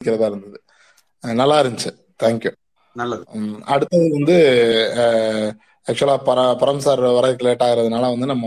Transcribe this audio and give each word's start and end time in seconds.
இருக்கிறதா 0.00 0.28
இருந்தது. 0.32 0.58
நல்லா 1.40 1.56
இருந்துச்சு. 1.62 1.90
தேங்க்யூ 2.22 2.52
நல்லது. 2.96 3.24
அடுத்தது 3.72 4.06
வந்து 4.18 4.36
ஆக்சுவலா 5.90 6.14
பர 6.28 6.38
பரம் 6.60 6.84
சார் 6.84 7.02
வரதுக்கு 7.16 7.46
லேட் 7.46 7.64
ஆகுறதுனால 7.66 8.08
வந்து 8.14 8.26
நம்ம 8.32 8.46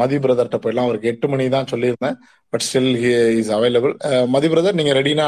மதி 0.00 0.16
பிரதர்கிட்ட 0.24 0.58
போயிடலாம். 0.62 0.88
அவருக்கு 0.88 1.10
எட்டு 1.12 1.26
மணி 1.32 1.44
தான் 1.54 1.70
சொல்லியிருந்தேன். 1.72 2.16
But 2.52 2.64
still 2.66 2.92
is 3.40 3.52
available 3.56 3.94
Mathi 4.34 4.48
brother 4.52 4.78
நீங்க 4.80 4.92
ரெடினா 4.98 5.26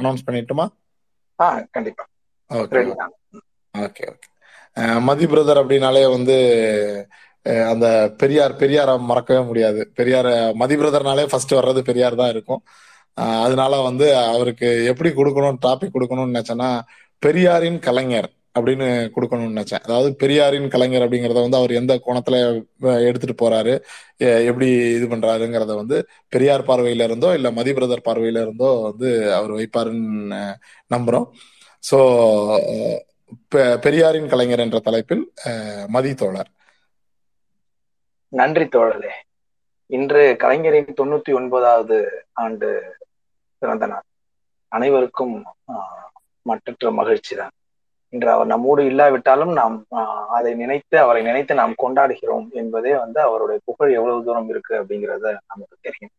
அனௌன்ஸ் 0.00 0.26
பண்ணிட்டுமா? 0.26 0.66
கண்டிப்பா. 1.76 2.04
Okay 2.50 2.82
okay 3.74 4.04
okay 4.12 4.28
Mathi 5.08 5.26
brother 5.32 5.60
அப்படின்னாலே 5.62 6.04
வந்து 6.16 6.36
அந்த 7.72 7.86
பெரியார் 8.20 8.54
பெரியாரை 8.62 8.94
மறக்கவே 9.10 9.42
முடியாது. 9.50 9.80
பெரியார் 9.98 10.30
மதி 10.62 10.74
பிரதர்னாலே 10.80 11.24
ஃபர்ஸ்ட் 11.32 11.58
வர்றது 11.58 11.82
பெரியார் 11.90 12.20
தான் 12.22 12.32
இருக்கும். 12.34 12.62
அதனால 13.42 13.74
வந்து 13.86 14.06
அவருக்கு 14.28 14.68
எப்படி 14.90 15.10
கொடுக்கணும் 15.12 15.62
டாபிக் 15.64 15.94
கொடுக்கணும்னு 15.94 16.32
நினைச்சேன்னா 16.32 16.70
பெரியாரின் 17.22 17.80
கலைஞர் 17.86 18.28
அப்படின்னு 18.56 18.86
கொடுக்கணும்னு 19.14 19.52
நினைச்சேன். 19.52 19.82
அதாவது 19.86 20.08
பெரியாரின் 20.22 20.68
கலைஞர் 20.68 21.04
அப்படிங்கறத 21.04 21.42
வந்து 21.44 21.58
அவர் 21.58 21.72
எந்த 21.72 21.92
கோணத்துல 22.04 22.36
எடுத்துட்டு 23.08 23.36
போறாரு 23.42 23.74
எப்படி 24.48 24.68
இது 24.96 25.06
பண்றாருங்கிறத 25.06 25.74
வந்து 25.76 25.96
பெரியார் 26.32 26.68
பார்வையில 26.68 27.06
இருந்தோ 27.08 27.30
இல்ல 27.38 27.50
மதி 27.58 27.72
பிரதர் 27.76 28.06
பார்வையில 28.08 28.42
இருந்தோ 28.42 28.70
வந்து 28.88 29.08
அவர் 29.38 29.52
வைப்பாருன்னு 29.58 30.40
நம்புறோம். 30.90 31.28
சோ 31.84 31.98
பெரியாரின் 33.84 34.30
கலைஞர் 34.32 34.64
என்ற 34.64 34.78
தலைப்பில் 34.80 35.22
அஹ், 35.48 35.86
மதி 35.88 36.12
தோழர். 36.14 36.50
நன்றி 38.32 38.66
தோழரே. 38.68 39.12
இன்று 39.90 40.22
கலைஞரின் 40.36 40.98
தொண்ணூத்தி 40.98 41.32
ஒன்பதாவது 41.38 41.96
ஆண்டு 42.42 42.68
பிறந்த 43.62 43.86
நாள். 43.86 44.06
அனைவருக்கும் 44.72 45.34
ஆஹ், 45.72 46.06
மட்டற்ற 46.46 46.90
மகிழ்ச்சி 46.98 47.34
தான். 47.36 47.54
இன்று 48.12 48.30
அவர் 48.30 48.46
நம்மோடு 48.46 48.82
இல்லாவிட்டாலும் 48.84 49.52
நாம் 49.52 49.76
அதை 50.36 50.52
நினைத்து 50.54 50.96
அவரை 50.98 51.20
நினைத்து 51.22 51.54
நாம் 51.54 51.74
கொண்டாடுகிறோம் 51.82 52.48
என்பதே 52.60 52.92
வந்து 52.96 53.20
அவருடைய 53.20 53.58
புகழ் 53.68 53.92
எவ்வளவு 53.98 54.24
தூரம் 54.24 54.48
இருக்கு 54.48 54.74
அப்படிங்கிறத 54.80 55.26
நமக்கு 55.46 55.76
தெரியும். 55.80 56.14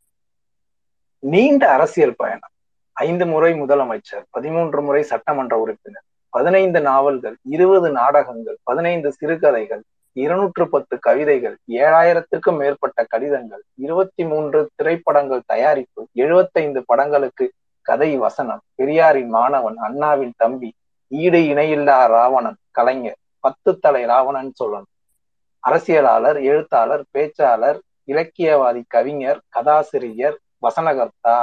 நீண்ட 1.24 1.64
அரசியல் 1.72 2.16
பயணம். 2.16 2.54
ஐந்து 2.98 3.26
முறை 3.26 3.52
முதலமைச்சர் 3.60 4.26
பதிமூன்று 4.32 4.82
முறை 4.82 5.02
சட்டமன்ற 5.12 5.56
உறுப்பினர் 5.64 6.08
பதினைந்து 6.34 6.80
நாவல்கள் 6.82 7.36
இருபது 7.56 7.92
நாடகங்கள் 7.92 8.58
பதினைந்து 8.64 9.10
சிறுகதைகள் 9.12 9.82
இருநூற்று 10.16 10.70
பத்து 10.70 10.96
கவிதைகள் 11.00 11.56
ஏழாயிரத்துக்கும் 11.68 12.58
மேற்பட்ட 12.58 13.00
கடிதங்கள் 13.04 13.64
இருபத்தி 13.76 14.24
மூன்று 14.26 14.60
திரைப்படங்கள் 14.76 15.44
தயாரிப்பு 15.46 16.02
எழுபத்தைந்து 16.14 16.80
படங்களுக்கு 16.86 17.46
கதை 17.86 18.18
வசனம் 18.18 18.62
பெரியாரின் 18.76 19.30
மாணவன் 19.30 19.78
அண்ணாவின் 19.78 20.34
தம்பி 20.38 20.70
ஈடு 21.12 21.40
இணையில்லா 21.54 22.00
ராவணன் 22.08 22.60
கலைஞர் 22.72 23.20
பத்து 23.40 23.72
தலை 23.80 24.04
ராவணன் 24.06 24.52
சொல்லணும். 24.60 24.92
அரசியலாளர் 25.64 26.40
எழுத்தாளர் 26.44 27.04
பேச்சாளர் 27.14 27.80
இலக்கியவாதி 28.08 28.82
கவிஞர் 28.88 29.42
கதாசிரியர் 29.50 30.38
வசனகர்த்தா 30.62 31.38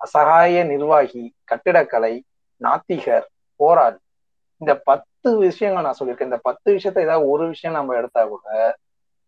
அசகாய 0.00 0.64
நிர்வாகி 0.64 1.24
கட்டிடக்கலை 1.44 2.14
நாத்திகர் 2.60 3.26
போராளி. 3.60 4.00
இந்த 4.60 4.74
பத்து 4.84 5.36
விஷயங்கள் 5.38 5.84
நான் 5.84 5.98
சொல்லியிருக்கேன். 6.00 6.30
இந்த 6.30 6.40
பத்து 6.42 6.68
விஷயத்த 6.72 7.06
ஏதாவது 7.06 7.28
ஒரு 7.28 7.46
விஷயம் 7.46 7.76
நம்ம 7.76 7.94
எடுத்தா 7.94 8.22
கூட 8.24 8.76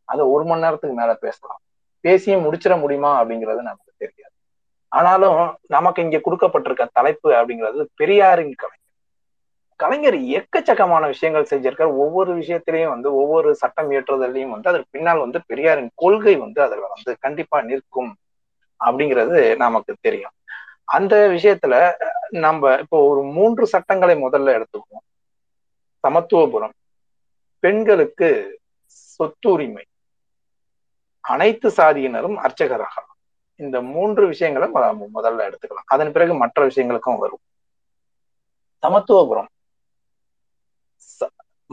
அதை 0.05 0.22
ஒரு 0.27 0.44
மணி 0.44 0.61
நேரத்துக்கு 0.61 0.97
மேல 0.97 1.14
பேசலாம். 1.14 1.61
பேசியும் 2.00 2.44
முடிச்சிட 2.44 2.75
முடியுமா 2.80 3.11
அப்படிங்கிறது 3.22 3.60
நமக்கு 3.70 3.92
தெரியாது. 3.97 4.34
ஆனாலும் 4.92 5.41
நமக்கு 5.69 6.03
இங்க 6.03 6.20
கொடுக்கப்பட்டிருக்க 6.25 6.88
தலைப்பு 6.92 7.28
அப்படிங்கிறது 7.33 7.84
பெரியாரின் 7.94 8.55
கலைஞர். 8.55 8.78
கலைஞர் 9.77 10.19
எக்கச்சக்கமான 10.38 11.06
விஷயங்கள் 11.06 11.50
செஞ்சிருக்கார். 11.50 11.97
ஒவ்வொரு 11.97 12.33
விஷயத்திலையும் 12.36 12.88
வந்து 12.88 13.14
ஒவ்வொரு 13.14 13.55
சட்டம் 13.55 13.91
இயற்றுதலையும் 13.91 14.55
வந்து 14.55 14.70
அதற்கு 14.70 14.88
பின்னால் 14.91 15.19
வந்து 15.19 15.41
பெரியாரின் 15.47 15.91
கொள்கை 15.94 16.37
வந்து 16.37 16.62
அதுல 16.62 16.87
வந்து 16.88 17.12
கண்டிப்பா 17.21 17.60
நிற்கும் 17.62 18.12
அப்படிங்கிறது 18.84 19.56
நமக்கு 19.56 19.94
தெரியும். 20.00 20.34
அந்த 20.84 21.15
விஷயத்துல 21.28 21.75
நம்ம 22.28 22.72
இப்போ 22.75 22.98
ஒரு 23.09 23.22
மூன்று 23.22 23.66
சட்டங்களை 23.66 24.15
முதல்ல 24.25 24.54
எடுத்துக்குவோம். 24.59 25.06
சமத்துவபுரம். 26.07 26.77
பெண்களுக்கு 27.59 28.61
சொத்துரிமை. 29.17 29.85
அனைத்து 31.21 31.69
சாதியினரும் 31.69 32.39
அர்ச்சகராகலாம். 32.39 33.11
இந்த 33.57 33.81
மூன்று 33.83 34.27
விஷயங்களை 34.27 34.69
முதல்ல 35.15 35.43
எடுத்துக்கலாம். 35.49 35.91
அதன் 35.95 36.13
பிறகு 36.13 36.35
மற்ற 36.35 36.67
விஷயங்களுக்கும் 36.67 37.19
வரும். 37.19 37.45
சமத்துவபுரம். 38.83 39.51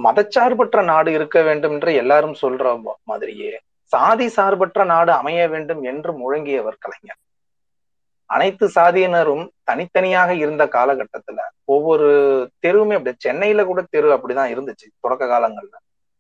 மதச்சார்பற்ற 0.03 0.83
நாடு 0.83 1.11
இருக்க 1.11 1.41
வேண்டும் 1.41 1.71
என்று 1.71 1.93
எல்லாரும் 1.93 2.35
சொல்ற 2.41 2.81
மாதிரியே 3.03 3.59
சாதி 3.83 4.27
சார்பற்ற 4.27 4.83
நாடு 4.83 5.11
அமைய 5.11 5.47
வேண்டும் 5.47 5.81
என்று 5.83 6.11
முழங்கியவர் 6.11 6.79
கலைஞர். 6.79 7.21
அனைத்து 8.33 8.65
சாதியினரும் 8.75 9.45
தனித்தனியாக 9.69 10.31
இருந்த 10.41 10.63
காலகட்டத்துல 10.75 11.39
ஒவ்வொரு 11.73 12.09
தெருவுமே 12.63 12.95
அப்படி 12.97 13.15
சென்னையில 13.25 13.63
கூட 13.69 13.81
தெரு 13.89 14.09
அப்படிதான் 14.15 14.51
இருந்துச்சு 14.53 14.87
தொடக்க 14.99 15.23
காலங்கள்ல. 15.25 15.75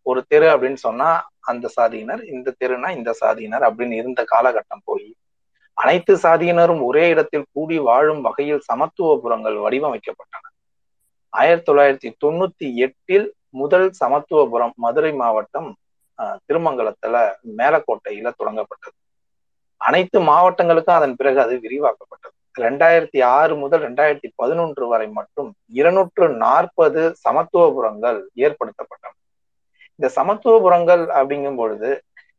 ஒரு 0.05 0.19
தெரு 0.31 0.47
அப்படின்னு 0.53 0.79
சொன்னா 0.85 1.09
அந்த 1.49 1.69
சாதியினர் 1.77 2.21
இந்த 2.35 2.53
தெருனா 2.59 2.89
இந்த 2.97 3.11
சாதியினர் 3.21 3.65
அப்படின்னு 3.69 3.95
இருந்த 4.01 4.21
காலகட்டம் 4.33 4.85
போய் 4.89 5.09
அனைத்து 5.77 6.13
சாதியினரும் 6.23 6.81
ஒரே 6.83 7.03
இடத்தில் 7.13 7.45
கூடி 7.51 7.77
வாழும் 7.87 8.21
வகையில் 8.21 8.63
சமத்துவபுரங்கள் 8.69 9.57
வடிவமைக்கப்பட்டன. 9.65 10.45
ஆயிரத்தி 11.33 11.67
தொள்ளாயிரத்தி 11.69 12.09
தொண்ணூத்தி 12.23 12.67
எட்டில் 12.85 13.27
முதல் 13.61 13.87
சமத்துவபுரம் 13.99 14.73
மதுரை 14.85 15.11
மாவட்டம் 15.21 15.69
திருமங்கலத்துல 16.47 17.15
மேலக்கோட்டையில 17.59 18.31
தொடங்கப்பட்டது. 18.39 18.97
அனைத்து 19.87 20.19
மாவட்டங்களுக்கும் 20.29 20.97
அதன் 20.99 21.15
பிறகு 21.15 21.39
அது 21.45 21.55
விரிவாக்கப்பட்டது. 21.65 22.35
ரெண்டாயிரத்தி 22.57 23.19
ஆறு 23.37 23.53
முதல் 23.55 23.83
ரெண்டாயிரத்தி 23.87 24.29
பதினொன்று 24.35 24.85
வரை 24.87 25.07
மட்டும் 25.17 25.49
இருநூற்று 25.79 26.25
நாற்பது 26.43 27.01
சமத்துவபுரங்கள் 27.25 28.19
ஏற்படுத்தப்பட்டன. 28.45 29.13
இந்த 29.99 30.07
சமத்துவபுரங்கள் 30.17 31.03
அப்படிங்கும் 31.19 31.59
பொழுது 31.61 31.89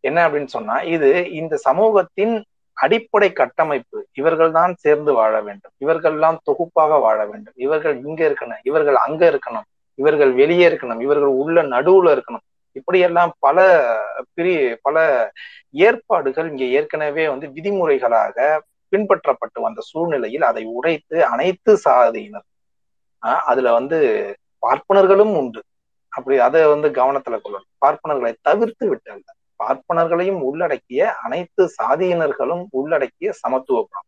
என்ன 0.08 0.18
அப்படின்னு 0.28 0.50
சொன்னா 0.56 0.76
இது 0.94 1.10
இந்த 1.40 1.54
சமூகத்தின் 1.66 2.34
அடிப்படை 2.76 3.28
கட்டமைப்பு. 3.32 3.98
இவர்கள் 4.20 4.52
தான் 4.58 4.72
சேர்ந்து 4.74 5.12
வாழ 5.12 5.34
வேண்டும். 5.40 5.72
இவர்கள் 5.84 6.14
எல்லாம் 6.16 6.38
தொகுப்பாக 6.48 6.98
வாழ 7.06 7.18
வேண்டும். 7.30 7.56
இவர்கள் 7.66 7.96
இங்க 8.06 8.20
இருக்கணும் 8.28 8.62
இவர்கள் 8.70 8.98
அங்க 9.06 9.22
இருக்கணும் 9.32 9.66
இவர்கள் 9.98 10.32
வெளியே 10.32 10.66
இருக்கணும் 10.68 11.00
இவர்கள் 11.06 11.32
உள்ள 11.42 11.62
நடுவுல 11.74 12.14
இருக்கணும். 12.16 12.44
இப்படியெல்லாம் 12.72 13.34
பல 13.38 13.58
பிரி 14.34 14.76
பல 14.82 15.30
ஏற்பாடுகள் 15.70 16.48
இங்கே 16.48 16.70
ஏற்கனவே 16.70 17.28
வந்து 17.28 17.46
விதிமுறைகளாக 17.48 18.58
பின்பற்றப்பட்டு 18.92 19.60
வந்த 19.60 19.80
சூழ்நிலையில் 19.80 20.42
அதை 20.42 20.64
உடைத்து 20.64 21.24
அனைத்து 21.24 21.78
சாதியினர். 21.84 22.46
ஆஹ் 23.26 23.42
அதுல 23.46 23.72
வந்து 23.72 23.98
பார்ப்பனர்களும் 24.66 25.36
உண்டு. 25.36 25.62
அப்படி 26.08 26.38
அதை 26.38 26.66
வந்து 26.66 26.88
கவனத்துல 26.88 27.38
கொள்ளணும். 27.44 27.70
பார்ப்பனர்களை 27.86 28.34
தவிர்த்து 28.42 28.94
விட்டல்ல. 28.94 29.28
பார்ப்பனர்களையும் 29.58 30.40
உள்ளடக்கிய 30.40 31.14
அனைத்து 31.14 31.74
சாதியினர்களும் 31.82 32.64
உள்ளடக்கிய 32.70 33.32
சமத்துவ 33.32 33.80
குணம் 33.80 34.04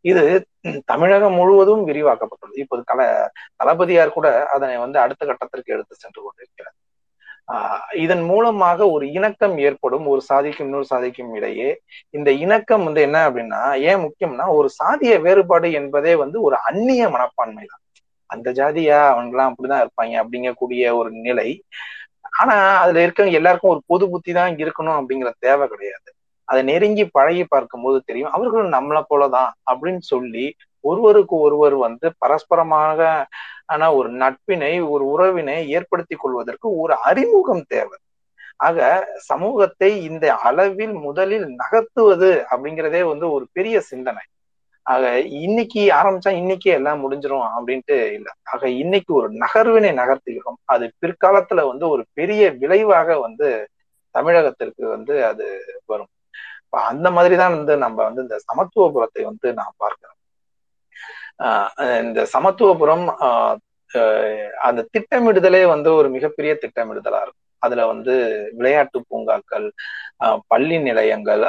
இது 0.00 0.46
தமிழகம் 0.84 1.34
முழுவதும் 1.34 1.86
விரிவாக்கப்பட்டுள்ளது. 1.86 2.54
இப்போது 2.54 2.84
கல 2.94 3.28
தளபதியார் 3.56 4.12
கூட 4.12 4.46
அதனை 4.46 4.76
வந்து 4.76 4.98
அடுத்த 4.98 5.26
கட்டத்திற்கு 5.26 5.72
எடுத்து 5.72 5.94
சென்று 5.94 6.22
கொண்டிருக்கிறார். 6.22 6.74
இதன் 7.96 8.22
மூலமாக 8.22 8.90
ஒரு 8.90 9.04
இணக்கம் 9.12 9.54
ஏற்படும் 9.58 10.06
ஒரு 10.06 10.20
சாதிக்கும் 10.20 10.66
இன்னொரு 10.66 10.84
சாதிக்கும் 10.84 11.34
இடையே. 11.34 11.68
இந்த 12.10 12.30
இணக்கம் 12.44 12.84
வந்து 12.84 13.00
என்ன 13.02 13.18
அப்படின்னா 13.30 13.60
ஏன் 13.80 14.02
முக்கியம்னா 14.04 14.46
ஒரு 14.58 14.68
சாதிய 14.80 15.14
வேறுபாடு 15.20 15.72
என்பதே 15.72 16.14
வந்து 16.14 16.40
ஒரு 16.42 16.56
அந்நிய 16.62 17.04
மனப்பான்மை 17.08 17.64
தான். 17.66 17.82
அந்த 18.30 18.48
ஜாதியா 18.52 18.98
அவங்கெல்லாம் 19.12 19.50
அப்படிதான் 19.50 19.82
இருப்பாங்க 19.84 20.14
அப்படிங்கக்கூடிய 20.22 20.82
ஒரு 20.96 21.10
நிலை. 21.26 21.48
ஆனா 22.32 22.56
அதுல 22.82 23.06
இருக்கவங்க 23.06 23.32
எல்லாருக்கும் 23.32 23.70
ஒரு 23.70 23.82
பொது 23.86 24.04
புத்தி 24.10 24.32
தான் 24.32 24.52
இருக்கணும் 24.56 24.98
அப்படிங்கிற 25.00 25.30
தேவை 25.38 25.66
கிடையாது. 25.68 26.08
அதை 26.48 26.60
நெருங்கி 26.62 27.04
பழகி 27.06 27.44
பார்க்கும் 27.44 27.82
போது 27.82 27.98
தெரியும் 28.06 28.30
அவர்களும் 28.30 28.72
நம்மளை 28.72 29.02
போலதான் 29.10 29.50
அப்படின்னு 29.70 30.02
சொல்லி 30.12 30.44
ஒருவருக்கு 30.80 31.36
ஒருவர் 31.36 31.76
வந்து 31.76 32.12
பரஸ்பரமாக 32.26 33.24
ஆனா 33.66 33.86
ஒரு 33.94 34.10
நட்பினை 34.12 34.88
ஒரு 34.88 35.04
உறவினை 35.06 35.68
ஏற்படுத்தி 35.68 36.16
கொள்வதற்கு 36.16 36.76
ஒரு 36.78 36.94
அறிமுகம் 36.94 37.64
தேவை. 37.68 37.96
ஆக 38.56 38.78
சமூகத்தை 39.16 40.04
இந்த 40.04 40.34
அளவில் 40.34 40.92
முதலில் 40.92 41.46
நகர்த்துவது 41.56 42.30
அப்படிங்கிறதே 42.50 43.02
வந்து 43.08 43.30
ஒரு 43.30 43.44
பெரிய 43.52 43.80
சிந்தனை. 43.80 44.24
ஆக 44.82 45.20
இன்னைக்கு 45.20 45.80
ஆரம்பிச்சா 45.90 46.30
இன்னைக்கே 46.40 46.72
எல்லாம் 46.78 47.02
முடிஞ்சிரும் 47.04 47.46
அப்படின்ட்டு 47.56 47.96
இல்லை. 48.12 48.32
ஆக 48.42 48.68
இன்னைக்கு 48.68 49.14
ஒரு 49.14 49.28
நகர்வினை 49.34 49.90
நகர்த்துகிறோம். 50.00 50.58
அது 50.64 50.92
பிற்காலத்துல 51.02 51.66
வந்து 51.66 51.88
ஒரு 51.88 52.04
பெரிய 52.12 52.50
விளைவாக 52.52 53.18
வந்து 53.18 53.48
தமிழகத்திற்கு 54.14 54.84
வந்து 54.88 55.14
அது 55.24 55.46
வரும். 55.86 56.10
அந்த 56.92 57.10
மாதிரிதான் 57.10 57.56
வந்து 57.56 57.76
நம்ம 57.76 57.98
வந்து 58.02 58.22
இந்த 58.22 58.36
சமத்துவபுரத்தை 58.48 59.22
வந்து 59.22 59.48
நான் 59.52 59.74
பார்க்கிறேன் 59.76 60.17
இந்த 62.08 62.20
சமத்துவபுரம் 62.34 63.06
அந்த 64.68 64.80
திட்டமிடுதலே 64.94 65.62
வந்து 65.74 65.90
ஒரு 65.98 66.08
மிகப்பெரிய 66.16 66.52
திட்டமிடுதலா 66.62 67.20
இருக்கும். 67.24 67.44
அதுல 67.66 67.84
வந்து 67.92 68.14
விளையாட்டு 68.58 68.98
பூங்காக்கள் 69.08 69.66
பள்ளி 70.52 70.76
நிலையங்கள் 70.88 71.42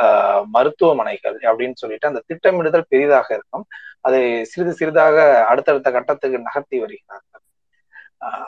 மருத்துவமனைகள் 0.56 1.38
அப்படின்னு 1.50 1.82
சொல்லிட்டு 1.82 2.10
அந்த 2.12 2.22
திட்டமிடுதல் 2.30 2.90
பெரிதாக 2.94 3.28
இருக்கும். 3.38 3.66
அதை 4.08 4.22
சிறிது 4.52 4.74
சிறிதாக 4.80 5.18
அடுத்தடுத்த 5.52 5.90
கட்டத்துக்கு 5.98 6.46
நகர்த்தி 6.48 6.78
வருகிறார்கள். 6.84 7.44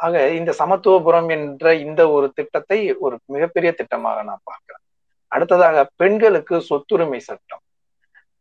ஆக 0.06 0.16
இந்த 0.40 0.52
சமத்துவபுரம் 0.62 1.30
என்ற 1.36 1.74
இந்த 1.86 2.02
ஒரு 2.16 2.28
திட்டத்தை 2.38 2.80
ஒரு 3.06 3.16
மிகப்பெரிய 3.36 3.72
திட்டமாக 3.80 4.24
நான் 4.30 4.48
பார்க்கிறேன். 4.50 4.84
அடுத்ததாக 5.32 5.84
பெண்களுக்கு 6.02 6.56
சொத்துரிமை 6.70 7.20
சட்டம். 7.30 7.64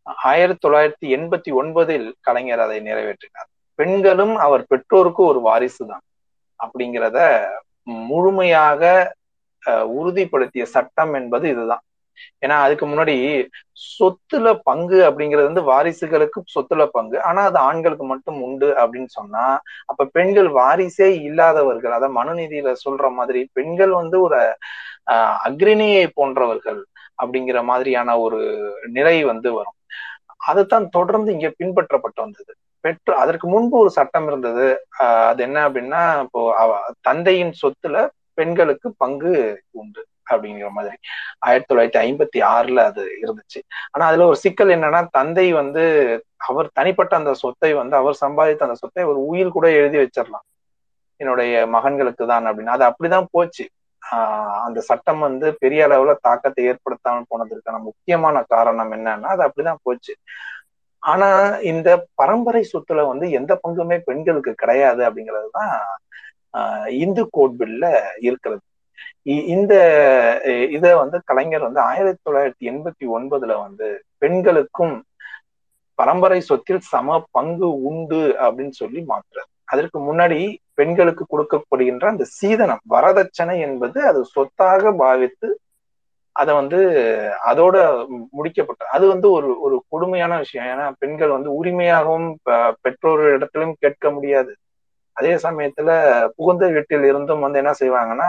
ஆயிரத்தி 0.06 0.68
தொள்ளாயிரத்தி 0.68 1.06
எண்பத்தி 1.16 1.50
ஒன்பதில் 1.52 2.12
கலைஞர் 2.20 2.58
அதை 2.58 2.78
நிறைவேற்றினார். 2.80 3.48
பெண்களும் 3.78 4.34
அவர் 4.36 4.64
பெற்றோருக்கு 4.66 5.22
ஒரு 5.24 5.40
வாரிசு 5.40 5.86
தான் 5.86 6.04
அப்படிங்கிறத 6.60 7.18
முழுமையாக 8.08 8.82
உறுதிப்படுத்திய 9.98 10.64
சட்டம் 10.66 11.14
என்பது 11.14 11.48
இதுதான். 11.48 11.82
ஏன்னா 12.46 12.56
அதுக்கு 12.64 12.86
முன்னாடி 12.86 13.14
சொத்துல 13.98 14.60
பங்கு 14.62 14.98
அப்படிங்கிறது 15.10 15.48
வந்து 15.50 15.62
வாரிசுகளுக்கு 15.62 16.40
சொத்துல 16.54 16.86
பங்கு. 16.86 17.22
ஆனா 17.22 17.42
அது 17.42 17.58
ஆண்களுக்கு 17.58 18.04
மட்டும் 18.04 18.42
உண்டு 18.42 18.68
அப்படின்னு 18.76 19.10
சொன்னா 19.10 19.44
அப்ப 19.86 20.08
பெண்கள் 20.12 20.48
வாரிசே 20.52 21.08
இல்லாதவர்கள் 21.22 21.92
அத 21.92 22.08
மனுநீதியில 22.18 22.74
சொல்ற 22.84 23.12
மாதிரி 23.12 23.42
பெண்கள் 23.52 23.92
வந்து 23.92 24.20
ஒரு 24.20 24.40
அஹ் 25.10 25.36
அக்ரிணியை 25.48 26.04
போன்றவர்கள் 26.14 26.80
அப்படிங்கிற 27.22 27.58
மாதிரியான 27.64 28.18
ஒரு 28.18 28.40
நிலை 28.92 29.16
வந்து 29.24 29.52
வரும். 29.52 29.76
அதுதான் 30.48 30.88
தொடர்ந்து 30.88 31.30
இங்க 31.32 31.48
பின்பற்றப்பட்டு 31.58 32.20
வந்தது. 32.20 32.52
பெற்று 32.84 33.12
அதற்கு 33.14 33.46
முன்பு 33.48 33.76
ஒரு 33.78 33.90
சட்டம் 33.90 34.26
இருந்தது. 34.26 34.66
அது 35.30 35.42
என்ன 35.42 35.58
அப்படின்னா 35.68 36.02
இப்போ 36.22 36.42
தந்தையின் 37.00 37.52
சொத்துல 37.62 37.96
பெண்களுக்கு 38.34 38.88
பங்கு 38.96 39.32
உண்டு 39.70 40.02
அப்படிங்கிற 40.30 40.68
மாதிரி. 40.70 40.96
ஆயிரத்தி 41.38 41.68
தொள்ளாயிரத்தி 41.70 42.00
ஐம்பத்தி 42.06 42.40
ஆறுல 42.54 42.80
அது 42.90 43.02
இருந்துச்சு. 43.22 43.60
ஆனா 43.90 44.04
அதுல 44.06 44.26
ஒரு 44.26 44.36
சிக்கல் 44.36 44.68
என்னன்னா 44.68 45.00
தந்தை 45.10 45.46
வந்து 45.52 45.84
அவர் 46.48 46.68
தனிப்பட்ட 46.72 47.16
அந்த 47.16 47.32
சொத்தை 47.34 47.72
வந்து 47.72 47.96
அவர் 47.96 48.22
சம்பாதித்த 48.24 48.68
அந்த 48.68 48.78
சொத்தை 48.82 49.04
ஒரு 49.04 49.20
உயிர் 49.26 49.56
கூட 49.56 49.66
எழுதி 49.70 49.98
வச்சிடலாம் 49.98 50.46
என்னுடைய 51.20 51.54
மகன்களுக்கு 51.66 52.24
தான் 52.26 52.46
அப்படின்னு. 52.46 52.74
அது 52.76 52.84
அப்படிதான் 52.84 53.30
போச்சு. 53.30 53.64
ஆஹ் 54.12 54.60
அந்த 54.60 54.80
சட்டம் 54.80 55.18
வந்து 55.18 55.54
பெரிய 55.54 55.88
அளவுல 55.88 56.16
தாக்கத்தை 56.20 56.64
ஏற்படுத்தாமல் 56.64 57.24
போனதற்கான 57.30 57.78
முக்கியமான 57.80 58.42
காரணம் 58.48 58.92
என்னன்னா 58.92 59.22
அது 59.22 59.42
அப்படிதான் 59.42 59.76
போச்சு. 59.82 60.16
ஆனா 60.98 61.28
இந்த 61.46 62.06
பரம்பரை 62.14 62.70
சொத்துல 62.72 63.06
வந்து 63.06 63.30
எந்த 63.30 63.60
பங்குமே 63.68 63.98
பெண்களுக்கு 63.98 64.54
கிடையாது 64.54 65.10
அப்படிங்கிறதுதான் 65.10 66.88
இந்து 66.88 67.28
கோட் 67.30 67.52
பில்ல 67.58 68.00
இருக்கிறது. 68.20 68.60
இந்த 69.22 69.74
இத 70.70 70.96
வந்து 70.96 71.20
கலைஞர் 71.24 71.60
வந்து 71.60 71.80
ஆயிரத்தி 71.80 72.30
தொள்ளாயிரத்தி 72.30 72.64
எண்பத்தி 72.64 73.04
ஒன்பதுல 73.04 73.60
வந்து 73.60 74.02
பெண்களுக்கும் 74.18 75.04
பரம்பரை 75.94 76.40
சொத்தில் 76.40 76.78
சம 76.78 77.24
பங்கு 77.30 77.82
உண்டு 77.82 78.36
அப்படின்னு 78.38 78.70
சொல்லி 78.70 79.04
மாற்றுறாரு. 79.08 79.59
அதற்கு 79.70 79.98
முன்னாடி 80.06 80.38
பெண்களுக்கு 80.74 81.24
கொடுக்கப்படுகின்ற 81.26 82.04
அந்த 82.12 82.24
சீதனம் 82.38 82.82
வரதட்சணை 82.94 83.56
என்பது 83.66 83.98
அது 84.10 84.20
சொத்தாக 84.34 84.92
பாவித்து 85.02 85.48
அதை 86.36 86.52
வந்து 86.58 86.78
அதோட 87.50 87.76
முடிக்கப்பட்ட 88.36 88.82
அது 88.94 89.04
வந்து 89.12 89.28
ஒரு 89.36 89.48
ஒரு 89.64 89.76
கொடுமையான 89.92 90.32
விஷயம். 90.42 90.66
ஏன்னா 90.72 90.86
பெண்கள் 91.02 91.36
வந்து 91.36 91.50
உரிமையாகவும் 91.60 92.28
பெற்றோர் 92.84 93.22
இடத்திலும் 93.36 93.74
கேட்க 93.82 94.10
முடியாது. 94.16 94.52
அதே 95.16 95.32
சமயத்துல 95.44 95.90
புகுந்த 96.36 96.64
வீட்டில் 96.76 97.06
இருந்தும் 97.08 97.44
வந்து 97.44 97.60
என்ன 97.62 97.72
செய்வாங்கன்னா 97.80 98.28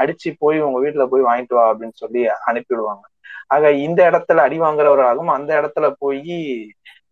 அடிச்சு 0.00 0.30
போய் 0.42 0.58
உங்க 0.66 0.78
வீட்டுல 0.84 1.04
போய் 1.12 1.26
வாங்கிட்டு 1.28 1.56
வா 1.58 1.64
அப்படின்னு 1.70 1.96
சொல்லி 2.02 2.22
அனுப்பிடுவாங்க 2.50 3.04
ஆக 3.54 3.70
இந்த 3.86 4.00
இடத்துல 4.10 4.44
அடி 4.46 4.58
வாங்குறவர்களாகவும் 4.60 5.34
அந்த 5.36 5.50
இடத்துல 5.60 5.86
போய் 6.02 6.36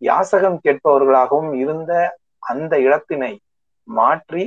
யாசகம் 0.01 0.59
கேட்பவர்களாகவும் 0.65 1.51
இருந்த 1.63 1.91
அந்த 2.43 2.73
இடத்தினை 2.85 3.33
மாற்றி 3.83 4.43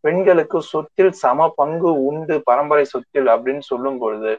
பெண்களுக்கு 0.00 0.62
சொத்தில் 0.62 1.12
சம 1.12 1.48
பங்கு 1.54 1.90
உண்டு 2.02 2.42
பரம்பரை 2.44 2.84
சொத்தில் 2.84 3.28
அப்படின்னு 3.34 3.58
சொல்லும் 3.58 3.98
பொழுது 3.98 4.32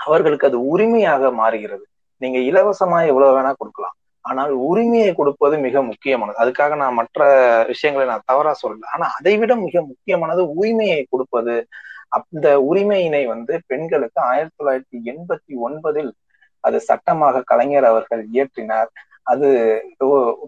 அவர்களுக்கு 0.00 0.46
அது 0.46 0.58
உரிமையாக 0.66 1.30
மாறுகிறது. 1.30 1.84
நீங்க 2.22 2.38
இலவசமா 2.50 2.98
எவ்வளவு 3.10 3.34
வேணா 3.36 3.52
கொடுக்கலாம். 3.58 3.96
ஆனால் 4.20 4.50
உரிமையை 4.50 5.14
கொடுப்பது 5.14 5.58
மிக 5.58 5.82
முக்கியமானது. 5.82 6.38
அதுக்காக 6.44 6.76
நான் 6.76 6.94
மற்ற 6.94 7.20
விஷயங்களை 7.66 8.06
நான் 8.08 8.26
தவறா 8.26 8.52
சொல்லல. 8.62 8.84
ஆனா 8.92 9.06
அதை 9.18 9.38
விட 9.38 9.54
மிக 9.56 9.82
முக்கியமானது 9.82 10.42
உரிமையை 10.54 11.06
கொடுப்பது. 11.10 11.66
அந்த 12.08 12.60
உரிமையினை 12.70 13.26
வந்து 13.26 13.60
பெண்களுக்கு 13.66 14.20
ஆயிரத்தி 14.22 14.56
தொள்ளாயிரத்தி 14.58 14.98
எண்பத்தி 15.12 15.54
ஒன்பதில் 15.66 16.12
அது 16.60 16.80
சட்டமாக 16.80 17.42
கலைஞர் 17.44 17.84
அவர்கள் 17.84 18.22
இயற்றினார். 18.32 18.90
அது 19.26 19.48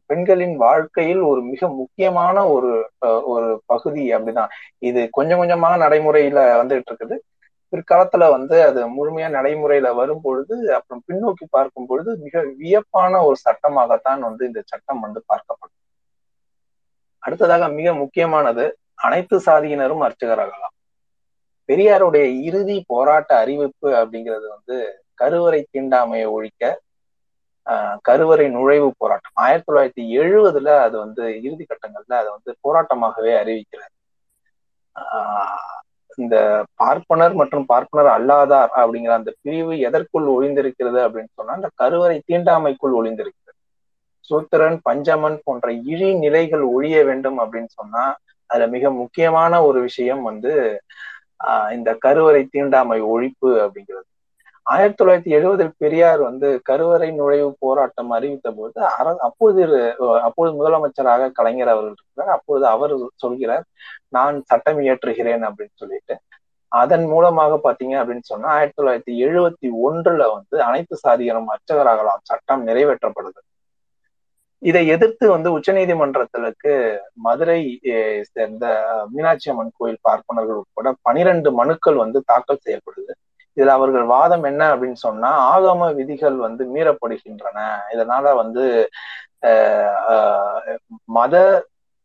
பெண்களின் 0.06 0.56
வாழ்க்கையில் 0.56 1.22
ஒரு 1.22 1.40
மிக 1.42 1.68
முக்கியமான 1.76 2.36
ஒரு 2.48 2.72
ஒரு 3.26 3.48
பகுதி 3.66 4.02
அப்படிதான் 4.12 4.52
இது 4.78 5.02
கொஞ்சம் 5.10 5.38
கொஞ்சமாக 5.38 5.76
நடைமுறையில 5.76 6.40
வந்துகிட்டு 6.56 6.90
இருக்குது 6.90 7.16
பிற்காலத்துல 7.72 8.24
வந்து 8.30 8.56
அது 8.62 8.80
முழுமையா 8.88 9.28
நடைமுறையில 9.28 9.88
வரும் 9.94 10.22
பொழுது 10.22 10.56
அப்புறம் 10.74 11.02
பின்னோக்கி 11.06 11.46
பார்க்கும் 11.50 11.86
பொழுது 11.86 12.10
மிக 12.16 12.42
வியப்பான 12.56 13.22
ஒரு 13.24 13.38
சட்டமாகத்தான் 13.44 14.20
வந்து 14.20 14.42
இந்த 14.46 14.60
சட்டம் 14.66 15.00
வந்து 15.00 15.22
பார்க்கப்படும் 15.26 15.74
அடுத்ததாக 17.22 17.68
மிக 17.68 17.92
முக்கியமானது 17.94 18.64
அனைத்து 18.98 19.36
சாதியினரும் 19.46 20.04
அர்ச்சகராகலாம் 20.04 20.74
பெரியாருடைய 21.68 22.26
இறுதி 22.42 22.76
போராட்ட 22.86 23.30
அறிவிப்பு 23.38 23.88
அப்படிங்கிறது 23.96 24.46
வந்து 24.48 24.76
கருவறை 25.14 25.60
தீண்டாமையை 25.70 26.28
ஒழிக்க 26.28 26.64
கருவறை 28.02 28.48
நுழைவு 28.48 28.94
போராட்டம். 28.98 29.30
ஆயிரத்தி 29.34 29.72
தொள்ளாயிரத்தி 29.72 30.18
எழுபதுல 30.18 30.78
அது 30.78 30.98
வந்து 30.98 31.42
இறுதி 31.42 31.66
கட்டங்கள்ல 31.68 32.12
அதை 32.12 32.30
வந்து 32.30 32.56
போராட்டமாகவே 32.62 33.34
அறிவிக்கிறார். 33.42 33.94
இந்த 36.16 36.64
பார்ப்பனர் 36.74 37.34
மற்றும் 37.34 37.66
பார்ப்பனர் 37.66 38.12
அல்லாதார் 38.12 38.70
அப்படிங்கிற 38.76 39.08
அந்த 39.08 39.34
பிரிவு 39.42 39.78
எதற்குள் 39.78 40.24
ஒளிந்திருக்கிறது 40.24 41.00
அப்படின்னு 41.02 41.32
சொன்னா 41.34 41.52
அந்த 41.52 41.70
கருவறை 41.74 42.22
தீண்டாமைக்குள் 42.32 42.94
ஒளிந்திருக்கிறது. 43.02 43.44
சூத்திரன் 44.20 44.80
பஞ்சமன் 44.90 45.40
போன்ற 45.44 45.72
இழி 45.72 46.14
நிலைகள் 46.14 46.60
ஒழிய 46.60 47.04
வேண்டும் 47.04 47.38
அப்படின்னு 47.38 47.66
சொன்னா 47.66 48.16
அதுல 48.46 48.66
மிக 48.66 48.90
முக்கியமான 48.90 49.62
ஒரு 49.62 49.80
விஷயம் 49.80 50.22
வந்து 50.22 50.80
ஆஹ் 51.44 51.72
இந்த 51.72 51.94
கருவறை 51.94 52.44
தீண்டாமை 52.44 53.02
ஒழிப்பு 53.02 53.46
அப்படிங்கிறது. 53.46 54.15
ஆயிரத்தி 54.66 54.98
தொள்ளாயிரத்தி 55.00 55.32
எழுபதில் 55.38 55.72
பெரியார் 55.82 56.20
வந்து 56.28 56.48
கருவறை 56.68 57.08
நுழைவு 57.18 57.50
போராட்டம் 57.64 58.10
அறிவித்த 58.16 58.48
போது 58.50 58.78
அர 58.96 59.06
அப்போது 59.26 59.62
அப்போது 60.28 60.50
முதலமைச்சராக 60.60 61.30
கலைஞர் 61.38 61.72
அவர்கள் 61.74 61.94
இருக்கிறார். 61.96 62.32
அப்போது 62.36 62.64
அவர் 62.74 62.94
சொல்கிறார் 63.24 63.64
நான் 64.16 64.36
சட்டம் 64.50 64.80
இயற்றுகிறேன் 64.86 65.44
அப்படின்னு 65.48 65.76
சொல்லிட்டு. 65.82 66.14
அதன் 66.72 67.04
மூலமாக 67.12 67.58
பாத்தீங்க 67.66 67.94
அப்படின்னு 68.00 68.30
சொன்னா 68.32 68.48
ஆயிரத்தி 68.56 68.78
தொள்ளாயிரத்தி 68.80 69.14
எழுபத்தி 69.26 69.68
ஒன்றுல 69.88 70.22
வந்து 70.36 70.56
அனைத்து 70.68 70.96
சாதியினரும் 71.04 71.52
அர்ச்சகராகலாம். 71.54 72.22
சட்டம் 72.30 72.64
நிறைவேற்றப்படுது. 72.68 73.40
இதை 74.62 74.82
எதிர்த்து 74.94 75.24
வந்து 75.34 75.48
உச்சநீதிமன்றத்திற்கு 75.56 76.72
மதுரை 77.26 77.60
சேர்ந்த 78.34 78.64
மீனாட்சி 79.14 79.48
அம்மன் 79.52 79.76
கோயில் 79.78 80.04
பார்ப்பனர்கள் 80.08 80.60
உட்பட 80.62 80.90
பனிரெண்டு 81.06 81.50
மனுக்கள் 81.60 82.02
வந்து 82.04 82.20
தாக்கல் 82.30 82.64
செய்யப்படுது. 82.66 83.12
இதுல 83.56 83.74
அவர்கள் 83.78 84.06
வாதம் 84.14 84.46
என்ன 84.50 84.62
அப்படின்னு 84.74 85.00
சொன்னா 85.06 85.30
ஆகம 85.52 85.90
விதிகள் 86.00 86.36
வந்து 86.46 86.64
மீறப்படுகின்றன. 86.74 87.58
இதனால 87.94 88.34
வந்து 88.42 88.64
மத 91.18 91.36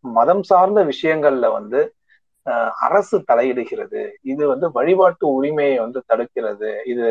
மதம் 0.04 0.44
சார்ந்த 0.52 0.80
விஷயங்கள்ல 0.92 1.48
வந்து 1.58 1.80
அரசு 2.86 3.18
தலையிடுகிறது. 3.32 4.02
இது 4.32 4.44
வந்து 4.52 4.68
வழிபாட்டு 4.78 5.26
உரிமையை 5.38 5.76
வந்து 5.84 6.00
தடுக்கிறது. 6.12 6.70
இது 6.92 7.08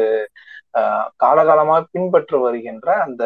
காலகாலமாக 1.23 1.87
பின்பற்று 1.94 2.37
வருகின்ற 2.44 2.88
அந்த 3.04 3.25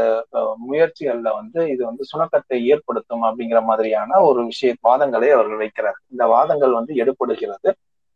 முயற்சிகள்ல 0.68 1.28
வந்து 1.40 1.60
இது 1.72 1.82
வந்து 1.90 2.04
சுணக்கத்தை 2.10 2.58
ஏற்படுத்தும் 2.72 3.24
அப்படிங்கிற 3.28 3.60
மாதிரியான 3.70 4.20
ஒரு 4.28 4.42
விஷய 4.50 4.74
வாதங்களை 4.88 5.28
அவர்கள் 5.36 5.62
வைக்கிறார். 5.64 5.98
இந்த 6.12 6.26
வாதங்கள் 6.34 6.78
வந்து 6.78 6.94
எடுப்படுகிறது 7.02 7.72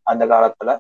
அந்த 0.07 0.25
காலத்துல. 0.35 0.71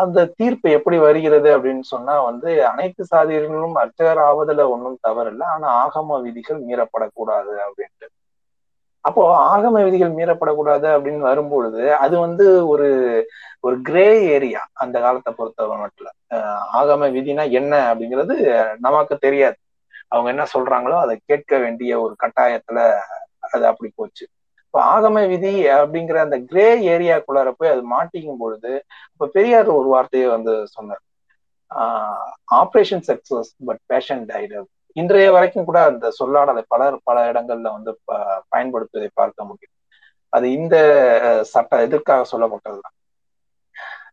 அந்த 0.00 0.18
தீர்ப்பு 0.38 0.68
எப்படி 0.70 0.96
வருகிறது 0.98 1.48
அப்படின்னு 1.56 1.84
சொன்னா 1.92 2.14
வந்து 2.20 2.50
அனைத்து 2.70 3.02
சாதியர்களும் 3.12 3.76
அர்ச்சகர் 3.82 4.20
ஆவதுல 4.30 4.64
ஒன்றும் 4.74 5.02
தவறில்லை. 5.08 5.46
ஆனா 5.54 5.68
ஆகம 5.82 6.18
விதிகள் 6.22 6.60
மீறப்படக்கூடாது 6.68 7.54
அப்படின்ட்டு. 7.66 8.06
அப்போ 9.04 9.22
ஆகம 9.52 9.76
விதிகள் 9.84 10.12
மீறப்படக்கூடாது 10.12 10.86
அப்படின்னு 10.96 11.22
வரும்பொழுது 11.30 11.82
அது 11.96 12.14
வந்து 12.18 12.44
ஒரு 12.68 12.88
ஒரு 13.60 13.76
கிரே 13.82 14.06
ஏரியா 14.34 14.62
அந்த 14.82 14.96
காலத்தை 15.00 15.32
பொறுத்த 15.36 15.66
மட்டும் 15.82 16.14
ஆகம 16.80 17.08
விதினா 17.16 17.44
என்ன 17.60 17.72
அப்படிங்கிறது 17.90 18.36
நமக்கு 18.78 19.16
தெரியாது. 19.16 19.56
அவங்க 20.08 20.28
என்ன 20.34 20.44
சொல்றாங்களோ 20.54 20.96
அதை 21.04 21.14
கேட்க 21.26 21.58
வேண்டிய 21.58 21.92
ஒரு 22.00 22.14
கட்டாயத்துல 22.24 22.78
அது 23.50 23.64
அப்படி 23.66 23.90
போச்சு. 23.94 24.24
இப்ப 24.74 24.82
ஆகம 24.92 25.22
விதி 25.28 25.50
அப்படிங்கிற 25.72 26.18
அந்த 26.18 26.36
கிரே 26.50 26.66
ஏரியாக்குள்ளார 26.92 27.48
போய் 27.56 27.72
அது 27.72 27.82
மாட்டிக்கும் 27.90 28.38
பொழுது 28.38 28.70
இப்ப 29.12 29.28
பெரியார் 29.34 29.68
ஒரு 29.70 29.88
வார்த்தையை 29.88 30.28
வந்து 30.28 30.52
சொன்னார். 30.66 31.02
Operation 32.60 33.04
success 33.08 33.50
but 33.66 33.82
patient 33.86 34.22
died 34.30 34.60
இன்றைய 34.96 35.28
வரைக்கும் 35.32 35.64
கூட 35.64 35.78
அந்த 35.84 36.06
சொல்லாடலை 36.20 36.62
பலர் 36.68 36.96
பல 37.04 37.18
இடங்கள்ல 37.32 37.68
வந்து 37.76 37.92
பயன்படுத்துவதை 38.52 39.10
பார்க்க 39.14 39.44
முடியும். 39.44 39.74
அது 40.32 40.46
இந்த 40.52 40.76
சட்ட 41.52 41.82
இதற்காக 41.84 42.26
சொல்லப்பட்டதுதான். 42.32 42.96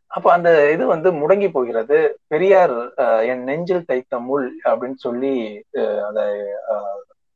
அப்ப 0.08 0.28
அந்த 0.34 0.50
இது 0.72 0.84
வந்து 0.88 1.10
முடங்கி 1.14 1.50
போகிறது. 1.52 1.98
பெரியார் 2.28 2.76
என் 3.32 3.44
நெஞ்சில் 3.44 3.86
தைத்த 3.86 4.20
முள் 4.20 4.48
அப்படின்னு 4.64 5.00
சொல்லி 5.06 5.34
அதை 6.10 6.26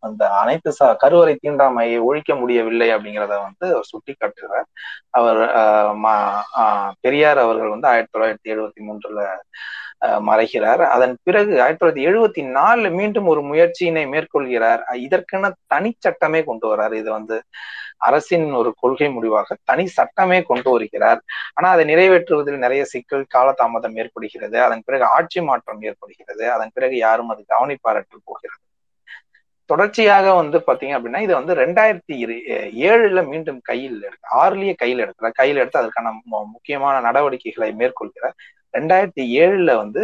அந்த 0.07 0.23
அனைத்து 0.41 0.69
ச 0.79 0.89
கருவறை 1.03 1.33
தீண்டாமையை 1.43 1.99
ஒழிக்க 2.07 2.31
முடியவில்லை 2.41 2.87
அப்படிங்கிறத 2.95 3.35
வந்து 3.45 3.65
அவர் 3.75 3.89
சுட்டி 3.91 4.13
காட்டுகிறார் 4.13 4.67
அவர் 5.19 5.41
பெரியார் 7.05 7.41
அவர்கள் 7.45 7.73
வந்து 7.75 7.89
ஆயிரத்தி 7.93 8.13
தொள்ளாயிரத்தி 8.15 8.53
எழுபத்தி 8.55 8.81
மூன்றுல 8.89 9.27
மறைகிறார். 10.29 10.81
அதன் 10.95 11.13
பிறகு 11.27 11.51
ஆயிரத்தி 11.63 11.81
தொள்ளாயிரத்தி 11.81 12.07
எழுபத்தி 12.09 12.41
நாலுல 12.57 12.87
மீண்டும் 12.99 13.27
ஒரு 13.33 13.41
முயற்சியினை 13.51 14.03
மேற்கொள்கிறார். 14.13 14.81
இதற்கென 15.05 15.51
தனி 15.73 15.91
சட்டமே 16.05 16.41
கொண்டு 16.49 16.65
வர்றார் 16.71 16.95
இது 17.01 17.09
வந்து 17.17 17.37
அரசின் 18.07 18.47
ஒரு 18.59 18.69
கொள்கை 18.81 19.07
முடிவாக 19.15 19.57
தனி 19.69 19.85
சட்டமே 19.97 20.39
கொண்டு 20.49 20.69
வருகிறார். 20.75 21.19
ஆனா 21.57 21.67
அதை 21.75 21.83
நிறைவேற்றுவதில் 21.91 22.63
நிறைய 22.65 22.83
சிக்கல் 22.93 23.25
காலதாமதம் 23.35 23.95
ஏற்படுகிறது. 24.03 24.57
அதன் 24.67 24.83
பிறகு 24.87 25.05
ஆட்சி 25.17 25.41
மாற்றம் 25.49 25.81
ஏற்படுகிறது. 25.89 26.45
அதன் 26.55 26.73
பிறகு 26.75 26.97
யாரும் 27.05 27.31
அது 27.35 27.43
கவனிப்பாரற்று 27.55 28.19
போகிறது. 28.29 28.61
தொடர்ச்சியாக 29.73 30.33
வந்து 30.33 30.57
பாத்தீங்க 30.67 30.93
அப்படின்னா 30.97 31.19
இது 31.19 31.33
வந்து 31.33 31.53
ரெண்டாயிரத்தி 31.55 32.15
ஏழுல 32.87 33.19
மீண்டும் 33.27 33.59
கையில் 33.61 33.97
எடுக்க 34.01 34.41
ஆறுலயே 34.41 34.73
கையில் 34.75 35.03
எடுக்கிறார் 35.05 35.39
கையில் 35.39 35.57
எடுத்து 35.57 35.81
அதற்கான 35.81 36.11
முக்கியமான 36.53 36.95
நடவடிக்கைகளை 37.01 37.69
மேற்கொள்கிறார் 37.81 38.35
ரெண்டாயிரத்தி 38.73 39.23
ஏழுல 39.39 39.71
வந்து 39.75 40.03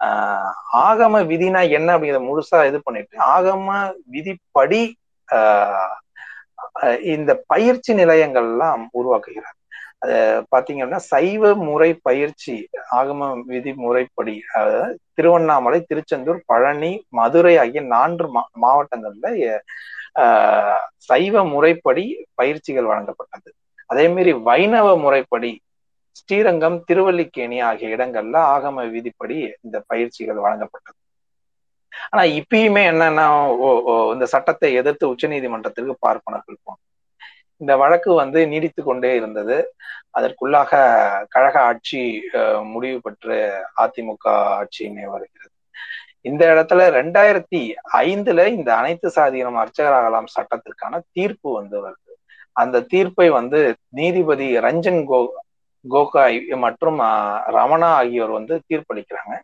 ஆஹ் 0.00 0.52
ஆகம 0.82 1.22
விதினா 1.30 1.62
என்ன 1.78 1.88
அப்படிங்கிறத 1.94 2.22
முழுசா 2.26 2.60
இது 2.66 2.78
பண்ணிட்டு 2.82 3.16
ஆகம 3.30 3.66
விதிப்படி 4.14 4.82
ஆஹ் 5.28 5.96
இந்த 7.12 7.30
பயிற்சி 7.46 7.92
நிலையங்கள்லாம் 7.94 8.84
உருவாக்குகிறார். 8.92 9.56
பாத்தீங்க 10.52 10.80
அப்படின்னா 10.82 11.02
சைவ 11.10 11.52
முறை 11.64 11.88
பயிற்சி 12.02 12.54
ஆகம 12.98 13.28
விதி 13.46 13.72
முறைப்படி 13.76 14.36
அதாவது 14.52 14.86
திருவண்ணாமலை 15.14 15.78
திருச்செந்தூர் 15.82 16.40
பழனி 16.46 16.92
மதுரை 17.18 17.54
ஆகிய 17.58 17.82
நான்கு 17.94 18.28
மாவட்டங்கள்ல 18.64 19.26
ஆஹ் 20.22 20.78
சைவ 21.08 21.42
முறைப்படி 21.52 22.04
பயிற்சிகள் 22.34 22.90
வழங்கப்பட்டது. 22.90 23.50
அதே 23.90 24.04
மாதிரி 24.08 24.32
வைணவ 24.48 24.88
முறைப்படி 24.96 25.50
ஸ்ரீரங்கம் 26.16 26.78
திருவல்லிக்கேணி 26.88 27.58
ஆகிய 27.68 27.94
இடங்கள்ல 27.96 28.36
ஆகம 28.54 28.86
விதிப்படி 28.94 29.36
இந்த 29.64 29.76
பயிற்சிகள் 29.86 30.42
வழங்கப்பட்டது. 30.44 30.98
ஆனா 32.10 32.22
இப்பயுமே 32.38 32.82
என்னன்னா 32.92 33.26
இந்த 34.14 34.26
சட்டத்தை 34.34 34.70
எதிர்த்து 34.80 35.04
உச்ச 35.12 35.28
நீதிமன்றத்திற்கு 35.28 35.94
பார்ப்பனர்கள் 36.06 36.62
போனோம். 36.64 36.82
இந்த 37.60 37.72
வழக்கு 37.82 38.10
வந்து 38.22 38.40
நீடித்து 38.52 38.82
கொண்டே 38.82 39.10
இருந்தது. 39.20 39.56
அதற்குள்ளாக 40.18 40.72
கழக 41.34 41.56
ஆட்சி 41.70 42.02
முடிவு 42.72 42.98
பெற்று 43.00 43.38
அதிமுக 43.84 44.24
ஆட்சியுமே 44.58 45.04
வருகிறது. 45.14 45.48
இந்த 46.28 46.42
இடத்துல 46.54 46.86
ரெண்டாயிரத்தி 46.98 47.60
ஐந்துல 48.04 48.40
இந்த 48.56 48.70
அனைத்து 48.80 49.08
சாதியினம் 49.16 49.60
அர்ச்சகராகலாம் 49.62 50.32
சட்டத்திற்கான 50.36 51.00
தீர்ப்பு 51.16 51.48
வந்து 51.58 51.76
வருது. 51.84 52.12
அந்த 52.56 52.82
தீர்ப்பை 52.92 53.28
வந்து 53.38 53.60
நீதிபதி 53.98 54.48
ரஞ்சன் 54.66 55.02
கோ 55.10 55.20
கோகாய் 55.84 56.36
மற்றும் 56.64 56.98
ரமணா 57.56 57.90
ஆகியோர் 58.00 58.32
வந்து 58.38 58.54
தீர்ப்பளிக்கிறாங்க. 58.68 59.34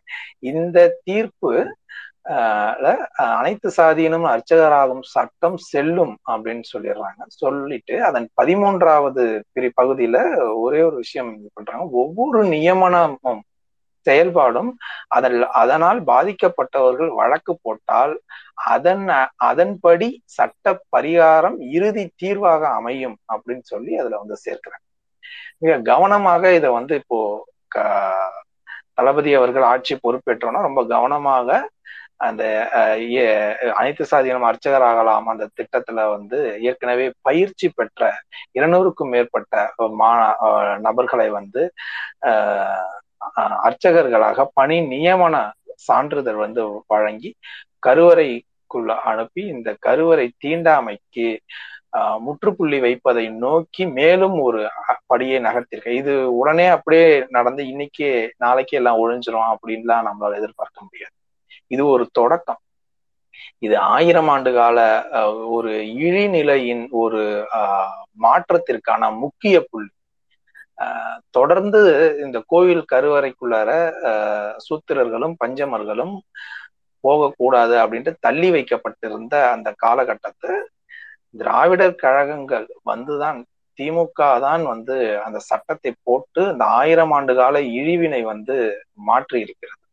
இந்த 0.51 0.77
தீர்ப்பு 1.07 1.51
அனைத்து 3.37 3.69
சாதியினும் 3.77 4.25
அர்ச்சகராகும் 4.31 5.03
சட்டம் 5.13 5.57
செல்லும் 5.71 6.13
அப்படின்னு 6.31 6.65
சொல்லிடுறாங்க. 6.73 7.21
சொல்லிட்டு 7.41 7.95
அதன் 8.07 8.27
பதிமூன்றாவது 8.41 9.23
பிரி 9.55 9.69
பகுதியில 9.81 10.17
ஒரே 10.65 10.81
ஒரு 10.89 10.97
விஷயம் 11.03 11.31
பண்றாங்க. 11.57 11.85
ஒவ்வொரு 12.03 12.41
நியமனமும் 12.53 13.43
செயல்பாடும் 14.07 14.71
அதில் 15.15 15.41
அதனால் 15.61 15.99
பாதிக்கப்பட்டவர்கள் 16.11 17.11
வழக்கு 17.21 17.53
போட்டால் 17.65 18.13
அதன் 18.73 19.05
அதன்படி 19.49 20.07
சட்ட 20.37 20.65
பரிகாரம் 20.95 21.57
இறுதி 21.77 22.05
தீர்வாக 22.21 22.63
அமையும் 22.79 23.17
அப்படின்னு 23.33 23.65
சொல்லி 23.73 23.91
அதுல 24.01 24.19
வந்து 24.23 24.37
சேர்க்கிறாங்க. 24.45 24.83
மிக 25.63 25.73
கவனமாக 25.91 26.53
இதை 26.57 26.69
வந்து 26.79 26.93
இப்போ 27.01 27.19
தளபதி 28.97 29.31
அவர்கள் 29.39 29.65
ஆட்சி 29.71 29.93
பொறுப்பேற்றோம்னா 30.05 30.61
ரொம்ப 30.67 30.81
கவனமாக 30.93 31.49
அந்த 32.19 32.43
அனைத்து 33.77 34.03
சாதியினம் 34.11 34.47
அர்ச்சகராகலாம் 34.49 35.27
அந்த 35.31 35.45
திட்டத்துல 35.57 36.05
வந்து 36.15 36.37
ஏற்கனவே 36.69 37.05
பயிற்சி 37.21 37.67
பெற்ற 37.71 38.01
இருநூறுக்கும் 38.57 39.11
மேற்பட்ட 39.13 39.55
மா 39.95 40.11
நபர்களை 40.87 41.27
வந்து 41.39 41.63
அர்ச்சகர்களாக 43.67 44.45
பணி 44.53 44.77
நியமன 44.91 45.35
சான்றிதழ் 45.87 46.39
வந்து 46.43 46.61
வழங்கி 46.87 47.31
கருவறைக்குள்ள 47.83 48.91
அனுப்பி 49.11 49.41
இந்த 49.55 49.69
கருவறை 49.85 50.27
தீண்டாமைக்கு 50.37 51.27
முற்றுப்புள்ளி 52.25 52.77
வைப்பதை 52.79 53.23
நோக்கி 53.41 53.83
மேலும் 53.97 54.37
ஒரு 54.43 54.61
படியை 55.11 55.37
நகர்த்திருக்க 55.45 55.91
இது 55.99 56.13
உடனே 56.39 56.67
அப்படியே 56.75 57.05
நடந்து 57.37 57.63
இன்னைக்கே 57.71 58.11
நாளைக்கே 58.37 58.79
எல்லாம் 58.81 59.01
ஒழிஞ்சிரும் 59.03 59.51
அப்படின்லாம் 59.53 60.07
நம்மளால 60.07 60.39
எதிர்பார்க்க 60.41 60.87
முடியாது. 60.87 61.15
இது 61.71 61.83
ஒரு 61.93 62.05
தொடக்கம். 62.19 62.61
இது 63.65 63.75
ஆயிரம் 63.95 64.29
ஆண்டு 64.33 64.51
கால 64.57 64.77
ஒரு 65.57 65.71
இழிநிலையின் 66.03 66.83
ஒரு 67.01 67.21
மாற்றத்திற்கான 68.19 69.09
முக்கிய 69.23 69.57
புள்ளி. 69.69 69.91
தொடர்ந்து 71.37 71.79
இந்த 72.25 72.37
கோவில் 72.51 72.83
கருவறைக்குள்ளார 72.91 73.69
சூத்திரர்களும் 74.65 75.35
பஞ்சமர்களும் 75.43 76.15
போகக்கூடாது 77.03 77.75
அப்படின்ட்டு 77.83 78.13
தள்ளி 78.25 78.49
வைக்கப்பட்டிருந்த 78.55 79.35
அந்த 79.55 79.69
காலகட்டத்தை 79.85 80.53
திராவிடர் 81.35 82.01
கழகங்கள் 82.03 82.67
வந்துதான் 82.89 83.39
திமுக 83.79 84.21
தான் 84.45 84.63
வந்து 84.71 84.95
அந்த 85.25 85.39
சட்டத்தை 85.49 85.91
போட்டு 86.07 86.41
அந்த 86.51 86.63
ஆயிரம் 86.79 87.13
ஆண்டு 87.17 87.33
கால 87.39 87.57
இழிவினை 87.79 88.21
வந்து 88.31 88.55
மாற்றி 89.09 89.37
இருக்கிறது 89.45 89.83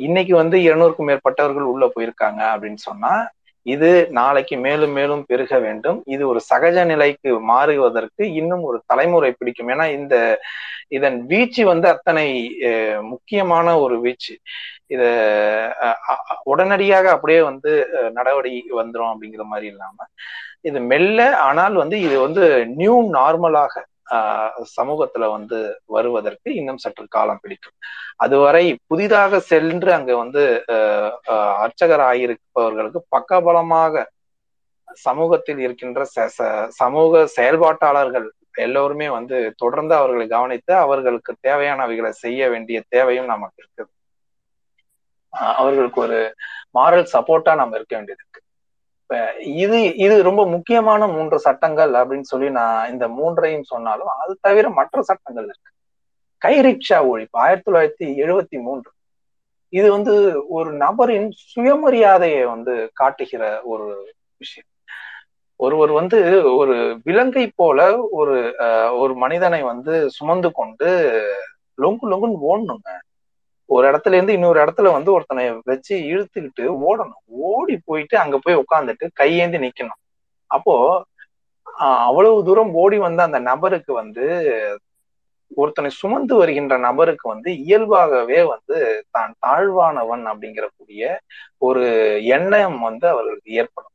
இன்னைக்கு 0.00 0.34
வந்து 0.42 0.56
இருநூறுக்கும் 0.66 1.08
மேற்பட்டவர்கள் 1.10 1.70
உள்ள 1.72 1.84
போயிருக்காங்க 1.94 2.40
அப்படின்னு 2.52 2.80
சொன்னா 2.88 3.12
இது 3.66 3.88
நாளைக்கு 4.18 4.54
மேலும் 4.66 4.94
மேலும் 4.98 5.22
பெருக 5.30 5.54
வேண்டும். 5.64 5.98
இது 6.14 6.22
ஒரு 6.28 6.40
சகஜ 6.50 6.76
நிலைக்கு 6.90 7.30
மாறுவதற்கு 7.50 8.22
இன்னும் 8.40 8.62
ஒரு 8.68 8.78
தலைமுறை 8.86 9.30
பிடிக்கும். 9.32 9.70
ஏன்னா 9.74 9.86
இந்த 9.98 10.14
இதன் 10.96 11.18
வீச்சு 11.30 11.62
வந்து 11.72 11.86
அத்தனை 11.94 12.26
முக்கியமான 13.12 13.66
ஒரு 13.84 13.96
வீச்சு 14.04 14.34
இத 14.94 15.02
உடனடியாக 16.52 17.06
அப்படியே 17.16 17.40
வந்து 17.50 17.72
நடவடிக்கை 18.18 18.74
வந்துடும் 18.80 19.12
அப்படிங்கிற 19.12 19.44
மாதிரி 19.52 19.68
இல்லாம 19.72 20.06
இது 20.68 20.78
மெல்ல 20.92 21.20
ஆனால் 21.48 21.76
வந்து 21.82 21.96
இது 22.06 22.16
வந்து 22.26 22.44
நியூ 22.80 22.96
நார்மலாக 23.18 23.74
சமூகத்துல 24.76 25.24
வந்து 25.34 25.58
வருவதற்கு 25.96 26.48
இன்னும் 26.60 26.80
சற்று 26.84 27.04
காலம் 27.08 27.40
பிடிக்கும். 27.42 27.76
அதுவரை 28.24 28.64
புதிதாக 28.86 29.40
சென்று 29.52 29.90
அங்க 29.98 30.12
வந்து 30.22 30.42
அர்ச்சகர் 31.64 32.04
ஆகியிருப்பவர்களுக்கு 32.10 33.00
பக்கபலமாக 33.16 34.04
சமூகத்தில் 34.98 35.60
இருக்கின்ற 35.64 36.00
சமூக 36.80 37.22
செயல்பாட்டாளர்கள் 37.36 38.28
எல்லோருமே 38.64 39.08
வந்து 39.08 39.36
தொடர்ந்து 39.56 39.94
அவர்களை 39.98 40.26
கவனித்து 40.28 40.72
அவர்களுக்கு 40.84 41.32
தேவையானவைகளை 41.48 42.12
செய்ய 42.24 42.48
வேண்டிய 42.52 42.78
தேவையும் 42.94 43.32
நமக்கு 43.32 43.60
இருக்குது. 43.62 43.90
அவர்களுக்கு 45.58 46.00
ஒரு 46.06 46.18
மாரல் 46.78 47.12
சப்போர்ட்டா 47.14 47.52
நம்ம 47.60 47.76
இருக்க 47.78 47.94
வேண்டியது 47.96 48.22
இருக்கு. 48.24 48.40
இது 49.44 49.96
இது 49.96 50.22
ரொம்ப 50.22 50.46
முக்கியமான 50.46 51.06
மூன்று 51.06 51.38
சட்டங்கள் 51.38 51.92
அப்படின்னு 51.92 52.20
சொல்லி 52.20 52.50
நான் 52.50 52.90
இந்த 52.90 53.08
மூன்றையும் 53.08 53.62
சொன்னாலும் 53.62 54.06
அது 54.06 54.38
தவிர 54.40 54.68
மற்ற 54.70 55.02
சட்டங்கள் 55.02 55.44
இருக்கு. 55.44 55.70
கை 56.38 56.54
ரிக்ஷா 56.60 56.98
ஒழிப்பு 57.12 57.36
ஆயிரத்தி 57.44 57.72
தொள்ளாயிரத்தி 57.72 58.06
எழுபத்தி 58.24 58.58
மூன்று. 58.62 58.90
இது 59.68 59.90
வந்து 59.90 60.14
ஒரு 60.48 60.72
நபரின் 60.72 61.30
சுயமரியாதையை 61.30 62.44
வந்து 62.44 62.90
காட்டுகிற 62.94 63.62
ஒரு 63.62 64.14
விஷயம். 64.36 64.68
ஒருவர் 65.56 65.90
வந்து 65.90 66.18
ஒரு 66.56 67.00
விலங்கை 67.04 67.52
போல 67.56 68.00
ஒரு 68.10 68.54
ஒரு 68.98 69.14
மனிதனை 69.14 69.62
வந்து 69.62 70.10
சுமந்து 70.10 70.52
கொண்டு 70.52 70.88
லொங்கு 71.82 72.06
லொங்குன்னு 72.12 72.44
ஓடணுங்க. 72.50 72.90
ஒரு 73.70 73.84
இடத்துல 73.90 74.16
இருந்து 74.18 74.36
இன்னொரு 74.36 74.58
இடத்துல 74.64 74.90
வந்து 74.96 75.10
ஒருத்தனை 75.16 75.44
வச்சு 75.70 75.94
இழுத்துக்கிட்டு 76.12 76.64
ஓடணும். 76.88 77.22
ஓடி 77.50 77.74
போயிட்டு 77.88 78.16
அங்க 78.22 78.36
போய் 78.44 78.60
உட்காந்துட்டு 78.62 79.06
கையேந்தி 79.20 79.58
நிக்கணும். 79.66 80.00
அப்போ 80.50 80.74
அவ்வளவு 82.08 82.38
தூரம் 82.48 82.72
ஓடி 82.82 82.96
வந்த 83.06 83.20
அந்த 83.28 83.38
நபருக்கு 83.50 83.92
வந்து 84.02 84.24
ஒருத்தனை 85.60 85.90
சுமந்து 86.00 86.34
வருகின்ற 86.40 86.74
நபருக்கு 86.86 87.26
வந்து 87.32 87.50
இயல்பாகவே 87.64 88.40
வந்து 88.52 88.76
தான் 89.16 89.32
தாழ்வானவன் 89.44 90.24
அப்படிங்கிற 90.32 90.66
கூடிய 90.78 91.04
ஒரு 91.68 91.84
எண்ணம் 92.36 92.78
வந்து 92.88 93.06
அவர்களுக்கு 93.12 93.50
ஏற்படும். 93.60 93.94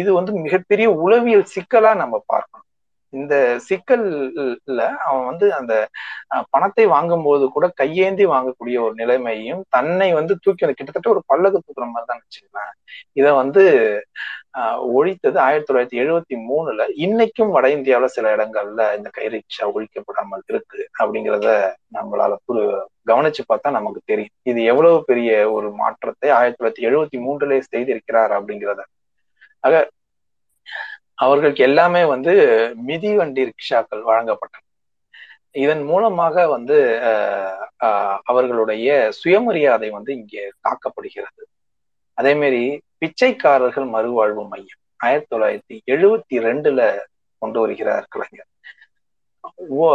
இது 0.00 0.10
வந்து 0.18 0.32
மிகப்பெரிய 0.46 0.88
உளவியல் 1.04 1.52
சிக்கலா 1.54 1.92
நம்ம 2.02 2.16
பார்க்கணும். 2.32 2.67
இந்த 3.12 3.34
சிக்கல்ல 3.66 4.80
அவன் 5.06 5.26
வந்து 5.30 5.46
அந்த 5.58 5.74
பணத்தை 6.54 6.84
வாங்கும் 6.94 7.26
போது 7.28 7.44
கூட 7.48 7.66
கையேந்தி 7.80 8.24
வாங்கக்கூடிய 8.34 8.76
ஒரு 8.86 8.94
நிலைமையும் 8.94 9.62
தன்னை 9.76 10.08
வந்து 10.18 10.34
தூக்கி 10.44 10.64
கிட்டத்தட்ட 10.70 11.14
ஒரு 11.14 11.22
பல்லக்கு 11.32 11.60
தூக்குற 11.60 11.86
மாதிரி 11.92 12.08
தான் 12.10 12.22
வச்சுக்கலாம் 12.22 12.74
இதை 13.20 13.30
வந்து 13.42 13.62
ஒழித்தது 14.96 15.38
ஆயிரத்தி 15.46 15.68
தொள்ளாயிரத்தி 15.68 16.00
எழுபத்தி 16.02 16.36
மூணுல 16.50 16.84
இன்னைக்கும் 17.04 17.52
வட 17.56 17.66
இந்தியாவில 17.76 18.08
சில 18.16 18.28
இடங்கள்ல 18.36 18.82
இந்த 18.98 19.08
கைரிக்ஷா 19.18 19.66
ஒழிக்கப்படாமல் 19.74 20.44
இருக்கு 20.52 20.80
அப்படிங்கிறத 21.00 21.48
நம்மளால 21.96 22.38
புரு 22.46 22.62
கவனிச்சு 23.10 23.42
பார்த்தா 23.50 23.68
நமக்கு 23.78 24.00
தெரியும். 24.10 24.34
இது 24.50 24.60
எவ்வளவு 24.72 24.98
பெரிய 25.10 25.30
ஒரு 25.56 25.68
மாற்றத்தை 25.82 26.30
ஆயிரத்தி 26.38 26.58
தொள்ளாயிரத்தி 26.58 26.88
எழுபத்தி 26.88 27.18
மூன்றுல 27.26 27.60
செய்திருக்கிறார் 27.72 28.32
அப்படிங்கிறத. 28.38 28.80
ஆக 29.64 29.74
அவர்களுக்கு 31.18 31.62
எல்லாமே 31.68 32.02
வந்து 32.14 32.32
மிதிவண்டி 32.88 33.42
ரிக்ஷாக்கள் 33.50 34.02
வழங்கப்பட்டன. 34.10 34.64
இதன் 35.64 35.82
மூலமாக 35.90 36.34
வந்து 36.54 36.76
அவர்களுடைய 38.30 38.88
சுயமரியாதை 39.20 39.88
வந்து 39.96 40.10
இங்கே 40.20 40.44
காக்கப்படுகிறது. 40.66 41.42
அதே 42.18 42.32
மாதிரி 42.40 42.62
பிச்சைக்காரர்கள் 43.02 43.86
மறுவாழ்வு 43.94 44.44
மையம் 44.52 44.80
ஆயிரத்தி 45.06 45.30
தொள்ளாயிரத்தி 45.32 45.76
எழுபத்தி 45.94 46.36
ரெண்டுல 46.46 46.80
கொண்டு 47.42 47.58
வருகிறார் 47.62 48.06
கலைஞர். 48.14 48.48
ஓ 49.78 49.88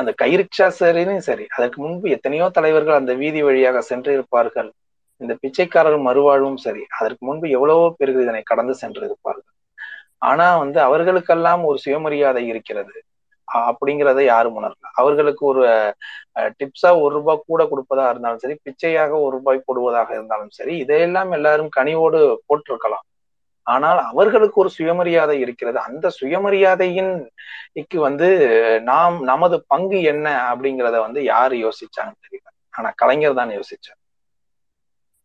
அந்த 0.00 0.10
கைரிக்ஷா 0.22 0.66
சரின்னு 0.80 1.16
சரி 1.28 1.44
அதற்கு 1.56 1.78
முன்பு 1.84 2.06
எத்தனையோ 2.16 2.46
தலைவர்கள் 2.58 3.00
அந்த 3.00 3.12
வீதி 3.22 3.40
வழியாக 3.48 3.80
சென்று 3.90 4.10
இருப்பார்கள் 4.16 4.70
இந்த 5.20 5.32
பிச்சைக்காரர்கள் 5.42 6.06
மறுவாழ்வும் 6.08 6.60
சரி 6.66 6.82
அதற்கு 6.98 7.22
முன்பு 7.28 7.48
எவ்வளவோ 7.56 7.86
பேர்கள் 7.98 8.24
இதனை 8.26 8.42
கடந்து 8.52 8.74
சென்று 8.82 9.02
இருப்பார்கள் 9.08 9.51
ஆனா 10.22 10.46
வந்து 10.62 10.78
அவர்களுக்கெல்லாம் 10.80 11.62
ஒரு 11.70 11.78
சுயமரியாதை 11.84 12.42
இருக்கிறது. 12.52 12.94
அப்படிங்கிறத 13.48 14.20
யாரும் 14.24 14.56
உணரல. 14.58 14.90
அவர்களுக்கு 15.00 15.42
ஒரு 15.50 15.62
டிப்ஸா 16.60 16.90
ஒரு 17.04 17.12
ரூபாய் 17.18 17.46
கூட 17.50 17.62
கொடுப்பதா 17.72 18.04
இருந்தாலும் 18.12 18.42
சரி 18.44 18.56
பிச்சையாக 18.66 19.12
ஒரு 19.24 19.32
ரூபாய் 19.36 19.66
போடுவதாக 19.68 20.10
இருந்தாலும் 20.18 20.52
சரி 20.58 20.74
இதையெல்லாம் 20.84 21.32
எல்லாரும் 21.38 21.70
கனிவோடு 21.78 22.20
போட்டிருக்கலாம். 22.48 23.06
ஆனால் 23.66 24.00
அவர்களுக்கு 24.10 24.58
ஒரு 24.62 24.70
சுயமரியாதை 24.78 25.36
இருக்கிறது. 25.44 25.78
அந்த 25.88 26.06
சுயமரியாதையின் 26.20 27.12
வந்து 28.06 28.28
நாம் 28.90 29.16
நமது 29.24 29.56
பங்கு 29.74 29.98
என்ன 30.12 30.26
அப்படிங்கிறத 30.50 30.96
வந்து 31.06 31.20
யாரு 31.24 31.56
யோசிச்சாங்கன்னு 31.66 32.24
தெரியல. 32.26 32.48
ஆனா 32.74 32.90
கலைஞர் 33.02 33.38
தான் 33.40 33.52
யோசிச்சார். 33.58 33.98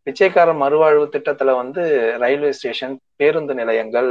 பிச்சைக்காரர் 0.07 0.61
மறுவாழ்வு 0.61 1.05
திட்டத்துல 1.13 1.55
வந்து 1.55 1.83
ரயில்வே 2.19 2.51
ஸ்டேஷன் 2.51 2.93
பேருந்து 3.15 3.53
நிலையங்கள் 3.53 4.09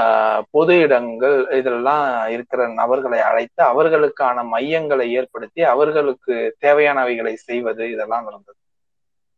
ஆஹ் 0.00 0.42
பொது 0.50 0.74
இடங்கள் 0.78 1.36
இதெல்லாம் 1.58 2.04
இருக்கிற 2.30 2.68
நபர்களை 2.72 3.20
அழைத்து 3.20 3.62
அவர்களுக்கான 3.64 4.44
மையங்களை 4.52 5.06
ஏற்படுத்தி 5.18 5.62
அவர்களுக்கு 5.74 6.34
தேவையானவைகளை 6.66 7.34
செய்வது 7.42 7.90
இதெல்லாம் 7.90 8.24
நடந்தது. 8.24 8.58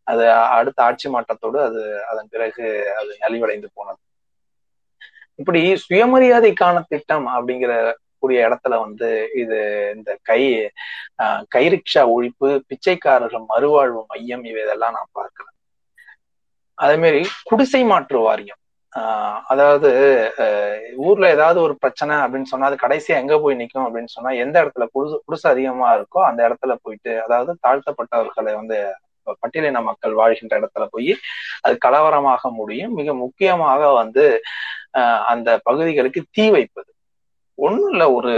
அது 0.07 0.25
அடுத்த 0.57 0.79
ஆட்சி 0.83 1.07
மாற்றத்தோடு 1.09 1.59
அது 1.61 1.81
அதன் 2.07 2.29
பிறகு 2.31 2.67
அது 2.99 3.13
நலிவடைந்து 3.21 3.69
போனது. 3.75 4.01
இப்படி 5.39 5.61
சுயமரியாதைக்கான 5.85 6.77
திட்டம் 6.89 7.27
அப்படிங்கிற 7.29 7.73
கூடிய 8.23 8.49
இடத்துல 8.49 8.75
வந்து 8.81 9.09
இது 9.35 9.59
இந்த 9.97 10.11
கை 10.23 10.41
கைரிக்ஷா 11.55 12.03
ஒழிப்பு 12.15 12.49
பிச்சைக்காரர்கள் 12.69 13.45
மறுவாழ்வு 13.49 14.03
மையம் 14.09 14.45
இவை 14.45 14.63
இதெல்லாம் 14.63 14.93
நான் 14.93 15.13
பார்க்கிறேன் 15.13 15.53
அதே 16.79 16.97
மாதிரி 17.03 17.21
குடிசை 17.45 17.83
மாற்று 17.91 18.19
வாரியம். 18.27 18.61
அதாவது 19.53 19.89
ஊர்ல 21.07 21.27
ஏதாவது 21.37 21.59
ஒரு 21.65 21.75
பிரச்சனை 21.83 22.15
அப்படின்னு 22.17 22.51
சொன்னா 22.53 22.69
அது 22.71 22.77
கடைசியா 22.85 23.17
எங்க 23.23 23.35
போய் 23.39 23.59
நிற்கும் 23.61 23.87
அப்படின்னு 23.87 24.13
சொன்னா 24.15 24.31
எந்த 24.45 24.57
இடத்துல 24.65 24.85
குடிசு 24.95 25.17
குடிசை 25.27 25.49
அதிகமா 25.51 25.89
இருக்கோ 25.97 26.21
அந்த 26.29 26.41
இடத்துல 26.49 26.75
போயிட்டு 26.85 27.13
அதாவது 27.25 27.53
தாழ்த்தப்பட்டவர்களை 27.67 28.55
வந்து 28.61 28.79
பட்டியலின 29.43 29.83
மக்கள் 29.83 30.13
வாழ்கின்ற 30.21 30.55
இடத்துல 30.61 30.85
போய் 30.91 31.13
அது 31.63 31.77
கலவரமாக 31.87 32.51
முடியும். 32.61 32.93
மிக 33.01 33.15
முக்கியமாக 33.15 33.93
வந்து 33.93 34.25
அந்த 35.33 35.49
பகுதிகளுக்கு 35.69 36.21
தீ 36.31 36.45
வைப்பது. 36.51 36.91
ஒன்றும் 37.59 37.91
இல்லை 37.93 38.07
ஒரு 38.15 38.33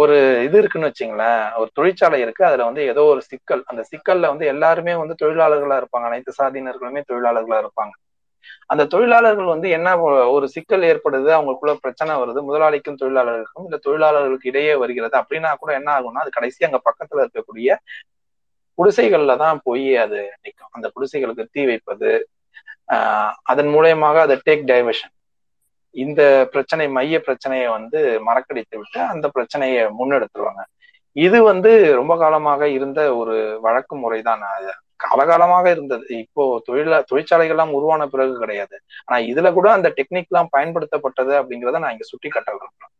ஒரு 0.00 0.16
இது 0.46 0.56
இருக்குன்னு 0.60 0.88
வச்சுங்களேன் 0.88 1.40
ஒரு 1.60 1.70
தொழிற்சாலை 1.74 2.18
இருக்கு 2.20 2.42
அதுல 2.44 2.68
வந்து 2.68 2.82
ஏதோ 2.92 3.02
ஒரு 3.12 3.22
சிக்கல். 3.30 3.62
அந்த 3.66 3.82
சிக்கல்ல 3.90 4.30
வந்து 4.32 4.46
எல்லாருமே 4.46 4.94
வந்து 5.02 5.14
தொழிலாளர்களா 5.22 5.78
இருப்பாங்க. 5.80 6.06
அனைத்து 6.10 6.32
சாதியினர்களுமே 6.38 7.02
தொழிலாளர்களா 7.10 7.58
இருப்பாங்க. 7.64 7.92
அந்த 8.70 8.82
தொழிலாளர்கள் 8.92 9.52
வந்து 9.52 9.68
என்ன 9.76 9.88
ஒரு 10.34 10.46
சிக்கல் 10.54 10.84
ஏற்படுது 10.90 11.30
அவங்களுக்குள்ள 11.36 11.74
பிரச்சனை 11.84 12.12
வருது 12.20 12.40
முதலாளிக்கும் 12.48 13.00
தொழிலாளர்களுக்கும் 13.02 13.66
இல்ல 13.68 13.78
தொழிலாளர்களுக்கு 13.86 14.50
இடையே 14.52 14.74
வருகிறது 14.82 15.16
அப்படின்னா 15.20 15.50
கூட 15.62 15.72
என்ன 15.78 15.90
ஆகும்னா 15.96 16.22
அது 16.24 16.30
கடைசி 16.30 16.66
அங்க 16.68 16.80
பக்கத்துல 16.88 17.24
இருக்கக்கூடிய 17.24 17.70
குடிசைகள்ல 18.78 19.32
தான் 19.36 19.58
போய் 19.64 19.88
அது 19.96 20.20
நிற்கும் 20.42 20.74
அந்த 20.76 20.86
குடிசைகளுக்கு 20.94 21.44
தீ 21.48 21.62
வைப்பது 21.66 22.10
அதன் 23.46 23.70
மூலயமாக 23.74 24.20
அதை 24.20 24.36
டேக் 24.46 24.64
டைவர்ஷன் 24.70 25.14
இந்த 25.94 26.22
பிரச்சனை 26.52 26.84
மைய 26.96 27.20
பிரச்சனையை 27.20 27.68
வந்து 27.68 28.00
மறக்கடித்து 28.28 28.76
விட்டு 28.78 29.00
அந்த 29.12 29.26
பிரச்சனையை 29.28 29.82
முன்னெடுத்துருவாங்க. 29.98 30.62
இது 31.16 31.38
வந்து 31.42 31.70
ரொம்ப 32.00 32.14
காலமாக 32.16 32.68
இருந்த 32.68 33.00
ஒரு 33.16 33.36
வழக்கு 33.66 33.94
முறைதான். 33.96 34.44
காலகாலமாக 35.04 35.66
இருந்தது. 35.70 36.06
இப்போ 36.24 36.42
தொழிலா 36.66 36.98
தொழிற்சாலைகள்லாம் 37.10 37.74
உருவான 37.78 38.02
பிறகு 38.06 38.34
கிடையாது. 38.38 38.76
ஆனா 39.06 39.18
இதுல 39.32 39.48
கூட 39.58 39.68
அந்த 39.76 39.88
டெக்னிக் 39.98 40.30
எல்லாம் 40.32 40.52
பயன்படுத்தப்பட்டது 40.56 41.32
அப்படிங்கிறத 41.40 41.80
நான் 41.84 41.94
இங்க 41.96 42.06
சுட்டி 42.12 42.28
காட்ட 42.30 42.50
விரும்புறேன் 42.56 42.94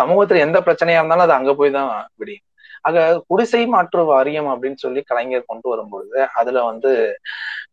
சமூகத்துல 0.00 0.44
எந்த 0.46 0.58
பிரச்சனையா 0.66 1.00
இருந்தாலும் 1.00 1.26
அது 1.26 1.34
அங்க 1.38 1.52
போய் 1.54 1.76
தான் 1.78 1.90
விடியும். 2.20 2.44
ஆக 2.84 2.98
குடிசை 3.26 3.62
மாற்று 3.68 4.02
வாரியம் 4.10 4.48
அப்படின்னு 4.52 4.78
சொல்லி 4.78 5.00
கலைஞர் 5.04 5.48
கொண்டு 5.48 5.66
வரும்பொழுது 5.68 6.18
அதுல 6.36 6.58
வந்து 6.64 6.92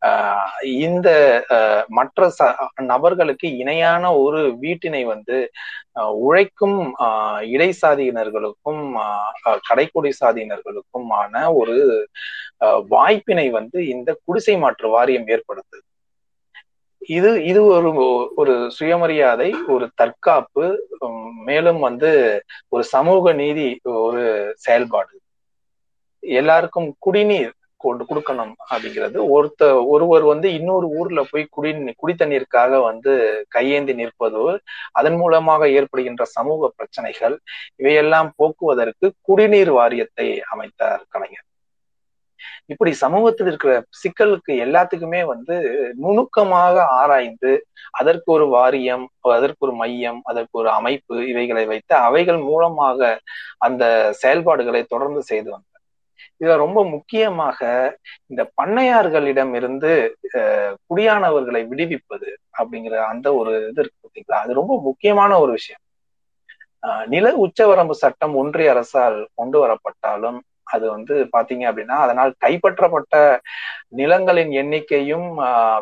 ஆஹ் 0.07 0.51
இந்த 0.79 1.07
மற்ற 1.89 2.27
ச 2.29 2.49
நபர்களுக்கு 2.87 3.47
இணையான 3.57 4.11
ஒரு 4.17 4.41
வீட்டினை 4.63 5.01
வந்து 5.13 5.37
உழைக்கும் 6.21 6.77
ஆஹ் 7.05 7.41
இடைசாதியினர்களுக்கும் 7.53 8.83
கடைக்குடி 9.67 10.11
சாதியினர்களுக்குமான 10.21 11.33
ஒரு 11.59 11.77
வாய்ப்பினை 12.91 13.47
வந்து 13.59 13.79
இந்த 13.87 14.09
குடிசை 14.25 14.55
மாற்று 14.57 14.87
வாரியம் 14.89 15.29
ஏற்படுத்து 15.29 15.77
இது 17.09 17.29
இது 17.49 17.59
ஒரு 17.75 17.89
ஒரு 18.41 18.53
சுயமரியாதை 18.77 19.49
ஒரு 19.75 19.85
தற்காப்பு 20.01 20.65
மேலும் 21.49 21.79
வந்து 21.79 22.09
ஒரு 22.75 22.83
சமூக 22.95 23.33
நீதி 23.41 23.67
ஒரு 24.05 24.23
செயல்பாடு. 24.65 25.13
எல்லாருக்கும் 26.23 26.89
குடிநீர் 27.05 27.53
கொண்டு 27.81 28.03
கொடுக்கணும் 28.09 28.53
அப்படிங்கிறது. 28.71 29.17
ஒருத்த 29.35 29.63
ஒருவர் 29.93 30.23
வந்து 30.31 30.47
இன்னொரு 30.59 30.87
ஊர்ல 30.99 31.21
போய் 31.31 31.43
குடி 31.55 31.71
குடித்தண்ணீருக்காக 32.01 32.79
வந்து 32.89 33.11
கையேந்தி 33.55 33.93
நிற்பதோ 34.01 34.45
அதன் 34.99 35.17
மூலமாக 35.21 35.69
ஏற்படுகின்ற 35.79 36.25
சமூக 36.37 36.71
பிரச்சனைகள் 36.77 37.35
இவையெல்லாம் 37.81 38.31
போக்குவதற்கு 38.39 39.09
குடிநீர் 39.29 39.73
வாரியத்தை 39.79 40.27
அமைத்தார் 40.53 41.03
கலைஞர். 41.09 41.46
இப்படி 42.69 42.91
சமூகத்தில் 43.01 43.49
இருக்கிற 43.49 43.73
சிக்கலுக்கு 43.99 44.53
எல்லாத்துக்குமே 44.65 45.21
வந்து 45.29 45.55
நுணுக்கமாக 45.97 46.75
ஆராய்ந்து 46.97 47.51
அதற்கு 47.99 48.29
ஒரு 48.33 48.45
வாரியம் 48.55 49.05
அதற்கு 49.29 49.65
ஒரு 49.67 49.73
மையம் 49.81 50.19
அதற்கு 50.31 50.55
ஒரு 50.61 50.69
அமைப்பு 50.71 51.15
இவைகளை 51.31 51.63
வைத்து 51.71 51.93
அவைகள் 52.07 52.39
மூலமாக 52.49 52.99
அந்த 53.67 53.83
செயல்பாடுகளை 54.21 54.81
தொடர்ந்து 54.85 55.23
செய்து 55.23 55.49
வந்தார் 55.49 55.73
இதுல 56.41 56.55
ரொம்ப 56.57 56.79
முக்கியமாக 56.93 57.59
இந்த 58.31 58.41
பண்ணையார்களிடம் 58.57 59.53
இருந்து 59.59 59.91
குடியானவர்களை 60.89 61.61
விடுவிப்பது 61.71 62.29
அப்படிங்கிற 62.59 62.95
அந்த 63.11 63.27
ஒரு 63.39 63.53
இது 63.69 63.81
இருக்கு 63.81 63.97
பார்த்தீங்களா? 63.97 64.39
அது 64.43 64.59
ரொம்ப 64.61 64.73
முக்கியமான 64.87 65.31
ஒரு 65.43 65.51
விஷயம். 65.51 65.83
நில 67.13 67.27
உச்சவரம்பு 67.45 67.95
சட்டம் 68.01 68.35
ஒன்றிய 68.41 68.73
அரசால் 68.73 69.17
கொண்டு 69.35 69.57
வரப்பட்டாலும் 69.63 70.37
அது 70.67 70.85
வந்து 70.91 71.13
பாத்தீங்க 71.35 71.63
அப்படின்னா 71.69 71.97
அதனால் 72.05 72.31
கைப்பற்றப்பட்ட 72.45 73.15
நிலங்களின் 74.01 74.51
எண்ணிக்கையும் 74.61 75.27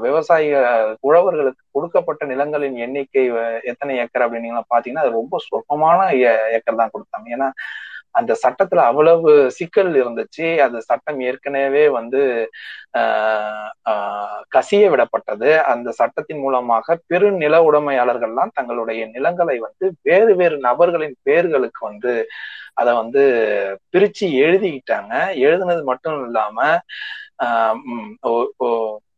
விவசாய 0.02 0.62
உழவர்களுக்கு 1.04 1.64
கொடுக்கப்பட்ட 1.72 2.26
நிலங்களின் 2.26 2.78
எண்ணிக்கை 2.86 3.24
எத்தனை 3.72 3.94
ஏக்கர் 4.04 4.26
அப்படின்னீங்கன்னா 4.26 4.66
பாத்தீங்கன்னா 4.74 5.06
அது 5.06 5.20
ரொம்ப 5.20 5.40
சொற்பமான 5.48 6.00
ஏக்கர் 6.58 6.82
தான் 6.82 6.94
கொடுத்தாங்க. 6.96 7.28
ஏன்னா 7.36 7.50
அந்த 8.16 8.32
சட்டத்துல 8.44 8.84
அவ்வளவு 8.90 9.32
சிக்கல் 9.58 9.92
இருந்துச்சு. 10.02 10.48
அந்த 10.66 10.80
சட்டம் 10.90 11.20
ஏற்கனவே 11.30 11.84
வந்து 11.98 12.22
கசிய 14.56 14.84
விடப்பட்டது. 14.94 15.50
அந்த 15.74 15.90
சட்டத்தின் 16.00 16.42
மூலமாக 16.46 16.98
பெரு 17.12 17.30
நில 17.44 17.56
உடைமையாளர்கள்லாம் 17.70 18.56
தங்களுடைய 18.60 19.02
நிலங்களை 19.16 19.58
வந்து 19.68 19.86
வேறு 20.10 20.34
வேறு 20.42 20.58
நபர்களின் 20.68 21.18
பேர்களுக்கு 21.30 21.82
வந்து 21.92 22.14
அதை 22.82 22.94
வந்து 23.02 23.22
பிரிச்சு 23.94 24.26
எழுதிக்கிட்டாங்க. 24.46 25.14
எழுதுனது 25.48 25.84
மட்டும் 25.92 26.18
இல்லாம 26.28 26.58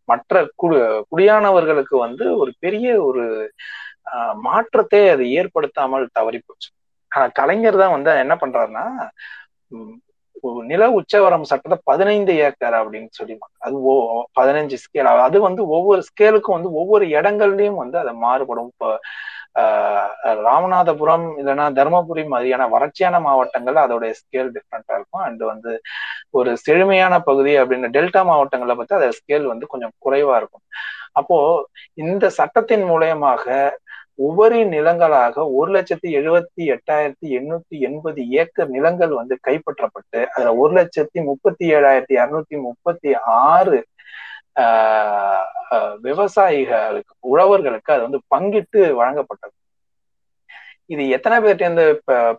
மற்ற 0.09 0.33
குடி 0.61 0.77
குடியானவர்களுக்கு 1.11 1.95
வந்து 2.05 2.25
ஒரு 2.41 2.51
பெரிய 2.65 2.87
ஒரு 3.07 3.23
மாற்றத்தை 4.47 5.01
அது 5.13 5.23
ஏற்படுத்தாமல் 5.39 6.05
தவறி 6.17 6.39
போச்சு. 6.41 6.69
ஆனா 7.17 7.27
கலைஞர் 7.39 7.81
தான் 7.83 7.95
வந்து 7.95 8.11
என்ன 8.25 8.35
பண்றாருன்னா 8.43 8.85
நில 10.71 10.83
உச்சவரம் 10.97 11.47
சட்டத்தை 11.49 11.77
பதினைந்து 11.89 12.33
ஏக்கர் 12.47 12.75
அப்படின்னு 12.79 13.09
சொல்லி 13.19 13.35
அது 13.65 13.77
ஓ 13.91 13.93
பதினஞ்சு 14.39 14.77
ஸ்கேல் 14.83 15.09
அது 15.27 15.37
வந்து 15.47 15.61
ஒவ்வொரு 15.77 16.01
ஸ்கேலுக்கும் 16.09 16.57
வந்து 16.57 16.71
ஒவ்வொரு 16.81 17.05
இடங்கள்லயும் 17.19 17.81
வந்து 17.83 17.97
அது 18.01 18.11
மாறுபடும். 18.25 18.69
இப்போ 18.73 18.89
ராமநாதபுரம் 20.47 21.25
இல்லைன்னா 21.41 21.65
தருமபுரி 21.77 22.23
மாதிரியான 22.33 22.67
வறட்சியான 22.73 23.21
மாவட்டங்கள்ல 23.27 23.85
அதோடைய 23.87 24.11
ஸ்கேல் 24.19 24.51
டிஃப்ரெண்டா 24.57 24.93
இருக்கும். 24.97 25.23
அண்ட் 25.27 25.43
வந்து 25.51 25.71
ஒரு 26.39 26.51
செழுமையான 26.65 27.13
பகுதி 27.29 27.53
அப்படின்னு 27.61 27.89
டெல்டா 27.97 28.23
மாவட்டங்களை 28.31 28.75
பார்த்து 28.75 28.97
அதோட 28.99 29.15
ஸ்கேல் 29.21 29.51
வந்து 29.53 29.71
கொஞ்சம் 29.73 29.95
குறைவா 30.05 30.35
இருக்கும். 30.41 30.65
அப்போ 31.21 31.37
இந்த 32.03 32.25
சட்டத்தின் 32.39 32.85
மூலயமாக 32.91 33.45
உபரி 34.17 34.59
நிலங்களாக 34.65 35.35
ஒரு 35.51 35.69
லட்சத்தி 35.71 36.09
எழுபத்தி 36.19 36.63
எட்டாயிரத்தி 36.75 37.27
எண்ணூத்தி 37.39 37.77
எண்பது 37.79 38.21
ஏக்கர் 38.41 38.69
நிலங்கள் 38.69 39.13
வந்து 39.13 39.35
கைப்பற்றப்பட்டு 39.47 40.25
அதுல 40.25 40.55
ஒரு 40.55 40.73
லட்சத்தி 40.73 41.19
முப்பத்தி 41.23 41.65
ஏழாயிரத்தி 41.73 42.15
இருநூத்தி 42.17 42.57
முப்பத்தி 42.61 43.13
ஆறு 43.43 43.79
விவசாயிகளுக்கு 46.03 47.13
உழவர்களுக்கு 47.31 47.91
அது 47.93 48.01
வந்து 48.01 48.21
பங்கிட்டு 48.35 48.81
வழங்கப்பட்டது. 48.99 49.55
இது 50.89 51.03
எத்தனை 51.15 51.37
பேர்ட்டு 51.43 51.85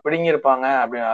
பிடுங்கியிருப்பாங்க 0.03 0.65
அப்படின்னு 0.81 1.09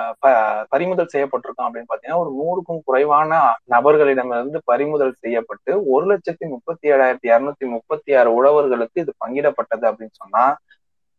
பறிமுதல் 0.74 1.12
செய்யப்பட்டிருக்கோம் 1.14 1.68
அப்படின்னு 1.68 1.90
பாத்தீங்கன்னா 1.90 2.22
ஒரு 2.24 2.32
நூறுக்கும் 2.38 2.84
குறைவான 2.84 3.32
நபர்களிடமிருந்து 3.74 4.60
பறிமுதல் 4.72 5.14
செய்யப்பட்டு 5.24 5.74
ஒரு 5.96 6.06
லட்சத்தி 6.12 6.48
முப்பத்தி 6.54 6.86
ஏழாயிரத்தி 6.94 7.30
இருநூத்தி 7.32 7.68
முப்பத்தி 7.76 8.14
ஆறு 8.20 8.32
உழவர்களுக்கு 8.38 9.04
இது 9.04 9.14
பங்கிடப்பட்டது 9.24 9.86
அப்படின்னு 9.92 10.16
சொன்னா 10.24 10.46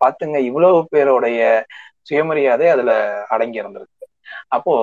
பாத்துங்க 0.01 0.39
இவ்வளவு 0.49 0.81
பேருடைய 0.91 1.41
சுயமரியாதை 2.09 2.67
அதுல 2.75 2.91
அடங்கி 3.35 3.61
இருந்திருக்கு. 3.63 3.96
அப்போ 4.49 4.75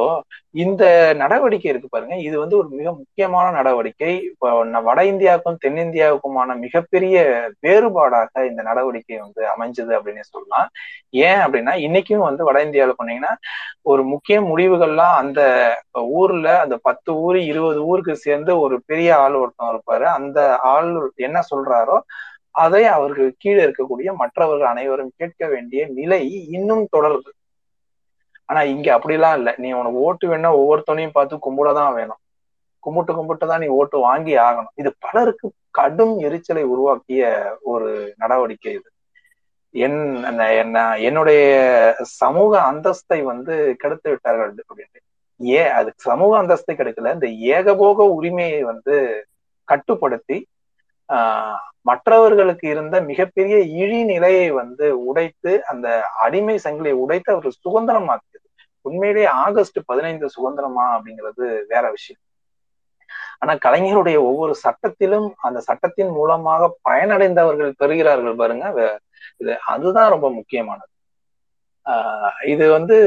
இந்த 0.64 0.84
நடவடிக்கை 1.22 1.70
இருக்கு 1.72 1.88
பாருங்க. 1.90 2.16
இது 2.28 2.36
வந்து 2.40 2.56
ஒரு 2.58 2.70
மிக 2.80 2.88
முக்கியமான 3.00 3.46
நடவடிக்கை. 3.52 4.12
இப்போ 4.30 4.48
வட 4.88 5.00
இந்தியாவுக்கும் 5.12 5.60
தென்னிந்தியாவுக்குமான 5.66 6.58
மிகப்பெரிய 6.66 7.16
வேறுபாடாக 7.66 8.46
இந்த 8.50 8.62
நடவடிக்கை 8.70 9.18
வந்து 9.26 9.42
அமைஞ்சது 9.54 9.92
அப்படின்னு 9.98 10.24
சொல்லலாம். 10.34 10.68
ஏன் 11.28 11.42
அப்படின்னா 11.46 11.74
இன்னைக்கும் 11.88 12.28
வந்து 12.30 12.44
வட 12.50 12.60
இந்தியாவில் 12.68 13.00
பண்ணீங்கன்னா 13.00 13.34
ஒரு 13.92 14.04
முக்கிய 14.14 14.38
முடிவுகள்லாம் 14.42 15.16
அந்த 15.22 15.42
ஊர்ல 16.20 16.48
அந்த 16.66 16.76
பத்து 16.88 17.12
ஊர் 17.26 17.40
இருபது 17.52 17.80
ஊருக்கு 17.92 18.16
சேர்ந்து 18.26 18.52
ஒரு 18.66 18.76
பெரிய 18.86 19.10
ஆள் 19.24 19.40
ஒருத்தன் 19.42 19.72
இருப்பாரு. 19.74 20.06
அந்த 20.20 20.40
ஆள் 20.74 20.90
என்ன 21.28 21.40
சொல்றாரோ 21.52 21.98
அதை 22.64 22.84
அவருக்கு 22.96 23.26
கீழே 23.44 23.62
இருக்கக்கூடிய 23.66 24.10
மற்றவர்கள் 24.22 24.72
அனைவரும் 24.74 25.14
கேட்க 25.18 25.48
வேண்டிய 25.54 25.82
நிலை 26.00 26.22
இன்னும் 26.58 26.84
தொடருது. 26.96 27.30
ஆனா 28.46 28.62
இங்க 28.62 28.96
அப்படிலாம் 28.98 29.36
இல்ல. 29.36 29.54
நீ 29.58 29.72
உனக்கு 29.72 29.98
ஓட்டு 30.00 30.28
வேணா 30.28 30.52
ஒவ்வொருத்தனையும் 30.62 31.10
பார்த்து 31.12 31.36
கும்பிடதான் 31.38 31.94
வேணும். 31.94 32.22
கும்பிட்டு 32.80 33.14
கும்பிட்டு 33.14 33.48
தான் 33.48 33.60
நீ 33.60 33.68
ஓட்டு 33.68 33.98
வாங்கி 34.00 34.38
ஆகணும். 34.38 34.74
இது 34.76 34.94
பலருக்கு 35.00 35.52
கடும் 35.72 36.20
எரிச்சலை 36.20 36.64
உருவாக்கிய 36.64 37.22
ஒரு 37.62 38.14
நடவடிக்கை 38.18 38.72
இது. 38.74 38.90
என் 39.76 40.24
என்ன 40.58 40.98
என்னுடைய 41.00 41.44
சமூக 42.02 42.60
அந்தஸ்தை 42.72 43.24
வந்து 43.24 43.76
கெடுத்து 43.78 44.10
விட்டார்கள் 44.10 44.54
அப்படின்னு. 44.56 45.00
ஏன் 45.40 45.72
அது 45.72 45.94
சமூக 45.96 46.32
அந்தஸ்தை 46.44 46.72
கெடுக்கல. 46.72 47.14
இந்த 47.14 47.28
ஏகபோக 47.56 48.10
உரிமையை 48.10 48.64
வந்து 48.64 48.96
கட்டுப்படுத்தி 49.68 50.38
ஆஹ் 51.10 51.58
மற்றவர்களுக்கு 51.82 52.70
இருந்த 52.70 53.02
மிகப்பெரிய 53.02 53.60
இழி 53.60 54.04
நிலையை 54.04 54.52
வந்து 54.52 55.06
உடைத்து 55.06 55.66
அந்த 55.66 55.88
அடிமை 56.20 56.60
சங்கிலியை 56.64 56.92
உடைத்து 56.92 57.30
அவர் 57.34 57.58
சுதந்திரமாக்கு 57.64 58.33
உண்மையிலேயே 58.84 59.26
ஆகஸ்ட் 59.26 59.80
பதினைந்து 59.86 60.30
சுதந்திரமா 60.30 60.86
அப்படிங்கிறது 60.98 61.62
வேற 61.68 61.90
விஷயம். 61.90 62.22
ஆனா 63.40 63.54
கலைஞருடைய 63.54 64.18
ஒவ்வொரு 64.18 64.56
சட்டத்திலும் 64.64 65.32
அந்த 65.38 65.60
சட்டத்தின் 65.60 66.08
மூலமாக 66.08 66.78
பயனடைந்தவர்கள் 66.90 67.74
பெறுகிறார்கள் 67.80 68.36
பாருங்க. 68.36 69.00
இது 69.38 69.58
அதுதான் 69.66 70.10
ரொம்ப 70.10 70.32
முக்கியமானது. 70.32 70.88
ஆஹ் 71.86 72.48
இது 72.48 72.72
வந்து 72.72 72.98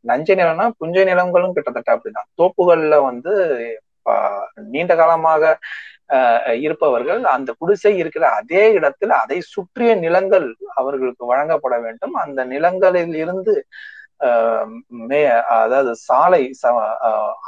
நஞ்சை 0.00 0.36
நிலம்னா 0.36 0.70
புஞ்சை 0.80 1.04
நிலங்களும் 1.04 1.52
கிட்டத்தட்ட 1.52 1.96
அப்படிதான். 1.96 2.28
தோப்புகள்ல 2.38 3.02
வந்து 3.02 3.34
நீண்ட 4.54 4.96
காலமாக 4.96 5.58
இருப்பவர்கள் 6.60 7.24
அந்த 7.24 7.54
குடிசை 7.58 7.96
இருக்கிற 7.96 8.28
அதே 8.28 8.72
இடத்தில் 8.72 9.10
அதை 9.10 9.40
சுற்றிய 9.40 9.94
நிலங்கள் 9.94 10.56
அவர்களுக்கு 10.74 11.26
வழங்கப்பட 11.26 11.78
வேண்டும். 11.78 12.14
அந்த 12.14 12.44
நிலங்களில் 12.44 13.14
இருந்து 13.14 13.66
மே 15.08 15.20
அதாவது 15.56 15.92
சாலை 16.06 16.42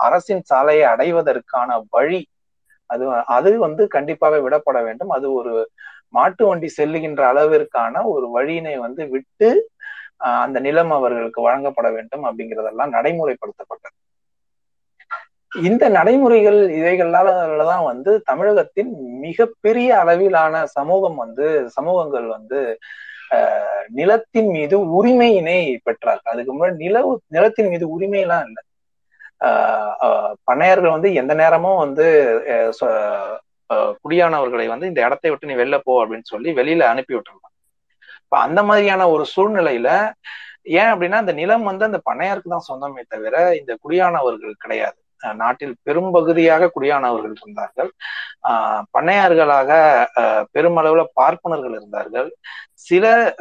அரசின் 0.07 0.45
சாலையை 0.45 0.85
அடைவதற்கான 0.93 1.79
வழி 1.91 2.21
அது 2.91 3.05
அது 3.37 3.51
வந்து 3.59 3.83
கண்டிப்பாக 3.89 4.39
விடப்பட 4.45 4.79
வேண்டும். 4.87 5.11
அது 5.17 5.27
ஒரு 5.33 5.53
மாட்டு 6.15 6.45
வண்டி 6.49 6.69
செல்லுகின்ற 6.73 7.23
அளவிற்கான 7.33 8.03
ஒரு 8.13 8.27
வழியினை 8.37 8.75
வந்து 8.87 9.03
விட்டு 9.15 9.51
அந்த 10.45 10.59
நிலம் 10.61 10.93
அவர்களுக்கு 10.97 11.41
வழங்கப்பட 11.47 11.89
வேண்டும் 11.97 12.25
அப்படிங்கிறதெல்லாம் 12.29 12.95
நடைமுறைப்படுத்தப்பட்டது. 12.97 13.97
இந்த 15.63 15.85
நடைமுறைகள் 15.97 16.59
இவைகளாலதான் 16.79 17.85
வந்து 17.89 18.11
தமிழகத்தின் 18.29 18.91
மிகப்பெரிய 19.25 19.89
அளவிலான 20.03 20.55
சமூகம் 20.77 21.17
வந்து 21.23 21.47
சமூகங்கள் 21.77 22.27
வந்து 22.37 22.61
நிலத்தின் 23.88 24.51
மீது 24.51 24.77
உரிமையினை 24.99 25.59
பெற்றார் 25.83 26.21
அதுக்கு 26.25 26.53
முன்னாடி 26.55 26.77
நில 26.77 26.99
நிலத்தின் 27.27 27.69
மீது 27.69 27.87
உரிமையெல்லாம் 27.95 28.45
இல்லை. 28.49 28.62
ஆஹ் 29.45 30.33
பண்ணையர்கள் 30.45 30.90
வந்து 30.90 31.14
எந்த 31.14 31.35
நேரமும் 31.35 31.77
வந்து 31.77 32.07
குடியானவர்களை 34.05 34.66
வந்து 34.66 34.87
இந்த 34.87 35.01
இடத்தை 35.05 35.31
விட்டு 35.31 35.47
நீ 35.47 35.55
வெளில 35.55 35.79
போ 35.85 35.93
அப்படின்னு 36.05 36.31
சொல்லி 36.33 36.51
வெளியில 36.53 36.81
அனுப்பி 36.93 37.14
விட்டுருந்தான் 37.14 37.55
இப்ப 38.25 38.38
அந்த 38.38 38.62
மாதிரியான 38.62 39.09
ஒரு 39.11 39.25
சூழ்நிலையில 39.37 39.88
ஏன் 40.62 40.90
அப்படின்னா 40.93 41.19
அந்த 41.23 41.33
நிலம் 41.33 41.62
வந்து 41.62 41.85
அந்த 41.85 42.01
பண்ணையாருக்கு 42.11 42.55
தான் 42.55 42.69
சொந்தமே 42.71 43.03
தவிர 43.09 43.57
இந்த 43.57 43.73
குடியானவர்கள் 43.83 44.53
கிடையாது. 44.59 44.99
நாட்டில் 45.35 45.77
பெரும்பகுதியாக 45.83 46.71
குடியானவர்கள் 46.81 47.33
இருந்தார்கள். 47.41 47.93
ஆஹ் 48.49 48.83
பண்ணையார்களாக 48.99 49.71
பெருமளவுல 50.55 51.05
பார்ப்பனர்கள் 51.13 51.71
இருந்தார்கள். 51.71 52.37
சில 52.73 53.35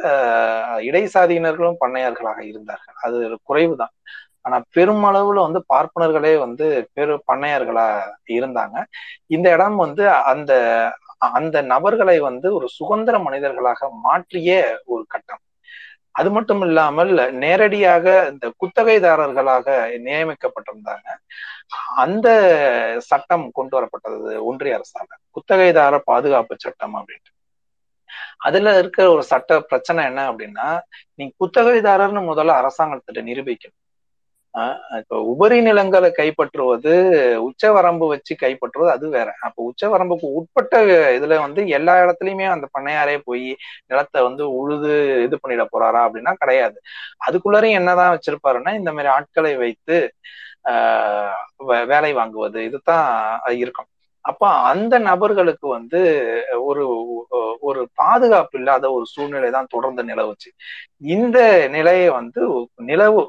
இடைசாதியினர்களும் 0.76 1.76
பண்ணையார்களாக 1.80 2.40
இருந்தார்கள். 2.40 2.94
அது 3.02 3.38
குறைவுதான். 3.48 3.94
ஆனா 4.40 4.62
பெருமளவுல 4.76 5.40
வந்து 5.40 5.64
பார்ப்பனர்களே 5.74 6.38
வந்து 6.38 6.88
பெரு 6.92 7.22
பண்ணையார்களா 7.32 8.00
இருந்தாங்க. 8.28 8.84
இந்த 9.26 9.50
இடம் 9.50 9.76
வந்து 9.76 10.10
அந்த 10.10 10.52
அந்த 11.18 11.62
நபர்களை 11.62 12.20
வந்து 12.20 12.54
ஒரு 12.54 12.68
சுதந்திர 12.68 13.18
மனிதர்களாக 13.18 13.88
மாற்றிய 14.02 14.80
ஒரு 14.84 15.04
கட்டம். 15.08 15.38
அது 16.14 16.28
மட்டும் 16.30 16.60
இல்லாமல் 16.60 17.10
நேரடியாக 17.34 18.06
இந்த 18.32 18.46
குத்தகைதாரர்களாக 18.60 19.66
நியமிக்கப்பட்டிருந்தாங்க. 20.06 21.08
அந்த 21.96 22.28
சட்டம் 23.10 23.44
கொண்டு 23.52 23.74
வரப்பட்டது 23.76 24.32
ஒன்றிய 24.44 24.74
அரசாங்கம் 24.74 25.22
குத்தகைதார 25.36 26.00
பாதுகாப்பு 26.04 26.56
சட்டம் 26.58 26.96
அப்படின்ட்டு. 26.96 27.32
அதுல 28.38 28.78
இருக்கிற 28.78 29.04
ஒரு 29.10 29.22
சட்ட 29.22 29.60
பிரச்சனை 29.60 30.04
என்ன 30.04 30.20
அப்படின்னா 30.32 30.68
நீ 31.14 31.24
குத்தகைதாரர்னு 31.40 32.22
முதல்ல 32.30 32.58
அரசாங்கத்திட்ட 32.60 33.22
நிரூபிக்கணும். 33.30 33.78
இப்போ 34.98 35.16
உபரி 35.32 35.58
நிலங்களை 35.60 36.08
கைப்பற்றுவது 36.12 36.92
உச்ச 37.40 37.62
வரம்பு 37.72 38.06
வச்சு 38.08 38.32
கைப்பற்றுவது 38.40 38.90
அது 38.90 39.06
வேற. 39.08 39.28
அப்ப 39.40 39.58
உச்சவரம்புக்கு 39.68 40.28
உட்பட்ட 40.38 40.74
இதுல 41.16 41.38
வந்து 41.40 41.62
எல்லா 41.68 41.94
இடத்துலயுமே 42.02 42.46
அந்த 42.54 42.66
பண்ணையாரே 42.76 43.16
போய் 43.24 43.46
நிலத்தை 43.86 44.20
வந்து 44.22 44.44
உழுது 44.60 44.92
இது 45.26 45.38
பண்ணிட 45.42 45.64
போறாரா 45.74 46.02
அப்படின்னா 46.06 46.34
கிடையாது. 46.42 46.78
அதுக்குள்ளாரையும் 47.26 47.78
என்னதான் 47.80 48.14
வச்சிருப்பாருன்னா 48.14 48.74
இந்த 48.80 48.92
மாதிரி 48.92 49.10
ஆட்களை 49.16 49.54
வைத்து 49.56 49.98
ஆஹ் 50.70 51.36
வேலை 51.92 52.10
வாங்குவது 52.14 52.58
இதுதான் 52.68 53.08
இருக்கும். 53.62 53.88
அப்ப 54.24 54.42
அந்த 54.70 54.94
நபர்களுக்கு 55.06 55.66
வந்து 55.76 56.00
ஒரு 56.66 56.82
ஒரு 57.68 57.80
பாதுகாப்பு 58.00 58.54
இல்லாத 58.60 58.84
ஒரு 58.96 59.04
சூழ்நிலை 59.12 59.48
தான் 59.50 59.70
தொடர்ந்து 59.74 60.02
நிலவுச்சு. 60.10 60.48
இந்த 61.10 61.38
நிலையை 61.74 62.08
வந்து 62.16 62.40
நிலவு 62.88 63.20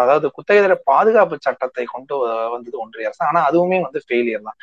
அதாவது 0.00 0.26
குத்தகைதர 0.36 0.74
பாதுகாப்பு 0.90 1.36
சட்டத்தை 1.46 1.84
கொண்டு 1.86 2.14
வந்தது 2.54 2.76
ஒன்றிய 2.84 3.08
அரசு. 3.08 3.22
ஆனா 3.30 3.40
அதுவுமே 3.50 3.78
வந்து 3.86 4.00
ஃபெயிலியர் 4.06 4.46
தான். 4.48 4.58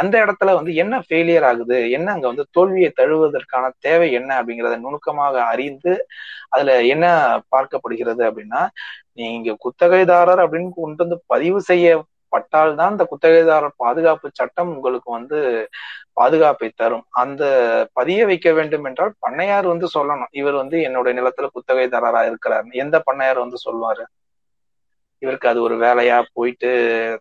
அந்த 0.00 0.14
இடத்துல 0.24 0.54
வந்து 0.58 0.74
என்ன 0.82 1.00
ஃபெயிலியர் 1.06 1.46
ஆகுது? 1.50 1.78
என்ன 1.98 2.08
அங்க 2.16 2.26
வந்து 2.32 2.46
தோல்வியை 2.56 2.90
தழுவதற்கான 3.00 3.48
தேவை 3.80 4.08
என்ன 4.20 4.30
அப்படிங்கிறத 4.40 4.78
நுணுக்கமாக 4.84 5.36
அறிந்து 5.52 5.94
அதுல 6.54 6.70
என்ன 6.94 7.06
பார்க்கப்படுகிறது 7.54 8.22
அப்படின்னா 8.28 8.62
நீங்க 9.20 9.50
குத்தகைதாரர் 9.64 10.42
அப்படின்னு 10.44 10.70
கொண்டு 10.78 11.02
வந்து 11.04 11.18
பதிவு 11.32 11.60
செய்ய 11.70 11.86
பட்டால்தான் 12.32 12.92
இந்த 12.94 13.04
குத்தகைதாரர் 13.10 13.74
பாதுகாப்பு 13.76 14.28
சட்டம் 14.32 14.70
உங்களுக்கு 14.74 15.10
வந்து 15.18 15.38
பாதுகாப்பை 16.12 16.68
தரும். 16.72 17.04
அந்த 17.22 17.42
பதிய 17.92 18.20
வைக்க 18.26 18.48
வேண்டும் 18.52 18.86
என்றால் 18.90 19.12
பண்ணையார் 19.26 19.66
வந்து 19.72 19.88
சொல்லணும். 19.96 20.32
இவர் 20.40 20.56
வந்து 20.62 20.76
என்னுடைய 20.88 21.14
நிலத்துல 21.20 21.48
குத்தகைதாரரா 21.54 22.22
இருக்கிறார் 22.30 22.48
எந்த 22.84 22.96
பண்ணையார் 23.08 23.44
வந்து 23.44 23.58
சொல்லுவாரு 23.66 24.04
இவருக்கு 25.22 25.48
அது 25.48 25.60
ஒரு 25.62 25.76
வேலையா 25.80 26.18
போயிட்டு 26.36 26.68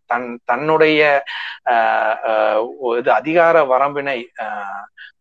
தன் 0.06 0.28
தன்னுடைய 0.45 1.00
இது 3.00 3.10
அதிகார 3.17 3.56
வரம்பினை 3.72 4.17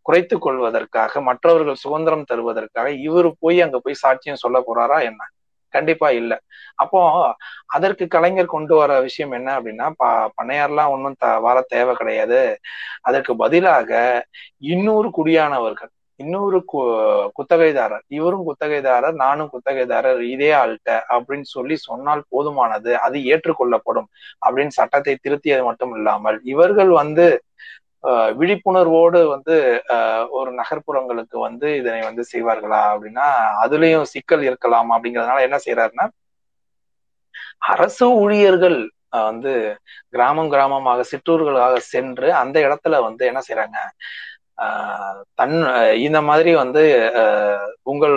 குறைத்து 0.03 0.37
கொள்வதற்காக 0.38 1.20
மற்றவர்கள் 1.29 1.83
சுதந்திரம் 1.85 2.29
தருவதற்காக 2.31 2.88
இவர் 3.07 3.29
போய் 3.40 3.59
அங்க 3.61 3.79
போய் 3.79 4.03
சாட்சியம் 4.03 4.42
சொல்ல 4.44 4.59
போறாரா 4.68 4.98
என்ன? 5.11 5.20
கண்டிப்பா 5.74 6.09
இல்ல. 6.20 6.33
அப்போ 6.78 7.00
அதற்கு 7.76 8.04
கலைஞர் 8.14 8.54
கொண்டு 8.54 8.74
வர 8.76 8.92
விஷயம் 9.07 9.33
என்ன 9.38 9.48
அப்படின்னா 9.59 9.87
ப 9.98 10.04
பண்ணையார்லாம் 10.38 10.92
ஒன்றும் 10.94 11.18
த 11.18 11.28
வர 11.46 11.57
தேவை 11.72 11.94
கிடையாது. 11.96 12.40
அதற்கு 13.04 13.33
பதிலாக 13.42 13.90
இன்னொரு 14.68 15.09
குடியானவர்கள் 15.16 15.92
இன்னொரு 16.20 16.59
கு 16.70 16.78
குத்தகைதாரர் 17.38 18.04
இவரும் 18.16 18.46
குத்தகைதாரர் 18.48 19.16
நானும் 19.22 19.50
குத்தகைதாரர் 19.52 20.20
இதே 20.33 20.48
ஆள்கிட்ட 20.61 20.90
அப்படின்னு 21.14 21.46
சொல்லி 21.52 21.76
சொன்னால் 21.85 22.22
போதுமானது 22.33 22.92
அது 23.07 23.18
ஏற்றுக்கொள்ளப்படும் 23.33 24.09
அப்படின்னு 24.42 24.76
சட்டத்தை 24.78 25.14
திருத்தியது 25.18 25.62
மட்டும் 25.68 25.94
இல்லாமல் 25.98 26.38
இவர்கள் 26.52 26.92
வந்து 27.00 27.26
விழிப்புணர்வோடு 28.34 29.20
வந்து 29.26 29.54
ஒரு 30.30 30.50
நகர்ப்புறங்களுக்கு 30.52 31.37
வந்து 31.38 31.68
இதனை 31.76 32.00
வந்து 32.00 32.24
செய்வார்களா 32.32 32.82
அப்படின்னா 32.92 33.26
அதுலயும் 33.64 34.11
சிக்கல் 34.12 34.44
இருக்கலாம் 34.44 34.90
அப்படிங்கிறதுனால 34.92 35.46
என்ன 35.48 35.58
செய்யறாருன்னா 35.66 36.06
அரசு 37.68 38.06
ஊழியர்கள் 38.20 38.78
வந்து 39.22 39.52
கிராமம் 40.11 40.50
கிராமமாக 40.50 41.04
சிற்றூர்களாக 41.11 41.76
சென்று 41.87 42.28
அந்த 42.32 42.56
இடத்துல 42.61 42.96
வந்து 43.02 43.22
என்ன 43.26 43.40
செய்யறாங்க 43.48 43.78
தன் 45.34 45.56
இந்த 45.98 46.18
மாதிரி 46.22 46.52
வந்து 46.54 46.82
உங்கள் 47.82 48.16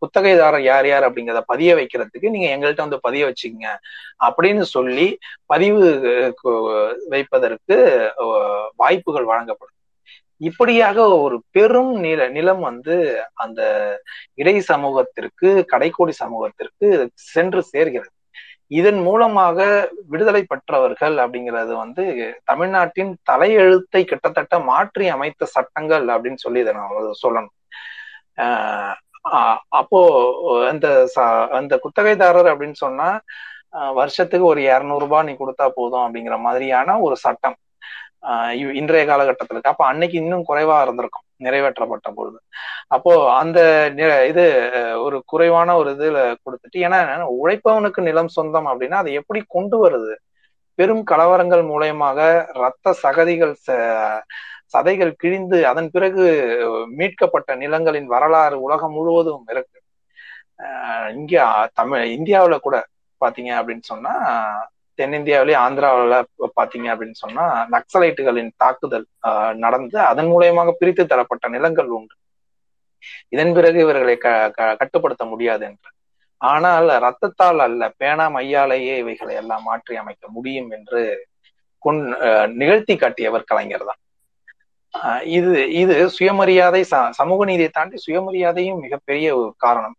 குத்தகைதாரர் 0.00 0.64
யார் 0.70 0.86
யார் 0.90 1.06
அப்படிங்கிறத 1.08 1.42
பதிய 1.52 1.70
வைக்கிறதுக்கு 1.78 2.32
நீங்க 2.34 2.48
எங்கள்கிட்ட 2.54 2.86
வந்து 2.86 3.04
பதிய 3.06 3.22
வச்சுக்கங்க. 3.28 3.70
அப்படின்னு 4.26 4.64
சொல்லி 4.76 5.08
பதிவு 5.52 5.86
வைப்பதற்கு 7.14 7.76
வாய்ப்புகள் 8.82 9.30
வழங்கப்படும். 9.32 9.72
இப்படியாக 10.40 10.98
ஒரு 11.24 11.36
பெரும் 11.56 11.92
நில 12.04 12.22
நிலம் 12.36 12.62
வந்து 12.68 12.94
அந்த 13.44 13.60
இடை 14.42 14.56
சமூகத்திற்கு 14.72 15.50
கடைக்கோடி 15.72 16.14
சமூகத்திற்கு 16.24 16.88
சென்று 17.32 17.62
சேர்கிறது. 17.72 18.12
இதன் 18.78 19.00
மூலமாக 19.06 19.58
விடுதலை 20.12 20.42
பெற்றவர்கள் 20.52 21.16
அப்படிங்கிறது 21.24 21.72
வந்து 21.82 22.04
தமிழ்நாட்டின் 22.50 23.12
தலையெழுத்தை 23.30 24.02
கிட்டத்தட்ட 24.12 24.58
மாற்றி 24.70 25.06
அமைத்த 25.16 25.48
சட்டங்கள் 25.56 26.06
அப்படின்னு 26.14 26.42
சொல்லி 26.44 26.62
இதை 26.64 26.72
நான் 26.78 27.18
சொல்லணும். 27.24 27.54
அப்போ 29.80 30.00
அந்த 30.70 30.86
அந்த 31.58 31.74
குத்தகைதாரர் 31.84 32.50
அப்படின்னு 32.52 32.78
சொன்னா 32.84 33.08
வருஷத்துக்கு 33.98 34.46
ஒரு 34.46 34.60
இரநூறுபா 34.66 35.00
ரூபாய் 35.04 35.26
நீ 35.28 35.32
கொடுத்தா 35.38 35.66
போதும் 35.78 36.04
அப்படிங்கிற 36.04 36.36
மாதிரியான 36.46 36.98
ஒரு 37.06 37.16
சட்டம் 37.24 37.56
இன்றைய 38.80 39.02
காலகட்டத்துல 39.10 39.54
இருக்கு. 39.54 39.72
அப்ப 39.72 39.84
அன்னைக்கு 39.86 40.16
இன்னும் 40.22 40.46
குறைவா 40.48 40.76
இருந்திருக்கும் 40.84 41.24
நிறைவேற்றப்பட்ட 41.46 42.08
பொழுது. 42.18 42.38
அப்போ 42.94 43.12
அந்த 43.40 43.58
இது 44.30 44.44
ஒரு 45.04 45.16
குறைவான 45.32 45.76
ஒரு 45.80 45.90
இதுல 45.96 46.20
கொடுத்துட்டு 46.44 46.84
ஏன்னா 46.86 47.00
உழைப்பவனுக்கு 47.40 48.02
நிலம் 48.08 48.34
சொந்தம் 48.38 48.68
அப்படின்னா 48.72 48.98
அதை 49.02 49.12
எப்படி 49.20 49.42
கொண்டு 49.56 49.78
வருது? 49.84 50.14
பெரும் 50.78 51.04
கலவரங்கள் 51.10 51.62
மூலயமாக 51.72 52.18
ரத்த 52.62 52.92
சகதிகள் 53.04 53.54
சதைகள் 54.74 55.12
கிழிந்து 55.22 55.58
அதன் 55.70 55.90
பிறகு 55.94 56.24
மீட்கப்பட்ட 56.98 57.56
நிலங்களின் 57.62 58.08
வரலாறு 58.14 58.56
உலகம் 58.66 58.94
முழுவதும் 58.96 59.44
இருக்கு 59.54 59.78
இங்கே 61.18 61.42
தமிழ் 61.80 62.04
இந்தியாவில் 62.16 62.64
கூட 62.66 62.76
பாத்தீங்க 63.20 63.50
அப்படின்னு 63.58 63.84
சொன்னா 63.92 64.14
தென்னிந்தியாவிலேயே 64.98 65.58
ஆந்திராவில 65.64 66.16
பாத்தீங்க 66.58 66.86
அப்படின்னு 66.92 67.16
சொன்னா 67.24 67.44
நக்சலைட்டுகளின் 67.74 68.52
தாக்குதல் 68.62 69.06
நடந்து 69.64 69.98
அதன் 70.10 70.30
மூலயமாக 70.32 70.74
பிரித்து 70.80 71.04
தரப்பட்ட 71.12 71.48
நிலங்கள் 71.56 71.90
உண்டு. 71.98 72.14
இதன் 73.34 73.52
பிறகு 73.56 73.78
இவர்களை 73.84 74.14
க 74.24 74.28
கட்டுப்படுத்த 74.80 75.24
முடியாது 75.32 75.64
என்று. 75.70 75.90
ஆனால் 76.40 76.88
ரத்தத்தால் 77.06 77.60
அல்ல 77.66 77.82
பேனா 78.00 78.26
மையாலேயே 78.36 78.94
இவைகளை 79.02 79.34
எல்லாம் 79.42 79.66
மாற்றி 79.68 79.94
அமைக்க 80.02 80.24
முடியும் 80.36 80.70
என்று 80.76 81.02
கொன் 81.84 82.00
நிகழ்த்தி 82.60 82.94
காட்டியவர் 83.02 83.48
கலைஞர் 83.50 83.88
தான். 83.90 84.00
இது 85.36 85.50
இது 85.80 85.94
சுயமரியாதை 86.16 86.80
சமூக 87.18 87.40
நீதியை 87.44 87.70
தாண்டி 87.70 87.96
சுயமரியாதையும் 88.04 88.82
மிகப்பெரிய 88.84 89.26
ஒரு 89.38 89.50
காரணம் 89.64 89.96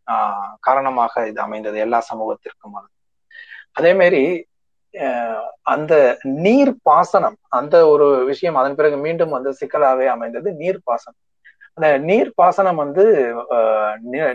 காரணமாக 0.68 1.26
இது 1.30 1.40
அமைந்தது 1.42 1.78
எல்லா 1.86 2.00
சமூகத்திற்கும் 2.10 2.78
அதே. 3.78 3.92
மாதிரி 3.94 4.22
அந்த 5.74 5.94
நீர் 6.44 6.72
பாசனம் 6.90 7.38
அந்த 7.58 7.76
ஒரு 7.92 8.06
விஷயம் 8.30 8.60
அதன் 8.62 8.78
பிறகு 8.78 8.98
மீண்டும் 9.06 9.36
வந்து 9.36 9.52
சிக்கலாவே 9.62 10.08
அமைந்தது 10.16 10.50
நீர் 10.62 10.80
பாசனம். 10.86 11.20
அந்த 11.78 11.88
நீர் 12.08 12.32
பாசனம் 12.40 12.80
வந்து 12.84 13.04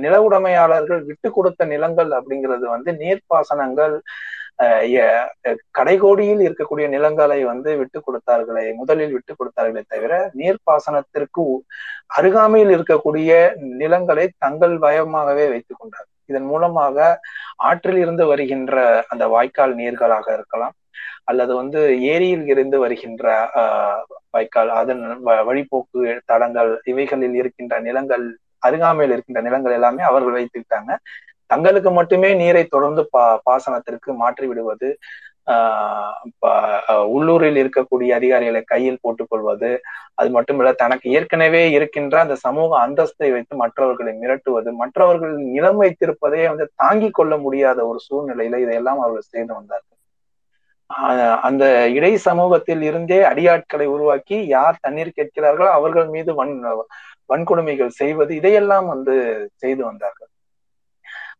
நில 0.04 0.14
உடைமையாளர்கள் 0.26 1.00
விட்டு 1.08 1.28
கொடுத்த 1.32 1.64
நிலங்கள் 1.72 2.10
அப்படிங்கிறது 2.18 2.66
வந்து 2.74 2.90
நீர்ப்பாசனங்கள் 3.00 3.94
கடைகோடியில் 5.76 6.42
இருக்கக்கூடிய 6.46 6.86
நிலங்களை 6.94 7.38
வந்து 7.44 7.70
விட்டு 7.80 7.98
கொடுத்தார்களே 8.00 8.64
முதலில் 8.80 9.14
விட்டு 9.14 9.32
கொடுத்தார்களே 9.34 9.82
தவிர 9.88 10.12
நீர்ப்பாசனத்திற்கு 10.40 11.44
அருகாமையில் 12.18 12.72
இருக்கக்கூடிய 12.76 13.30
நிலங்களை 13.82 14.26
தங்கள் 14.38 14.76
பயமாகவே 14.78 15.46
வைத்துக் 15.52 15.80
கொண்டார். 15.80 16.08
இதன் 16.30 16.48
மூலமாக 16.50 16.96
ஆற்றில் 17.68 18.00
இருந்து 18.02 18.24
வருகின்ற 18.26 18.76
அந்த 19.08 19.24
வாய்க்கால் 19.34 19.74
நீர்களாக 19.80 20.26
இருக்கலாம் 20.34 20.74
அல்லது 21.30 21.52
வந்து 21.54 21.80
ஏரியில் 22.12 22.46
இருந்து 22.52 22.76
வருகின்ற 22.84 23.26
வாய்க்கால் 24.34 24.70
அதன் 24.80 25.02
வழிபோக்கு 25.48 26.00
தடங்கள் 26.30 26.70
இவைகளில் 26.92 27.36
இருக்கின்ற 27.40 27.74
நிலங்கள் 27.88 28.24
அருகாமையில் 28.62 29.14
இருக்கின்ற 29.14 29.40
நிலங்கள் 29.48 29.76
எல்லாமே 29.78 30.02
அவர்கள் 30.10 30.36
வைத்துக்கிட்டாங்க 30.38 30.92
தங்களுக்கு 31.52 31.90
மட்டுமே 31.98 32.30
நீரை 32.40 32.64
தொடர்ந்து 32.66 33.02
பா 33.14 33.24
பாசனத்திற்கு 33.46 34.10
மாற்றி 34.22 34.46
விடுவது 34.50 34.90
உள்ளூரில் 37.12 37.58
இருக்கக்கூடிய 37.62 38.10
அதிகாரிகளை 38.18 38.60
கையில் 38.64 39.00
போட்டுக்கொள்வது 39.04 39.70
அது 40.18 40.28
மட்டுமல்ல 40.36 40.72
தனக்கு 40.82 41.06
ஏற்கனவே 41.18 41.62
இருக்கின்ற 41.76 42.16
அந்த 42.24 42.36
சமூக 42.44 42.70
அந்தஸ்தை 42.84 43.30
வைத்து 43.34 43.54
மற்றவர்களை 43.62 44.12
மிரட்டுவது 44.20 44.70
மற்றவர்கள் 44.82 45.34
நிலம் 45.48 45.80
வைத்திருப்பதே 45.82 46.42
வந்து 46.52 46.66
தாங்கிக் 46.82 47.16
கொள்ள 47.18 47.36
முடியாத 47.46 47.80
ஒரு 47.90 48.00
சூழ்நிலையில 48.08 48.60
இதையெல்லாம் 48.64 49.02
அவர்கள் 49.02 49.30
செய்து 49.30 49.52
வந்தார்கள். 49.58 49.88
அந்த 51.48 51.64
இடை 51.96 52.10
சமூகத்தில் 52.26 52.82
இருந்தே 52.88 53.18
அடியாட்களை 53.30 53.86
உருவாக்கி 53.94 54.36
யார் 54.54 54.82
தண்ணீர் 54.84 55.16
கேட்கிறார்களோ 55.18 55.68
அவர்கள் 55.78 56.08
மீது 56.16 56.32
வன் 56.40 56.54
வன்கொடுமைகள் 57.30 57.96
செய்வது 58.00 58.32
இதையெல்லாம் 58.40 58.86
வந்து 58.92 59.14
செய்து 59.62 59.82
வந்தார்கள். 59.88 60.30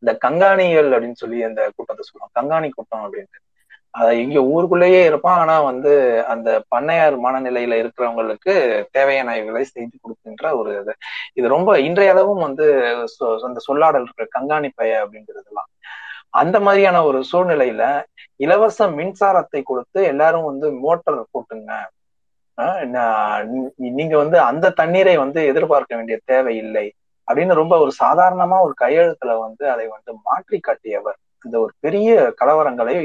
இந்த 0.03 0.13
கங்காணிகள் 0.25 0.91
அப்படின்னு 0.95 1.21
சொல்லி 1.23 1.39
அந்த 1.49 1.63
கூட்டத்தை 1.77 2.05
சொல்லுவாங்க. 2.09 2.35
கங்காணி 2.41 2.69
கூட்டம் 2.77 3.05
அப்படின்ட்டு. 3.07 3.41
அதை 4.01 4.13
இங்க 4.25 4.39
ஊருக்குள்ளேயே 4.53 5.01
இருப்பான். 5.09 5.39
ஆனா 5.43 5.57
வந்து 5.71 5.91
அந்த 6.33 6.49
பண்ணையார் 6.75 7.17
மனநிலையில 7.25 7.79
இருக்கிறவங்களுக்கு 7.83 8.55
தேவையான 8.97 9.35
இவைகளை 9.41 9.65
செய்து 9.73 9.97
கொடுக்கின்ற 10.03 10.45
ஒரு 10.61 10.71
இது. 10.81 10.95
இது 11.39 11.47
ரொம்ப 11.57 11.71
இன்றைய 11.89 12.15
அளவும் 12.15 12.45
வந்து 12.47 12.67
அந்த 13.49 13.61
சொல்லாடல் 13.69 14.07
இருக்கிற 14.07 14.27
கங்காணி 14.37 14.71
பய 14.81 15.03
அப்படிங்கிறதுலாம். 15.05 15.71
அந்த 16.43 16.57
மாதிரியான 16.67 16.99
ஒரு 17.09 17.19
சூழ்நிலையில 17.31 17.85
இலவச 18.45 18.87
மின்சாரத்தை 18.99 19.61
கொடுத்து 19.71 20.01
எல்லாரும் 20.13 20.49
வந்து 20.51 20.69
மோட்டார் 20.85 21.21
போட்டுங்க. 21.35 21.73
நீங்க 23.99 24.15
வந்து 24.23 24.39
அந்த 24.51 24.75
தண்ணீரை 24.81 25.17
வந்து 25.25 25.41
எதிர்பார்க்க 25.51 25.99
வேண்டிய 25.99 26.17
தேவை 26.31 26.55
இல்லை. 26.65 26.87
அப்படின்னு 27.33 27.61
ரொம்ப 27.61 27.75
ஒரு 27.85 27.93
சாதாரணமா 28.03 28.57
ஒரு 28.67 28.75
கையெழுத்துல 28.81 29.33
வந்து 29.45 29.65
அதை 29.75 29.87
வந்து 29.97 30.13
மாற்றி 30.29 30.59
காட்டியவர். 30.61 31.19
இந்த 31.45 31.57
ஒரு 31.65 31.73
பெரிய 31.85 32.11
கலவரங்களை 32.41 32.97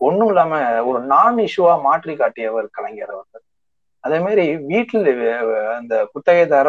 ஒண்ணும் 0.00 0.30
இல்லாம 0.32 0.54
ஒரு 0.90 1.00
நான் 1.12 1.36
இஷ்யூவா 1.46 1.74
மாற்றி 1.88 2.14
காட்டியவர் 2.20 2.66
கலைஞர் 2.76 3.12
அவர்கள். 3.16 3.44
அதே 4.04 4.18
மாதிரி 4.24 4.44
வீட்டில் 4.70 5.08
அந்த 5.76 5.94
குத்தகைதார 6.12 6.68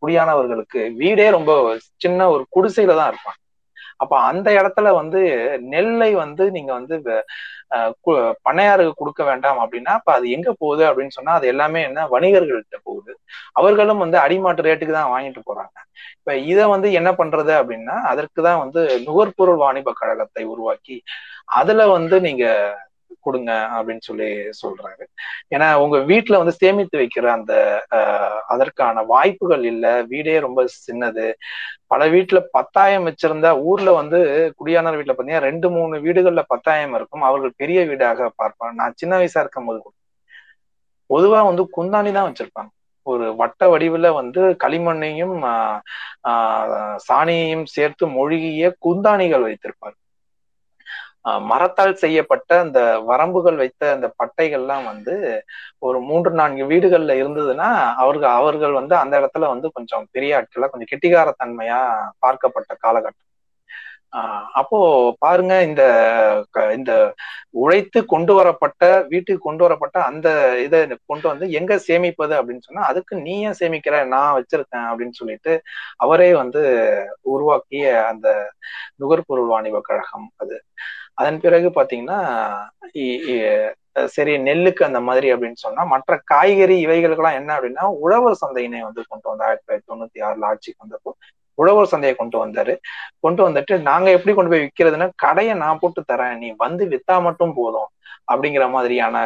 குடியானவர்களுக்கு 0.00 0.80
வீடே 1.02 1.26
ரொம்ப 1.36 1.52
சின்ன 2.04 2.28
ஒரு 2.34 2.44
குடிசையில 2.56 2.96
தான் 2.98 3.10
இருப்பாங்க. 3.12 3.38
அப்ப 4.00 4.12
அந்த 4.30 4.48
இடத்துல 4.58 4.88
வந்து 5.00 5.20
நெல்லை 5.72 6.10
வந்து 6.22 6.44
நீங்க 6.56 6.70
வந்து 6.78 6.96
பண்ணையாருக்கு 8.46 8.92
கொடுக்க 8.94 9.22
வேண்டாம் 9.24 9.58
அப்படின்னா 9.64 9.92
அப்ப 9.98 10.10
அது 10.14 10.26
எங்க 10.36 10.50
போகுது 10.60 10.82
அப்படின்னு 10.88 11.16
சொன்னா 11.16 11.32
அது 11.38 11.46
எல்லாமே 11.52 11.80
என்ன 11.88 12.06
வணிகர்கள்ட்ட 12.14 12.78
போகுது. 12.86 13.12
அவர்களும் 13.56 14.02
வந்து 14.04 14.18
அடிமாட்டு 14.24 14.66
ரேட்டுக்கு 14.66 14.94
தான் 14.94 15.12
வாங்கிட்டு 15.14 15.42
போறாங்க. 15.48 15.76
இப்ப 16.18 16.32
இதை 16.52 16.64
வந்து 16.74 16.88
என்ன 16.98 17.10
பண்றது 17.20 17.52
அப்படின்னா 17.60 17.96
அதற்கு 18.12 18.40
தான் 18.48 18.60
வந்து 18.64 18.80
நுகர்பொருள் 19.06 19.62
வாணிப 19.64 19.92
கழகத்தை 20.00 20.44
உருவாக்கி 20.52 20.96
அதுல 21.58 21.82
வந்து 21.96 22.16
நீங்க 22.26 22.44
கொடுங்க 23.20 23.50
அப்படின்னு 23.76 24.02
சொல்லி 24.02 24.28
சொல்றாரு. 24.60 25.04
ஏன்னா 25.54 25.68
உங்க 25.84 25.96
வீட்டுல 26.10 26.40
வந்து 26.42 26.54
சேமித்து 26.58 26.96
வைக்கிற 26.98 27.26
அந்த 27.36 27.52
அதற்கான 28.48 29.02
வாய்ப்புகள் 29.08 29.64
இல்ல. 29.64 29.84
வீடே 30.12 30.34
ரொம்ப 30.40 30.60
சின்னது. 30.78 31.26
பல 31.88 32.02
வீட்டுல 32.08 32.38
பத்தாயிரம் 32.56 33.06
வச்சிருந்தா 33.08 33.50
ஊர்ல 33.66 33.90
வந்து 34.00 34.18
குடியானர் 34.58 34.98
வீட்டுல 34.98 35.14
பாத்தீங்கன்னா 35.14 35.46
ரெண்டு 35.48 35.68
மூணு 35.70 35.96
வீடுகள்ல 36.06 36.42
பத்தாயிரம் 36.52 36.96
இருக்கும். 36.98 37.22
அவர்கள் 37.22 37.58
பெரிய 37.62 37.80
வீடாக 37.90 38.30
பார்ப்பாங்க. 38.38 38.74
நான் 38.80 38.98
சின்ன 38.98 39.14
வயசா 39.20 39.42
இருக்கும் 39.44 39.68
போது 39.70 39.80
பொதுவா 41.10 41.40
வந்து 41.46 41.62
குந்தாணி 41.76 42.10
தான் 42.12 42.28
வச்சிருப்பாங்க. 42.28 42.70
ஒரு 43.06 43.26
வட்ட 43.36 43.62
வடிவுல 43.72 44.06
வந்து 44.18 44.40
களிமண்ணையும் 44.64 45.34
சாணியையும் 47.06 47.66
சேர்த்து 47.74 48.06
மொழிகிய 48.16 48.70
குந்தாணிகள் 48.84 49.46
வைத்திருப்பார் 49.46 49.96
மரத்தால் 51.44 51.94
செய்யப்பட்ட 51.94 52.50
அந்த 52.60 52.80
வரம்புகள் 53.06 53.56
வைத்த 53.56 53.90
அந்த 53.92 54.08
பட்டைகள்லாம் 54.20 54.84
வந்து 54.84 55.14
ஒரு 55.78 55.98
மூன்று 56.00 56.30
நான்கு 56.32 56.64
வீடுகள்ல 56.66 57.16
இருந்ததுன்னா 57.20 57.68
அவர்கள் 57.96 58.30
அவர்கள் 58.32 58.72
வந்து 58.72 58.96
அந்த 58.96 59.14
இடத்துல 59.20 59.48
வந்து 59.48 59.68
கொஞ்சம் 59.70 60.06
பெரிய 60.10 60.38
ஆட்களா 60.38 60.70
கொஞ்சம் 60.70 60.92
கெட்டிகாரத்தன்மையா 60.92 61.80
பார்க்கப்பட்ட 62.20 62.72
காலகட்டம். 62.84 63.27
அப்போ 64.60 64.78
பாருங்க 65.18 65.54
இந்த 65.66 65.82
இந்த 66.76 66.92
உழைத்து 67.58 68.00
கொண்டு 68.06 68.32
வரப்பட்ட 68.34 68.82
வீட்டுக்கு 69.10 69.42
கொண்டு 69.42 69.62
வரப்பட்ட 69.64 69.96
அந்த 70.08 70.28
இதை 70.64 70.78
கொண்டு 71.04 71.26
வந்து 71.28 71.46
எங்க 71.58 71.72
சேமிப்பது 71.86 72.34
அப்படின்னு 72.38 72.66
சொன்னா 72.68 72.84
அதுக்கு 72.90 73.14
நீ 73.26 73.34
ஏன் 73.42 73.58
சேமிக்கிற? 73.60 73.94
நான் 74.14 74.36
வச்சிருக்கேன் 74.38 74.88
அப்படின்னு 74.90 75.18
சொல்லிட்டு 75.20 75.54
அவரே 75.98 76.30
வந்து 76.42 76.62
உருவாக்கிய 77.32 77.82
அந்த 78.10 78.28
நுகர்பொருள் 79.02 79.50
வாணிப 79.52 79.80
கழகம் 79.82 80.28
அது. 80.36 80.56
அதன் 81.18 81.40
பிறகு 81.44 81.68
பாத்தீங்கன்னா 81.72 82.18
சரி 84.10 84.32
நெல்லுக்கு 84.46 84.82
அந்த 84.86 85.00
மாதிரி 85.06 85.28
அப்படின்னு 85.32 85.58
சொன்னா 85.62 85.82
மற்ற 85.92 86.12
காய்கறி 86.30 86.76
இவைகளுக்கெல்லாம் 86.84 87.38
என்ன 87.40 87.50
அப்படின்னா 87.56 87.84
உழவர் 88.04 88.40
சந்தையினை 88.42 88.80
வந்து 88.84 89.02
கொண்டு 89.04 89.26
வந்து 89.30 89.46
ஆயிரத்தி 89.48 89.64
தொள்ளாயிரத்தி 89.64 89.90
தொண்ணூத்தி 89.90 90.20
ஆறுல 90.28 90.48
ஆட்சிக்கு 90.50 90.84
வந்தப்போ 90.84 91.12
உழவர் 91.60 91.92
சந்தையை 91.92 92.14
கொண்டு 92.18 92.36
வந்தாரு. 92.42 92.74
கொண்டு 93.24 93.40
வந்துட்டு 93.48 93.74
நாங்க 93.90 94.08
எப்படி 94.16 94.34
கொண்டு 94.36 94.52
போய் 94.52 94.64
விற்கிறதுன்னா 94.64 95.08
கடையை 95.24 95.54
நான் 95.62 95.80
போட்டு 95.82 96.02
தரேன். 96.12 96.36
நீ 96.42 96.48
வந்து 96.64 96.84
வித்தா 96.94 97.16
மட்டும் 97.28 97.54
போதும். 97.60 97.90
அப்படிங்கிற 98.32 98.64
மாதிரியான 98.74 99.16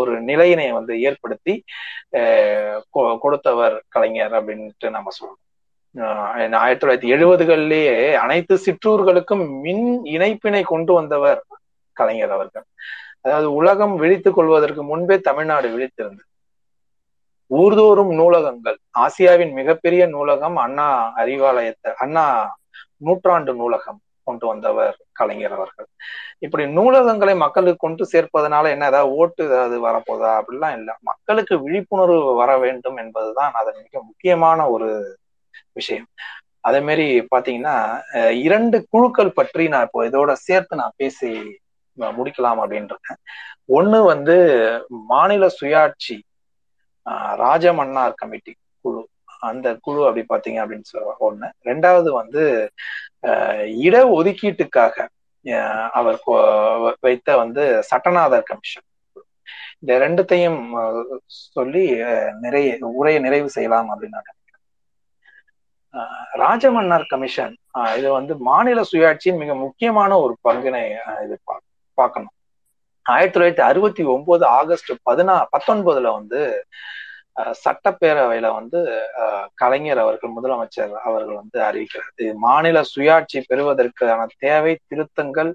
ஒரு 0.00 0.14
நிலையினை 0.30 0.66
வந்து 0.78 0.94
ஏற்படுத்தி 1.08 1.54
கொடுத்தவர் 3.24 3.76
கலைஞர் 3.94 4.34
அப்படின்ட்டு 4.38 4.88
நம்ம 4.96 5.12
சொல்றோம் 5.18 5.40
ஆயிரத்தி 6.60 6.82
தொள்ளாயிரத்தி 6.82 7.08
எழுபதுகள்லயே 7.14 7.96
அனைத்து 8.24 8.54
சிற்றூர்களுக்கும் 8.64 9.44
மின் 9.64 9.86
இணைப்பினை 10.14 10.62
கொண்டு 10.72 10.92
வந்தவர் 10.98 11.40
கலைஞர் 12.00 12.34
அவர்கள். 12.36 12.66
அதாவது 13.24 13.48
உலகம் 13.60 13.94
விழித்துக் 14.02 14.36
கொள்வதற்கு 14.36 14.82
முன்பே 14.90 15.16
தமிழ்நாடு 15.28 15.68
விழித்திருந்தது. 15.74 16.30
ஊர்தோறும் 17.58 18.12
நூலகங்கள். 18.20 18.78
ஆசியாவின் 19.04 19.52
மிகப்பெரிய 19.60 20.02
நூலகம் 20.14 20.56
அண்ணா 20.64 20.88
அறிவாலயத்தை 21.22 21.90
அண்ணா 22.04 22.24
நூற்றாண்டு 23.06 23.52
நூலகம் 23.60 24.00
கொண்டு 24.26 24.44
வந்தவர் 24.50 24.96
கலைஞர் 25.18 25.54
அவர்கள். 25.56 25.88
இப்படி 26.44 26.64
நூலகங்களை 26.76 27.34
மக்களுக்கு 27.44 27.80
கொண்டு 27.84 28.04
சேர்ப்பதனால 28.12 28.70
என்ன 28.74 28.88
ஏதாவது 28.92 29.14
ஓட்டு 29.20 29.42
ஏதாவது 29.48 29.76
வரப்போதா? 29.86 30.30
அப்படிலாம் 30.40 30.76
இல்லை. 30.78 30.94
மக்களுக்கு 31.10 31.54
விழிப்புணர்வு 31.64 32.20
வர 32.42 32.50
வேண்டும் 32.64 32.98
என்பதுதான் 33.04 33.52
அதன் 33.60 33.80
மிக 33.86 33.94
முக்கியமான 34.10 34.68
ஒரு 34.74 34.90
விஷயம். 35.78 36.08
அதே 36.68 36.80
மாதிரி 36.88 37.06
பாத்தீங்கன்னா 37.34 37.76
இரண்டு 38.46 38.76
குழுக்கள் 38.92 39.36
பற்றி 39.38 39.64
நான் 39.72 39.86
இப்போ 39.86 40.00
இதோட 40.08 40.32
சேர்த்து 40.46 40.80
நான் 40.82 40.98
பேசி 41.02 41.30
முடிக்கலாம் 42.18 42.60
அப்படின்றேன் 42.62 43.18
ஒண்ணு 43.78 43.98
வந்து 44.12 44.36
மாநில 45.12 45.46
சுயாட்சி 45.58 46.16
ராஜமன்னார் 47.42 48.20
கமிட்டி 48.20 48.52
குழு. 48.84 49.02
அந்த 49.48 49.68
குழு 49.84 50.00
அப்படி 50.08 50.22
பாத்தீங்க 50.32 50.58
அப்படின்னு 50.62 50.90
சொல்ல 50.92 51.14
ஒண்ணு. 51.28 51.48
ரெண்டாவது 51.68 52.08
வந்து 52.20 52.42
இட 53.86 53.96
ஒதுக்கீட்டுக்காக 54.18 55.06
அவர் 55.98 56.18
வைத்த 57.06 57.36
வந்து 57.42 57.62
சட்டநாதர் 57.90 58.48
கமிஷன் 58.50 58.86
இந்த 59.82 59.92
ரெண்டுத்தையும் 60.04 60.60
சொல்லி 61.54 61.82
நிறைய 62.44 62.68
உரையை 62.98 63.20
நிறைவு 63.24 63.48
செய்யலாம் 63.56 63.90
அப்படின்னு 63.92 64.18
நான் 64.18 64.38
ராஜமன்னார் 66.42 67.10
கமிஷன் 67.12 67.54
இது 67.98 68.08
வந்து 68.18 68.34
மாநில 68.50 68.80
சுயாட்சியின் 68.90 69.40
மிக 69.42 69.54
முக்கியமான 69.64 70.18
ஒரு 70.24 70.34
பங்கினை 70.46 70.82
இது 71.24 71.34
பார்க்கணும். 71.98 72.34
ஆயிரத்தி 73.06 73.34
தொள்ளாயிரத்தி 73.36 73.60
அறுபத்தி 73.60 74.02
ஒன்பது 74.04 74.44
ஆகஸ்ட் 74.46 74.92
பதினா 75.10 75.36
பத்தொன்பதுல 75.56 76.12
வந்து 76.12 76.40
சட்டப்பேரவையில 77.64 78.46
வந்து 78.54 78.78
கலைஞர் 79.54 79.98
அவர்கள் 79.98 80.34
முதலமைச்சர் 80.36 80.92
அவர்கள் 81.04 81.36
வந்து 81.36 81.58
அறிவிக்கிறார் 81.60 82.34
மாநில 82.38 82.82
சுயாட்சி 82.94 83.40
பெறுவதற்கான 83.48 84.26
தேவை 84.38 84.74
திருத்தங்கள் 84.88 85.52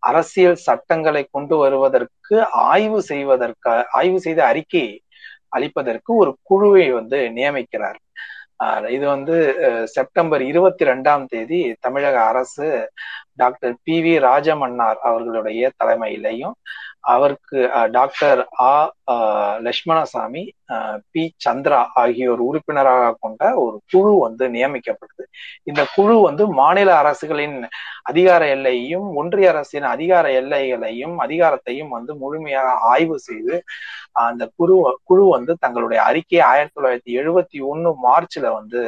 அரசியல் 0.00 0.56
சட்டங்களை 0.56 1.22
கொண்டு 1.30 1.56
வருவதற்கு 1.56 2.36
ஆய்வு 2.44 3.02
செய்வதற்கு 3.02 3.84
ஆய்வு 3.90 4.20
செய்த 4.20 4.46
அறிக்கை 4.46 4.86
அளிப்பதற்கு 5.56 6.10
ஒரு 6.14 6.36
குழுவை 6.42 6.90
வந்து 6.92 7.18
நியமிக்கிறார். 7.30 7.98
இது 8.88 9.04
வந்து 9.06 9.34
செப்டம்பர் 9.86 10.42
இருபத்தி 10.42 10.84
ரெண்டாம் 10.84 11.24
தேதி 11.26 11.60
தமிழக 11.80 12.16
அரசு 12.24 12.68
டாக்டர் 13.36 13.74
பி 13.84 13.96
வி 14.04 14.14
ராஜமன்னார் 14.20 15.00
அவர்களுடைய 15.02 15.70
தலைமையிலையும் 15.78 16.54
அவருக்கு 17.08 17.58
doctor 17.90 18.40
A 18.60 18.72
Lakshmanaswamy 19.58 20.42
P. 21.10 21.22
Chandra 21.44 21.80
ஆகியோர் 21.94 22.38
உறுப்பினராக 22.38 23.16
கொண்ட 23.20 23.54
ஒரு 23.56 23.76
குழு 23.90 24.18
வந்து 24.18 24.48
நியமிக்கப்பட்டது 24.48 25.24
இந்த 25.62 25.86
குழு 25.94 26.20
வந்து 26.20 26.46
மாநில 26.52 26.96
அரசுகளின் 26.96 27.56
அதிகார 28.02 28.46
எல்லையையும் 28.46 29.14
ஒன்றிய 29.14 29.48
அரசின் 29.48 29.82
அதிகார 29.84 30.30
எல்லைகளையும் 30.32 31.16
அதிகாரத்தையும் 31.20 31.88
வந்து 31.88 32.14
முழுமையாக 32.14 32.78
ஆய்வு 32.92 33.18
செய்து 33.18 33.56
அந்த 34.18 34.50
குழு 34.56 34.76
குழு 35.04 35.28
வந்து 35.28 35.56
தங்களுடைய 35.60 36.02
அறிக்கையை 36.02 36.46
ஆயிரத்தி 36.48 36.76
தொள்ளாயிரத்தி 36.76 37.18
எழுபத்தி 37.20 37.58
ஒண்ணு 37.72 37.92
மார்ச்ல 38.02 38.52
வந்து 38.52 38.80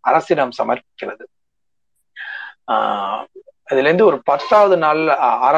அரசிடம் 0.00 0.50
சமர்ப்பிக்கிறது. 0.58 1.24
ஆஹ் 2.66 3.24
அதுல 3.68 3.86
இருந்து 3.88 4.06
ஒரு 4.06 4.18
பத்தாவது 4.24 4.76
நாள் 4.76 5.02
அர 5.48 5.56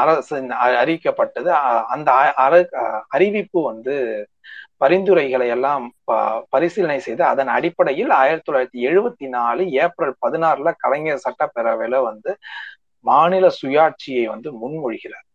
அரசு 0.00 0.36
அறிவிக்கப்பட்டது. 0.80 1.50
அந்த 1.94 2.10
அறிவிப்பு 3.08 3.60
வந்து 3.62 3.94
பரிந்துரைகளை 4.82 5.46
எல்லாம் 5.48 5.84
பரிசீலனை 6.48 6.98
செய்து 7.00 7.22
அதன் 7.24 7.50
அடிப்படையில் 7.56 8.10
ஆயிரத்தி 8.20 8.46
தொள்ளாயிரத்தி 8.48 8.80
எழுபத்தி 8.88 9.26
நாலு 9.36 9.62
ஏப்ரல் 9.84 10.14
பதினாறுல 10.26 10.72
கலைஞர் 10.78 11.24
சட்டப்பேரவையில 11.26 12.02
வந்து 12.02 12.32
மாநில 13.04 13.46
சுயாட்சியை 13.60 14.24
வந்து 14.34 14.50
முன்மொழிகிறார். 14.62 15.25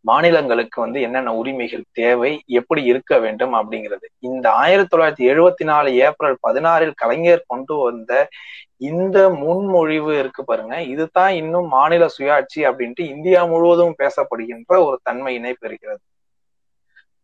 மாநிலங்களுக்கு 0.00 0.80
வந்து 0.80 1.00
என்னென்ன 1.00 1.34
உரிமைகள் 1.34 1.84
தேவை 1.92 2.42
எப்படி 2.46 2.82
இருக்க 2.84 3.18
வேண்டும் 3.18 3.54
அப்படிங்கிறது. 3.54 4.06
இந்த 4.18 4.52
ஆயிரத்தி 4.52 4.96
தொள்ளாயிரத்தி 4.96 5.26
எழுபத்தி 5.32 5.64
நாலு 5.64 5.94
ஏப்ரல் 5.96 6.36
பதினாறில் 6.42 6.92
கலைஞர் 6.94 7.44
கொண்டு 7.46 7.74
வந்த 7.76 8.28
இந்த 8.76 9.28
முன்மொழிவு 9.28 10.18
இருக்கு 10.18 10.44
பாருங்க. 10.44 10.82
இதுதான் 10.82 11.32
இன்னும் 11.34 11.68
மாநில 11.68 12.06
சுயாட்சி 12.18 12.60
அப்படின்ட்டு 12.60 13.00
இந்தியா 13.00 13.44
முழுவதும் 13.44 13.94
பேசப்படுகின்ற 13.98 14.74
ஒரு 14.84 15.00
தன்மையினை 15.10 15.52
பெறுகிறது. 15.62 16.04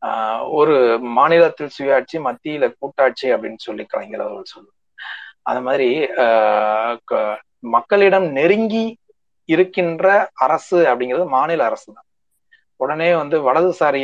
ஆஹ் 0.06 0.50
ஒரு 0.50 0.98
மாநிலத்தில் 1.00 1.70
சுயாட்சி 1.78 2.18
மத்தியில 2.18 2.74
கூட்டாட்சி 2.78 3.32
அப்படின்னு 3.32 3.56
சொல்லி 3.56 3.84
கலைஞர் 3.84 4.20
அவர்கள் 4.20 4.42
சொல்லுவார் 4.44 4.78
அது 5.42 5.60
மாதிரி 5.60 5.88
ஆஹ் 6.16 7.36
மக்களிடம் 7.58 8.26
நெருங்கி 8.30 8.84
இருக்கின்ற 9.44 10.28
அரசு 10.34 10.78
அப்படிங்கிறது 10.84 11.26
மாநில 11.26 11.64
அரசு 11.64 11.92
தான் 11.92 12.04
உடனே 12.80 13.08
வந்து 13.20 13.36
வலதுசாரி 13.48 14.02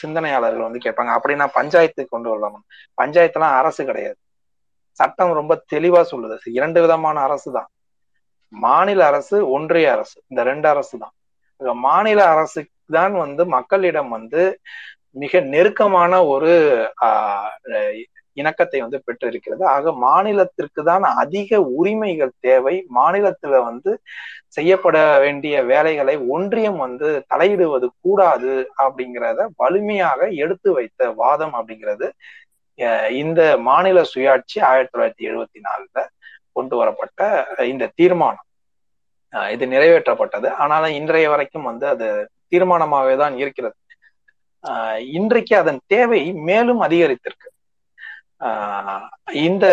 சிந்தனையாளர்கள் 0.00 0.66
வந்து 0.68 0.84
கேட்பாங்க 0.86 1.12
அப்படின்னா 1.18 1.46
பஞ்சாயத்துக்கு 1.58 2.14
கொண்டு 2.14 2.28
வரலாம்? 2.32 2.56
பஞ்சாயத்துலாம் 3.02 3.56
அரசு 3.60 3.82
கிடையாது. 3.90 4.18
சட்டம் 5.00 5.38
ரொம்ப 5.40 5.54
தெளிவா 5.74 6.02
சொல்லுது. 6.12 6.36
இரண்டு 6.58 6.78
விதமான 6.84 7.16
அரசு 7.28 7.48
தான். 7.52 7.68
மாநில 8.52 9.00
அரசு 9.10 9.36
ஒன்றிய 9.50 9.86
அரசு. 9.96 10.16
இந்த 10.30 10.40
ரெண்டு 10.50 10.66
அரசு 10.68 10.94
தான். 11.04 11.14
மாநில 11.86 12.20
அரசு 12.34 12.60
தான் 12.96 13.14
வந்து 13.24 13.42
மக்களிடம் 13.56 14.10
வந்து 14.16 14.42
மிக 15.22 15.40
நெருக்கமான 15.54 16.12
ஒரு 16.34 16.52
இணக்கத்தை 18.40 18.78
வந்து 18.84 18.98
பெற்றிருக்கிறது. 19.06 19.62
ஆக 19.74 19.92
மாநிலத்திற்கு 20.06 20.80
தான் 20.90 21.04
அதிக 21.22 21.60
உரிமைகள் 21.80 22.32
தேவை. 22.46 22.74
மாநிலத்துல 22.98 23.60
வந்து 23.68 23.92
செய்யப்பட 24.56 24.96
வேண்டிய 25.24 25.54
வேலைகளை 25.72 26.14
ஒன்றியம் 26.34 26.78
வந்து 26.86 27.08
தலையிடுவது 27.32 27.86
கூடாது 28.04 28.52
அப்படிங்கிறத 28.84 29.46
வலிமையாக 29.62 30.28
எடுத்து 30.44 30.68
வைத்த 30.78 31.10
வாதம் 31.22 31.56
அப்படிங்கிறது 31.60 32.08
இந்த 33.22 33.40
மாநில 33.68 33.98
சுயாட்சி 34.12 34.58
ஆயிரத்தி 34.70 34.92
தொள்ளாயிரத்தி 34.94 35.26
எழுபத்தி 35.28 35.60
நாலுல 35.66 35.98
கொண்டு 36.56 36.74
வரப்பட்ட 36.80 37.20
இந்த 37.72 37.90
தீர்மானம். 38.00 38.46
இது 39.54 39.64
நிறைவேற்றப்பட்டது. 39.74 40.48
ஆனாலும் 40.62 40.96
இன்றைய 41.00 41.26
வரைக்கும் 41.32 41.68
வந்து 41.70 41.86
அது 41.94 42.06
தீர்மானமாகவே 42.52 43.14
தான் 43.22 43.34
இருக்கிறது. 43.42 43.76
இன்றைக்கு 45.18 45.54
அதன் 45.62 45.80
தேவை 45.94 46.20
மேலும் 46.48 46.80
அதிகரித்திருக்கு. 46.86 47.48
இந்த 49.46 49.66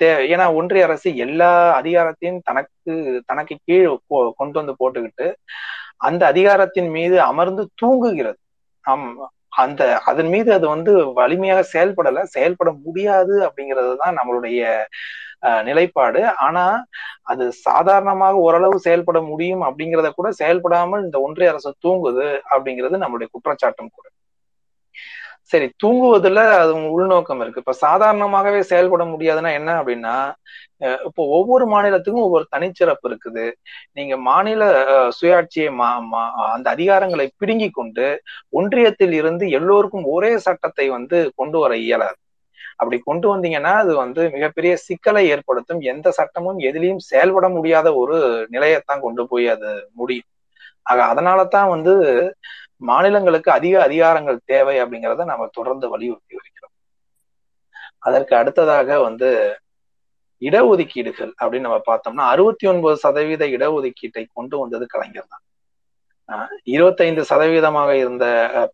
தே 0.00 0.08
ஏன்னா 0.32 0.46
ஒன்றிய 0.58 0.86
அரசு 0.88 1.08
எல்லா 1.24 1.50
அதிகாரத்தையும் 1.80 2.40
தனக்கு 2.48 2.92
தனக்கு 3.30 3.54
கீழ் 3.60 3.88
கொண்டு 4.40 4.56
வந்து 4.60 4.74
போட்டுக்கிட்டு 4.80 5.26
அந்த 6.08 6.22
அதிகாரத்தின் 6.32 6.90
மீது 6.96 7.16
அமர்ந்து 7.30 7.62
தூங்குகிறது. 7.74 8.38
ஆம் 8.84 9.08
அந்த 9.60 9.82
அதன் 10.10 10.30
மீது 10.34 10.50
அது 10.56 10.66
வந்து 10.74 10.92
வலிமையாக 11.20 11.62
செயல்படல 11.72 12.18
செயல்பட 12.34 12.70
முடியாது 12.84 13.34
அப்படிங்கிறது 13.46 13.92
தான் 14.02 14.16
நம்மளுடைய 14.18 14.60
நிலைப்பாடு. 15.68 16.20
ஆனா 16.46 16.64
அது 17.32 17.44
சாதாரணமாக 17.66 18.44
ஓரளவு 18.46 18.76
செயல்பட 18.86 19.18
முடியும் 19.30 19.62
அப்படிங்கிறத 19.68 20.10
கூட 20.12 20.28
செயல்படாமல் 20.40 21.04
இந்த 21.06 21.18
ஒன்றிய 21.26 21.52
அரசு 21.52 21.72
தூங்குது 21.86 22.26
அப்படிங்கிறது 22.52 23.02
நம்மளுடைய 23.04 23.28
குற்றச்சாட்டும் 23.34 23.92
கூட. 23.96 24.06
சரி 25.50 25.66
தூங்குவதுல 25.82 26.40
அது 26.62 26.72
உள்நோக்கம் 26.96 27.40
இருக்கு. 27.42 27.62
இப்ப 27.64 27.74
சாதாரணமாகவே 27.84 28.60
செயல்பட 28.70 29.04
முடியாதுன்னா 29.12 29.50
என்ன 29.58 29.70
அப்படின்னா 29.80 30.16
இப்போ 31.08 31.22
ஒவ்வொரு 31.38 31.64
மாநிலத்துக்கும் 31.72 32.26
ஒவ்வொரு 32.26 32.44
தனிச்சிறப்பு 32.54 33.06
இருக்குது. 33.10 33.44
நீங்க 33.96 34.14
மாநில 34.28 34.62
சுயாட்சியை 35.18 35.68
அந்த 36.54 36.66
அதிகாரங்களை 36.76 37.26
பிடுங்கி 37.40 37.68
கொண்டு 37.78 38.06
ஒன்றியத்தில் 38.60 39.14
இருந்து 39.20 39.44
எல்லோருக்கும் 39.58 40.06
ஒரே 40.16 40.32
சட்டத்தை 40.46 40.86
வந்து 40.96 41.18
கொண்டு 41.40 41.58
வர 41.64 41.72
இயலாது. 41.86 42.18
அப்படி 42.80 42.96
கொண்டு 43.08 43.26
வந்தீங்கன்னா 43.32 43.72
அது 43.82 43.92
வந்து 44.02 44.22
மிகப்பெரிய 44.34 44.72
சிக்கலை 44.86 45.22
ஏற்படுத்தும். 45.34 45.80
எந்த 45.92 46.08
சட்டமும் 46.18 46.58
எதிலையும் 46.68 47.02
செயல்பட 47.10 47.46
முடியாத 47.56 47.88
ஒரு 48.02 48.16
நிலையத்தான் 48.54 49.04
கொண்டு 49.06 49.22
போய் 49.32 49.46
அது 49.54 49.70
முடியும். 50.00 50.28
ஆக 50.90 51.00
அதனால 51.12 51.40
தான் 51.54 51.70
வந்து 51.74 51.94
மாநிலங்களுக்கு 52.80 53.50
அதிக 53.58 53.74
அதிகாரங்கள் 53.86 54.38
தேவை 54.52 54.76
அப்படிங்கிறத 54.82 55.24
நம்ம 55.32 55.48
தொடர்ந்து 55.58 55.86
வலியுறுத்தி 55.94 56.34
வருகிறோம். 56.38 56.74
அதற்கு 58.08 58.34
அடுத்ததாக 58.40 58.98
வந்து 59.06 59.28
இடஒதுக்கீடுகள் 60.42 61.32
அப்படின்னு 61.40 61.66
நம்ம 61.68 61.82
பார்த்தோம்னா 61.90 62.24
அறுபத்தி 62.32 62.66
ஒன்பது 62.72 62.96
சதவீத 63.04 63.44
இடஒதுக்கீட்டை 63.56 64.24
கொண்டு 64.36 64.56
வந்தது 64.62 64.84
கலைஞர் 64.94 65.30
தான். 65.32 65.44
இருபத்தைந்து 66.74 67.22
சதவீதமாக 67.30 67.90
இருந்த 68.00 68.24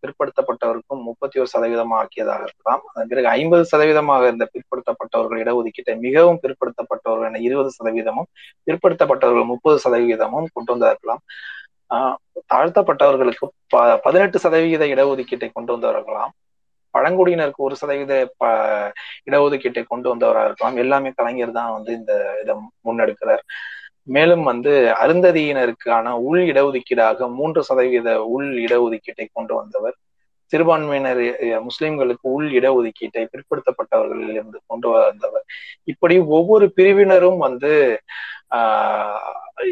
பிற்படுத்தப்பட்டவருக்கும் 0.01 1.03
முப்பத்தி 1.09 1.37
ஒரு 1.43 1.51
சதவீதமாக 1.53 2.01
ஆக்கியதாக 2.03 2.47
இருக்கலாம். 2.47 2.83
அதன் 2.91 3.11
பிறகு 3.13 3.29
ஐம்பது 3.39 3.65
சதவீதமாக 3.73 4.23
இருந்த 4.31 4.47
பிற்படுத்தப்பட்டவர்கள் 4.55 5.43
இடஒதுக்கீட்டை 5.45 5.95
மிகவும் 6.07 6.41
பிற்படுத்தப்பட்டவர்கள் 6.45 7.29
என 7.31 7.43
இருபது 7.49 7.71
சதவீதமும் 7.79 8.29
பிற்படுத்தப்பட்டவர்கள் 8.69 9.51
முப்பது 9.53 9.79
சதவீதமும் 9.85 10.49
கொண்டு 10.57 10.73
வந்தா 10.75 10.91
இருக்கலாம். 10.95 11.23
தாழ்த்தப்பட்டவர்களுக்கு 12.53 13.45
ப 13.73 13.77
பதினெட்டு 14.05 14.39
சதவீத 14.45 14.85
இடஒதுக்கீட்டை 14.95 15.49
கொண்டு 15.53 15.71
வந்தவர்களாம். 15.75 16.33
பழங்குடியினருக்கு 16.95 17.67
ஒரு 17.69 17.77
சதவீத 17.81 18.15
ப 18.41 18.45
இடஒதுக்கீட்டை 19.29 19.83
கொண்டு 19.87 20.07
வந்தவராக 20.13 20.49
இருக்கலாம். 20.49 20.79
எல்லாமே 20.85 21.11
கலைஞர் 21.19 21.57
தான் 21.59 21.73
வந்து 21.77 21.93
இந்த 22.01 22.13
இதை 22.43 22.55
முன்னெடுக்கிறார். 22.87 23.43
மேலும் 24.09 24.45
வந்து 24.51 24.73
அருந்ததியினருக்கான 25.03 26.07
உள் 26.27 26.43
இடஒதுக்கீடாக 26.51 27.29
மூன்று 27.39 27.61
சதவீத 27.69 28.09
உள் 28.35 28.51
இடஒதுக்கீட்டை 28.65 29.27
கொண்டு 29.33 29.55
வந்தவர். 29.61 29.97
சிறுபான்மையினர் 30.53 31.21
முஸ்லிம்களுக்கு 31.69 32.27
உள் 32.35 32.49
இடஒதுக்கீட்டை 32.59 33.23
பிற்படுத்தப்பட்டவர்களில் 33.33 34.35
இருந்து 34.35 34.59
கொண்டு 34.67 34.89
வந்தவர். 34.95 35.45
இப்படி 35.93 36.17
ஒவ்வொரு 36.37 36.67
பிரிவினரும் 36.79 37.41
வந்து 37.47 37.73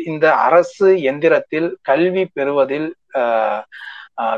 இந்த 0.06 0.26
அரசு 0.46 0.88
எந்திரத்தில் 1.10 1.68
கல்வி 1.82 2.24
பெறுவதில் 2.36 2.88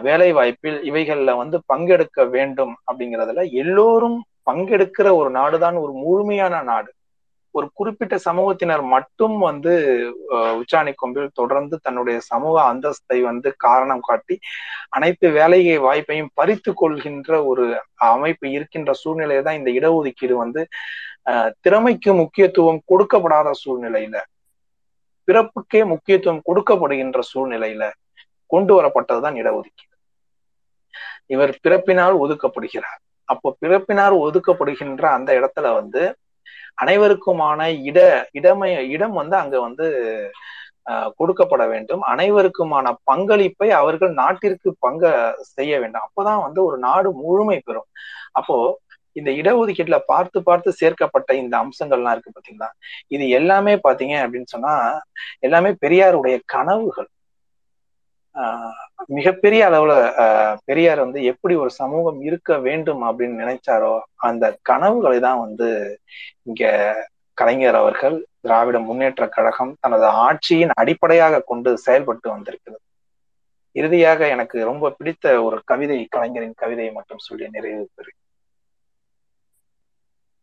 வேலை 0.03 0.29
வாய்ப்பில் 0.33 0.79
இவைகள்ல 0.83 1.31
வந்து 1.37 1.57
பங்கெடுக்க 1.73 2.27
வேண்டும் 2.31 2.75
அப்படிங்கிறதுல 2.89 3.45
எல்லோரும் 3.63 4.19
பங்கெடுக்கிற 4.47 5.09
ஒரு 5.17 5.31
நாடுதான் 5.31 5.77
ஒரு 5.85 5.93
முழுமையான 6.03 6.55
நாடு. 6.65 6.91
ஒரு 7.55 7.67
குறிப்பிட்ட 7.75 8.15
சமூகத்தினர் 8.27 8.83
மட்டும் 8.95 9.37
வந்து 9.41 9.73
உச்சாணி 10.61 10.93
கொம்பில் 10.95 11.29
தொடர்ந்து 11.33 11.77
தன்னுடைய 11.83 12.17
சமூக 12.31 12.57
அந்தஸ்தை 12.71 13.19
வந்து 13.23 13.49
காரணம் 13.59 14.03
காட்டி 14.03 14.37
அனைத்து 14.91 15.29
வேலை 15.31 15.61
வாய்ப்பையும் 15.79 16.33
பறித்து 16.35 16.73
கொள்கின்ற 16.75 17.41
ஒரு 17.51 17.67
அமைப்பு 18.09 18.49
இருக்கின்ற 18.51 18.93
சூழ்நிலையை 19.03 19.43
தான் 19.43 19.59
இந்த 19.61 19.71
இடஒதுக்கீடு 19.71 20.37
வந்து 20.37 20.63
திறமைக்கு 21.65 22.11
முக்கியத்துவம் 22.21 22.81
கொடுக்கப்படாத 22.91 23.51
சூழ்நிலையில 23.63 24.17
பிறப்புக்கே 25.29 25.81
முக்கியத்துவம் 25.93 26.45
கொடுக்கப்படுகின்ற 26.49 27.21
சூழ்நிலையில 27.33 27.85
கொண்டு 28.51 28.73
வரப்பட்டதுதான் 28.79 29.39
இடஒதுக்கீடு. 29.41 29.95
இவர் 31.27 31.53
பிறப்பினால் 31.63 32.17
ஒதுக்கப்படுகிறார். 32.25 33.01
அப்போ 33.29 33.49
பிறப்பினால் 33.63 34.15
ஒதுக்கப்படுகின்ற 34.27 35.05
அந்த 35.17 35.31
இடத்துல 35.41 35.67
வந்து 35.81 36.03
அனைவருக்குமான 36.83 37.61
இட 37.89 37.99
இடமை 38.39 38.71
இடம் 38.95 39.17
வந்து 39.21 39.37
அங்க 39.37 39.57
வந்து 39.61 39.87
கொடுக்கப்பட 41.19 41.63
வேண்டும். 41.69 42.03
அனைவருக்குமான 42.13 42.87
பங்களிப்பை 43.11 43.69
அவர்கள் 43.81 44.13
நாட்டிற்கு 44.23 44.71
பங்க 44.79 45.05
செய்ய 45.57 45.73
வேண்டும். 45.83 46.05
அப்பதான் 46.07 46.43
வந்து 46.47 46.61
ஒரு 46.65 46.77
நாடு 46.79 47.09
முழுமை 47.23 47.59
பெறும். 47.65 47.89
அப்போ 48.33 48.57
இந்த 49.15 49.31
இடஒதுக்கீட்டுல 49.31 49.99
பார்த்து 50.07 50.43
பார்த்து 50.43 50.73
சேர்க்கப்பட்ட 50.73 51.35
இந்த 51.35 51.55
அம்சங்கள்லாம் 51.57 52.11
இருக்கு 52.11 52.33
பாத்தீங்களா? 52.39 52.69
இது 53.09 53.29
எல்லாமே 53.29 53.75
பாத்தீங்க 53.75 54.15
அப்படின்னு 54.27 54.47
சொன்னா 54.47 55.01
எல்லாமே 55.39 55.71
பெரியாருடைய 55.81 56.41
கனவுகள். 56.47 57.09
ஆஹ் 58.35 58.83
மிகப்பெரிய 59.07 59.69
அளவுல 59.69 59.93
பெரியார் 60.65 60.99
வந்து 60.99 61.25
எப்படி 61.25 61.55
ஒரு 61.55 61.71
சமூகம் 61.71 62.21
இருக்க 62.21 62.59
வேண்டும் 62.59 63.03
அப்படின்னு 63.03 63.37
நினைச்சாரோ 63.43 64.01
அந்த 64.17 64.59
கனவுகளை 64.63 65.21
தான் 65.21 65.39
வந்து 65.39 65.69
இங்க 66.43 66.65
கலைஞர் 67.39 67.75
அவர்கள் 67.75 68.17
திராவிட 68.41 68.79
முன்னேற்ற 68.79 69.29
கழகம் 69.29 69.77
தனது 69.81 70.05
ஆட்சியின் 70.05 70.73
அடிப்படையாக 70.75 71.43
கொண்டு 71.47 71.79
செயல்பட்டு 71.79 72.31
வந்திருக்கிறது. 72.31 72.83
இறுதியாக 73.77 74.29
எனக்கு 74.29 74.65
ரொம்ப 74.65 74.91
பிடித்த 74.91 75.43
ஒரு 75.43 75.61
கவிதை 75.65 76.07
கலைஞரின் 76.11 76.55
கவிதையை 76.57 76.93
மட்டும் 76.93 77.19
சொல்லி 77.19 77.49
நிறைவு 77.51 77.89
பெறுகிறேன். 77.97 78.24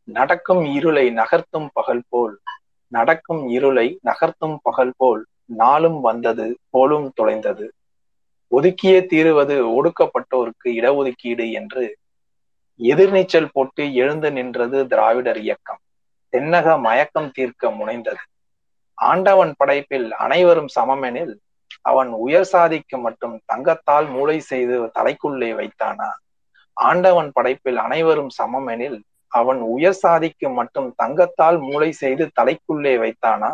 நடக்கும் 0.04 0.66
இருளை 0.66 1.10
நகர்த்தும் 1.10 1.68
பகல் 1.74 2.04
போல். 2.10 2.40
நடக்கும் 2.88 3.48
இருளை 3.48 4.00
நகர்த்தும் 4.04 4.58
பகல் 4.62 4.94
போல். 4.98 5.26
நாளும் 5.46 6.02
வந்தது 6.02 6.58
போலும் 6.70 7.12
தொலைந்தது. 7.16 7.72
ஒதுக்கியே 8.52 9.06
தீருவது 9.06 9.68
ஒடுக்கப்பட்டோருக்கு 9.68 10.66
இடஒதுக்கீடு 10.66 11.52
என்று. 11.52 11.98
எதிர்நீச்சல் 12.80 13.50
போட்டு 13.54 13.94
எழுந்து 13.94 14.32
நின்றது 14.32 14.88
திராவிடர் 14.88 15.40
இயக்கம். 15.40 15.80
தென்னக 16.32 16.80
மயக்கம் 16.80 17.32
தீர்க்க 17.32 17.70
முனைந்தது. 17.70 18.22
ஆண்டவன் 18.94 19.54
படைப்பில் 19.58 20.14
அனைவரும் 20.14 20.68
சமமெனில் 20.80 21.36
அவன் 21.82 22.08
உயர் 22.08 22.46
சாதிக்கு 22.46 22.98
மட்டும் 22.98 23.40
தங்கத்தால் 23.46 24.10
மூளை 24.10 24.40
செய்து 24.40 24.86
தலைக்குள்ளே 24.86 25.54
வைத்தானா? 25.54 26.10
ஆண்டவன் 26.74 27.32
படைப்பில் 27.34 27.78
அனைவரும் 27.78 28.30
சமமெனில் 28.44 29.02
அவன் 29.32 29.60
உயர் 29.76 30.00
சாதிக்கு 30.04 30.48
மட்டும் 30.50 30.90
தங்கத்தால் 30.96 31.58
மூளை 31.60 31.92
செய்து 31.92 32.24
தலைக்குள்ளே 32.40 32.94
வைத்தானா? 33.04 33.52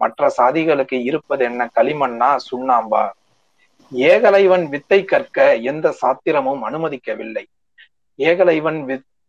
மற்ற 0.00 0.30
சாதிகளுக்கு 0.36 0.96
இருப்பது 1.02 1.42
என்ன 1.44 1.62
களிமண்ணா 1.76 2.30
சுண்ணாம்பா? 2.48 3.04
ஏகலைவன் 3.92 4.64
வித்தை 4.68 5.00
கற்க 5.04 5.38
எந்த 5.62 5.86
சாத்திரமும் 6.02 6.62
அனுமதிக்கவில்லை. 6.68 7.44
ஏகலைவன் 8.18 8.80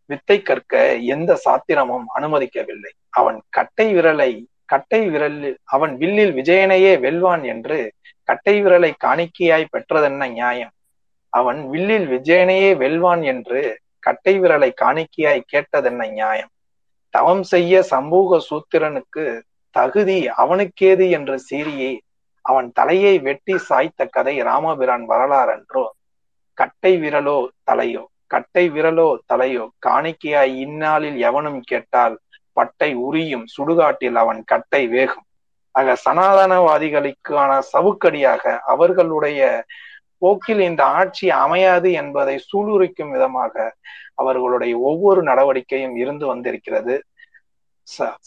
வித்தை 0.09 0.37
கற்க 0.41 0.73
எந்த 0.95 1.31
சாத்திரமும் 1.45 2.07
அனுமதிக்கவில்லை. 2.17 2.91
அவன் 3.09 3.39
கட்டை 3.49 3.87
விரலை 3.95 4.31
கட்டை 4.65 4.99
விரலில் 5.09 5.55
அவன் 5.65 5.93
வில்லில் 5.97 6.33
விஜயனையே 6.33 6.91
வெல்வான் 7.05 7.43
என்று 7.43 7.77
கட்டை 8.23 8.55
விரலை 8.63 8.91
காணிக்கையாய் 9.05 9.71
பெற்றதென்ன 9.73 10.23
நியாயம்? 10.31 10.73
அவன் 11.33 11.59
வில்லில் 11.69 12.07
விஜயனையே 12.07 12.69
வெல்வான் 12.83 13.23
என்று 13.23 13.61
கட்டை 13.99 14.39
விரலை 14.39 14.71
காணிக்கையாய் 14.81 15.41
கேட்டதென்ன 15.53 16.09
நியாயம்? 16.09 16.49
தவம் 17.09 17.43
செய்ய 17.43 17.81
சமூக 17.83 18.39
சூத்திரனுக்கு 18.49 19.41
தகுதி 19.71 20.29
அவனுக்கேது 20.37 21.09
என்று 21.09 21.39
சீரியே 21.49 21.99
அவன் 22.41 22.71
தலையை 22.71 23.19
வெட்டி 23.19 23.55
சாய்த்த 23.69 24.09
கதை 24.09 24.41
ராமபிரான் 24.41 25.09
வரலாறன்றோ? 25.09 25.85
கட்டை 26.53 26.97
விரலோ 26.97 27.47
தலையோ? 27.71 28.05
கட்டை 28.27 28.69
விரலோ 28.69 29.17
தலையோ? 29.33 29.67
காணிக்கையாய் 29.85 30.55
இந்நாளில் 30.55 31.17
எவனும் 31.17 31.61
கேட்டால் 31.61 32.19
பட்டை 32.53 32.95
உரியும் 32.95 33.45
சுடுகாட்டில் 33.57 34.15
அவன் 34.15 34.43
கட்டை 34.43 34.87
வேகும். 34.87 35.27
ஆக 35.71 35.97
சனாதனவாதிகளுக்கான 36.05 37.61
சவுக்கடியாக 37.73 38.59
அவர்களுடைய 38.59 39.65
போக்கில் 40.19 40.59
இந்த 40.59 40.85
ஆட்சி 40.85 41.29
அமையாது 41.29 41.91
என்பதை 41.91 42.43
சூளுரைக்கும் 42.45 43.11
விதமாக 43.11 43.75
அவர்களுடைய 44.15 44.77
ஒவ்வொரு 44.77 45.23
நடவடிக்கையும் 45.23 45.95
இருந்து 45.95 46.25
வந்திருக்கிறது. 46.27 47.03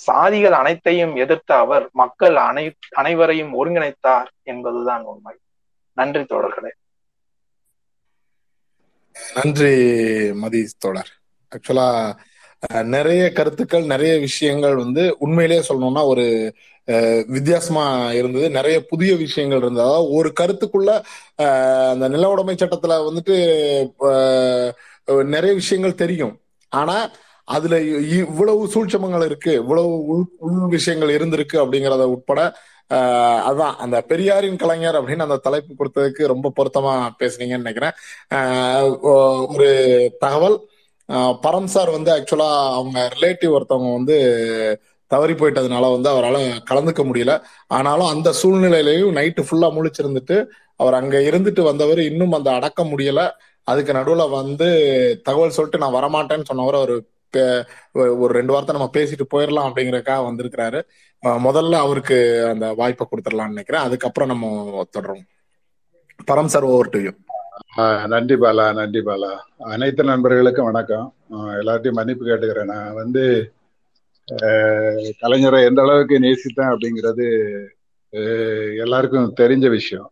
சாதிகள் 0.06 0.50
அனைத்தையும் 0.50 1.14
எதிர்த்த 1.16 1.56
அவர் 1.56 1.88
மக்கள் 1.92 2.36
அனை 2.36 2.76
அனைவரையும் 2.90 3.52
ஒருங்கிணைத்தார் 3.54 4.26
என்பதுதான் 4.42 5.02
உண்மை. 5.02 5.34
நன்றி 5.92 6.20
தோழர்களே. 6.20 6.72
நன்றி 9.34 9.74
மதி 10.32 10.60
தோழர். 10.78 11.10
ஆக்சுவலா 11.52 11.88
நிறைய 12.62 13.22
கருத்துக்கள் 13.32 13.84
நிறைய 13.84 14.18
விஷயங்கள் 14.18 14.74
வந்து 14.76 15.16
உண்மையிலேயே 15.18 15.62
சொல்லணும்னா 15.68 16.04
ஒரு 16.04 16.26
வித்தியாசமா 17.26 17.84
இருந்தது. 18.12 18.50
நிறைய 18.50 18.76
புதிய 18.86 19.16
விஷயங்கள் 19.16 19.58
இருந்தது. 19.58 19.86
அதாவது 19.86 20.10
ஒரு 20.10 20.32
கருத்துக்குள்ள 20.40 20.90
அந்த 21.92 22.08
நில 22.08 22.28
உடைமை 22.28 22.54
சட்டத்துல 22.54 22.96
வந்துட்டு 23.08 23.36
நிறைய 25.34 25.52
விஷயங்கள் 25.54 26.00
தெரியும். 26.04 26.34
ஆனா 26.72 26.96
அதுல 27.44 27.80
இவ்வளவு 28.18 28.66
சூழ்ச்சமங்கள் 28.74 29.24
இருக்கு 29.24 29.52
இவ்வளவு 29.52 29.92
உள் 30.12 30.26
உள் 30.38 30.68
விஷயங்கள் 30.68 31.16
இருந்திருக்கு 31.16 31.56
அப்படிங்கறத 31.62 32.04
உட்பட 32.16 32.40
அதான் 33.48 33.76
அந்த 33.84 33.96
பெரியாரின் 34.02 34.56
கலைஞர் 34.56 34.94
அப்படின்னு 34.94 35.26
அந்த 35.26 35.36
தலைப்பு 35.36 35.72
கொடுத்ததுக்கு 35.74 36.26
ரொம்ப 36.26 36.52
பொருத்தமா 36.58 36.94
பேசுனீங்கன்னு 37.20 37.66
நினைக்கிறேன். 37.66 37.94
ஒரு 39.50 39.68
தகவல். 40.18 40.58
பரம் 41.44 41.70
சார் 41.74 41.90
வந்து 41.90 42.10
ஆக்சுவலா 42.16 42.50
அவங்க 42.78 42.98
ரிலேட்டிவ் 43.14 43.54
ஒருத்தவங்க 43.56 43.92
வந்து 43.92 44.16
தவறி 45.10 45.32
போயிட்டதுனால 45.32 45.84
வந்து 45.92 46.08
அவரால் 46.08 46.40
கலந்துக்க 46.70 47.02
முடியல. 47.08 47.32
ஆனாலும் 47.66 48.10
அந்த 48.14 48.28
சூழ்நிலையிலையும் 48.40 49.16
நைட்டு 49.18 49.42
ஃபுல்லா 49.48 49.68
முழிச்சிருந்துட்டு 49.76 50.36
அவர் 50.76 50.94
அங்க 51.00 51.16
இருந்துட்டு 51.18 51.62
வந்தவர் 51.70 52.00
இன்னும் 52.10 52.36
அந்த 52.38 52.50
அடக்க 52.50 52.82
முடியல. 52.84 53.22
அதுக்கு 53.68 53.92
நடுவுல 53.92 54.22
வந்து 54.30 54.68
தகவல் 55.22 55.56
சொல்லிட்டு 55.56 55.82
நான் 55.82 55.96
வரமாட்டேன்னு 55.98 56.48
சொன்னவர் 56.50 56.78
அவர் 56.80 56.94
ஒரு 58.22 58.32
ரெண்டு 58.38 58.52
வாரத்தை 58.52 58.74
நம்ம 58.76 58.90
பேசிட்டு 58.96 59.24
போயிடலாம் 59.34 59.68
அப்படிங்கறக்காக 59.68 60.22
வந்திருக்கிறாரு. 60.28 60.80
முதல்ல 61.46 61.74
அவருக்கு 61.84 62.16
அந்த 62.52 62.66
வாய்ப்பை 62.80 63.06
கொடுத்துடலாம்னு 63.06 63.54
நினைக்கிறேன். 63.54 63.86
அதுக்கப்புறம் 63.88 64.32
நம்ம 64.32 64.84
தொடரும் 64.96 65.24
பரம் 66.30 66.52
சார் 66.54 66.66
ஓவர் 66.72 66.92
டு 66.94 67.00
யூ 67.06 67.12
நன்றி 68.12 68.36
பாலா 68.42 68.64
நன்றி 68.78 69.00
பாலா. 69.06 69.30
அனைத்து 69.72 70.02
நண்பர்களுக்கும் 70.10 70.68
வணக்கம். 70.68 71.08
எல்லாத்தையும் 71.60 71.98
மன்னிப்பு 71.98 72.24
கேட்டுக்கிறேன். 72.26 72.70
நான் 72.74 72.98
வந்து 73.00 73.22
கலைஞரை 75.22 75.60
எந்த 75.68 75.80
அளவுக்கு 75.84 76.18
நேசித்தேன் 76.26 76.72
அப்படிங்கிறது 76.72 77.26
எல்லாருக்கும் 78.84 79.34
தெரிஞ்ச 79.40 79.66
விஷயம். 79.78 80.10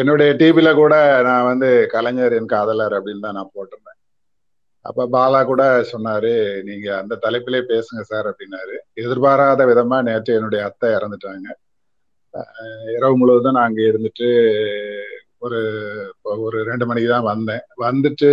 என்னுடைய 0.00 0.30
டிவியில 0.40 0.70
கூட 0.74 0.94
நான் 1.28 1.48
வந்து 1.50 1.70
கலைஞர் 1.94 2.36
என் 2.38 2.52
காதலர் 2.54 2.96
அப்படின்னு 2.98 3.26
தான் 3.26 3.38
நான் 3.38 3.54
போட்டிருந்தேன். 3.54 4.00
அப்ப 4.88 5.08
பாலா 5.16 5.40
கூட 5.50 5.64
சொன்னாரு 5.92 6.32
நீங்க 6.68 6.88
அந்த 7.00 7.18
தலைப்பிலே 7.26 7.60
பேசுங்க 7.72 8.02
சார் 8.12 8.28
அப்படின்னாரு. 8.30 8.76
எதிர்பாராத 9.02 9.66
விதமா 9.72 9.98
நேற்று 10.08 10.38
என்னுடைய 10.38 10.62
அத்தை 10.70 10.90
இறந்துட்டாங்க. 10.98 11.48
இரவு 12.96 13.14
முழுவதும் 13.20 13.56
நான் 13.56 13.68
அங்கே 13.68 13.84
இருந்துட்டு 13.90 14.28
ஒரு 15.44 15.60
ஒரு 16.44 16.58
ரெண்டு 16.70 16.84
மணிக்கு 16.88 17.10
தான் 17.14 17.30
வந்தேன். 17.32 17.64
வந்துட்டு 17.86 18.30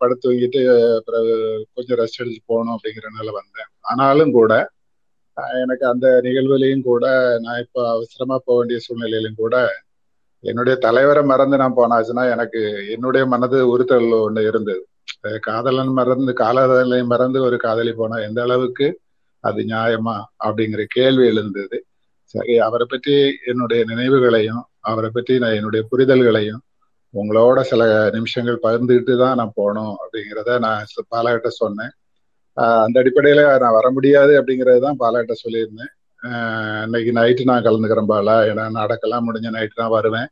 படுத்து 0.00 0.24
தூங்கிட்டு 0.24 0.60
பிறகு 1.06 1.34
கொஞ்சம் 1.74 1.98
ரெஸ்ட் 2.00 2.22
எடுத்து 2.22 2.40
போகணும் 2.52 2.74
அப்படிங்கிறனால 2.76 3.32
வந்தேன். 3.40 3.68
ஆனாலும் 3.90 4.32
கூட 4.38 4.52
எனக்கு 5.62 5.84
அந்த 5.92 6.06
நிகழ்வுலையும் 6.26 6.86
கூட 6.90 7.04
நான் 7.44 7.60
இப்போ 7.64 7.80
அவசரமா 7.94 8.36
போக 8.46 8.56
வேண்டிய 8.60 8.78
சூழ்நிலையிலும் 8.86 9.40
கூட 9.42 9.56
என்னுடைய 10.44 10.74
தலைவரை 10.86 11.22
மறந்து 11.30 11.56
நான் 11.62 11.76
போனாச்சுன்னா 11.78 12.24
எனக்கு 12.34 12.60
என்னுடைய 12.94 13.22
மனது 13.34 13.58
உறுத்தல் 13.72 14.08
ஒன்று 14.26 14.42
இருந்தது. 14.50 14.82
காதலன் 15.46 15.92
மறந்து 15.98 16.32
காதலை 16.42 16.98
மறந்து 17.12 17.38
ஒரு 17.48 17.56
காதலி 17.66 17.92
போனா 18.00 18.16
எந்த 18.28 18.40
அளவுக்கு 18.42 18.86
அது 19.44 19.60
நியாயமா 19.72 20.16
அப்படிங்கிற 20.46 20.82
கேள்வி 20.96 21.24
எழுந்தது. 21.32 21.78
அவரை 22.66 22.86
பற்றி 22.88 23.14
என்னுடைய 23.50 23.80
நினைவுகளையும் 23.90 24.62
அவரை 24.90 25.10
பற்றி 25.10 25.34
நான் 25.42 25.58
என்னுடைய 25.58 25.82
புரிதல்களையும் 25.90 26.62
உங்களோட 27.14 27.58
சில 27.70 27.82
நிமிஷங்கள் 28.16 28.64
பகிர்ந்துக்கிட்டு 28.64 29.14
தான் 29.22 29.38
நான் 29.40 29.56
போனோம் 29.60 29.94
அப்படிங்கிறத 30.02 30.58
நான் 30.66 30.90
பாலாகிட்ட 31.14 31.50
சொன்னேன். 31.62 31.92
அந்த 32.84 32.96
அடிப்படையில் 33.02 33.42
நான் 33.62 33.76
வர 33.78 33.86
முடியாது 33.96 34.32
அப்படிங்கிறது 34.40 34.80
தான் 34.86 35.00
பாலாகிட்ட 35.02 35.34
சொல்லியிருந்தேன். 35.44 35.92
இன்னைக்கு 36.86 37.10
நைட்டு 37.18 37.48
நான் 37.50 37.66
கலந்துக்கிறேன் 37.66 38.10
பாலா. 38.12 38.36
ஏன்னா 38.50 38.64
நடக்கெல்லாம் 38.80 39.26
முடிஞ்ச 39.28 39.50
நைட்டு 39.56 39.82
நான் 39.82 39.96
வருவேன். 39.98 40.28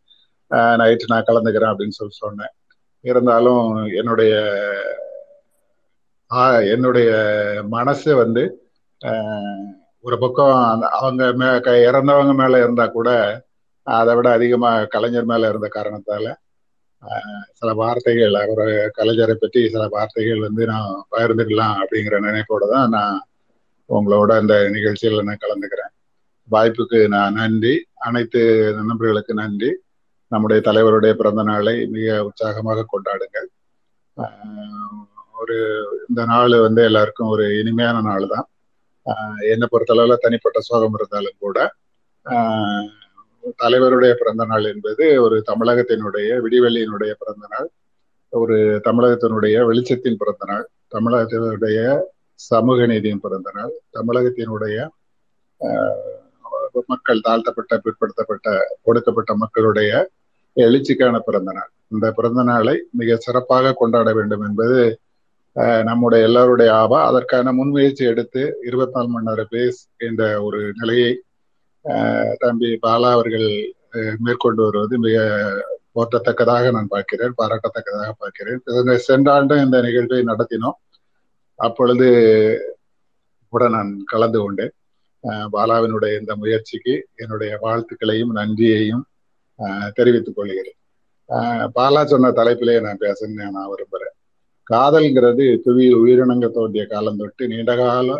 நைட்டு 0.82 1.10
நான் 1.12 1.28
கலந்துக்கிறேன் 1.28 1.72
அப்படின்னு 1.72 1.98
சொல்லி 2.00 2.16
சொன்னேன். 2.24 2.52
இருந்தாலும் 3.04 3.64
என்னுடைய 4.00 4.34
என்னுடைய 6.74 7.10
மனசு 7.74 8.10
வந்து 8.22 8.42
ஒரு 10.06 10.16
பக்கம் 10.22 10.56
அவங்க 10.98 11.22
மே 11.40 11.48
இறந்தவங்க 11.88 12.32
மேல 12.40 12.60
இருந்தா 12.64 12.84
கூட 12.96 13.10
அதை 13.86 14.12
விட 14.16 14.28
அதிகமா 14.38 14.70
கலைஞர் 14.94 15.30
மேல 15.30 15.48
இருந்த 15.48 15.68
காரணத்தால 15.76 16.26
சில 17.58 17.70
வார்த்தைகள் 17.80 18.34
அவர் 18.42 18.66
கலைஞரை 18.98 19.34
பற்றி 19.34 19.60
சில 19.74 19.84
வார்த்தைகள் 19.94 20.40
வந்து 20.46 20.62
நான் 20.72 20.92
பகிர்ந்துக்கலாம் 21.12 21.76
அப்படிங்கிற 21.82 22.18
நினைப்போட 22.26 22.64
தான் 22.74 22.88
நான் 22.96 23.16
உங்களோட 23.90 24.30
இந்த 24.42 24.54
நிகழ்ச்சியில் 24.76 25.26
நான் 25.28 25.42
கலந்துக்கிறேன். 25.44 25.92
வாய்ப்புக்கு 26.48 26.98
நான் 27.14 27.36
நன்றி. 27.40 27.74
அனைத்து 28.06 28.40
நண்பர்களுக்கு 28.78 29.32
நன்றி. 29.42 29.70
நம்முடைய 30.32 30.60
தலைவருடைய 30.68 31.12
பிறந்த 31.20 31.42
நாளை 31.50 31.74
மிக 31.94 32.06
உற்சாகமாக 32.28 32.86
கொண்டாடுங்கள். 32.92 33.48
ஒரு 35.40 35.56
இந்த 36.08 36.22
நாள் 36.32 36.54
வந்து 36.66 36.82
எல்லாருக்கும் 36.84 37.32
ஒரு 37.34 37.44
இனிமையான 37.60 37.96
நாள் 38.00 38.26
தான். 38.34 38.46
என்னை 39.50 39.66
பொறுத்தளவில் 39.70 40.22
தனிப்பட்ட 40.22 40.60
சோகம் 40.60 40.96
இருந்தாலும் 40.96 41.38
கூட 41.38 41.58
தலைவருடைய 43.58 44.12
பிறந்த 44.14 44.44
நாள் 44.44 44.64
என்பது 44.64 45.04
ஒரு 45.20 45.36
தமிழகத்தினுடைய 45.46 46.28
விடிவெளியினுடைய 46.44 47.12
பிறந்த 47.18 47.46
நாள் 47.50 47.68
ஒரு 48.32 48.56
தமிழகத்தினுடைய 48.84 49.56
வெளிச்சத்தின் 49.66 50.18
பிறந்த 50.18 50.44
நாள் 50.44 50.64
தமிழகத்தினுடைய 50.90 51.80
சமூக 52.40 52.86
நீதியின் 52.86 53.20
பிறந்த 53.20 53.50
நாள் 53.54 53.72
தமிழகத்தினுடைய 53.92 54.76
மக்கள் 56.88 57.20
தாழ்த்தப்பட்ட 57.20 57.74
பிற்படுத்தப்பட்ட 57.76 58.48
ஒடுக்கப்பட்ட 58.82 59.34
மக்களுடைய 59.34 59.90
எழுச்சிக்கான 60.56 61.16
பிறந்த 61.18 61.50
நாள். 61.52 61.70
இந்த 61.88 62.06
பிறந்த 62.12 62.42
நாளை 62.42 62.74
மிக 62.90 63.16
சிறப்பாக 63.16 63.72
கொண்டாட 63.72 64.08
வேண்டும் 64.12 64.44
என்பது 64.48 64.76
நம்முடைய 65.56 66.24
எல்லாருடைய 66.24 66.70
ஆவா 66.72 66.98
அதற்கான 67.10 67.52
முன்முயற்சி 67.52 68.04
எடுத்து 68.04 68.42
இருபத்தி 68.62 68.94
நாலு 68.96 69.08
மணி 69.12 69.26
நேர 69.28 69.42
பேஸ் 69.52 69.78
என்ற 70.06 70.22
ஒரு 70.42 70.60
நிலையை 70.80 71.12
தம்பி 72.38 72.70
பாலா 72.86 73.10
அவர்கள் 73.16 73.48
மேற்கொண்டு 74.18 74.62
வருவது 74.64 74.94
மிக 74.98 75.18
போற்றத்தக்கதாக 75.94 76.70
நான் 76.76 76.90
பார்க்கிறேன் 76.94 77.36
பாராட்டத்தக்கதாக 77.40 78.10
பார்க்கிறேன். 78.22 78.58
சென்ற 79.08 79.28
ஆண்டும் 79.32 79.62
இந்த 79.64 79.78
நிகழ்வை 79.86 80.18
நடத்தினோம். 80.32 80.78
அப்பொழுது 81.58 82.08
கூட 83.52 83.64
நான் 83.76 83.90
கலந்து 84.12 84.38
கொண்டேன். 84.38 84.74
பாலாவினுடைய 85.54 86.12
இந்த 86.20 86.32
முயற்சிக்கு 86.42 86.94
என்னுடைய 87.14 87.52
வாழ்த்துக்களையும் 87.62 88.34
நன்றியையும் 88.40 89.04
தெரிவித்துக் 89.94 90.38
கொள்கிறேன். 90.38 90.78
பாலா 91.78 92.02
சொன்ன 92.04 92.34
தலைப்பிலேயே 92.40 92.80
நான் 92.88 93.04
பேசணும்னு 93.06 93.54
நான் 93.56 93.72
விரும்புறேன் 93.72 94.15
காதல்ங்கிறது 94.70 95.44
புவியில் 95.64 95.98
உயிரினங்க 96.02 96.46
தோன்றிய 96.56 96.84
காலம் 96.92 97.20
தொட்டு 97.20 97.44
நீண்ட 97.52 97.72
கால 97.76 98.16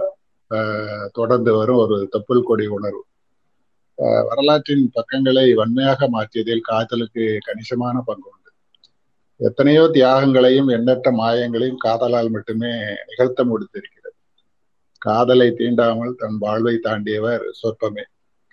தொடர்ந்து 1.19 1.53
வரும் 1.59 1.81
ஒரு 1.85 1.97
தொப்புள் 2.15 2.49
கொடி 2.49 2.67
உணர்வு. 2.77 3.03
வரலாற்றின் 4.29 4.85
பக்கங்களை 4.97 5.47
வன்மையாக 5.61 6.09
மாற்றியதில் 6.15 6.67
காதலுக்கு 6.71 7.25
கணிசமான 7.47 7.97
பங்கு 8.09 8.29
உண்டு. 8.33 8.51
எத்தனையோ 9.41 9.85
தியாகங்களையும் 9.97 10.69
எண்ணற்ற 10.77 11.11
மாயங்களையும் 11.13 11.83
காதலால் 11.87 12.31
மட்டுமே 12.35 12.73
நிகழ்த்த 13.09 13.41
முடித்திருக்கிறது 13.45 14.15
காதலை 15.03 15.49
தீண்டாமல் 15.59 16.15
தன் 16.21 16.39
வாழ்வை 16.45 16.75
தாண்டியவர் 16.87 17.45
சொற்பமே. 17.61 18.05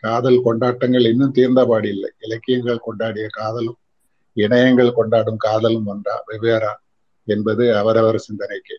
காதல் 0.03 0.43
கொண்டாட்டங்கள் 0.45 1.05
இன்னும் 1.11 1.35
தீர்ந்தபாடு 1.35 1.87
இல்லை 1.95 2.09
இலக்கியங்கள் 2.25 2.85
கொண்டாடிய 2.87 3.27
காதலும் 3.39 3.79
இணையங்கள் 4.37 4.97
கொண்டாடும் 4.99 5.39
காதலும் 5.45 5.87
ஒன்றா 5.93 6.15
வெவ்வேறா. 6.29 6.73
என்பது 7.27 7.63
அவரவர் 7.81 8.25
சிந்தனைக்கு. 8.27 8.75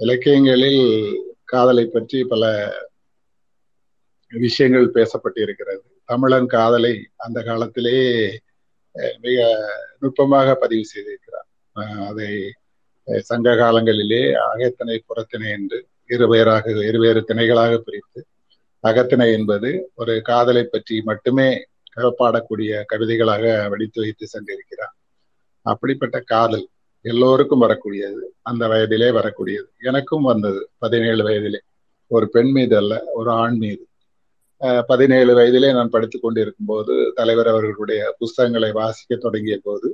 இலக்கியங்களில் 0.00 0.84
காதலை 1.44 1.84
பற்றி 1.86 2.18
பல 2.24 2.44
விஷயங்கள் 4.32 4.94
பேசப்பட்டிருக்கிறது. 4.96 5.82
தமிழன் 6.08 6.48
காதலை 6.56 6.94
அந்த 7.16 7.38
காலத்திலே 7.42 7.98
மிக 9.24 9.38
நுட்பமாக 10.00 10.54
பதிவு 10.62 10.84
செய்திருக்கிறார். 10.92 11.48
அதை 12.08 12.30
சங்க 13.30 13.48
காலங்களிலே 13.54 14.22
அகத்திணை 14.48 14.96
புறத்திணை 15.06 15.48
என்று 15.50 15.78
இருவேறாக 16.14 16.72
இருவேறு 16.90 17.20
திணைகளாக 17.28 17.72
பிரித்து 17.86 18.20
அகத்திணை 18.84 19.26
என்பது 19.32 19.70
ஒரு 19.94 20.14
காதலை 20.22 20.64
பற்றி 20.64 20.96
மட்டுமே 21.02 21.48
பாடக்கூடிய 22.18 22.72
கவிதைகளாக 22.90 23.44
வடித்து 23.70 23.98
வைத்து 24.02 24.24
சென்றிருக்கிறார். 24.34 24.94
அப்படிப்பட்ட 25.66 26.16
காதல் 26.32 26.66
எல்லோருக்கும் 27.04 27.62
வரக்கூடியது. 27.62 28.22
அந்த 28.50 28.62
வயதிலே 28.68 29.08
வரக்கூடியது. 29.18 29.68
எனக்கும் 29.88 30.28
வந்தது 30.30 30.60
பதினேழு 30.78 31.22
வயதிலே. 31.28 31.60
ஒரு 32.10 32.26
பெண் 32.28 32.50
மீது 32.56 32.74
அல்ல 32.76 32.94
ஒரு 33.14 33.30
ஆண் 33.42 33.56
மீது. 33.56 33.82
பதினேழு 34.86 35.32
வயதிலே 35.38 35.68
நான் 35.72 35.92
படித்துக் 35.94 36.22
கொண்டிருக்கும் 36.22 36.66
போது 36.66 36.94
தலைவர் 37.14 37.48
அவர்களுடைய 37.48 38.00
புஸ்தகங்களை 38.18 38.70
வாசிக்க 38.72 39.16
தொடங்கிய 39.16 39.56
போது 39.62 39.88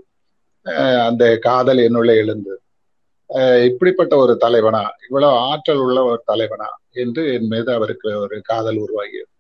அந்த 1.06 1.24
காதல் 1.38 1.80
என்னுள்ளே 1.88 2.14
எழுந்தது. 2.22 2.60
இப்படிப்பட்ட 3.68 4.14
ஒரு 4.16 4.34
தலைவனா 4.36 4.82
இவ்வளவு 5.06 5.36
ஆற்றல் 5.50 5.82
உள்ள 5.84 5.98
ஒரு 6.10 6.20
தலைவனா 6.24 6.68
என்று 7.02 7.22
என் 7.34 7.46
மீது 7.46 7.70
அவருக்கு 7.72 8.08
ஒரு 8.20 8.36
காதல் 8.42 8.80
உருவாகியது. 8.84 9.30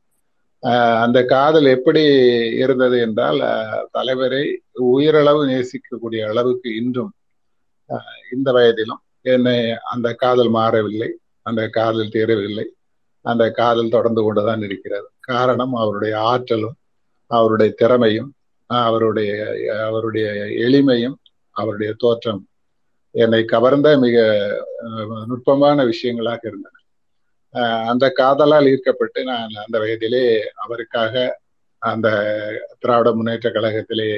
அந்த 1.04 1.18
காதல் 1.34 1.68
எப்படி 1.76 2.02
இருந்தது 2.62 2.96
என்றால் 3.06 3.40
தலைவரை 3.90 4.44
உயிரளவு 4.92 5.42
நேசிக்கக்கூடிய 5.46 6.22
அளவுக்கு 6.30 6.68
இன்றும் 6.82 7.12
இந்த 8.32 8.52
வயதிலும் 8.52 9.02
என்னை 9.22 9.58
அந்த 9.92 10.08
காதல் 10.12 10.48
மாறவில்லை 10.48 11.10
அந்த 11.42 11.68
காதல் 11.68 12.12
தீரவில்லை 12.12 12.66
அந்த 13.24 13.50
காதல் 13.50 13.88
தொடர்ந்து 13.88 14.22
கொண்டுதான் 14.22 14.62
இருக்கிறது. 14.62 15.06
காரணம் 15.20 15.74
அவருடைய 15.74 16.14
ஆற்றலும் 16.20 16.76
அவருடைய 17.26 17.72
திறமையும் 17.76 18.30
அவருடைய 18.66 19.30
அவருடைய 19.86 20.26
எளிமையும் 20.66 21.16
அவருடைய 21.50 21.94
தோற்றம் 21.98 22.42
என்னை 23.14 23.44
கவர்ந்த 23.44 23.88
மிக 23.98 24.16
நுட்பமான 25.26 25.84
விஷயங்களாக 25.84 26.40
இருந்தன. 26.42 26.76
அந்த 27.86 28.04
காதலால் 28.10 28.68
ஈர்க்கப்பட்டு 28.70 29.20
நான் 29.24 29.52
அந்த 29.64 29.76
வயதிலே 29.78 30.24
அவருக்காக 30.64 31.42
அந்த 31.82 32.08
திராவிட 32.78 33.08
முன்னேற்ற 33.14 33.48
கழகத்திலே 33.50 34.10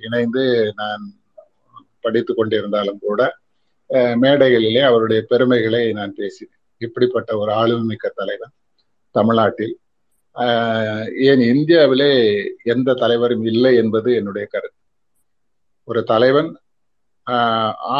இணைந்து 0.00 0.44
நான் 0.76 1.04
படித்து 2.00 2.32
கொண்டிருந்தாலும் 2.34 2.98
கூட 3.00 3.20
மேடைகளிலே 4.22 4.82
அவருடைய 4.84 5.20
பெருமைகளை 5.28 5.92
நான் 5.92 6.14
பேசினேன். 6.14 6.58
இப்படிப்பட்ட 6.78 7.30
ஒரு 7.36 7.52
ஆளுமிக்க 7.52 8.06
தலைவர் 8.14 8.14
தலைவன் 8.14 8.52
தமிழ்நாட்டில் 9.10 9.74
ஏன் 11.28 11.42
இந்தியாவிலே 11.54 12.10
எந்த 12.62 12.94
தலைவரும் 12.94 13.44
இல்லை 13.44 13.72
என்பது 13.76 14.08
என்னுடைய 14.14 14.46
கருத்து. 14.50 14.78
ஒரு 15.84 16.02
தலைவன் 16.04 16.50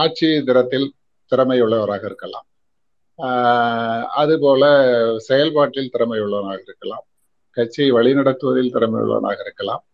ஆட்சி 0.01 0.29
திறத்தில் 0.45 0.89
திறமையுள்ளவராக 1.31 2.05
இருக்கலாம். 2.05 2.47
அதுபோல 4.23 4.65
செயல்பாட்டில் 5.19 5.91
திறமையுள்ளவனாக 5.99 6.61
இருக்கலாம். 6.69 7.05
கட்சியை 7.51 7.93
வழிநடத்துவதில் 7.93 8.73
திறமையுள்ளவனாக 8.75 9.41
இருக்கலாம். 9.47 9.85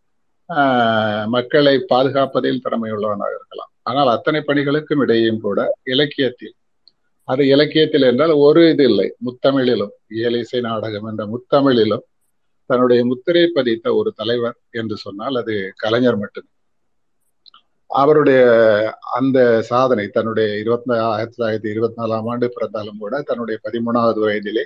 மக்களை 1.37 1.75
பாதுகாப்பதில் 1.89 2.63
திறமையுள்ளவனாக 2.65 3.35
இருக்கலாம். 3.39 3.73
ஆனால் 3.87 4.09
அத்தனை 4.09 4.41
பணிகளுக்கும் 4.41 5.03
இடையும் 5.03 5.41
கூட 5.41 5.61
இலக்கியத்தில் 5.85 6.55
அது 7.29 7.43
இலக்கியத்தில் 7.47 8.09
என்றால் 8.11 8.35
ஒரு 8.39 8.63
இது 8.71 8.85
இல்லை 8.85 9.07
முத்தமிழிலும் 9.27 9.95
இயலிசை 10.17 10.61
நாடகம் 10.61 11.09
என்ற 11.11 11.23
முத்தமிழிலும் 11.27 12.05
தன்னுடைய 12.71 13.01
முத்திரை 13.05 13.45
பதித்த 13.57 13.95
ஒரு 13.95 14.11
தலைவர் 14.13 14.57
என்று 14.71 14.97
சொன்னால் 14.97 15.37
அது 15.37 15.55
கலைஞர் 15.77 16.19
மட்டுமே. 16.19 16.49
அவருடைய 17.91 18.41
அந்த 19.13 19.39
சாதனை 19.63 20.07
தன்னுடைய 20.09 20.49
இருபத்தி 20.59 20.93
ஆயிரத்தி 21.09 21.37
தொள்ளாயிரத்தி 21.37 21.69
இருபத்தி 21.69 21.99
நாலாம் 22.01 22.29
ஆண்டு 22.29 22.47
பிறந்தாலும் 22.49 22.99
கூட 22.99 23.21
தன்னுடைய 23.23 23.57
பதிமூணாவது 23.65 24.21
வயதிலே 24.25 24.65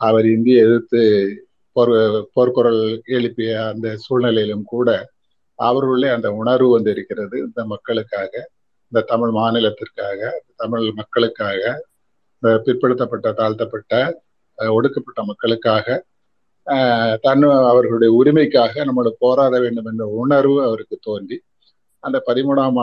அவர் 0.00 0.26
இந்திய 0.26 0.64
எதிர்த்து 0.64 1.02
போர் 1.76 1.92
போர்க்குரல் 2.34 2.82
எழுப்பிய 3.16 3.50
அந்த 3.64 3.88
சூழ்நிலையிலும் 4.04 4.64
கூட 4.64 4.88
அவர்களுடைய 5.60 6.10
அந்த 6.16 6.28
உணர்வு 6.32 6.68
வந்து 6.70 6.90
இருக்கிறது 6.90 7.36
இந்த 7.46 7.62
மக்களுக்காக 7.64 8.32
இந்த 8.92 9.00
தமிழ் 9.08 9.32
மாநிலத்திற்காக 9.32 10.20
தமிழ் 10.56 10.86
மக்களுக்காக 10.92 11.60
இந்த 12.42 12.50
பிற்படுத்தப்பட்ட 12.64 13.28
தாழ்த்தப்பட்ட 13.32 13.92
ஒடுக்கப்பட்ட 14.58 15.20
மக்களுக்காக 15.24 15.86
தன் 17.22 17.44
அவர்களுடைய 17.70 18.10
உரிமைக்காக 18.12 18.84
நம்மளை 18.84 19.10
போராட 19.18 19.54
வேண்டும் 19.60 19.88
என்ற 19.90 20.04
உணர்வு 20.22 20.58
அவருக்கு 20.64 20.96
தோன்றி 21.00 21.36
அந்த 22.04 22.18
பதிமூணாம் 22.26 22.78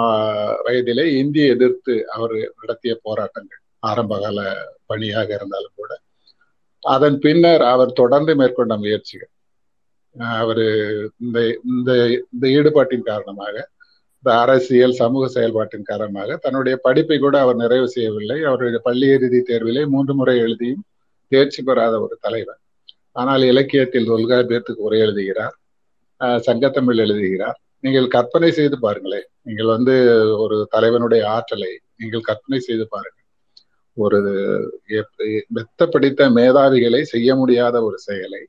வயதிலே 0.66 1.06
இந்திய 1.22 1.54
எதிர்த்து 1.56 1.94
அவர் 2.16 2.36
நடத்திய 2.60 2.94
போராட்டங்கள் 3.04 3.62
ஆரம்பகால 3.84 4.40
பணியாக 4.86 5.30
இருந்தாலும் 5.34 5.76
கூட 5.76 5.92
அதன் 6.84 7.18
பின்னர் 7.20 7.64
அவர் 7.74 7.92
தொடர்ந்து 7.94 8.34
மேற்கொண்ட 8.36 8.74
முயற்சிகள். 8.78 9.32
அவர் 10.42 10.64
இந்த 11.26 11.40
இந்த 11.74 11.92
இந்த 12.34 12.46
ஈடுபாட்டின் 12.58 13.10
காரணமாக 13.12 13.56
இந்த 14.24 14.30
அரசியல் 14.44 14.96
சமூக 15.02 15.26
செயல்பாட்டின் 15.36 15.90
காரணமாக 15.90 16.38
தன்னுடைய 16.46 16.76
படிப்பை 16.86 17.18
கூட 17.20 17.36
அவர் 17.44 17.62
நிறைவு 17.64 17.88
செய்யவில்லை. 17.96 18.38
அவருடைய 18.50 18.80
பள்ளி 18.88 19.08
இறுதி 19.16 19.40
தேர்விலே 19.50 19.84
மூன்று 19.94 20.14
முறை 20.20 20.36
எழுதியும் 20.46 20.84
தேர்ச்சி 21.32 21.62
பெறாத 21.64 21.96
ஒரு 22.06 22.16
தலைவர். 22.26 22.60
ஆனால் 23.12 23.44
இலக்கியத்தில் 23.52 24.10
தொல்காப்பியத்துக்கு 24.12 24.86
உரை 24.88 25.00
எழுதுகிறார். 25.06 25.56
சங்கத்தமிழ் 26.48 27.02
எழுதுகிறார். 27.06 27.58
நீங்கள் 27.84 28.08
கற்பனை 28.16 28.50
செய்து 28.52 28.78
பாருங்களேன். 28.86 29.28
நீங்கள் 29.48 29.72
வந்து 29.76 29.96
ஒரு 30.44 30.58
தலைவனுடைய 30.76 31.24
ஆற்றலை 31.36 31.72
நீங்கள் 32.02 32.28
கற்பனை 32.30 32.60
செய்து 32.60 32.86
பாருங்கள். 32.96 33.24
ஒரு 33.98 34.20
மெத்த 35.56 35.82
படித்த 35.94 36.30
மேதாவிகளை 36.38 37.02
செய்ய 37.14 37.30
முடியாத 37.36 37.76
ஒரு 37.84 37.98
செயலை 38.08 38.42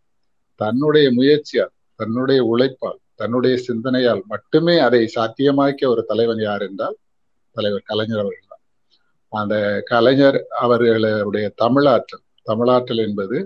தன்னுடைய 0.58 1.06
முயற்சியால் 1.12 1.74
தன்னுடைய 2.00 2.40
உழைப்பால் 2.44 2.98
தன்னுடைய 3.14 3.54
சிந்தனையால் 3.68 4.22
மட்டுமே 4.26 4.74
அதை 4.78 5.00
சாத்தியமாக்கிய 5.14 5.86
ஒரு 5.88 6.02
தலைவன் 6.04 6.42
யார் 6.42 6.62
என்றால் 6.62 6.96
தலைவர் 7.56 7.84
கலைஞர் 7.84 8.22
அவர்கள் 8.22 8.44
தான் 8.46 8.64
அந்த 9.32 9.54
கலைஞர் 9.84 10.38
அவர்களுடைய 10.56 11.46
தமிழாற்றல் 11.62 12.24
தமிழாற்றல் 12.46 13.02
என்பது 13.06 13.38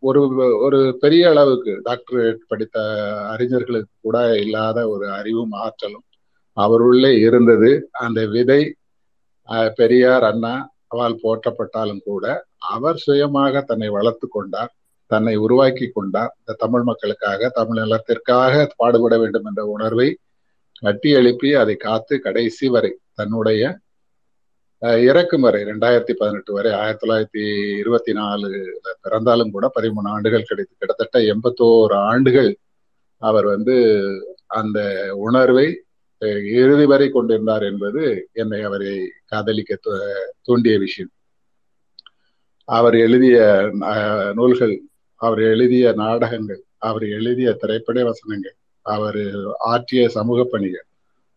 ஒரு 0.00 0.20
ஒரு 0.64 0.78
பெரிய 1.00 1.24
அளவுக்கு 1.28 1.72
டாக்டரேட் 1.84 2.40
படித்த 2.48 2.76
அறிஞர்களுக்கு 3.32 3.92
கூட 4.00 4.18
இல்லாத 4.36 4.78
ஒரு 4.88 5.06
அறிவும் 5.12 5.54
ஆற்றலும் 5.64 6.04
அவருள்ளே 6.56 7.12
இருந்தது. 7.18 7.70
அந்த 7.98 8.20
விதை 8.26 8.60
பெரியார் 9.78 10.24
அண்ணா 10.24 10.54
அவள் 10.88 11.20
போற்றப்பட்டாலும் 11.22 12.02
கூட 12.04 12.24
அவர் 12.74 12.98
சுயமாக 13.04 13.62
தன்னை 13.70 13.88
வளர்த்து 13.96 14.26
கொண்டார் 14.28 14.72
தன்னை 15.10 15.34
உருவாக்கி 15.44 15.86
கொண்டார். 15.88 16.32
இந்த 16.40 16.56
தமிழ் 16.62 16.84
மக்களுக்காக 16.88 17.50
தமிழ் 17.58 17.80
நலத்திற்காக 17.82 18.54
பாடுபட 18.76 19.14
வேண்டும் 19.18 19.46
என்ற 19.50 19.62
உணர்வை 19.74 20.08
கட்டி 20.80 21.10
எழுப்பி 21.10 21.50
அதை 21.62 21.74
காத்து 21.86 22.14
கடைசி 22.20 22.66
வரை 22.68 22.92
தன்னுடைய 23.14 23.62
இறக்கும் 25.08 25.44
வரை 25.46 25.60
ரெண்டாயிரத்தி 25.62 26.14
பதினெட்டு 26.18 26.52
வரை 26.52 26.70
ஆயிரத்தி 26.80 27.02
தொள்ளாயிரத்தி 27.02 27.44
இருபத்தி 27.82 28.12
நாலு 28.12 28.48
பிறந்தாலும் 29.04 29.52
கூட 29.54 29.66
பதிமூணு 29.76 30.08
ஆண்டுகள் 30.14 30.48
கிடைத்து 30.48 30.74
கிட்டத்தட்ட 30.78 31.18
எண்பத்தோரு 31.32 31.96
ஆண்டுகள் 32.10 32.50
அவர் 33.22 33.46
வந்து 33.54 33.76
அந்த 34.58 34.78
உணர்வை 35.26 35.66
இறுதி 36.60 36.86
வரை 36.86 37.08
கொண்டிருந்தார் 37.10 37.64
என்பது 37.70 38.02
என்னை 38.32 38.60
அவரை 38.62 38.92
காதலிக்க 39.24 39.78
தூண்டிய 40.42 40.74
விஷயம். 40.78 41.12
அவர் 42.74 42.96
எழுதிய 43.04 43.38
நூல்கள் 44.34 44.74
அவர் 45.20 45.40
எழுதிய 45.52 45.92
நாடகங்கள் 46.02 46.62
அவர் 46.86 47.04
எழுதிய 47.18 47.48
திரைப்பட 47.60 47.98
வசனங்கள் 48.04 48.56
அவர் 48.86 49.20
ஆற்றிய 49.72 50.02
சமூக 50.16 50.40
பணிகள். 50.44 50.84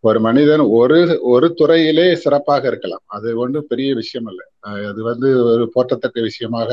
ஒரு 0.04 0.18
மனிதன் 0.20 0.62
ஒரு 0.78 0.98
ஒரு 1.32 1.46
துறையிலே 1.58 2.06
சிறப்பாக 2.24 2.62
இருக்கலாம். 2.70 3.04
அது 3.16 3.28
ஒன்றும் 3.42 3.68
பெரிய 3.68 3.90
விஷயம் 4.00 4.28
அல்ல. 4.30 4.40
அது 4.90 5.00
வந்து 5.10 5.28
ஒரு 5.52 5.64
போற்றத்தக்க 5.74 6.20
விஷயமாக 6.28 6.70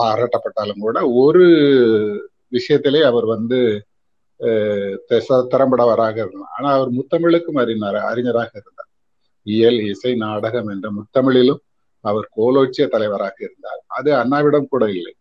பாராட்டப்பட்டாலும் 0.00 0.82
கூட 0.84 0.98
ஒரு 1.24 1.44
விஷயத்திலே 2.56 3.00
அவர் 3.10 3.26
வந்து 3.34 3.58
திறம்படவராக 5.52 6.16
இருந்தார் 6.24 6.54
ஆனால் 6.56 6.76
அவர் 6.78 6.90
முத்தமிழுக்கும் 6.98 7.60
அறிஞர் 7.62 8.00
அறிஞராக 8.10 8.50
இருந்தார். 8.60 8.90
இயல் 9.46 9.80
இசை 9.92 10.12
நாடகம் 10.24 10.68
என்ற 10.74 10.86
முத்தமிழிலும் 10.98 11.62
அவர் 12.10 12.26
கோலோச்சிய 12.36 12.86
தலைவராக 12.94 13.36
இருந்தார். 13.46 13.80
அது 13.98 14.10
அண்ணாவிடம் 14.22 14.72
கூட 14.72 14.84
இல்லை. 14.98 15.14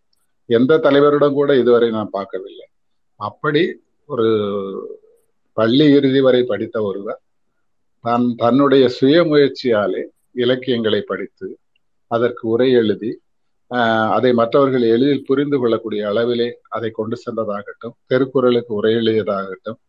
எந்த 0.50 0.80
தலைவரிடம் 0.86 1.38
கூட 1.40 1.52
இதுவரை 1.62 1.90
நான் 1.98 2.16
பார்க்கவில்லை. 2.18 2.68
அப்படி 3.20 3.64
ஒரு 4.10 4.28
பள்ளி 5.58 5.86
இறுதி 5.98 6.22
வரை 6.26 6.42
படித்த 6.50 6.78
ஒருவர் 6.90 7.22
தான் 8.06 8.26
தன்னுடைய 8.42 8.86
சுய 8.98 9.18
முயற்சியாலே 9.32 10.02
இலக்கியங்களை 10.44 11.00
படித்து 11.12 11.48
அதற்கு 12.12 12.44
உரை 12.54 12.68
எழுதி 12.82 13.12
அதை 14.16 14.32
மற்றவர்கள் 14.40 14.84
எளிதில் 14.94 15.26
புரிந்து 15.30 15.58
கொள்ளக்கூடிய 15.60 16.02
அளவிலே 16.10 16.50
அதை 16.76 16.90
கொண்டு 16.98 17.16
சென்றதாகட்டும் 17.24 17.96
திருக்குறளுக்கு 18.12 18.72
உரை 18.80 18.92
எழுதியதாகட்டும் 18.96 19.80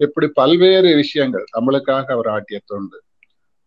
இப்படி 0.00 0.26
பல்வேறு 0.40 0.90
விஷயங்கள் 1.02 1.46
தமிழுக்காக 1.56 2.06
அவர் 2.16 2.30
ஆட்டிய 2.36 2.58
தொண்டு. 2.64 2.98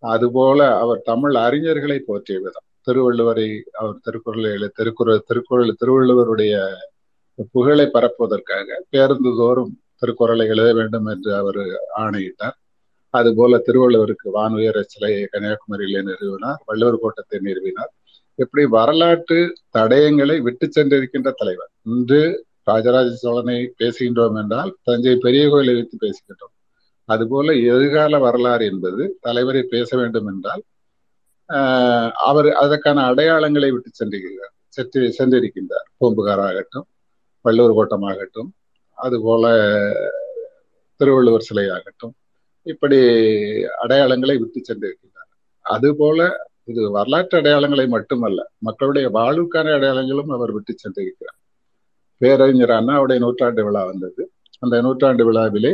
அதுபோல 0.04 0.60
அவர் 0.84 1.02
தமிழ் 1.10 1.36
அறிஞர்களை 1.46 1.98
போற்றிய 2.08 2.38
விதம். 2.46 2.68
திருவள்ளுவரை 2.88 3.48
அவர் 3.82 4.02
திருக்குறளை 4.06 4.52
திருக்குறள் 4.80 5.26
திருக்குறள் 5.30 5.80
திருவள்ளுவருடைய 5.82 6.54
புகழை 7.54 7.86
பரப்புவதற்காக 7.94 8.78
பேருந்து 8.90 9.32
தோறும் 9.38 9.72
திருக்குறளை 10.02 10.46
எழுத 10.48 10.70
வேண்டும் 10.74 11.08
என்று 11.14 11.32
அவர் 11.36 11.62
ஆணையிட்டார். 12.04 12.56
அதுபோல 13.14 13.58
திருவள்ளுவருக்கு 13.68 14.28
வானுயர 14.38 14.78
சிலையை 14.84 15.24
கன்னியாகுமரியிலே 15.34 16.02
நிறுவினார் 16.10 16.62
வள்ளுவர் 16.66 17.02
கோட்டத்தை 17.04 17.40
நிறுவினார். 17.40 17.92
இப்படி 18.40 18.64
வரலாற்று 18.78 19.40
தடயங்களை 19.78 20.38
விட்டு 20.42 20.66
சென்றிருக்கின்ற 20.68 21.30
தலைவர். 21.42 21.72
இன்று 21.92 22.22
ராஜராஜ 22.64 23.10
சோழனை 23.24 23.58
பேசுகின்றோம் 23.82 24.38
என்றால் 24.42 24.72
தஞ்சை 24.84 25.16
பெரிய 25.26 25.44
கோயிலை 25.50 25.74
வைத்து 25.74 25.98
பேசுகின்றோம். 26.06 26.54
அதுபோல 27.10 27.54
எதிர்கால 27.72 28.20
வரலாறு 28.20 28.66
என்பது 28.66 29.04
தலைவரை 29.22 29.64
பேச 29.74 29.90
வேண்டும் 29.98 30.30
என்றால் 30.34 30.64
அவர் 32.16 32.50
அதற்கான 32.54 33.14
அடையாளங்களை 33.14 33.70
விட்டு 33.70 33.90
சென்றிருக்கிறார். 33.92 34.54
சென்று 34.68 35.02
சென்றிருக்கின்றார். 35.18 35.88
பூம்புகாராகட்டும் 36.00 36.88
வள்ளுவர் 37.42 37.78
கோட்டமாகட்டும் 37.78 38.50
அதுபோல 38.92 39.46
திருவள்ளுவர் 40.96 41.48
சிலையாகட்டும் 41.54 42.14
இப்படி 42.62 42.98
அடையாளங்களை 43.84 44.36
விட்டு 44.40 44.62
சென்றிருக்கின்றார். 44.70 45.30
அதுபோல 45.62 46.52
இது 46.64 46.92
வரலாற்று 46.92 47.42
அடையாளங்களை 47.42 47.88
மட்டுமல்ல 47.88 48.50
மக்களுடைய 48.58 49.10
வாழ்வுக்கான 49.10 49.68
அடையாளங்களும் 49.78 50.32
அவர் 50.32 50.52
விட்டு 50.52 50.76
சென்றிருக்கிறார். 50.76 51.40
பேரறிஞர் 52.18 52.70
அண்ணாவுடைய 52.70 53.18
நூற்றாண்டு 53.18 53.64
விழா 53.64 53.86
வந்தது. 53.86 54.32
அந்த 54.60 54.82
நூற்றாண்டு 54.82 55.26
விழாவிலே 55.26 55.74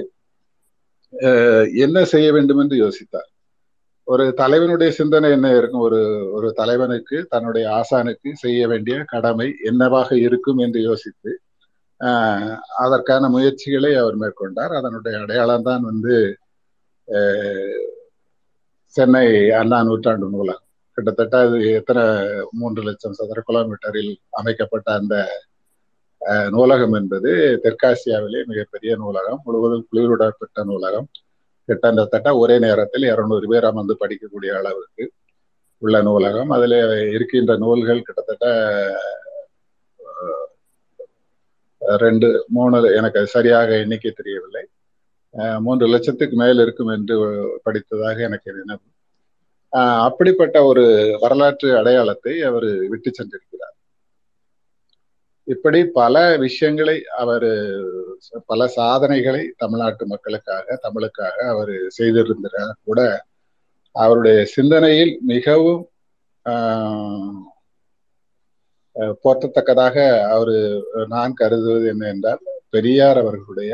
என்ன 1.74 2.06
செய்ய 2.06 2.32
வேண்டும் 2.32 2.58
என்று 2.58 2.76
யோசித்தார். 2.84 3.30
ஒரு 4.10 4.24
தலைவனுடைய 4.42 4.90
சிந்தனை 4.98 5.28
என்ன 5.36 5.48
இருக்கும்? 5.58 5.84
ஒரு 5.88 6.00
ஒரு 6.38 6.48
தலைவனுக்கு 6.60 7.18
தன்னுடைய 7.34 7.66
ஆசானுக்கு 7.80 8.30
செய்ய 8.44 8.62
வேண்டிய 8.72 8.96
கடமை 9.14 9.48
என்னவாக 9.70 10.10
இருக்கும் 10.28 10.62
என்று 10.66 10.80
யோசித்து 10.90 11.32
அதற்கான 12.84 13.24
முயற்சிகளை 13.36 13.92
அவர் 14.02 14.18
மேற்கொண்டார். 14.22 14.74
அதனுடைய 14.80 15.16
அடையாளம் 15.24 15.68
தான் 15.70 15.84
வந்து 15.90 16.16
சென்னை 18.96 19.26
அண்ணா 19.62 19.80
நூற்றாண்டு 19.90 20.28
நூலகம். 20.36 20.66
கிட்டத்தட்ட 20.98 21.36
அது 21.46 21.58
எத்தனை 21.80 22.04
மூன்று 22.60 22.82
லட்சம் 22.88 23.18
சதுர 23.20 23.40
கிலோமீட்டரில் 23.50 24.14
அமைக்கப்பட்ட 24.40 24.88
அந்த 25.00 25.16
நூலகம் 26.56 26.96
என்பது 27.00 27.32
தெற்காசியாவிலே 27.66 28.42
மிகப்பெரிய 28.52 28.92
நூலகம் 29.04 29.42
முழுவதும் 29.46 29.86
குளிரூடப்பட்ட 29.90 30.64
நூலகம். 30.72 31.08
கிட்டத்தட்ட 31.70 32.30
ஒரே 32.44 32.56
நேரத்தில் 32.66 33.06
இருநூறு 33.14 33.48
பேர் 33.52 33.68
அமர்ந்து 33.70 33.96
படிக்கக்கூடிய 34.02 34.52
அளவுக்கு 34.60 35.06
உள்ள 35.84 35.98
நூலகம். 36.08 36.52
அதில் 36.58 37.12
இருக்கின்ற 37.16 37.58
நூல்கள் 37.64 38.06
கிட்டத்தட்ட 38.08 38.46
ரெண்டு 42.04 42.28
மூணு 42.48 42.78
எனக்கு 42.96 43.22
சரியாக 43.36 43.78
எண்ணிக்கை 43.84 44.12
தெரியவில்லை. 44.12 44.64
மூன்று 45.60 45.86
லட்சத்துக்கு 45.88 46.36
மேல் 46.42 46.60
இருக்கும் 46.66 46.92
என்று 46.96 47.16
படித்ததாக 47.66 48.18
எனக்கு 48.28 48.50
நினைவு. 48.60 48.88
அப்படிப்பட்ட 50.08 50.58
ஒரு 50.70 50.86
வரலாற்று 51.22 51.70
அடையாளத்தை 51.78 52.34
அவர் 52.50 52.70
விட்டு 52.92 53.12
சென்றிருக்கிறார். 53.12 53.76
இப்படி 55.50 55.86
பல 55.92 56.38
விஷயங்களை 56.38 56.96
அவர் 57.18 57.50
பல 58.46 58.68
சாதனைகளை 58.68 59.44
தமிழ்நாட்டு 59.58 60.06
மக்களுக்காக 60.06 60.80
தமிழுக்காக 60.84 61.38
அவர் 61.48 61.74
செய்திருந்தார் 61.88 62.76
கூட 62.84 63.26
அவருடைய 63.96 64.46
சிந்தனையில் 64.46 65.14
மிகவும் 65.26 65.86
போற்றத்தக்கதாக 69.24 69.96
அவர் 70.30 70.56
நான் 71.08 71.34
கருதுவது 71.34 71.88
என்ன 71.88 72.08
என்றால் 72.08 72.44
பெரியார் 72.70 73.18
அவர்களுடைய 73.18 73.74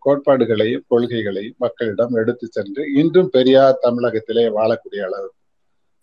கோட்பாடுகளையும் 0.00 0.84
கொள்கைகளையும் 0.88 1.58
மக்களிடம் 1.58 2.14
எடுத்து 2.14 2.46
சென்று 2.50 2.82
இன்றும் 2.94 3.30
பெரியார் 3.30 3.82
தமிழகத்திலே 3.82 4.44
வாழக்கூடிய 4.48 5.02
அளவு 5.02 5.28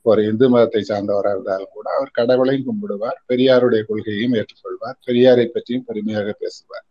ஒரு 0.06 0.22
இந்து 0.30 0.48
மதத்தை 0.50 0.82
சார்ந்தவராக 0.84 1.36
இருந்தாலும் 1.36 1.74
கூட 1.74 1.88
அவர் 1.98 2.12
கடவுளையும் 2.12 2.68
கும்பிடுவார் 2.68 3.20
பெரியாருடைய 3.30 3.82
கொள்கையையும் 3.90 4.36
ஏற்றுக்கொள்வார் 4.40 4.98
பெரியாரை 5.08 5.46
பற்றியும் 5.48 5.88
பெருமையாக 5.90 6.30
பேசுவார். 6.44 6.86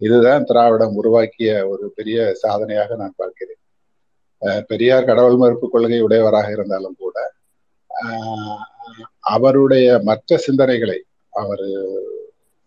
இதுதான் 0.00 0.44
திராவிடம் 0.44 0.96
உருவாக்கிய 1.00 1.50
ஒரு 1.68 1.84
பெரிய 1.96 2.18
சாதனையாக 2.42 2.96
நான் 2.96 3.16
பார்க்கிறேன். 3.16 3.62
பெரியார் 4.70 5.08
கடவுள் 5.10 5.40
மறுப்பு 5.42 5.66
கொள்கை 5.68 6.00
உடையவராக 6.06 6.48
இருந்தாலும் 6.52 6.98
கூட 6.98 7.16
அவருடைய 9.32 9.86
மற்ற 10.08 10.36
சிந்தனைகளை 10.46 10.98
அவர் 11.32 11.64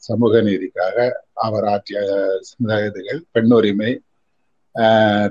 சமூக 0.03 0.41
நீதிக்காக 0.41 0.97
அவர் 1.45 1.65
ஆற்றிய 1.65 1.99
சிந்தனைகள் 2.49 3.21
பெண் 3.31 3.53
உரிமை 3.57 3.91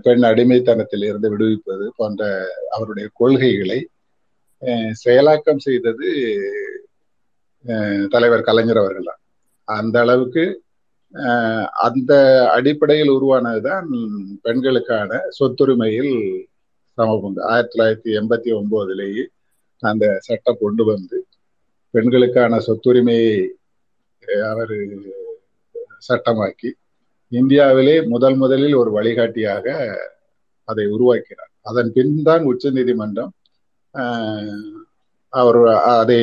பெண் 0.05 0.25
அடிமைத்தனத்தில் 0.31 1.05
இருந்து 1.09 1.29
விடுவிப்பது 1.33 1.87
போன்ற 1.97 2.23
அவருடைய 2.69 3.07
கொள்கைகளை 3.21 3.79
செயலாக்கம் 5.03 5.65
செய்தது 5.67 6.09
தலைவர் 8.09 8.49
கலைஞர் 8.49 8.81
அவர்கள் 8.83 9.09
தான். 9.11 9.21
அந்த 9.69 9.97
அளவுக்கு 10.05 10.45
அந்த 11.87 12.13
அடிப்படையில் 12.57 13.11
உருவானதுதான் 13.17 13.89
பெண்களுக்கான 14.43 15.21
சொத்துரிமையில் 15.39 16.13
சமபங்கு 16.99 17.41
ஆயிரத்தி 17.51 17.73
தொள்ளாயிரத்தி 17.73 18.11
எண்பத்தி 18.21 18.51
ஒன்பதுலேயே 18.59 19.25
அந்த 19.83 20.05
சட்டம் 20.27 20.61
கொண்டு 20.61 20.85
வந்து 20.85 21.19
பெண்களுக்கான 21.95 22.61
சொத்துரிமையை 22.67 23.39
அவர் 24.51 24.75
சட்டமாக்கி 26.09 26.71
இந்தியாவிலே 27.33 27.97
முதல் 28.13 28.37
முதலில் 28.37 28.75
ஒரு 28.75 28.91
வழிகாட்டியாக 28.91 29.67
அதை 30.69 30.85
உருவாக்கினார். 30.95 31.53
அதன் 31.71 31.91
பின் 31.97 32.15
தான் 32.23 32.45
உச்ச 32.51 32.71
நீதிமன்றம் 32.71 33.33
அவர் 35.33 35.61
அதை 35.99 36.21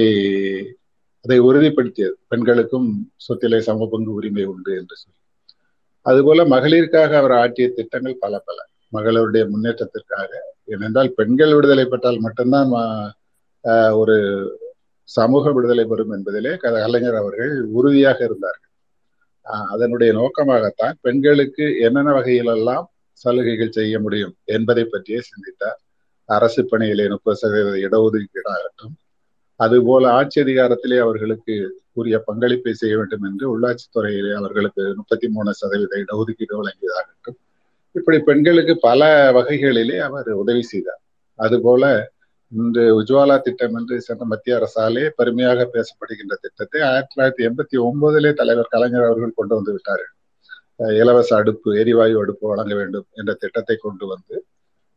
அதை 1.26 1.38
உறுதிப்படுத்தியது. 1.48 2.16
பெண்களுக்கும் 2.32 2.90
சொத்திலே 3.26 3.60
சம 3.68 3.88
பங்கு 3.92 4.12
உரிமை 4.20 4.44
உண்டு 4.46 4.72
என்று 4.80 4.96
சொல்லி. 5.02 5.20
அதுபோல 6.06 6.44
மகளிருக்காக 6.54 7.12
அவர் 7.22 7.36
ஆற்றிய 7.42 7.68
திட்டங்கள் 7.70 8.22
பல 8.24 8.34
பல. 8.48 8.58
மகளிருடைய 8.94 9.44
முன்னேற்றத்திற்காக. 9.54 10.32
ஏனென்றால் 10.74 11.10
பெண்கள் 11.20 11.54
விடுதலை 11.54 11.86
பெற்றால் 11.86 12.20
மட்டும்தான் 12.20 12.72
ஒரு 14.02 14.16
சமூக 15.10 15.52
விடுதலை 15.52 15.86
பெறும் 15.86 16.14
என்பதிலே 16.16 16.52
கலைஞர் 16.64 17.20
அவர்கள் 17.22 17.54
உறுதியாக 17.78 18.20
இருந்தார்கள். 18.28 18.64
அதனுடைய 19.74 20.12
நோக்கமாகத்தான் 20.20 20.96
பெண்களுக்கு 21.02 21.66
என்னென்ன 21.80 22.16
வகையிலெல்லாம் 22.20 22.88
சலுகைகள் 23.22 23.76
செய்ய 23.78 24.00
முடியும் 24.00 24.34
என்பதை 24.56 24.84
பற்றியே 24.86 25.20
சிந்தித்தார். 25.30 25.80
அரசு 26.30 26.62
பணியிலே 26.72 27.06
முப்பது 27.14 27.40
சதவீத 27.42 27.78
இடஒதுக்கீடாகட்டும் 27.88 28.96
அதுபோல 29.60 30.10
ஆட்சி 30.18 30.38
அதிகாரத்திலே 30.44 30.98
அவர்களுக்கு 31.04 31.54
உரிய 32.00 32.18
பங்களிப்பை 32.26 32.74
செய்ய 32.82 32.96
வேண்டும் 33.00 33.24
என்று 33.30 33.46
உள்ளாட்சித்துறையிலே 33.54 34.34
அவர்களுக்கு 34.40 34.84
முப்பத்தி 35.00 35.28
மூணு 35.36 35.52
சதவீத 35.62 35.94
இடஒதுக்கீடு 36.04 36.60
வழங்கியதாகட்டும் 36.60 37.38
இப்படி 37.96 38.18
பெண்களுக்கு 38.28 38.74
பல 38.80 39.02
வகைகளிலே 39.38 39.98
அவர் 40.08 40.30
உதவி 40.42 40.64
செய்தார். 40.72 41.02
அதுபோல 41.40 41.84
இன்று 42.52 42.84
உஜ்வாலா 43.00 43.36
திட்டம் 43.46 43.76
என்று 43.80 43.96
சென்ற 44.08 44.26
மத்திய 44.26 44.60
அரசாலே 44.60 45.06
பெருமையாக 45.18 45.66
பேசப்படுகின்ற 45.74 46.34
திட்டத்தை 46.44 46.80
ஆயிரத்தி 46.90 47.12
தொள்ளாயிரத்தி 47.14 47.46
எண்பத்தி 47.48 47.78
ஒன்பதிலே 47.88 48.32
தலைவர் 48.42 48.72
கலைஞர் 48.76 49.08
அவர்கள் 49.08 49.38
கொண்டு 49.40 49.54
வந்து 49.56 49.74
விட்டார்கள். 49.76 50.14
இலவச 51.02 51.30
அடுப்பு 51.40 51.70
எரிவாயு 51.82 52.16
அடுப்பு 52.24 52.46
வழங்க 52.52 52.74
வேண்டும் 52.76 53.08
என்ற 53.20 53.32
திட்டத்தை 53.44 53.76
கொண்டு 53.86 54.06
வந்து 54.14 54.36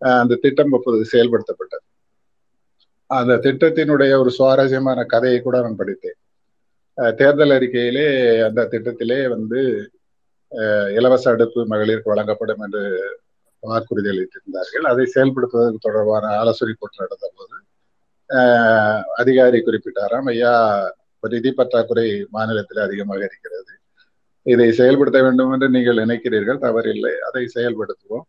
அந்த 0.02 0.38
திட்டம் 0.44 0.74
அப்போது 0.76 1.04
செயல்படுத்தப்பட்டது. 1.12 1.84
அந்த 3.10 3.34
திட்டத்தினுடைய 3.46 4.12
ஒரு 4.22 4.30
சுவாரஸ்யமான 4.38 5.04
கதையை 5.12 5.38
கூட 5.46 5.56
நான் 5.64 5.80
படித்தேன். 5.80 6.18
தேர்தல் 7.20 7.54
அறிக்கையிலே 7.56 8.06
அந்த 8.48 8.66
திட்டத்திலே 8.72 9.18
வந்து 9.34 9.60
இலவச 10.98 11.24
அடுப்பு 11.32 11.60
மகளிருக்கு 11.72 12.12
வழங்கப்படும் 12.12 12.62
என்று 12.66 12.82
வாக்குறுதி 13.62 14.08
அளித்திருந்தார்கள். 14.12 14.86
அதை 14.92 15.04
செயல்படுத்துவதற்கு 15.14 15.86
தொடர்பான 15.86 16.30
ஆலோசனை 16.42 16.72
கூட்டம் 16.74 17.04
நடந்த 17.04 17.26
போது 17.38 17.56
அதிகாரி 19.22 19.58
குறிப்பிட்டாராம் 19.66 20.28
ஐயா 20.32 20.54
நிதி 21.22 21.50
பற்றாக்குறை 21.58 22.04
மாநிலத்தில் 22.36 22.84
அதிகமாக 22.86 23.20
இருக்கிறது. 23.28 23.72
இதை 24.46 24.68
செயல்படுத்த 24.78 25.18
வேண்டும் 25.26 25.50
என்று 25.54 25.68
நீங்கள் 25.76 26.02
நினைக்கிறீர்கள் 26.04 26.62
தவறில்லை. 26.66 27.14
அதை 27.28 27.42
செயல்படுத்துவோம். 27.56 28.26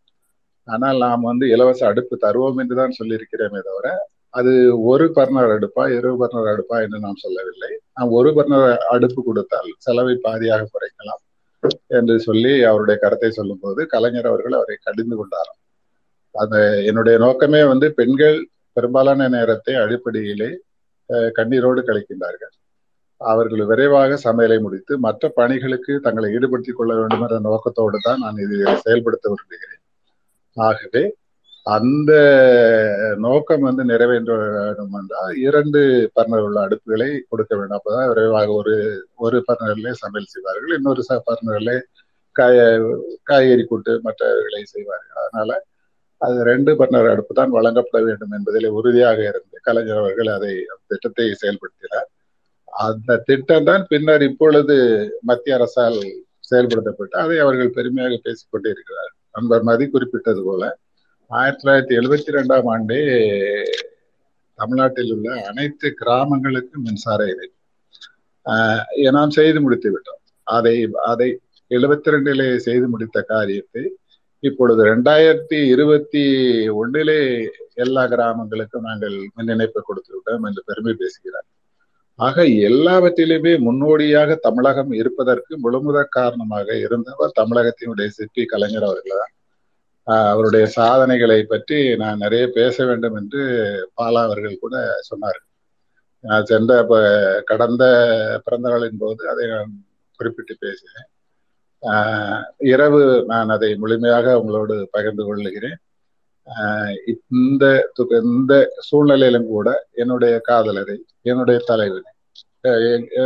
ஆனால் 0.67 0.97
நாம் 1.05 1.29
வந்து 1.29 1.45
இலவச 1.53 1.81
அடுப்பு 1.91 2.15
தருவோம் 2.25 2.59
என்றுதான் 2.63 2.97
சொல்லியிருக்கிறோமே 2.99 3.61
தவிர 3.69 3.87
அது 4.39 4.51
ஒரு 4.91 5.05
பர்னர் 5.15 5.53
அடுப்பா 5.55 5.83
இரு 5.95 6.11
பர்னர் 6.21 6.49
அடுப்பா 6.51 6.77
என்று 6.83 6.97
நாம் 7.05 7.21
சொல்லவில்லை. 7.23 7.71
நாம் 7.97 8.13
ஒரு 8.19 8.29
பர்னர் 8.37 8.67
அடுப்பு 8.93 9.21
கொடுத்தால் 9.27 9.69
செலவை 9.85 10.15
பாதியாக 10.25 10.67
குறைக்கலாம் 10.73 11.21
என்று 11.97 12.15
சொல்லி 12.27 12.53
அவருடைய 12.69 12.97
கருத்தை 13.03 13.31
சொல்லும்போது 13.39 13.81
கலைஞர் 13.93 14.29
அவர்கள் 14.31 14.55
அவரை 14.59 14.77
கடிந்து 14.87 15.15
கொண்டாராம். 15.19 15.59
அந்த 16.35 16.57
என்னுடைய 16.89 17.15
நோக்கமே 17.25 17.61
வந்து 17.71 17.87
பெண்கள் 17.99 18.37
பெரும்பாலான 18.77 19.27
நேரத்தை 19.35 19.73
அடிப்படையிலே 19.83 20.49
கண்ணீரோடு 21.37 21.81
கழிக்கின்றார்கள். 21.89 22.53
அவர்கள் 23.21 23.63
விரைவாக 23.71 24.17
சமையலை 24.25 24.57
முடித்து 24.65 24.93
மற்ற 25.05 25.23
பணிகளுக்கு 25.39 25.93
தங்களை 26.05 26.29
ஈடுபடுத்திக் 26.37 26.79
கொள்ள 26.79 26.91
வேண்டும் 26.99 27.23
என்ற 27.25 27.37
நோக்கத்தோடு 27.49 27.97
தான் 28.07 28.21
நான் 28.25 28.41
இதை 28.45 28.57
செயல்படுத்த 28.85 29.25
விரும்புகிறேன். 29.33 29.80
ஆகவே 30.57 31.03
அந்த 31.65 32.11
நோக்கம் 33.25 33.65
வந்து 33.67 33.83
நிறைவேற்ற 33.91 34.35
வேண்டும் 34.43 34.95
என்றால் 34.99 35.33
இரண்டு 35.47 35.79
பர்னர் 36.15 36.45
உள்ள 36.47 36.59
அடுப்புகளை 36.67 37.09
கொடுக்க 37.31 37.51
வேண்டும். 37.57 37.77
அப்பதான் 37.79 38.09
விரைவாக 38.11 38.49
ஒரு 38.61 38.75
ஒரு 39.25 39.39
பர்னர்லே 39.47 39.93
சமையல் 40.03 40.31
செய்வார்கள். 40.33 40.73
இன்னொரு 40.79 41.03
பர்னர்லே 41.29 41.77
காய 42.35 42.57
காய்கறி 43.29 43.63
கூட்டு 43.71 43.93
மற்றவர்களை 44.07 44.63
செய்வார்கள். 44.73 45.19
அதனால 45.23 45.59
அது 46.21 46.37
ரெண்டு 46.51 46.71
பர்னர் 46.79 47.11
அடுப்பு 47.11 47.33
தான் 47.39 47.55
வழங்கப்பட 47.57 47.99
வேண்டும் 48.07 48.33
என்பதில் 48.37 48.67
உறுதியாக 48.79 49.19
இருந்து 49.29 49.57
கலைஞர் 49.67 50.01
அவர்கள் 50.03 50.29
அதை 50.37 50.51
திட்டத்தை 50.91 51.27
செயல்படுத்தினார். 51.43 52.09
அந்த 52.87 53.17
திட்டம் 53.29 53.67
தான் 53.69 53.83
பின்னர் 53.91 54.23
இப்பொழுது 54.29 54.75
மத்திய 55.29 55.57
அரசால் 55.57 55.99
செயல்படுத்தப்பட்டு 56.51 57.15
அதை 57.23 57.37
அவர்கள் 57.45 57.75
பெருமையாக 57.77 58.19
பேசிக்கொண்டே 58.27 58.69
இருக்கிறார்கள். 58.75 59.17
நண்பர் 59.35 59.67
மதி 59.69 59.85
குறிப்பிட்டது 59.87 60.41
போல 60.43 60.63
ஆயிரத்தி 61.31 61.61
தொள்ளாயிரத்தி 61.61 61.93
எழுபத்தி 61.99 62.35
ரெண்டாம் 62.37 62.67
ஆண்டே 62.73 62.99
தமிழ்நாட்டில் 64.59 65.11
உள்ள 65.15 65.27
அனைத்து 65.49 65.87
கிராமங்களுக்கும் 66.01 66.85
மின்சார 66.87 67.21
இணைப்பு 67.33 67.57
நாம் 69.17 69.37
செய்து 69.37 69.59
முடித்து 69.61 69.89
விட்டோம். 69.93 70.21
அதை 70.47 70.75
அதை 71.11 71.29
எழுபத்தி 71.71 72.13
ரெண்டிலே 72.13 72.47
செய்து 72.67 72.87
முடித்த 72.93 73.17
காரியத்தை 73.31 73.83
இப்பொழுது 74.49 74.81
ரெண்டாயிரத்தி 74.91 75.57
இருபத்தி 75.73 76.23
ஒன்றிலே 76.81 77.19
எல்லா 77.83 78.03
கிராமங்களுக்கும் 78.13 78.87
நாங்கள் 78.89 79.15
மின் 79.35 79.51
இணைப்பை 79.55 79.81
கொடுத்து 79.89 80.11
விட்டோம் 80.15 80.45
என்று 80.49 80.61
பெருமை 80.69 80.93
பேசுகிறார். 81.01 81.47
ஆக 82.21 82.37
எல்லாவற்றிலுமே 82.69 83.53
முன்னோடியாக 83.57 84.35
தமிழகம் 84.45 84.91
இருப்பதற்கு 84.93 85.53
முழுமுதற் 85.63 86.15
காரணமாக 86.17 86.67
இருந்தவர் 86.85 87.37
தமிழகத்தினுடைய 87.39 88.07
சிற்பி 88.17 88.43
கலைஞர் 88.45 88.87
அவர்கள் 88.87 89.21
தான் 89.21 89.33
அவருடைய 90.31 90.65
சாதனைகளை 90.77 91.39
பற்றி 91.45 91.79
நான் 91.95 92.21
நிறைய 92.23 92.45
பேச 92.57 92.85
வேண்டும் 92.85 93.17
என்று 93.21 93.41
பாலா 93.97 94.21
அவர்கள் 94.27 94.61
கூட 94.63 94.75
சொன்னார். 95.09 95.39
நான் 96.23 96.47
சென்ற 96.51 96.71
கடந்த 97.45 97.83
பிறந்த 98.45 98.67
நாளின் 98.69 99.01
போது 99.03 99.23
அதை 99.31 99.45
நான் 99.53 99.71
குறிப்பிட்டு 100.19 100.53
பேசினேன் 100.65 101.09
இரவு 102.71 103.01
நான் 103.31 103.53
அதை 103.55 103.69
முழுமையாக 103.83 104.35
உங்களோடு 104.41 104.75
பகிர்ந்து 104.95 105.23
கொள்ளுகிறேன் 105.25 105.79
இந்த 107.33 107.65
இந்த 108.23 108.53
சூழ்நிலையிலும் 108.79 109.47
கூட 109.47 109.69
என்னுடைய 109.93 110.41
காதலரை 110.47 110.97
என்னுடைய 111.21 111.59
தலைவரை 111.65 112.11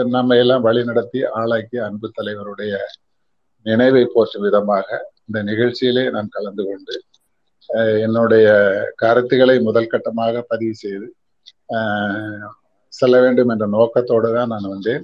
நம்ம 0.10 0.36
எல்லாம் 0.36 0.66
வழிநடத்தி 0.66 1.20
ஆளாக்கி 1.40 1.78
அன்பு 1.78 2.08
தலைவருடைய 2.18 2.74
நினைவை 3.66 4.04
போற்றும் 4.14 4.46
விதமாக 4.46 4.88
இந்த 5.26 5.40
நிகழ்ச்சியிலே 5.44 6.04
நான் 6.12 6.28
கலந்து 6.28 6.64
கொண்டு 6.66 6.96
என்னுடைய 8.02 8.48
கருத்துக்களை 8.96 9.56
முதல் 9.60 9.92
கட்டமாக 9.94 10.44
பதிவு 10.48 10.76
செய்து 10.76 11.08
செல்ல 12.94 13.16
வேண்டும் 13.22 13.52
என்ற 13.54 13.66
நோக்கத்தோடு 13.68 14.30
தான் 14.34 14.52
நான் 14.54 14.72
வந்தேன். 14.74 15.04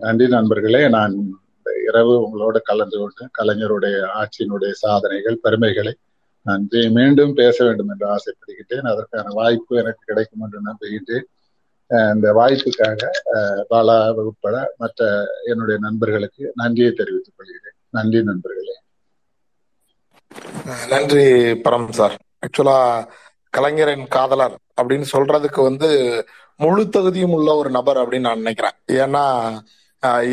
நன்றி 0.00 0.26
நண்பர்களே. 0.28 0.82
நான் 0.88 1.14
இரவு 1.86 2.14
உங்களோட 2.26 2.58
கலந்து 2.62 2.96
கொண்டு 2.98 3.22
கலைஞருடைய 3.38 3.96
ஆட்சியினுடைய 4.18 4.70
சாதனைகள் 4.70 5.38
பெருமைகளை 5.42 5.94
நான் 6.42 6.68
மீண்டும் 6.90 7.32
பேச 7.34 7.64
வேண்டும் 7.64 7.88
என்று 7.88 8.06
ஆசைப்படுகின்றேன். 8.14 8.88
அதற்கான 8.92 9.26
வாய்ப்பு 9.30 9.76
எனக்கு 9.76 10.02
கிடைக்கும் 10.04 10.44
என்று 10.44 10.58
நம்புகின்றேன். 10.68 11.26
இந்த 12.14 12.28
வாய்ப்புக்காக 12.32 13.08
பாலா 13.70 13.96
உட்பட 14.14 14.74
மற்ற 14.78 15.26
என்னுடைய 15.44 15.80
நண்பர்களுக்கு 15.80 16.52
நன்றியை 16.54 16.92
தெரிவித்துக் 16.92 17.34
கொள்கிறேன். 17.36 17.76
நன்றி 17.90 18.22
நண்பர்களே. 18.22 18.76
நன்றி 20.88 21.24
பரம் 21.66 21.90
சார். 21.90 22.16
ஆக்சுவலா 22.46 22.78
கலைஞரின் 23.50 24.06
காதலர் 24.08 24.56
அப்படின்னு 24.82 25.06
சொல்றதுக்கு 25.12 25.60
வந்து 25.62 25.88
முழு 26.56 26.88
தகுதியும் 26.88 27.32
உள்ள 27.32 27.54
ஒரு 27.54 27.70
நபர் 27.70 27.96
அப்படின்னு 27.96 28.26
நான் 28.28 28.42
நினைக்கிறேன். 28.42 28.76
ஏன்னா 29.02 29.24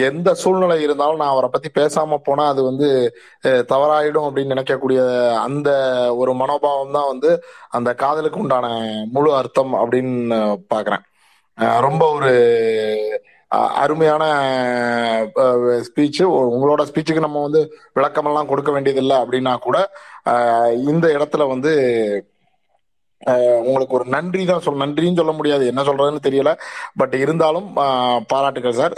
எந்த 0.07 0.29
சூழ்நிலை 0.33 0.77
இருந்தாலும் 0.81 1.21
நான் 1.21 1.33
அவரை 1.33 1.49
பத்தி 1.49 1.69
பேசாம 1.71 2.17
போனா 2.23 2.43
அது 2.47 2.61
வந்து 2.63 2.87
தவறாயிடும் 3.67 4.27
அப்படின்னு 4.27 4.53
நினைக்கக்கூடிய 4.53 5.01
அந்த 5.37 5.69
ஒரு 6.15 6.31
மனோபாவம் 6.33 6.91
தான் 6.91 7.09
வந்து 7.09 7.31
அந்த 7.69 7.89
காதலுக்கு 7.93 8.39
உண்டான 8.39 8.67
முழு 9.11 9.31
அர்த்தம் 9.33 9.73
அப்படின்னு 9.73 10.39
பாக்குறேன் 10.69 11.05
ரொம்ப 11.79 12.03
ஒரு 12.11 12.31
அருமையான 13.77 14.23
ஸ்பீச் 15.79 16.21
உங்களோட 16.49 16.81
ஸ்பீச்சுக்கு 16.81 17.25
நம்ம 17.25 17.41
வந்து 17.41 17.61
விளக்கமெல்லாம் 17.93 18.49
கொடுக்க 18.49 18.71
வேண்டியதில்லை 18.71 19.17
அப்படின்னா 19.17 19.53
கூட 19.59 19.77
இந்த 20.83 21.07
இடத்துல 21.07 21.47
வந்து 21.47 21.73
உங்களுக்கு 23.67 23.95
ஒரு 23.97 24.05
நன்றி 24.13 24.45
தான் 24.45 24.63
சொல்ல 24.65 24.85
நன்றின்னு 24.85 25.19
சொல்ல 25.19 25.33
முடியாது. 25.37 25.63
என்ன 25.71 25.81
சொல்றதுன்னு 25.81 26.25
தெரியல. 26.27 26.51
பட் 26.95 27.13
இருந்தாலும் 27.23 27.67
பாராட்டுகள் 28.31 28.79
சார். 28.79 28.95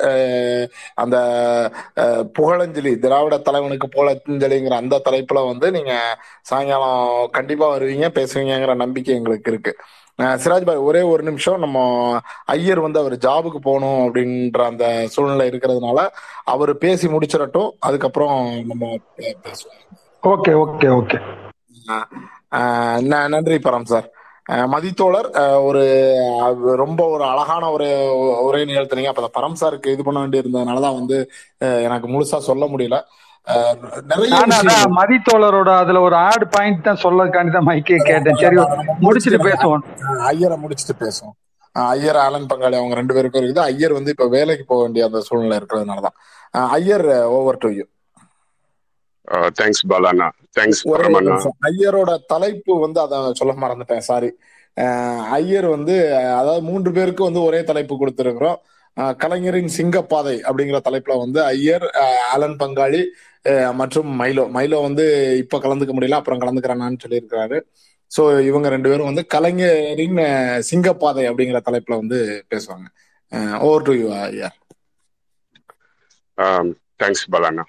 அந்த 1.03 1.17
புகழஞ்சலி 2.39 2.93
திராவிட 3.03 3.37
தலைவனுக்கு 3.49 3.87
புகழஞ்சலிங்கிற 3.95 4.77
அந்த 4.81 5.01
தலைப்புல 5.09 5.45
வந்து 5.51 5.69
நீங்க 5.77 5.93
சாயங்காலம் 6.51 7.29
கண்டிப்பா 7.37 7.67
வருவீங்க 7.75 8.09
பேசுவீங்கிற 8.19 8.75
நம்பிக்கை 8.83 9.15
எங்களுக்கு 9.15 9.51
இருக்கு. 9.51 9.73
சிராஜ் 10.43 10.67
பாய் 10.67 10.85
ஒரே 10.89 11.01
ஒரு 11.13 11.23
நிமிஷம். 11.23 11.61
நம்ம 11.63 11.77
ஐயர் 12.53 12.81
வந்து 12.85 12.99
அவர் 12.99 13.15
ஜாபுக்கு 13.25 13.59
போகணும் 13.67 14.01
அப்படின்ற 14.05 14.59
அந்த 14.71 14.85
சூழ்நிலை 15.13 15.45
இருக்கிறதுனால 15.49 16.07
அவர் 16.53 16.71
பேசி 16.83 17.07
முடிச்சிடட்டும். 17.07 17.71
அதுக்கப்புறம் 17.79 18.37
நம்ம 18.71 18.83
பேசுவோம். 19.17 19.81
Okay 20.31 20.53
okay 20.63 20.89
okay. 20.99 21.19
நன்றி 23.33 23.57
பரம் 23.63 23.89
சார் 23.91 24.07
மதித்தோழர் 24.73 25.27
ஒரு 25.67 25.83
ரொம்ப 26.81 27.01
ஒரு 27.13 27.23
அழகான 27.31 27.69
ஒரு 27.75 27.87
உரை 28.47 28.61
நிகழ்த்தினீங்க. 28.69 29.11
அப்ப 29.13 29.29
பரம் 29.37 29.59
சாருக்கு 29.61 29.93
இது 29.93 30.03
பண்ண 30.07 30.19
வேண்டி 30.23 30.41
இருந்ததுனாலதான் 30.41 30.97
வந்து 30.99 31.17
எனக்கு 31.87 32.07
முழுசா 32.13 32.39
சொல்ல 32.49 32.65
முடியல. 32.73 32.97
மதித்தோழரோட 34.99 35.71
அதுல 35.81 36.01
ஒரு 36.07 36.15
ஆடு 36.27 36.45
பாயிண்ட் 36.55 36.85
தான் 36.89 37.01
சொல்லக்காண்டி 37.05 37.53
தான் 37.55 37.67
மைக்கே 37.69 37.97
கேட்டேன். 38.09 38.39
சரி 38.43 38.57
முடிச்சுட்டு 39.05 39.39
பேசுவோம். 39.49 39.83
ஐயரை 40.31 40.57
முடிச்சுட்டு 40.63 40.95
பேசுவோம். 41.03 41.35
ஐயர் 41.95 42.19
ஆலன் 42.25 42.49
பங்காளி 42.51 42.75
அவங்க 42.79 42.95
ரெண்டு 42.99 43.15
பேருக்கும் 43.15 43.41
இருக்குது. 43.41 43.65
ஐயர் 43.71 43.97
வந்து 43.97 44.13
இப்ப 44.15 44.27
வேலைக்கு 44.37 44.65
போக 44.71 44.81
வேண்டிய 44.85 45.09
அந்த 45.09 45.21
சூழ்நிலை 45.27 45.57
இருக்கிறதுனாலதான். 45.59 46.17
Iyer 46.77 47.07
over 47.37 47.61
to 47.65 47.69
you 47.77 47.85
thanks 49.59 49.83
பாலாண்ணா. 49.91 50.27
Thanks 50.57 50.81
ஐயரோட 51.69 52.11
தலைப்பு 52.33 52.73
வந்து 52.85 52.99
அத 53.05 53.21
சொல்ல 53.39 53.53
மறந்துட்டேன் 53.63 54.07
சாரி 54.09 54.29
ஐயர் 55.37 55.67
வந்து 55.75 55.95
அதாவது 56.39 56.63
மூன்று 56.69 56.89
பேருக்கு 56.95 57.23
வந்து 57.27 57.41
ஒரே 57.47 57.59
தலைப்பு 57.69 57.93
கொடுத்திருக்கிறோம். 57.99 58.57
கலைஞரின் 59.23 59.71
சிங்கப்பாதை 59.77 60.35
அப்படிங்கிற 60.47 60.79
தலைப்புல 60.87 61.15
வந்து 61.23 61.39
ஐயர் 61.53 61.85
ஆலன் 62.33 62.57
பங்காளி 62.61 63.01
மற்றும் 63.79 64.09
மைலோ. 64.21 64.43
மைலோ 64.57 64.77
வந்து 64.87 65.05
இப்ப 65.43 65.59
கலந்துக்க 65.65 65.93
முடியல 65.95 66.19
அப்புறம் 66.19 66.41
கலந்துக்கிறானான்னு 66.43 67.03
சொல்லியிருக்கிறாரு. 67.05 67.57
சோ 68.11 68.23
இவங்க 68.49 68.67
ரெண்டு 68.73 68.89
பேரும் 68.89 69.09
வந்து 69.09 69.23
கலைஞரின் 69.33 70.19
சிங்கப்பாதை 70.69 71.23
அப்படிங்கிற 71.29 71.61
தலைப்புல 71.69 71.99
வந்து 72.01 72.19
பேசுவாங்க. 72.51 72.87
Over 73.67 73.87
to 73.87 73.95
you 74.01 74.09
Iyer. 74.27 74.55
Thanks 77.01 77.25
பாலாண்ணா. 77.35 77.65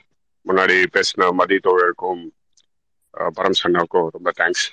முன்னாடி 0.48 0.76
பேசின 0.94 1.30
மதி 1.40 1.56
தோழருக்கும் 1.66 2.22
பரம் 3.36 3.60
சன்னாவுக்கும் 3.62 4.08
ரொம்ப 4.16 4.30
தேங்க்ஸ் 4.38 4.66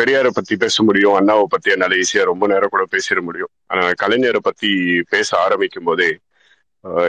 பெரியாரை 0.00 0.30
பத்தி 0.34 0.54
பேச 0.56 0.82
முடியும் 0.82 1.16
அண்ணாவை 1.18 1.44
பத்தி 1.44 1.68
என்னால 1.70 1.96
ஈஸியா 1.96 2.22
ரொம்ப 2.30 2.44
நேரம் 2.46 2.72
கூட 2.72 2.84
பேசிட 2.90 3.20
முடியும். 3.28 3.52
ஆனா 3.66 3.84
கலைஞரை 4.02 4.40
பத்தி 4.42 4.70
பேச 5.12 5.28
ஆரம்பிக்கும் 5.38 5.88
போதே 5.88 6.10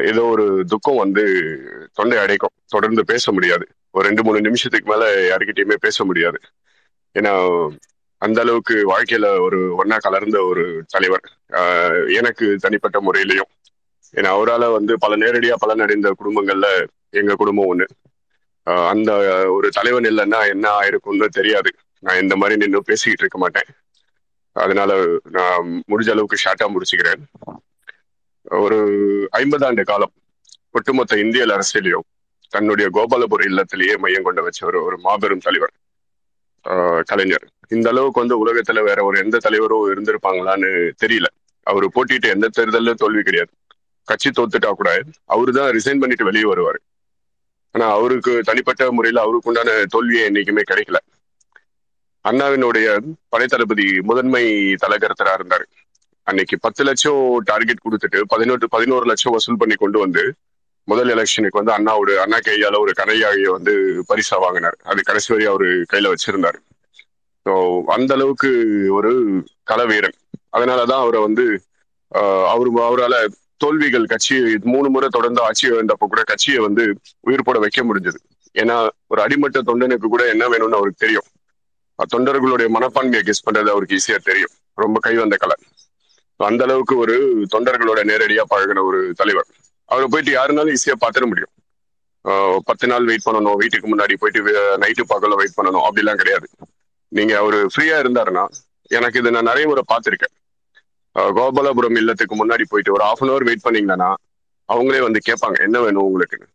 ஏதோ 0.10 0.24
ஒரு 0.34 0.46
துக்கம் 0.72 1.02
வந்து 1.04 1.24
தொண்டை 1.94 2.18
அடைக்கும். 2.18 2.56
தொடர்ந்து 2.66 3.04
பேச 3.12 3.32
முடியாது. 3.32 3.66
ஒரு 3.96 4.06
ரெண்டு 4.08 4.24
மூணு 4.24 4.40
நிமிஷத்துக்கு 4.42 4.92
மேல 4.92 5.06
யாருக்கிட்டையுமே 5.30 5.78
பேச 5.80 6.06
முடியாது. 6.10 6.40
ஏன்னா 7.16 7.34
அந்த 8.22 8.40
அளவுக்கு 8.42 8.76
வாழ்க்கையில 8.92 9.28
ஒரு 9.46 9.60
ஒன்னா 9.80 9.98
கலர்ந்த 9.98 10.38
ஒரு 10.44 10.66
தலைவர். 10.88 11.26
எனக்கு 12.20 12.48
தனிப்பட்ட 12.56 13.00
முறையிலையும் 13.02 13.52
ஏன்னா 14.16 14.26
அவரால் 14.26 14.72
வந்து 14.72 14.98
பல 14.98 15.18
நேரடியா 15.18 15.54
பலனடைந்த 15.66 16.12
குடும்பங்கள்ல 16.24 16.88
எங்க 17.10 17.36
குடும்பம் 17.36 17.80
ஒண்ணு. 17.80 17.86
அந்த 18.88 19.14
ஒரு 19.52 19.70
தலைவன் 19.70 20.04
இல்லைன்னா 20.04 20.48
என்ன 20.48 20.80
ஆயிருக்கும்னு 20.80 21.26
தெரியாது. 21.26 21.72
நான் 22.00 22.22
இந்த 22.22 22.36
மாதிரி 22.36 22.60
நின்று 22.60 22.84
பேசிக்கிட்டு 22.84 23.20
இருக்க 23.20 23.38
மாட்டேன். 23.38 23.76
அதனால 24.52 25.20
நான் 25.30 25.84
முடிஞ்ச 25.88 26.12
அளவுக்கு 26.12 26.38
ஷார்ட்டா 26.46 26.68
முடிச்சுக்கிறேன். 26.68 27.52
ஒரு 28.42 28.78
ஐம்பதாண்டு 29.38 29.84
காலம் 29.84 30.12
ஒட்டுமொத்த 30.72 31.20
இந்தியல் 31.20 31.50
அரசியலையும் 31.50 32.12
தன்னுடைய 32.50 32.90
கோபாலபுர 32.94 33.44
இல்லத்திலேயே 33.44 33.98
மையம் 33.98 34.24
கொண்டு 34.24 34.44
வச்ச 34.44 34.66
ஒரு 34.66 34.84
ஒரு 34.84 35.00
மாபெரும் 35.00 35.40
தலைவர். 35.40 35.72
ஆஹ் 36.70 37.02
கலைஞர். 37.04 37.48
இந்த 37.68 37.90
அளவுக்கு 37.90 38.20
வந்து 38.20 38.48
உலகத்துல 38.48 38.84
வேற 38.84 39.04
ஒரு 39.04 39.20
எந்த 39.20 39.38
தலைவரும் 39.38 39.94
இருந்திருப்பாங்களான்னு 39.94 40.92
தெரியல. 41.06 41.26
அவர் 41.64 41.88
போட்டிட்டு 41.88 42.30
எந்த 42.30 42.50
தேர்தலும் 42.58 42.94
தோல்வி 42.94 43.22
கிடையாது. 43.22 43.52
கட்சி 44.08 44.30
தோத்துட்டா 44.38 44.72
கூட 44.80 44.90
அவரு 45.34 45.52
தான் 45.58 45.70
ரிசைன் 45.78 46.02
பண்ணிட்டு 46.02 46.28
வெளியே 46.30 46.48
வருவாரு. 46.52 46.80
ஆனா 47.76 47.86
அவருக்கு 47.98 48.32
தனிப்பட்ட 48.50 48.92
முறையில 48.98 49.22
அவருக்கு 49.26 49.50
உண்டான 49.52 49.72
தோல்வியே 49.94 50.24
என்னைக்குமே 50.30 50.64
கிடைக்கல. 50.72 51.00
அண்ணாவினுடைய 52.26 52.88
படைத்தளபதி 53.34 53.88
முதன்மை 54.10 54.44
தலைகர்த்தரா 54.84 55.34
இருந்தாரு. 55.40 55.66
அன்னைக்கு 56.28 56.56
பத்து 56.66 56.82
லட்சம் 56.88 57.24
டார்கெட் 57.50 57.86
கொடுத்துட்டு 57.86 58.20
பதினெட்டு 58.34 58.68
பதினோரு 58.76 59.06
லட்சம் 59.12 59.36
வசூல் 59.36 59.62
பண்ணி 59.62 59.76
கொண்டு 59.76 59.98
வந்து 60.04 60.24
முதல் 60.88 61.10
எலெக்ஷனுக்கு 61.16 61.60
வந்து 61.60 61.74
அண்ணாவோட 61.76 62.12
அண்ணா 62.24 62.38
கையால 62.46 62.80
ஒரு 62.84 62.94
கனையாகிய 63.00 63.50
வந்து 63.56 63.74
பரிசா 64.10 64.38
வாங்கினார். 64.46 64.78
அது 64.92 65.02
கடைசி 65.10 65.30
வரை 65.34 65.46
அவரு 65.52 65.68
கையில 65.92 66.12
வச்சிருந்தாரு. 66.14 66.60
ஸோ 67.46 67.54
அந்த 67.96 68.12
அளவுக்கு 68.18 68.50
ஒரு 68.98 69.12
கல 69.72 69.82
வீரன் 69.92 70.18
அதனாலதான் 70.58 71.04
அவரை 71.06 71.22
வந்து 71.28 71.46
அவரு 72.54 72.70
அவரால் 72.90 73.18
தோல்விகள் 73.64 74.12
கட்சி 74.14 74.36
மூணு 74.74 74.88
முறை 74.94 75.08
தொடர்ந்து 75.18 75.42
ஆட்சி 75.48 75.72
வந்தப்ப 75.80 76.10
கூட 76.12 76.22
கட்சியை 76.32 76.60
வந்து 76.66 76.84
உயிர் 77.28 77.46
போட 77.48 77.58
வைக்க 77.64 77.82
முடிஞ்சது. 77.90 78.20
ஏன்னா 78.62 78.76
ஒரு 79.12 79.20
அடிமட்ட 79.26 79.62
தொண்டனுக்கு 79.70 80.08
கூட 80.16 80.24
என்ன 80.34 80.44
வேணும்னு 80.54 80.80
அவருக்கு 80.80 81.04
தெரியும். 81.06 81.28
தொண்டர்களுடைய 82.14 82.68
மனப்பான்மையை 82.76 83.22
கெஸ் 83.28 83.46
பண்றது 83.48 83.70
அவருக்கு 83.74 83.98
ஈஸியா 84.00 84.18
தெரியும். 84.30 84.54
ரொம்ப 84.84 84.98
கை 85.06 85.14
வந்த 85.22 85.36
கலை. 85.44 85.58
அந்த 86.40 86.64
அளவுக்கு 86.68 86.96
ஒரு 87.04 87.16
தொண்டர்களோட 87.54 88.00
நேரடியா 88.12 88.44
பழகின 88.54 88.84
ஒரு 88.90 89.00
தலைவர். 89.20 89.50
அவரை 89.92 90.08
போயிட்டு 90.12 90.32
யாருனாலும் 90.38 90.74
ஈஸியா 90.76 90.96
பாத்திர 91.04 91.26
முடியும். 91.32 91.54
பத்து 92.68 92.86
நாள் 92.92 93.08
வெயிட் 93.10 93.26
பண்ணணும் 93.28 93.60
வீட்டுக்கு 93.62 93.88
முன்னாடி 93.92 94.16
போயிட்டு 94.22 94.62
நைட்டு 94.84 95.04
பகல 95.14 95.36
வெயிட் 95.40 95.58
பண்ணணும் 95.58 95.86
அப்படிலாம் 95.88 96.20
கிடையாது. 96.22 96.48
நீங்க 97.18 97.34
அவரு 97.42 97.60
ஃப்ரீயா 97.74 97.98
இருந்தாருன்னா 98.04 98.44
எனக்கு 98.98 99.20
இதை 99.22 99.32
நான் 99.36 99.50
நிறைய 99.50 99.66
முறை 99.72 99.84
பார்த்திருக்கேன். 99.92 100.34
கோபாலபுரம் 101.16 101.98
இல்லத்துக்கு 102.02 102.36
முன்னாடி 102.36 102.64
போயிட்டு 102.70 102.92
ஒரு 102.92 103.04
ஆஃப் 103.04 103.22
அன் 103.22 103.30
அவர் 103.30 103.44
வெயிட் 103.44 103.66
பண்ணீங்கன்னா 103.66 104.10
அவங்களே 104.70 105.02
வந்து 105.02 105.20
கேட்பாங்க 105.28 105.58
என்ன 105.62 105.78
வேணும் 105.82 106.06
உங்களுக்குன்னு? 106.08 106.48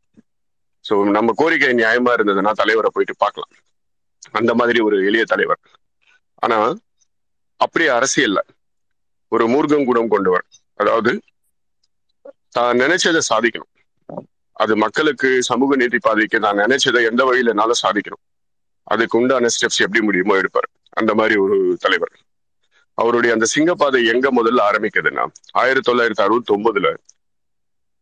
ஸோ 0.84 0.94
நம்ம 1.16 1.32
கோரிக்கை 1.36 1.72
நியாயமா 1.72 2.12
இருந்ததுன்னா 2.16 2.52
தலைவரை 2.52 2.90
போயிட்டு 2.92 3.14
பார்க்கலாம். 3.18 3.52
அந்த 4.32 4.54
மாதிரி 4.54 4.80
ஒரு 4.80 4.96
எளிய 5.04 5.24
தலைவர். 5.24 5.60
ஆனா 6.42 6.58
அப்படியே 7.56 7.90
அரசியல்ல 7.90 8.40
ஒரு 9.32 9.44
மூர்க்கம் 9.48 9.84
குணம் 9.84 10.08
கொண்டவர் 10.08 10.46
அதாவது 10.74 11.12
தான் 12.48 12.78
நினைச்சதை 12.80 13.20
சாதிக்கணும். 13.30 13.72
அது 14.56 14.76
மக்களுக்கு 14.76 15.28
சமூக 15.42 15.76
நீதி 15.76 15.98
பாதைக்கு 15.98 16.38
நான் 16.40 16.56
நினைச்சதை 16.56 17.00
எந்த 17.10 17.22
வழியிலனாலும் 17.24 17.82
சாதிக்கணும். 17.84 18.22
அதுக்கு 18.86 19.18
உண்டான 19.18 19.50
ஸ்டெப்ஸ் 19.54 19.82
எப்படி 19.86 20.00
முடியுமோ 20.00 20.36
எடுப்பார். 20.36 20.68
அந்த 20.90 21.14
மாதிரி 21.14 21.36
ஒரு 21.38 21.76
தலைவர். 21.80 22.14
அவருடைய 23.00 23.34
அந்த 23.36 23.46
சிங்கப்பாதை 23.54 24.00
எங்க 24.12 24.26
முதல்ல 24.38 24.60
ஆரம்பிக்குதுன்னா 24.68 25.24
ஆயிரத்தி 25.62 25.86
தொள்ளாயிரத்தி 25.88 26.22
அறுபத்தி 26.26 26.52
ஒன்பதுல 26.54 26.88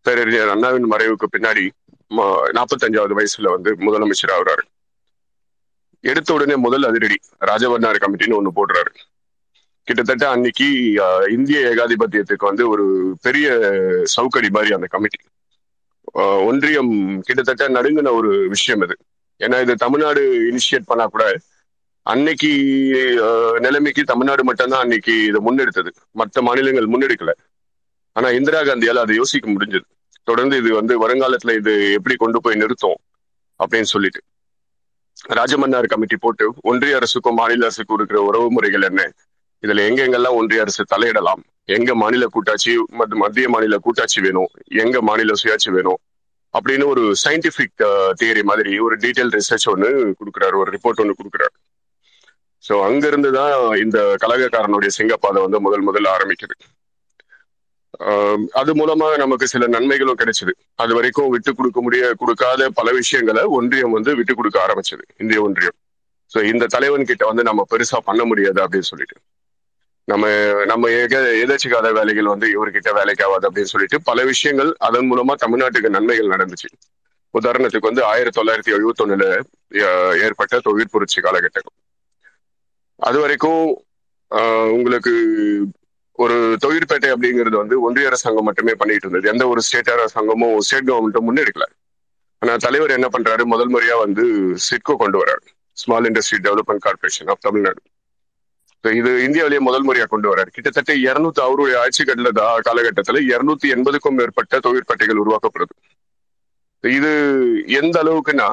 பேரறிஞர் 0.07 0.53
அண்ணாவின் 0.55 0.89
மறைவுக்கு 0.93 1.27
பின்னாடி 1.35 1.65
நாற்பத்தஞ்சாவது 2.57 3.15
வயசுல 3.19 3.53
வந்து 3.55 3.71
முதலமைச்சர் 3.87 4.35
ஆகுறாரு. 4.37 4.65
எடுத்த 6.05 6.31
உடனே 6.35 6.57
முதல் 6.67 6.85
அதிரடி 6.89 7.17
ராஜவர்ணார் 7.51 8.03
கமிட்டின்னு 8.03 8.39
ஒண்ணு 8.39 8.53
போடுறாரு. 8.59 8.93
கிட்டத்தட்ட 9.89 10.25
அன்னைக்கு 10.35 10.69
இந்திய 11.37 11.59
ஏகாதிபத்தியத்துக்கு 11.73 12.49
வந்து 12.51 12.65
ஒரு 12.73 12.85
பெரிய 13.27 13.47
சவுக்கடி 14.15 14.49
மாதிரி 14.57 14.73
அந்த 14.79 14.89
கமிட்டி. 14.95 15.21
ஒன்றியம் 16.51 16.93
கிட்டத்தட்ட 17.27 17.65
நடுங்கின 17.77 18.13
ஒரு 18.19 18.31
விஷயம் 18.55 18.83
இது 18.87 18.97
ஏன்னா 19.41 19.57
இது 19.65 19.75
தமிழ்நாடு 19.85 20.23
இனிஷியேட் 20.51 20.91
பண்ணா 20.91 21.07
கூட 21.07 21.25
அன்னைக்கு 22.13 22.51
நிலைமைக்கு 23.65 24.03
தமிழ்நாடு 24.11 24.43
மட்டும்தான் 24.49 24.85
அன்னைக்கு 24.85 25.15
இதை 25.29 25.41
முன்னெடுத்தது. 25.47 25.91
மற்ற 26.21 26.43
மாநிலங்கள் 26.49 26.91
முன்னெடுக்கல. 26.93 27.33
ஆனா 28.17 28.29
இந்திரா 28.39 28.61
காந்தியால் 28.63 29.03
அதை 29.05 29.15
யோசிக்க 29.21 29.47
முடிஞ்சது. 29.51 29.87
தொடர்ந்து 30.29 30.57
இது 30.61 30.71
வந்து 30.79 30.95
வருங்காலத்துல 31.03 31.57
இது 31.61 31.73
எப்படி 31.99 32.15
கொண்டு 32.23 32.39
போய் 32.45 32.61
நிறுத்தும் 32.63 32.99
அப்படின்னு 33.61 33.91
சொல்லிட்டு. 33.95 34.21
ராஜமன்னார் 35.39 35.93
கமிட்டி 35.93 36.17
போட்டு 36.17 36.47
ஒன்றிய 36.71 36.97
அரசுக்கும் 37.01 37.39
மாநில 37.41 37.67
அரசுக்கும் 37.69 37.99
இருக்கிற 37.99 38.21
உறவு 38.29 38.49
முறைகள் 38.57 38.87
என்ன? 38.89 39.03
இதுல 39.63 39.83
எங்கெங்கெல்லாம் 39.91 40.39
ஒன்றிய 40.41 40.65
அரசு 40.65 40.83
தலையிடலாம்? 40.95 41.43
எங்க 41.77 41.91
மாநில 42.03 42.27
கூட்டாட்சி 42.35 42.73
மத்திய 43.23 43.47
மாநில 43.55 43.79
கூட்டாட்சி 43.85 44.21
வேணும்? 44.27 44.51
எங்க 44.85 44.97
மாநில 45.09 45.33
சுயாட்சி 45.43 45.71
வேணும்? 45.77 46.01
அப்படின்னு 46.55 46.87
ஒரு 46.93 47.05
சயின்டிபிக் 47.25 47.81
தியரி 48.21 48.43
மாதிரி 48.51 48.75
ஒரு 48.87 48.97
டீட்டெயில் 49.05 49.35
ரிசர்ச் 49.39 49.71
ஒன்று 49.73 49.89
கொடுக்குறாரு 50.21 50.57
ஒரு 50.63 50.71
ரிப்போர்ட் 50.75 51.03
ஒன்று 51.05 51.17
கொடுக்குறாரு. 51.21 51.55
ஸோ 52.67 52.75
அங்கிருந்து 52.87 53.31
தான் 53.39 53.53
இந்த 53.85 53.99
கழகக்காரனுடைய 54.23 54.91
சிங்கப்பாதை 54.99 55.41
வந்து 55.47 55.59
முதல் 55.67 55.87
முதல் 55.89 56.09
ஆரம்பிக்குது. 56.15 56.55
அது 58.61 58.71
மூலமா 58.79 59.09
நமக்கு 59.23 59.47
சில 59.53 59.67
நன்மைகளும் 59.75 60.19
கிடைச்சது. 60.21 60.53
அது 60.83 60.93
வரைக்கும் 60.97 61.31
விட்டு 61.35 61.51
கொடுக்க 61.59 61.81
முடிய 61.87 62.03
கொடுக்காத 62.23 62.69
பல 62.79 62.89
விஷயங்களை 63.01 63.43
ஒன்றியம் 63.59 63.95
வந்து 63.97 64.11
விட்டு 64.19 64.35
கொடுக்க 64.41 64.59
ஆரம்பிச்சது. 64.65 65.05
இந்திய 65.23 65.39
ஒன்றியம். 65.47 65.77
ஸோ 66.33 66.39
இந்த 66.53 66.65
தலைவன் 66.75 67.09
கிட்ட 67.11 67.25
வந்து 67.31 67.43
நம்ம 67.49 67.65
பெருசா 67.73 67.99
பண்ண 68.09 68.23
முடியாது 68.31 68.61
அப்படின்னு 68.65 68.91
சொல்லிட்டு. 68.93 69.17
நம்ம 70.09 70.27
நம்ம 70.71 70.91
எதிர்ச்சிக்காத 71.45 71.89
வேலைகள் 71.99 72.33
வந்து 72.33 72.49
இவர்கிட்ட 72.57 72.91
வேலைக்கு 72.99 73.25
ஆகாது 73.27 73.47
அப்படின்னு 73.49 73.73
சொல்லிட்டு 73.75 73.99
பல 74.11 74.19
விஷயங்கள் 74.33 74.71
அதன் 74.89 75.09
மூலமா 75.13 75.35
தமிழ்நாட்டுக்கு 75.45 75.97
நன்மைகள் 75.97 76.33
நடந்துச்சு. 76.35 76.69
உதாரணத்துக்கு 77.35 77.91
வந்து 77.91 78.05
ஆயிரத்தி 78.13 78.39
தொள்ளாயிரத்தி 78.39 78.75
எழுபத்தி 78.77 79.03
ஒண்ணுல 79.05 79.27
ஏற்பட்ட 80.27 80.61
தொழிற்புரட்சி 80.69 81.21
காலகட்டம். 81.27 81.71
அது 83.03 83.19
வரைக்கும் 83.23 83.63
உங்களுக்கு 84.77 85.15
ஒரு 86.19 86.37
தொழிற்பேட்டை 86.63 87.09
அப்படிங்கிறது 87.15 87.57
வந்து 87.63 87.77
ஒன்றிய 87.87 88.11
அரசாங்கம் 88.11 88.47
மட்டுமே 88.49 88.75
பண்ணிட்டு 88.81 89.05
இருந்தது. 89.07 89.31
எந்த 89.33 89.45
ஒரு 89.53 89.61
ஸ்டேட் 89.67 89.91
அரசாங்கமும் 89.97 90.55
ஸ்டேட் 90.67 90.89
கவர்மெண்ட்டும் 90.91 91.27
முன்னெடுக்கல 91.29 91.67
ஆனா 92.43 92.55
தலைவர் 92.65 92.97
என்ன 92.97 93.09
பண்றாரு? 93.17 93.43
முதல் 93.53 93.73
முறையா 93.75 93.97
வந்து 94.05 94.25
சிட்கோ 94.69 94.95
கொண்டு 95.03 95.19
வர்றாரு 95.23 95.47
small 95.83 96.07
industry 96.11 96.39
development 96.47 96.85
corporation 96.87 97.31
of 97.33 97.45
Tamil Nadu 97.47 97.81
இது 98.85 99.11
இந்தியாவிலேயே 99.27 99.61
முதல் 99.67 99.87
முறையா 99.87 100.05
கொண்டு 100.11 100.29
வர்றாரு 100.31 100.51
கிட்டத்தட்ட 100.57 100.93
இருநூத்தி 101.07 101.41
அவருடைய 101.47 101.77
ஆட்சி 101.85 102.03
கட்டில 102.05 102.31
காலகட்டத்துல 102.69 103.23
இருநூத்தி 103.33 103.69
எண்பதுக்கும் 103.75 104.19
மேற்பட்ட 104.19 104.61
தொழிற்பேட்டைகள் 104.67 105.23
உருவாக்கப்படுது. 105.23 105.75
இது 106.83 107.11
எந்த 107.81 107.97
அளவுக்குன்னா 108.03 108.49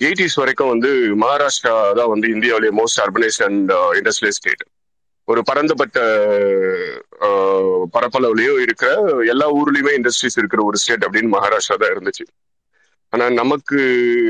எயிட்டிஸ் 0.00 0.38
வரைக்கும் 0.40 0.72
வந்து 0.72 0.90
மகாராஷ்டிரா 1.24 1.74
தான் 1.98 2.12
வந்து 2.12 2.26
இந்தியாவிலேயே 2.28 2.72
most 2.80 3.00
urbanise 3.04 3.38
and 3.46 3.72
industrial 3.98 4.36
state 4.38 4.64
ஒரு 5.28 5.40
பரந்தப்பட்ட 5.48 5.98
uh, 7.26 7.76
பரப்பளவுலயோ 7.94 8.54
இருக்கிற 8.64 8.90
எல்லா 9.32 9.46
ஊர்லயுமே 9.58 9.92
இண்டஸ்ட்ரீஸ் 9.98 10.36
இருக்கிற 10.40 10.60
ஒரு 10.64 10.78
ஸ்டேட் 10.82 11.04
அப்படின்னு 11.06 11.30
மகாராஷ்டிரா 11.36 11.76
தான் 11.82 11.94
இருந்துச்சு. 11.94 12.24
ஆனா 13.12 13.24
நமக்கு 13.40 13.78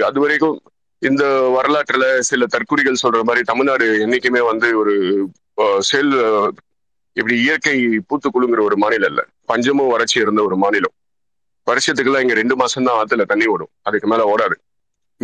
அது 0.08 0.18
வரைக்கும் 0.20 0.56
இந்த 1.02 1.24
வரலாற்றுல 1.56 2.06
சில 2.20 2.46
தற்குறிகள் 2.46 3.02
சொல்ற 3.02 3.22
மாதிரி 3.22 3.42
தமிழ்நாடு 3.50 3.86
என்னைக்குமே 4.04 4.42
வந்து 4.50 4.68
ஒரு 4.82 4.94
uh, 5.64 5.80
செல் 5.90 6.14
uh, 6.28 6.48
இப்படி 7.16 7.34
இயற்கை 7.44 7.76
பூத்து 8.08 8.28
குழுங்குற 8.28 8.60
ஒரு 8.68 8.76
மாநிலம் 8.84 9.10
இல்ல. 9.12 9.22
பஞ்சமும் 9.44 9.92
வறட்சி 9.94 10.18
இருந்த 10.24 10.40
ஒரு 10.42 10.56
மாநிலம். 10.56 10.94
வருஷத்துக்குலாம் 11.66 12.24
இங்க 12.24 12.34
ரெண்டு 12.34 12.54
மாசம் 12.62 12.86
தான் 12.88 12.98
ஆத்துல 13.00 13.24
தண்ணி 13.32 13.46
ஓடும். 13.54 13.72
அதுக்கு 13.82 14.08
மேல 14.12 14.24
ஓடாது. 14.32 14.56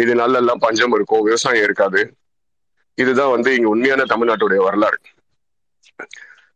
மீதி 0.01 0.15
நாள்ல 0.21 0.43
எல்லாம் 0.43 0.65
பஞ்சம் 0.67 0.97
இருக்கும் 0.99 1.25
விவசாயம் 1.29 1.67
இருக்காது. 1.69 2.03
இதுதான் 2.99 3.33
வந்து 3.37 3.51
இங்க 3.57 3.69
உண்மையான 3.75 4.05
தமிழ்நாட்டுடைய 4.13 4.61
வரலாறு. 4.67 4.99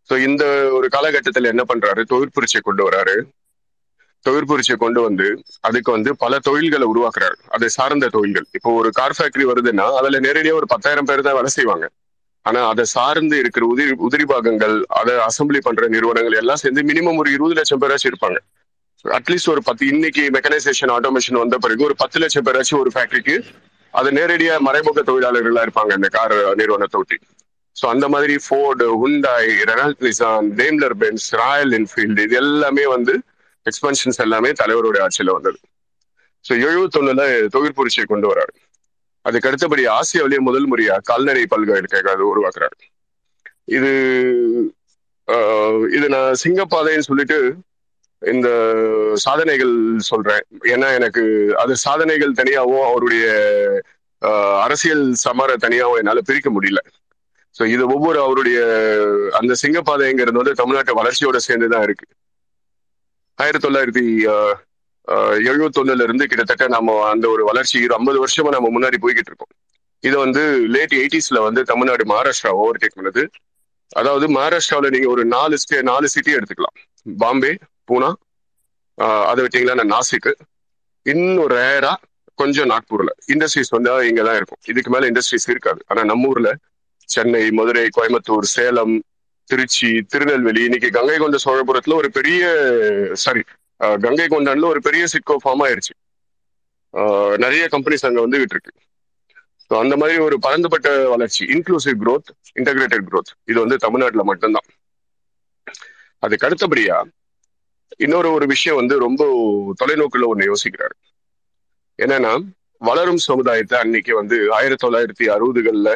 சோ 0.08 0.14
இந்த 0.28 0.44
ஒரு 0.76 0.86
காலகட்டத்துல 0.94 1.50
என்ன 1.52 1.62
பண்றாரு? 1.70 2.02
தொழிற்புரட்சியை 2.12 2.62
கொண்டு 2.64 2.82
வராரு. 2.88 3.16
தொழிற்புரட்சியை 4.26 4.76
கொண்டு 4.82 5.00
வந்து 5.06 5.26
அதுக்கு 5.68 5.90
வந்து 5.92 6.10
பல 6.22 6.38
தொழில்களை 6.48 6.86
உருவாக்குறாரு. 6.92 7.36
அதை 7.56 7.68
சார்ந்த 7.76 8.10
தொழில்கள். 8.16 8.46
இப்போ 8.56 8.70
ஒரு 8.80 8.90
கார் 8.98 9.16
ஃபேக்டரி 9.18 9.44
வருதுன்னா 9.50 9.86
அதுல 9.98 10.20
நேரடியாக 10.26 10.60
ஒரு 10.60 10.68
பத்தாயிரம் 10.72 11.08
பேர் 11.08 11.26
தான் 11.26 11.38
வேலை 11.38 11.50
செய்வாங்க. 11.56 11.86
ஆனா 12.46 12.60
அதை 12.72 12.84
சார்ந்து 12.94 13.36
இருக்கிற 13.42 13.64
உதிரி 13.72 13.92
உதிரி 14.06 14.24
பாகங்கள் 14.32 14.74
அதை 15.00 15.14
அசம்பிளி 15.28 15.60
பண்ற 15.66 15.84
நிறுவனங்கள் 15.94 16.38
எல்லாம் 16.42 16.60
சேர்ந்து 16.62 16.82
மினிமம் 16.90 17.20
ஒரு 17.22 17.30
இருபது 17.36 17.56
லட்சம் 17.58 17.82
பேராச்சும் 17.82 18.12
இருப்பாங்க. 18.12 18.38
அட்லீஸ்ட் 19.04 19.50
ஒரு 19.52 19.60
பத்து 19.68 19.84
இன்னைக்கு 19.86 20.22
மெக்கனைசேஷன் 20.36 20.92
ஆட்டோமேஷன் 20.96 21.40
வந்த 21.42 21.56
பிறகு 21.64 21.82
ஒரு 21.88 21.94
பத்து 22.02 22.18
லட்சம் 22.22 22.46
பேராச்சும் 22.46 22.82
ஒரு 22.82 22.90
ஃபேக்டரிக்கு 22.94 23.36
அது 23.94 24.08
நேரடியா 24.18 24.54
மறைமுக 24.66 25.02
தொழிலாளர்களா 25.08 25.64
இருப்பாங்க 25.66 25.92
இந்த 25.98 26.08
கார் 26.16 26.34
நிறுவனத்தை 26.60 26.98
ஒட்டி 27.00 27.18
ஸோ 27.76 27.84
அந்த 27.92 28.06
மாதிரி 28.14 28.34
Ford 28.46 28.86
Hyundai 29.02 29.52
Renault 29.70 30.02
Nissan 30.06 30.48
Daimler 30.60 30.96
Benz 31.02 31.28
Royal 31.42 31.72
Enfield 31.78 32.24
இது 32.26 32.36
எல்லாமே 32.42 32.84
வந்து 32.96 33.14
எக்ஸ்பென்ஷன்ஸ் 33.66 34.20
எல்லாமே 34.24 34.50
தலைவருடைய 34.60 35.04
ஆட்சியில 35.06 35.34
வந்தது. 35.36 35.58
ஸோ 36.44 36.52
எழுபத்தொன்னுல 36.66 37.22
தொழிற்புரட்சியை 37.54 38.06
கொண்டு 38.08 38.26
வராரு. 38.32 38.54
அதுக்கு 39.24 39.48
அடுத்தபடி 39.50 39.82
ஆசியாவிலேயே 39.98 40.40
முதல் 40.48 40.68
முறையா 40.70 40.96
கால்நடை 41.10 41.44
பல்கலைக்கழகம் 41.52 42.32
உருவாக்குறாரு. 42.32 42.76
இது 43.76 43.92
இது 45.96 46.06
நான் 46.14 46.40
சிங்கப்பாதைன்னு 46.42 47.08
சொல்லிட்டு 47.10 47.38
இந்த 48.32 48.48
சாதனைகள் 49.24 49.74
சொல்றேன். 50.10 50.44
ஏன்னா 50.74 50.88
எனக்கு 50.98 51.22
அது 51.62 51.72
சாதனைகள் 51.84 52.38
தனியாகவும் 52.40 52.86
அவருடைய 52.90 53.24
அரசியல் 54.66 55.04
சமர 55.24 55.56
தனியாகவும் 55.64 56.00
என்னால் 56.00 56.26
பிரிக்க 56.28 56.50
முடியல. 56.56 56.80
ஸோ 57.56 57.62
இது 57.74 57.82
ஒவ்வொரு 57.94 58.18
அவருடைய 58.26 58.58
அந்த 59.40 59.52
சிங்கப்பாதைங்கிறது 59.62 60.40
வந்து 60.40 60.60
தமிழ்நாட்டு 60.60 60.98
வளர்ச்சியோட 61.00 61.40
சேர்ந்து 61.48 61.68
தான் 61.74 61.84
இருக்கு 61.88 62.06
ஆயிரத்தி 63.38 63.66
தொள்ளாயிரத்தி 63.66 64.06
எழுபத்தொன்னுல 65.50 66.04
இருந்து 66.06 66.24
கிட்டத்தட்ட 66.30 66.66
நம்ம 66.74 66.92
அந்த 67.12 67.26
ஒரு 67.34 67.42
வளர்ச்சி 67.50 67.78
ஐம்பது 67.98 68.18
வருஷமா 68.24 68.50
நம்ம 68.56 68.68
முன்னாடி 68.76 68.98
போய்கிட்டு 69.02 69.30
இருக்கோம். 69.32 69.52
இதை 70.04 70.16
வந்து 70.24 70.42
லேட் 70.74 70.94
எயிட்டிஸ்ல 71.00 71.38
வந்து 71.46 71.60
தமிழ்நாடு 71.70 72.04
மகாராஷ்டிரா 72.12 72.52
ஓவர் 72.62 72.80
டேக் 72.82 72.98
பண்ணுது. 72.98 73.22
அதாவது 74.00 74.26
மகாராஷ்டிராவில் 74.36 74.94
நீங்க 74.94 75.08
ஒரு 75.14 75.22
நாலு 75.36 75.56
ஸ்டே 75.62 75.78
நாலு 75.90 76.06
சிட்டி 76.14 76.32
எடுத்துக்கலாம். 76.38 76.76
பாம்பே 77.22 77.52
பூனா 77.88 78.10
ஆஹ் 78.98 79.24
அதை 79.24 79.40
விட்டீங்கன்னா 79.44 79.86
நாசிக்கு 79.94 80.32
இன்னும் 81.06 81.48
ரேரா 81.48 81.92
கொஞ்சம் 82.38 82.70
நாக்பூர்ல. 82.70 83.10
இண்டஸ்ட்ரீஸ் 83.26 83.68
வந்து 83.68 83.90
இங்க 84.08 84.22
தான் 84.22 84.36
இருக்கும். 84.36 84.60
இதுக்கு 84.66 84.90
மேல 84.90 85.06
இண்டஸ்ட்ரீஸ் 85.06 85.48
இருக்காது. 85.48 85.80
ஆனா 85.86 86.04
நம்ம 86.04 86.28
ஊர்ல 86.28 86.50
சென்னை 87.08 87.50
மதுரை 87.50 87.88
கோயம்புத்தூர் 87.96 88.46
சேலம் 88.54 88.94
திருச்சி 89.48 89.88
திருநெல்வேலி 90.08 90.64
இன்னைக்கு 90.64 90.90
கங்கை 90.90 91.16
கொண்ட 91.18 91.38
சோழபுரத்துல 91.44 91.94
ஒரு 91.94 92.10
பெரிய 92.10 92.42
சாரி 93.16 93.42
கங்கை 94.00 94.26
கொண்டான்ல 94.26 94.64
ஒரு 94.64 94.80
பெரிய 94.80 95.04
சிட்கோ 95.12 95.36
ஃபார்ம் 95.44 95.62
ஆயிருச்சு. 95.64 95.94
ஆஹ் 96.94 97.36
நிறைய 97.36 97.68
கம்பெனிஸ் 97.72 98.06
அங்க 98.06 98.26
வந்துகிட்டு 98.26 98.54
இருக்கு. 98.56 98.72
ஸோ 99.70 99.74
அந்த 99.78 99.96
மாதிரி 99.96 100.18
ஒரு 100.18 100.38
பரந்துபட்ட 100.38 100.88
வளர்ச்சி. 101.08 101.42
இன்க்ளூசிவ் 101.46 101.98
க்ரோத் 102.02 102.30
இன்டகிரேட்டட் 102.54 103.06
க்ரோத் 103.10 103.32
இது 103.44 103.58
வந்து 103.60 103.76
தமிழ்நாட்டுல 103.76 104.24
மட்டும்தான். 104.24 104.68
அதுக்கு 106.22 106.46
அடுத்தபடியா 106.48 106.96
இன்னொரு 107.96 108.32
ஒரு 108.32 108.46
விஷயம் 108.46 108.78
வந்து 108.78 108.98
ரொம்ப 108.98 109.24
தொலைநோக்குல 109.84 110.28
ஒண்ணு 110.34 110.52
யோசிக்கிறாரு. 110.52 110.96
என்னன்னா 112.02 112.44
வளரும் 112.78 113.16
சமுதாயத்தை 113.16 113.78
அன்னைக்கு 113.78 114.14
வந்து 114.14 114.52
ஆயிரத்தி 114.52 114.88
தொள்ளாயிரத்தி 114.88 115.28
அறுபதுகள்ல 115.28 115.94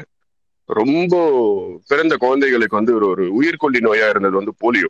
ரொம்ப 0.67 1.81
பிறந்த 1.89 2.17
குழந்தைகளுக்கு 2.17 2.77
வந்து 2.77 2.95
ஒரு 2.95 3.09
ஒரு 3.09 3.35
உயிர்கொல்லி 3.35 3.79
நோயா 3.79 4.09
இருந்தது 4.09 4.37
வந்து 4.37 4.53
போலியோ. 4.61 4.87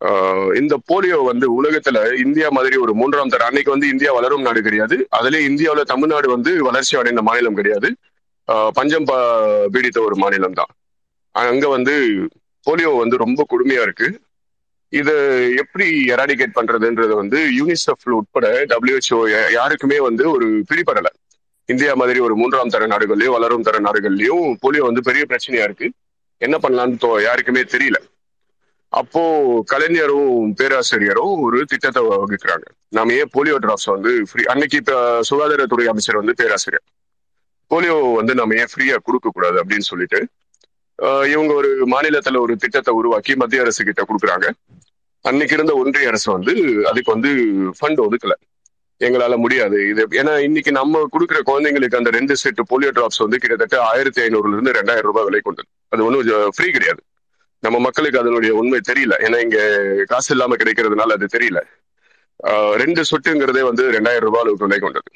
ஆஹ் 0.00 0.56
இந்த 0.56 0.78
போலியோ 0.92 1.24
வந்து 1.24 1.62
உலகத்துல 1.62 2.18
இந்தியா 2.24 2.48
மாதிரி 2.50 2.76
ஒரு 2.76 2.94
மூன்றாம் 2.94 3.28
தர 3.28 3.44
அன்னைக்கு 3.44 3.70
வந்து 3.70 3.88
இந்தியா 3.88 4.12
வளரும் 4.12 4.42
நாடு 4.42 4.62
கிடையாது. 4.62 5.08
அதுலயே 5.20 5.50
இந்தியாவுல 5.50 5.80
தமிழ்நாடு 5.80 6.28
வந்து 6.28 6.62
வளர்ச்சி 6.62 6.98
அடைந்த 6.98 7.22
மாநிலம் 7.22 7.54
கிடையாது. 7.54 7.96
ஆஹ் 8.52 8.68
பஞ்சம் 8.68 9.04
பீடித்த 9.72 10.00
ஒரு 10.00 10.16
மாநிலம் 10.16 10.52
தான் 10.52 10.66
அங்க 11.30 11.68
வந்து 11.68 12.10
போலியோ 12.70 12.98
வந்து 12.98 13.16
ரொம்ப 13.16 13.46
கொடுமையா 13.50 13.82
இருக்கு. 13.82 14.20
இது 14.94 15.52
எப்படி 15.56 16.04
எராடிகேட் 16.06 16.54
பண்றதுன்றது 16.54 17.14
வந்து 17.14 17.48
யூனிசெஃப் 17.58 18.10
உட்பட 18.10 18.64
டபிள்யூஹெச்ஓ 18.64 19.52
யாருக்குமே 19.52 20.00
வந்து 20.00 20.30
ஒரு 20.30 20.64
பிடிபடல. 20.74 21.06
இந்தியா 21.64 21.94
மாதிரி 21.94 22.18
ஒரு 22.18 22.36
மூன்றாம் 22.36 22.68
தர 22.68 22.86
நாடுகள்லயும் 22.86 23.30
வளரும் 23.30 23.62
தர 23.62 23.78
நாடுகள்லயும் 23.78 24.56
போலியோ 24.62 24.78
வந்து 24.78 25.02
பெரிய 25.02 25.24
பிரச்சனையா 25.28 25.62
இருக்கு. 25.62 25.92
என்ன 26.38 26.58
பண்ணலாம்னு 26.58 26.98
தோ- 27.00 27.22
யாருக்குமே 27.22 27.60
தெரியல. 27.60 27.94
அப்போ 28.88 29.62
கலைஞரும் 29.66 30.54
பேராசிரியரும் 30.54 31.40
ஒரு 31.40 31.64
திட்டத்தை 31.64 32.02
வகுக்கிறாங்க. 32.02 32.64
நாம 32.88 33.12
ஏன் 33.12 33.30
போலியோ 33.34 33.56
டிராப்ஸ் 33.62 33.90
வந்து 33.90 34.26
ஃப்ரீ 34.32 34.44
அன்னைக்கு 34.44 34.82
சுகாதாரத்துறை 35.30 35.84
அமைச்சர் 35.84 36.16
வந்து 36.16 36.34
பேராசிரியர். 36.34 36.84
போலியோ 37.70 38.14
வந்து 38.14 38.34
நம்ம 38.34 38.54
ஏன் 38.54 38.66
ஃப்ரீயா 38.76 38.96
கொடுக்க 39.02 39.30
கூடாது 39.32 39.64
அப்படின்னு 39.64 39.78
சொல்லிட்டு 39.78 40.28
இவங்க 41.02 41.54
ஒரு 41.54 41.86
மாநிலத்துல 41.86 42.38
ஒரு 42.38 42.56
திட்டத்தை 42.56 42.94
உருவாக்கி 42.94 43.36
மத்திய 43.36 43.60
அரசு 43.60 43.84
கிட்ட 43.84 44.04
கொடுக்குறாங்க. 44.04 44.50
அன்னைக்கு 45.20 45.54
இருந்த 45.54 45.74
ஒன்றிய 45.74 46.08
அரசு 46.08 46.32
வந்து 46.32 46.52
அதுக்கு 46.88 47.12
வந்து 47.12 47.28
ஃபண்ட் 47.80 48.06
ஒதுக்கல. 48.06 48.30
எங்களால 49.00 49.36
முடியாது. 49.36 49.88
இது 49.88 50.06
ஏன்னா 50.06 50.38
இன்னைக்கு 50.38 50.72
நம்ம 50.72 51.06
கொடுக்குற 51.12 51.40
குழந்தைங்களுக்கு 51.46 51.96
அந்த 51.96 52.10
ரெண்டு 52.10 52.36
செட் 52.36 52.58
போலியோ 52.70 52.90
டிராப்ஸ் 52.90 53.18
வந்து 53.18 53.38
கிட்டத்தட்ட 53.38 53.82
ஆயிரத்தி 53.82 54.22
ஐநூறுல 54.22 54.52
இருந்து 54.52 54.70
ரெண்டாயிரம் 54.70 55.00
ரூபாய் 55.00 55.24
விலை 55.24 55.40
கொண்டது. 55.40 55.68
அது 55.88 56.04
ஒன்றும் 56.04 56.50
ஃப்ரீ 56.56 56.70
கிடையாது. 56.70 57.02
நம்ம 57.60 57.78
மக்களுக்கு 57.78 58.18
அதனுடைய 58.18 58.54
உண்மை 58.54 58.80
தெரியல. 58.92 59.10
ஏன்னா 59.10 59.40
இங்க 59.40 59.82
காசு 60.06 60.34
இல்லாம 60.34 60.56
கிடைக்கிறதுனால 60.56 61.12
அது 61.12 61.26
தெரியல. 61.38 61.60
ஆஹ் 62.42 62.72
ரெண்டு 62.72 63.02
சொட்டுங்கிறதே 63.02 63.62
வந்து 63.62 63.90
ரெண்டாயிரம் 63.90 64.18
ரூபாய் 64.18 64.40
அளவுக்கு 64.40 64.66
விலை 64.66 64.78
கொண்டது. 64.78 65.12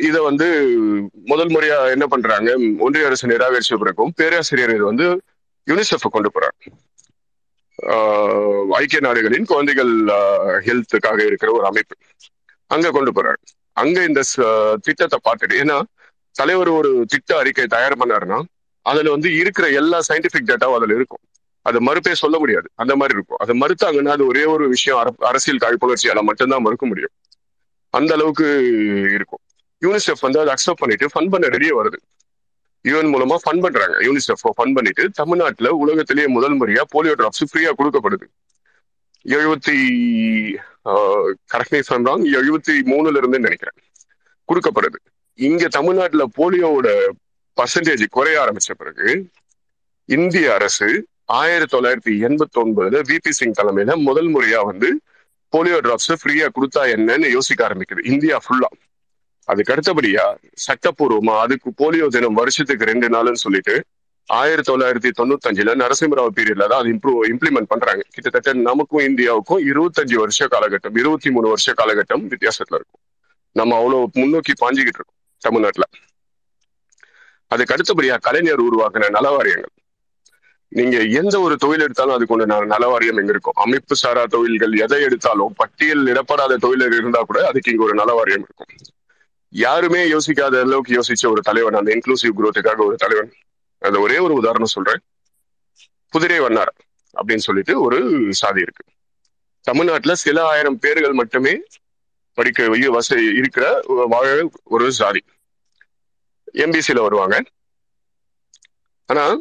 இதை 0.00 0.22
வந்து 0.22 0.68
முதல் 1.24 1.46
முறையா 1.46 1.90
என்ன 1.90 2.06
பண்றாங்க? 2.06 2.58
ஒன்றிய 2.78 3.06
அரசு 3.06 3.28
நிராகரிச்ச 3.28 3.76
பிறகும் 3.76 4.12
பேராசிரியர் 4.16 4.70
இது 4.70 4.84
வந்து 4.84 5.22
யூனிசெஃப் 5.66 6.10
கொண்டு 6.10 6.30
போறாங்க 6.34 6.66
ஆஹ் 7.82 8.68
ஐக்கிய 8.68 9.00
நாடுகளின் 9.00 9.44
குழந்தைகள் 9.44 9.94
ஹெல்த்துக்காக 10.64 11.26
இருக்கிற 11.26 11.52
ஒரு 11.52 11.66
அமைப்பு. 11.66 11.96
அங்க 12.66 12.90
கொண்டு 12.90 13.22
போறாங்க 13.22 13.36
அங்க 13.72 14.04
இந்த 14.04 14.20
திட்டத்தை 14.82 15.18
பார்த்துட்டு 15.24 15.50
ஏன்னா 15.50 15.82
தலைவர் 16.32 16.68
ஒரு 16.68 17.04
திட்ட 17.08 17.38
அறிக்கை 17.38 17.66
தயார் 17.66 17.96
பண்ணாருன்னா 17.96 18.42
அதுல 18.82 19.10
வந்து 19.10 19.36
இருக்கிற 19.36 19.68
எல்லா 19.68 20.00
சயின்டிபிக் 20.08 20.46
டேட்டாவும் 20.46 20.74
அதுல 20.74 20.94
இருக்கும். 20.94 21.18
அது 21.62 21.80
மறுப்பே 21.80 22.12
சொல்ல 22.12 22.38
முடியாது. 22.38 22.68
அந்த 22.74 22.96
மாதிரி 22.96 23.18
இருக்கும். 23.18 23.36
அதை 23.36 23.60
மறுத்தாங்கன்னா 23.60 24.08
அது 24.08 24.26
ஒரே 24.26 24.44
ஒரு 24.44 24.68
விஷயம் 24.68 24.98
அர- 24.98 25.24
அரசியல் 25.24 25.58
காழ்ப்புணர்ச்சியால 25.58 26.20
மட்டும்தான் 26.20 26.62
மறுக்க 26.62 26.86
முடியும். 26.86 27.10
அந்த 27.98 28.10
அளவுக்கு 28.16 28.46
இருக்கும். 29.16 29.42
யூனிசெஃப் 29.84 30.24
வந்து 30.26 30.40
அதை 30.42 30.50
அக்செப்ட் 30.56 30.80
பண்ணிட்டு 30.82 31.06
ஃபண்ட் 31.14 31.32
பண்ண 31.34 31.46
ரெடியே 31.56 31.72
வருது. 31.78 31.98
யூஎன் 32.88 33.10
மூலமா 33.14 33.36
ஃபண்ட் 33.44 33.64
பண்றாங்க. 33.64 33.96
யூனிசெஃப் 34.06 34.44
ஃபண்ட் 34.44 34.76
பண்ணிட்டு 34.78 35.04
தமிழ்நாட்டுல 35.20 35.70
உலகத்திலேயே 35.84 36.28
முதல் 36.36 36.56
முறையா 36.60 36.82
போலியோ 36.94 37.14
டிராப்ஸ் 37.20 37.48
ஃப்ரீயா 37.50 37.72
கொடுக்கப்படுது. 37.80 38.26
எழுபத்தி 39.34 39.76
கரெக்ட் 41.52 41.90
ராங் 42.08 42.24
எழுபத்தி 42.38 42.74
மூணுல 42.92 43.20
இருந்து 43.20 43.44
நினைக்கிறேன். 43.46 43.78
கொடுக்கப்படுது. 44.48 44.98
இங்க 45.48 45.68
தமிழ்நாட்டுல 45.76 46.24
போலியோவோட 46.38 46.88
பர்சன்டேஜ் 47.56 48.04
குறைய 48.16 48.36
ஆரம்பிச்ச 48.44 48.74
பிறகு 48.80 49.06
இந்திய 50.08 50.46
அரசு 50.58 50.88
ஆயிரத்தி 51.38 51.72
தொள்ளாயிரத்தி 51.74 52.14
எண்பத்தி 52.28 52.58
ஒன்பதுல 52.62 53.00
விபி 53.10 53.32
சிங் 53.38 53.58
தலைமையில 53.58 53.92
முதல் 54.08 54.30
முறையா 54.34 54.60
வந்து 54.70 54.88
போலியோ 55.56 55.78
டிராப்ஸ் 55.86 56.12
ஃப்ரீயா 56.22 56.46
கொடுத்தா 56.56 56.82
என்னன்னு 56.96 57.28
யோசிக்க 57.30 57.60
ஆரம்பிக்குது. 57.68 58.02
இந்தியா 58.12 58.36
ஃபுல்லா 58.44 58.70
அதுக்கு 59.48 59.72
அடுத்தபடியா 59.74 60.24
சட்டப்பூர்வமா 60.66 61.34
அதுக்கு 61.44 61.70
போலியோ 61.80 62.06
தினம் 62.08 62.38
வருஷத்துக்கு 62.40 62.84
ரெண்டு 62.84 63.08
நாள்னு 63.08 63.42
சொல்லிட்டு 63.44 63.74
ஆயிரத்தி 64.28 64.68
தொள்ளாயிரத்தி 64.72 65.10
தொண்ணூத்தஞ்சுல 65.18 65.72
நரசிம்மராவ் 65.82 66.36
பீரியட்ல 66.36 66.66
தான் 66.68 66.80
அது 66.80 66.90
இம்ப்ரூவ் 66.92 67.22
இம்ப்ளிமெண்ட் 67.32 67.70
பண்றாங்க. 67.72 68.02
கிட்டத்தட்ட 68.10 68.52
நமக்கும் 68.52 69.04
இந்தியாவுக்கும் 69.08 69.62
இருபத்தஞ்சு 69.70 70.14
வருஷ 70.14 70.46
காலகட்டம் 70.46 70.98
இருபத்தி 70.98 71.30
மூணு 71.30 71.48
வருஷ 71.48 71.72
காலகட்டம் 71.72 72.24
வித்தியாசத்துல 72.34 72.78
இருக்கும். 72.80 73.02
நம்ம 73.56 73.76
அவ்வளவு 73.76 74.10
முன்னோக்கி 74.20 74.52
பாஞ்சுக்கிட்டு 74.60 75.00
இருக்கோம் 75.00 75.20
தமிழ்நாட்டுல. 75.38 75.86
அதுக்கு 77.48 77.74
அடுத்தபடியா 77.74 78.16
கலைஞர் 78.20 78.64
உருவாக்கின 78.68 79.10
நலவாரியங்கள். 79.18 79.74
நீங்க 80.72 80.98
எந்த 80.98 81.40
ஒரு 81.40 81.56
தொழில் 81.56 81.80
எடுத்தாலும் 81.80 82.14
அதுக்கு 82.14 82.34
ஒன்று 82.34 82.64
நலவாரியம் 82.64 83.16
எங்க 83.16 83.22
இருக்கும் 83.22 83.52
அமைப்பு 83.56 83.96
சாரா 83.96 84.24
தொழில்கள் 84.24 84.72
எதை 84.72 85.02
எடுத்தாலும் 85.02 85.52
பட்டியல் 85.56 86.06
இடப்படாத 86.06 86.56
தொழிலர் 86.56 86.96
இருந்தா 86.96 87.22
கூட 87.22 87.46
அதுக்கு 87.46 87.70
இங்க 87.70 87.84
ஒரு 87.84 87.94
நலவாரியம் 87.94 88.42
இருக்கும். 88.42 88.66
யாருமே 89.48 90.04
யோசிக்காத 90.04 90.60
அளவுக்கு 90.60 91.00
யோசிச்ச 91.00 91.30
ஒரு 91.30 91.40
தலைவன் 91.40 91.74
அந்த 91.74 91.94
இன்க்ளூசிவ் 91.94 92.38
குரோத்துக்காக 92.38 92.76
ஒரு 92.76 92.96
தலைவன். 92.96 93.32
அந்த 93.78 93.98
ஒரே 93.98 94.18
ஒரு 94.18 94.34
உதாரணம் 94.34 94.66
சொல்றேன். 94.66 95.00
குதிரை 96.10 96.38
வண்ணார் 96.38 96.74
அப்படின்னு 97.22 97.36
சொல்லிட்டு 97.36 97.80
ஒரு 97.80 98.26
சாதி 98.30 98.60
இருக்கு. 98.60 98.84
தமிழ்நாட்டுல 99.60 100.14
சில 100.14 100.46
ஆயிரம் 100.46 100.78
பேர்கள் 100.78 101.12
மட்டுமே 101.12 101.62
படிக்க 102.34 102.62
வை- 102.62 102.86
வசதி 102.86 103.24
இருக்கிற 103.24 103.80
வாழ 103.86 104.50
ஒரு 104.64 104.92
சாதி. 104.92 105.24
எம்பிசியில 106.52 107.00
வருவாங்க. 107.00 107.44
ஆனா 109.06 109.38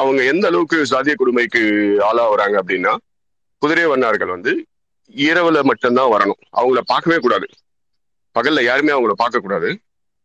அவங்க 0.00 0.20
எந்த 0.32 0.44
அளவுக்கு 0.50 0.78
சாதிய 0.90 1.14
கொடுமைக்கு 1.14 1.62
ஆளாகிறாங்க 2.08 2.56
அப்படின்னா 2.62 2.92
குதிரை 3.62 3.86
வண்ணார்கள் 3.92 4.34
வந்து 4.34 4.52
இரவுல 5.14 5.58
மட்டும்தான் 5.62 6.12
வரணும். 6.14 6.40
அவங்கள 6.58 6.80
பார்க்கவே 6.92 7.18
கூடாது. 7.24 7.46
பகல்ல 8.36 8.62
யாருமே 8.70 8.92
அவங்கள 8.96 9.14
பார்க்கக்கூடாது 9.22 9.70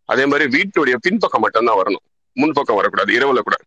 அதே 0.10 0.24
மாதிரி 0.32 0.46
வீட்டுடைய 0.58 0.96
பின்பக்கம் 1.06 1.44
மட்டும்தான் 1.46 1.80
வரணும். 1.82 2.04
முன்பக்கம் 2.38 2.80
வரக்கூடாது 2.80 3.12
இரவுல 3.18 3.42
கூட. 3.48 3.58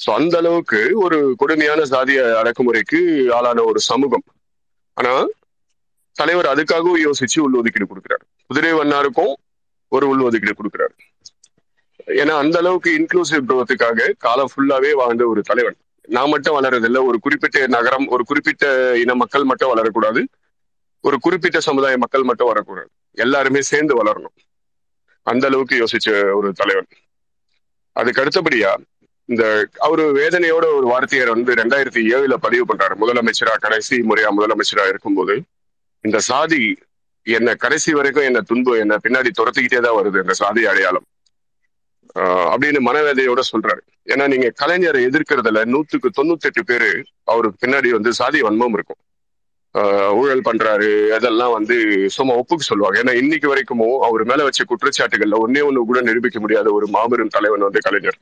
ஸோ 0.00 0.08
அந்த 0.20 0.34
அளவுக்கு 0.42 0.80
ஒரு 1.04 1.18
கொடுமையான 1.40 1.80
சாதிய 1.92 2.20
அடக்குமுறைக்கு 2.40 2.98
ஆளான 3.36 3.62
ஒரு 3.70 3.80
சமூகம். 3.90 4.24
ஆனா 4.96 5.12
தலைவர் 6.16 6.52
அதுக்காகவும் 6.52 7.02
யோசிச்சு 7.06 7.38
உள்ஒதுக்கீடு 7.46 7.86
கொடுக்குறாரு. 7.90 8.24
குதிரை 8.50 8.72
வண்ணாருக்கும் 8.80 9.32
ஒரு 9.92 10.06
உள்ஒதுக்கீடு 10.12 10.54
கொடுக்குறாரு. 10.60 10.94
ஏன்னா 12.06 12.36
அந்த 12.38 12.58
அளவுக்கு 12.58 12.90
இன்க்ளூசிவ் 12.98 13.44
குரோத்துக்காக 13.48 14.12
காலம் 14.18 14.48
ஃபுல்லாவே 14.52 14.92
வாழ்ந்த 14.92 15.26
ஒரு 15.26 15.42
தலைவன். 15.42 15.76
நான் 16.08 16.28
மட்டும் 16.28 16.62
வளர்றதில்ல. 16.62 17.04
ஒரு 17.04 17.18
குறிப்பிட்ட 17.18 17.66
நகரம் 17.66 18.06
ஒரு 18.06 18.24
குறிப்பிட்ட 18.24 18.98
இன 18.98 19.14
மக்கள் 19.14 19.44
மட்டும் 19.44 19.72
வளரக்கூடாது. 19.72 20.24
ஒரு 21.00 21.18
குறிப்பிட்ட 21.18 21.60
சமுதாய 21.60 21.96
மக்கள் 21.96 22.22
மட்டும் 22.22 22.46
வரக்கூடாது. 22.46 22.88
எல்லாருமே 23.12 23.62
சேர்ந்து 23.62 24.04
வளரணும். 24.04 24.36
அந்த 25.22 25.46
அளவுக்கு 25.46 25.84
யோசிச்ச 25.84 26.34
ஒரு 26.34 26.52
தலைவன். 26.52 26.86
அதுக்கு 27.92 28.22
அடுத்தபடியா 28.22 28.76
இந்த 29.24 29.68
அவரு 29.78 30.02
வேதனையோட 30.14 30.66
ஒரு 30.74 30.86
வார்த்தையர் 30.86 31.28
வந்து 31.28 31.54
ரெண்டாயிரத்தி 31.54 32.02
ஏழுல 32.14 32.34
பதிவு 32.34 32.74
பண்றாரு. 32.74 32.94
முதலமைச்சரா 33.00 33.54
கடைசி 33.58 33.96
முறையா 33.96 34.28
முதலமைச்சரா 34.38 34.88
இருக்கும்போது 34.88 35.42
இந்த 36.00 36.18
சாதி 36.18 36.78
என்ன 37.22 37.54
கடைசி 37.54 37.92
வரைக்கும் 37.92 38.24
என்ன 38.24 38.40
துன்பு 38.40 38.78
என்ன 38.78 38.96
பின்னாடி 39.02 39.30
துரத்திக்கிட்டே 39.38 39.80
தான் 39.80 39.96
வருது 39.96 40.20
இந்த 40.20 40.32
சாதி 40.32 40.66
அடையாளம். 40.66 41.04
அப்படின்னு 42.24 42.78
மனவேதையோட 42.86 43.40
சொல்றாரு. 43.52 43.80
ஏன்னா 44.06 44.26
நீங்க 44.28 44.52
கலைஞரை 44.64 45.04
எதிர்க்கிறதுல 45.08 45.64
நூத்துக்கு 45.64 46.08
தொண்ணூத்தி 46.22 46.40
எட்டு 46.40 46.64
பேரு 46.64 47.04
அவருக்கு 47.24 47.66
பின்னாடி 47.66 47.88
வந்து 47.88 48.12
சாதி 48.12 48.42
வன்மம் 48.42 48.72
இருக்கும். 48.72 48.96
ஆஹ் 49.74 50.12
ஊழல் 50.12 50.40
பண்றாரு 50.40 51.08
அதெல்லாம் 51.08 51.52
வந்து 51.52 52.08
சும்மா 52.10 52.34
ஒப்புக்கு 52.34 52.58
சொல்லுவாங்க. 52.58 53.02
ஏன்னா 53.02 53.16
இன்னைக்கு 53.16 53.48
வரைக்கும் 53.48 54.00
அவர் 54.00 54.24
மேல 54.24 54.42
வச்ச 54.42 54.64
குற்றச்சாட்டுகள்ல 54.64 55.36
ஒன்னே 55.46 55.70
ஒண்ணு 55.70 55.76
கூட 55.76 56.00
நிரூபிக்க 56.00 56.40
முடியாத 56.40 56.72
ஒரு 56.72 56.88
மாபெரும் 56.88 57.28
தலைவன் 57.28 57.60
வந்து 57.60 57.80
கலைஞர். 57.80 58.18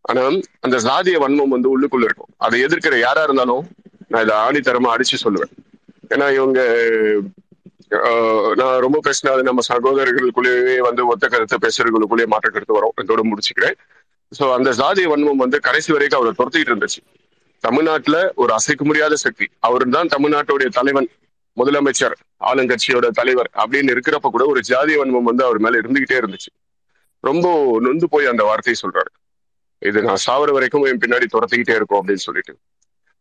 ஆனா 0.00 0.28
அந்த 0.60 0.76
சாதிய 0.76 1.14
வன்மம் 1.14 1.48
வந்து 1.48 1.80
உள்ளுக்குள்ள 1.80 2.04
இருக்கும். 2.04 2.28
அதை 2.36 2.64
எதிர்க்கிற 2.64 2.98
யாரா 2.98 3.22
இருந்தாலும் 3.22 3.68
நான் 4.08 4.22
இதை 4.22 4.36
ஆணித்தரமா 4.36 4.94
அடிச்சு 4.96 5.24
சொல்லுவேன். 5.24 5.52
ஏன்னா 6.08 6.34
இவங்க 6.34 6.76
நான் 8.60 8.78
ரொம்ப 8.78 8.98
பேசினா 9.06 9.30
அது 9.34 9.42
நம்ம 9.42 9.62
சகோதரர்களுக்குள்ளேயே 9.68 10.76
வந்து 10.78 11.06
ஒத்த 11.06 11.28
கருத்து 11.28 11.56
பேசுறவர்களுக்குள்ளேயே 11.64 12.26
மாற்ற 12.26 12.50
கருத்து 12.50 12.74
வரும். 12.74 12.94
இதோட 13.02 13.22
முடிச்சுக்கிறேன். 13.30 13.76
சோ 14.38 14.44
அந்த 14.54 14.70
ஜாதி 14.72 15.06
வன்மம் 15.06 15.42
வந்து 15.44 15.60
கடைசி 15.60 15.92
வரைக்கும் 15.92 16.20
அவரை 16.20 16.32
துரத்திட்டு 16.38 16.72
இருந்துச்சு. 16.72 17.00
தமிழ்நாட்டுல 17.60 18.32
ஒரு 18.34 18.52
அசைக்க 18.52 18.84
முடியாத 18.84 19.16
சக்தி. 19.16 19.46
அவர் 19.60 19.84
தான் 19.88 20.12
தமிழ்நாட்டுடைய 20.16 20.68
தலைவன் 20.68 21.08
முதலமைச்சர் 21.56 22.14
ஆளுங்கட்சியோட 22.44 23.06
தலைவர் 23.10 23.50
அப்படின்னு 23.54 23.92
இருக்கிறப்ப 23.94 24.30
கூட 24.30 24.44
ஒரு 24.46 24.60
ஜாதிய 24.68 24.98
வன்மம் 25.00 25.28
வந்து 25.30 25.44
அவர் 25.44 25.58
மேல 25.58 25.80
இருந்துகிட்டே 25.80 26.16
இருந்துச்சு. 26.22 26.50
ரொம்ப 27.20 27.78
நொந்து 27.80 28.08
போய் 28.08 28.26
அந்த 28.26 28.42
வார்த்தையை 28.44 28.76
சொல்றாரு. 28.82 29.10
இது 29.78 30.02
நான் 30.02 30.22
சாவர 30.26 30.50
வரைக்கும் 30.52 30.84
என் 30.84 31.02
பின்னாடி 31.04 31.26
துரத்திக்கிட்டே 31.32 31.74
இருக்கும் 31.74 32.00
அப்படின்னு 32.00 32.24
சொல்லிட்டு. 32.28 32.54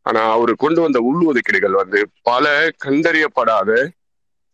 ஆனா 0.05 0.21
அவரு 0.31 0.55
கொண்டு 0.55 0.81
வந்த 0.81 0.99
உள் 0.99 1.25
ஒதுக்கீடுகள் 1.25 1.79
வந்து 1.81 1.99
பல 2.21 2.69
கண்டறியப்படாத 2.85 3.71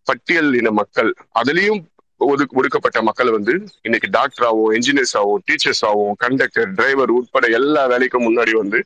பட்டியல் 0.08 0.52
இன 0.54 0.72
மக்கள். 0.72 1.12
அதுலயும் 1.42 1.82
ஒதுக்கு 2.22 2.58
ஒடுக்கப்பட்ட 2.58 3.02
மக்கள் 3.02 3.32
வந்து 3.32 3.54
இன்னைக்கு 3.82 4.08
டாக்டர் 4.12 4.46
ஆகும் 4.48 4.72
என்ஜினியர்ஸ் 4.74 5.18
ஆகும் 5.20 5.44
டீச்சர்ஸ் 5.48 5.84
ஆகும் 5.90 6.16
கண்டக்டர் 6.18 6.72
டிரைவர் 6.74 7.12
உட்பட 7.18 7.48
எல்லா 7.60 7.84
வேலைக்கும் 7.90 8.26
முன்னாடி 8.28 8.54
வந்து 8.62 8.80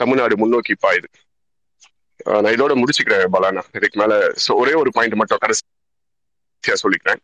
தமிழ்நாடு 0.00 0.34
முன்னோக்கி 0.36 0.74
பாயுது. 0.86 1.10
நான் 2.42 2.56
இதோட 2.56 2.74
முடிச்சுக்கிறேன் 2.74 3.32
பலானா 3.32 3.62
இதுக்கு 3.72 3.98
மேல 4.00 4.12
ஒரே 4.54 4.72
ஒரு 4.72 4.90
பாயிண்ட் 4.92 5.14
மட்டும் 5.14 5.42
கடைசியா 5.44 6.76
சொல்லிக்கிறேன். 6.84 7.22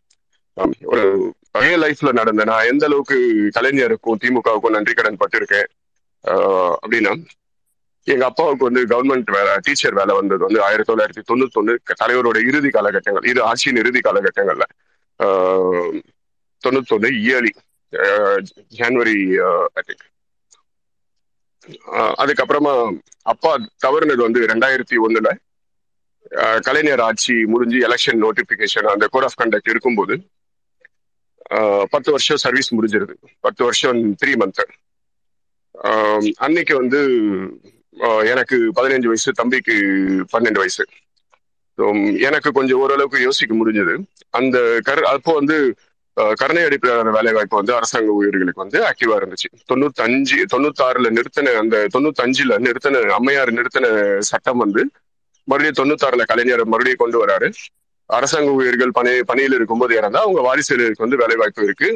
ஒரு 0.83 1.03
பழைய 1.51 1.75
லைஃப்ல 1.77 2.11
நடந்த 2.11 2.43
நான் 2.43 2.65
எந்த 2.65 2.85
அளவுக்கு 2.85 3.17
கலைஞருக்கும் 3.59 4.19
திமுகவுக்கும் 4.21 4.75
நன்றி 4.75 4.93
கடன் 4.93 5.17
பட்டிருக்கேன் 5.23 5.69
ஆஹ் 6.23 6.75
அப்படின்னா 6.83 7.13
எங்க 8.07 8.23
அப்பாவுக்கு 8.25 8.67
வந்து 8.67 8.81
கவர்மெண்ட் 8.93 9.29
வேலை 9.35 9.51
டீச்சர் 9.65 9.97
வேலை 9.99 10.13
வந்தது 10.15 10.43
வந்து 10.47 10.61
ஆயிரத்தி 10.67 10.89
தொள்ளாயிரத்தி 10.89 11.23
தொண்ணூத்தி 11.29 11.59
ஒண்ணு 11.61 11.73
தலைவரோட 12.01 12.37
இறுதி 12.49 12.69
காலகட்டங்கள். 12.69 13.27
இது 13.31 13.39
ஆட்சியின் 13.49 13.79
இறுதி 13.81 13.99
காலகட்டங்கள்ல. 14.07 14.65
தொண்ணூத்தி 16.61 16.89
தொண்ணூத்தொன்னு 16.91 17.09
இயர்லி 17.23 17.53
ஜனவரி 18.79 19.17
ஐ 19.79 19.81
திங்க் 19.87 20.05
அதுக்கப்புறமா 22.21 22.73
அப்பா 23.33 23.51
தவறுனது 23.85 24.21
வந்து 24.27 24.41
ரெண்டாயிரத்தி 24.51 24.95
ஒண்ணுல 25.05 25.29
கலைஞர் 26.67 27.03
ஆட்சி 27.07 27.35
முடிஞ்சு 27.53 27.77
எலெக்ஷன் 27.87 28.21
நோட்டிபிகேஷன் 28.23 28.87
அந்த 28.93 29.07
கோட் 29.13 29.27
ஆஃப் 29.27 29.39
கண்டக்ட் 29.41 29.71
இருக்கும்போது 29.73 30.15
பத்து 31.93 32.09
வருஷம் 32.11 32.41
சர்வீஸ் 32.43 32.69
முடிஞ்சிருது. 32.75 33.15
பத்து 33.45 33.61
வருஷம் 33.63 33.99
த்ரீ 34.21 34.33
மந்த் 34.41 34.63
அன்னைக்கு 36.45 36.73
வந்து 36.81 36.99
எனக்கு 38.31 38.57
பதினஞ்சு 38.77 39.09
வயசு 39.11 39.31
தம்பிக்கு 39.31 39.75
பன்னெண்டு 40.33 40.61
வயசு. 40.63 40.83
எனக்கு 42.27 42.49
கொஞ்சம் 42.51 42.81
ஓரளவுக்கு 42.83 43.19
யோசிக்க 43.21 43.53
முடிஞ்சது. 43.55 43.93
அந்த 44.39 44.57
கரு 44.87 45.01
அப்போ 45.07 45.33
வந்து 45.33 45.57
கருணை 46.39 46.63
அடிப்படையிலான 46.63 47.11
வேலை 47.15 47.31
வாய்ப்பு 47.33 47.59
வந்து 47.59 47.73
அரசாங்க 47.77 48.17
ஊழியர்களுக்கு 48.17 48.63
வந்து 48.63 48.79
ஆக்டிவா 48.89 49.15
இருந்துச்சு. 49.19 49.49
தொண்ணூத்தஞ்சு 49.71 50.37
தொண்ணூத்தாறுல 50.53 51.09
நிறுத்தின 51.17 51.53
அந்த 51.61 51.77
தொண்ணூத்தஞ்சுல 51.95 52.57
நிறுத்தின 52.65 53.01
அம்மையார் 53.17 53.51
நிறுத்தின 53.59 53.87
சட்டம் 54.31 54.61
வந்து 54.63 54.83
மறுபடியும் 55.47 55.79
தொண்ணூத்தாறுல 55.79 56.25
கலைஞர் 56.31 56.63
மறுபடியும் 56.65 57.01
கொண்டு 57.03 57.17
வராரு. 57.23 57.47
அரசாங்க 58.09 58.55
ஊழியர்கள் 58.57 58.95
பணி 58.97 59.11
பணியில் 59.29 59.55
இருக்கும்போது 59.57 59.93
இறந்தா 59.99 60.19
அவங்க 60.25 60.41
வாரிசுகளுக்கு 60.47 61.05
வந்து 61.05 61.21
வேலை 61.21 61.35
வாய்ப்பு 61.41 61.63
இருக்கு 61.67 61.89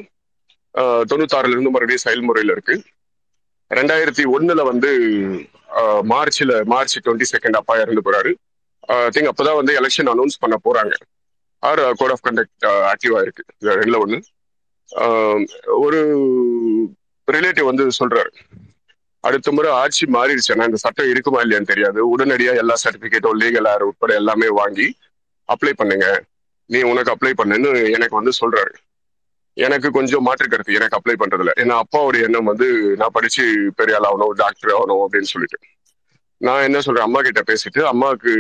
தொண்ணூத்தாறுல 1.12 1.56
இருந்து 1.56 1.74
மறுபடியும் 1.76 2.06
செயல்முறையில 2.06 2.56
இருக்கு. 2.56 2.76
ரெண்டாயிரத்தி 3.72 4.24
ஒண்ணுல 4.36 4.62
வந்து 4.70 4.92
மார்ச்ல 5.76 6.64
மார்ச் 6.64 6.98
டுவெண்ட்டி 7.00 7.24
செகண்ட் 7.32 7.52
அப்பா 7.52 7.76
இறந்து 7.76 8.12
போறாரு. 8.12 8.34
திங்க் 8.88 9.30
அப்பதான் 9.30 9.56
வந்து 9.56 9.82
எலெக்ஷன் 9.82 10.06
அனௌன்ஸ் 10.06 10.40
பண்ண 10.40 10.58
போறாங்க. 10.64 10.94
ஆர் 11.60 11.80
கோட் 11.80 12.12
ஆஃப் 12.12 12.26
கண்டக்ட் 12.26 12.66
ஆக்டிவா 12.66 13.22
இருக்கு. 13.22 13.44
ரெண்டுல 13.62 13.98
ஒண்ணு. 14.06 14.22
ஆஹ் 14.96 15.46
ஒரு 15.66 16.18
ரிலேட்டிவ் 17.32 17.64
வந்து 17.64 17.88
சொல்றாரு. 17.88 18.34
அடுத்த 19.20 19.52
முறை 19.52 19.72
ஆட்சி 19.72 20.06
மாறிடுச்சுன்னா 20.06 20.64
இந்த 20.64 20.76
சட்டம் 20.76 21.10
இருக்குமா 21.10 21.42
இல்லையான்னு 21.42 21.66
தெரியாது. 21.66 22.18
உடனடியா 22.18 22.58
எல்லா 22.58 22.76
சர்டிபிகேட்டும் 22.84 23.40
லீகல் 23.40 23.68
ஆர் 23.68 23.82
உட்பட 23.82 24.14
எல்லாமே 24.14 24.50
வாங்கி 24.50 24.96
அப்ளை 25.48 25.74
பண்ணுங்க. 25.76 26.24
நீ 26.66 26.82
உனக்கு 26.82 27.12
அப்ளை 27.12 27.34
பண்ணுன்னு 27.38 27.92
எனக்கு 27.92 28.16
வந்து 28.16 28.32
சொல்றாரு. 28.42 28.74
எனக்கு 29.58 29.90
கொஞ்சம் 29.92 30.22
மாற்று 30.22 30.48
கருத்து. 30.48 30.74
எனக்கு 30.74 30.98
அப்ளை 31.00 31.14
பண்றதுல 31.14 31.52
ஏன்னா 31.60 31.76
அப்பாவுடைய 31.82 32.22
எண்ணம் 32.22 32.50
வந்து 32.52 32.68
நான் 32.98 33.14
படிச்சு 33.14 33.44
பெரிய 33.76 33.98
ஆள் 33.98 34.08
ஆகணும் 34.10 34.30
டாக்டர் 34.30 34.74
ஆகணும் 34.78 35.02
அப்படின்னு 35.06 35.32
சொல்லிட்டு. 35.34 35.60
நான் 36.42 36.62
என்ன 36.62 36.82
சொல்றேன்? 36.82 37.04
அம்மா 37.04 37.20
கிட்ட 37.22 37.42
பேசிட்டு 37.48 37.82
அம்மாவுக்கு 37.84 38.32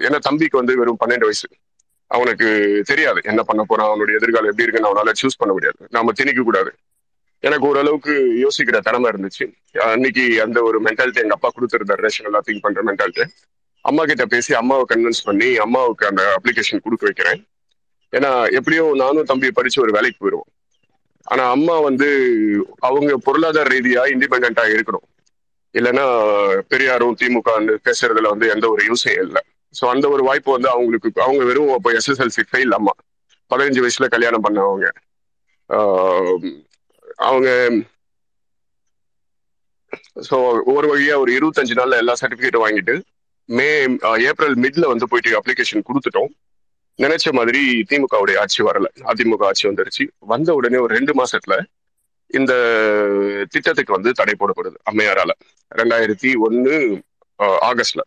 ஏன்னா 0.00 0.18
தம்பிக்கு 0.18 0.56
வந்து 0.56 0.76
வெறும் 0.76 0.98
பன்னெண்டு 1.06 1.26
வயசு. 1.28 1.48
அவனுக்கு 2.06 2.48
தெரியாது 2.86 3.20
என்ன 3.24 3.42
பண்ண 3.42 3.62
போறான் 3.66 3.86
அவனுடைய 3.86 4.18
எதிர்காலம் 4.18 4.50
எப்படி 4.50 4.68
இருக்குன்னு 4.68 4.90
அவனால 4.90 5.14
சூஸ் 5.22 5.38
பண்ண 5.38 5.52
முடியாது. 5.54 5.86
நாம 5.90 6.12
திணிக்க 6.12 6.42
கூடாது. 6.42 6.72
எனக்கு 7.40 7.66
ஓரளவுக்கு 7.66 8.14
யோசிக்கிற 8.44 8.78
திறமை 8.78 9.10
இருந்துச்சு. 9.10 9.46
அன்னைக்கு 9.78 10.42
அந்த 10.42 10.62
ஒரு 10.62 10.78
மென்டாலிட்டி 10.82 11.22
எங்க 11.24 11.34
அப்பா 11.34 11.50
கொடுத்துருந்தாரு 11.50 12.06
ரேஷனலா 12.06 12.40
திங்க் 12.46 12.64
பண்ற 12.66 12.82
மென்டாலிட்டி 12.82 13.24
அம்மா 13.80 14.04
கிட்ட 14.04 14.24
பேசி 14.26 14.54
அம்மாவை 14.54 14.84
கன்வின்ஸ் 14.88 15.24
பண்ணி 15.24 15.56
அம்மாவுக்கு 15.56 16.06
அந்த 16.06 16.22
அப்ளிகேஷன் 16.36 16.84
கொடுக்க 16.86 17.04
வைக்கிறேன். 17.08 17.40
ஏன்னா 18.12 18.30
எப்படியும் 18.58 18.92
நானும் 19.02 19.30
தம்பி 19.30 19.48
படிச்சு 19.52 19.82
ஒரு 19.84 19.92
வேலைக்கு 19.96 20.20
போயிடுவோம் 20.20 20.50
ஆனா 21.26 21.44
அம்மா 21.54 21.76
வந்து 21.88 22.08
அவங்க 22.88 23.12
பொருளாதார 23.26 23.68
ரீதியா 23.74 24.02
இண்டிபெண்டா 24.12 24.64
இருக்கணும். 24.74 25.06
இல்லைன்னா 25.74 26.04
பெரியாரும் 26.70 27.16
திமுக 27.20 27.50
பேசுறதுல 27.86 28.32
வந்து 28.34 28.46
எந்த 28.54 28.66
ஒரு 28.74 28.82
யூஸும் 28.88 29.18
இல்லை. 29.24 29.42
ஸோ 29.74 29.84
அந்த 29.94 30.06
ஒரு 30.08 30.22
வாய்ப்பு 30.28 30.50
வந்து 30.56 30.68
அவங்களுக்கு 30.70 31.24
அவங்க 31.26 31.42
வெறும் 31.44 31.74
அப்போ 31.76 31.90
எஸ்எஸ்எல்சி 31.98 32.44
ஃபெயில் 32.50 32.76
அம்மா. 32.78 32.94
பதினஞ்சு 33.50 33.82
வயசுல 33.84 34.06
கல்யாணம் 34.14 34.44
பண்ணவங்க. 34.46 34.86
அவங்க 37.26 37.48
ஸோ 40.26 40.36
ஒரு 40.72 40.86
வழியா 40.90 41.14
ஒரு 41.22 41.30
இருபத்தஞ்சு 41.36 41.78
நாள்ல 41.78 42.00
எல்லா 42.02 42.14
சர்டிபிகேட்டும் 42.20 42.64
வாங்கிட்டு 42.64 42.94
மே 43.48 43.68
ஏப்ரல் 44.28 44.56
மிட்ல 44.64 44.90
வந்து 44.92 45.10
போயிட்டு 45.10 45.38
அப்ளிகேஷன் 45.38 45.86
கொடுத்துட்டோம். 45.88 46.32
நினைச்ச 47.02 47.32
மாதிரி 47.38 47.60
திமுகவுடைய 47.90 48.36
ஆட்சி 48.42 48.64
வரல. 48.64 48.86
அதிமுக 49.10 49.44
ஆட்சி 49.48 49.68
வந்துருச்சு. 49.68 50.04
வந்த 50.32 50.54
உடனே 50.58 50.78
ஒரு 50.84 50.92
ரெண்டு 50.98 51.12
மாசத்துல 51.20 51.56
இந்த 52.38 52.52
திட்டத்துக்கு 53.50 53.92
வந்து 53.92 54.12
தடை 54.12 54.34
போடப்படுது 54.38 54.76
அம்மையாரால. 54.90 55.32
ரெண்டாயிரத்தி 55.76 56.30
ஒன்னு 56.46 57.02
ஆகஸ்ட்ல. 57.70 58.02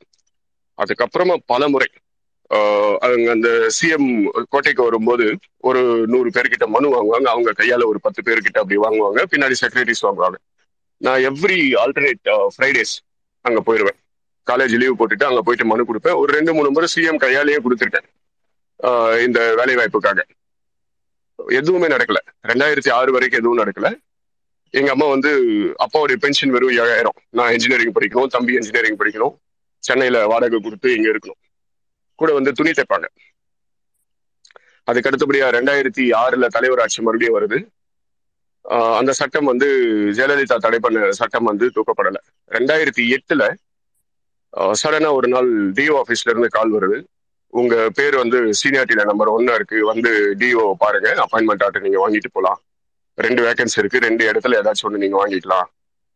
அதுக்கப்புறமா 0.77 1.35
பல 1.45 1.67
முறை 1.73 1.87
அவங்க 3.05 3.27
அந்த 3.35 3.49
சிஎம் 3.77 4.09
கோட்டைக்கு 4.49 4.83
வரும்போது 4.83 5.25
ஒரு 5.67 5.81
நூறு 6.13 6.29
பேர்கிட்ட 6.35 6.65
மனு 6.75 6.87
வாங்குவாங்க. 6.95 7.27
அவங்க 7.33 7.51
கையால 7.59 7.83
ஒரு 7.91 7.99
பத்து 8.05 8.21
பேர்கிட்ட 8.27 8.59
அப்படி 8.63 8.77
வாங்குவாங்க. 8.85 9.23
பின்னாடி 9.31 9.55
செக்ரட்டரிஸ் 9.61 10.05
வாங்குவாங்க. 10.07 10.39
நான் 11.05 11.23
எவ்ரி 11.29 11.59
ஆல்டர்னேட் 11.83 12.29
ஃப்ரைடேஸ் 12.55 12.93
அங்க 13.47 13.59
போயிடுவேன் 13.67 13.99
காலேஜ் 14.51 14.77
லீவ் 14.81 14.97
போட்டுட்டு 14.99 15.29
அங்க 15.31 15.41
போயிட்டு 15.47 15.65
மனு 15.71 15.83
கொடுப்பேன். 15.89 16.17
ஒரு 16.21 16.31
ரெண்டு 16.37 16.53
மூணு 16.53 16.71
முறை 16.71 16.87
சிஎம் 16.95 17.21
கையாலேயே 17.25 17.59
கொடுத்துருக்கேன். 17.65 18.07
இந்த 19.25 19.39
வேலை 19.59 19.75
வாய்ப்புக்காக 19.75 20.19
எதுவுமே 21.59 21.87
நடக்கல. 21.87 22.19
ரெண்டாயிரத்தி 22.47 22.91
ஆறு 22.91 23.11
வரைக்கும் 23.11 23.39
எதுவும் 23.41 23.61
நடக்கல. 23.61 23.89
எங்க 24.69 24.89
அம்மா 24.91 25.05
வந்து 25.05 25.31
அப்பாவுடைய 25.85 26.17
பென்ஷன் 26.23 26.53
வெறும் 26.55 26.75
ஏழாயிரம் 26.77 27.17
நான் 27.29 27.51
இன்ஜினியரிங் 27.51 27.93
படிக்கணும் 27.93 28.31
தம்பி 28.35 28.53
இன்ஜினியரிங் 28.53 28.99
படிக்கணும். 29.01 29.35
சென்னையில 29.87 30.27
வாடகை 30.27 30.59
கொடுத்து 30.59 30.95
இங்க 30.95 31.07
இருக்கணும். 31.09 31.39
கூட 32.15 32.33
வந்து 32.37 32.51
துணி 32.51 32.71
தைப்பாங்க. 32.71 33.07
அதுக்கு 34.89 35.09
அடுத்தபடியா 35.09 35.47
ரெண்டாயிரத்தி 35.57 36.05
ஆறுல 36.21 36.47
தலைவர் 36.55 36.81
ஆட்சி 36.83 37.01
மறுபடியும் 37.01 37.37
வருது. 37.37 37.59
அந்த 38.99 39.11
சட்டம் 39.19 39.49
வந்து 39.51 39.67
ஜெயலலிதா 40.17 40.57
தடை 40.57 40.79
பண்ண 40.79 41.11
சட்டம் 41.19 41.49
வந்து 41.51 41.65
தூக்கப்படலை. 41.75 42.21
ரெண்டாயிரத்தி 42.55 43.03
எட்டுல 43.15 43.43
சடனா 44.81 45.09
ஒரு 45.19 45.27
நாள் 45.27 45.49
டிஓ 45.77 45.95
ஆபீஸ்ல 46.01 46.31
இருந்து 46.33 46.49
கால் 46.57 46.73
வருது. 46.73 46.99
உங்க 47.51 47.89
பேர் 47.97 48.15
வந்து 48.15 48.39
சீனியாரிட்டியில 48.61 49.05
நம்பர் 49.05 49.31
ஒன்னா 49.31 49.53
இருக்கு. 49.53 49.85
வந்து 49.85 50.35
டிஓ 50.39 50.73
பாருங்க. 50.77 51.09
அப்பாயின்மெண்ட் 51.23 51.63
ஆர்டர் 51.67 51.81
நீங்க 51.81 51.99
வாங்கிட்டு 52.03 52.29
போலாம். 52.31 52.59
ரெண்டு 53.15 53.41
வேகன்சி 53.43 53.77
இருக்கு. 53.81 53.99
ரெண்டு 54.07 54.23
இடத்துல 54.31 54.57
ஏதாச்சும் 54.59 54.87
ஒன்று 54.89 55.03
நீங்க 55.03 55.17
வாங்கிக்கலாம். 55.21 55.67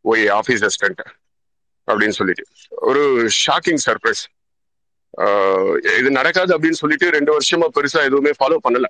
ஓய் 0.01 0.27
ஆஃபீஸ் 0.39 0.65
அசிஸ்டன்ட் 0.67 1.01
அப்படின்னு 1.87 2.17
சொல்லிட்டு. 2.19 2.45
ஒரு 2.89 3.01
ஷாக்கிங் 3.45 3.81
சர்ப்ரைஸ் 3.87 4.23
இது 5.99 6.09
நடக்காது 6.11 6.51
அப்படின்னு 6.57 6.81
சொல்லிட்டு 6.81 7.09
ரெண்டு 7.15 7.31
வருஷமா 7.35 7.67
பெருசா 7.75 7.99
எதுவுமே 8.09 8.31
ஃபாலோ 8.39 8.57
பண்ணல. 8.67 8.87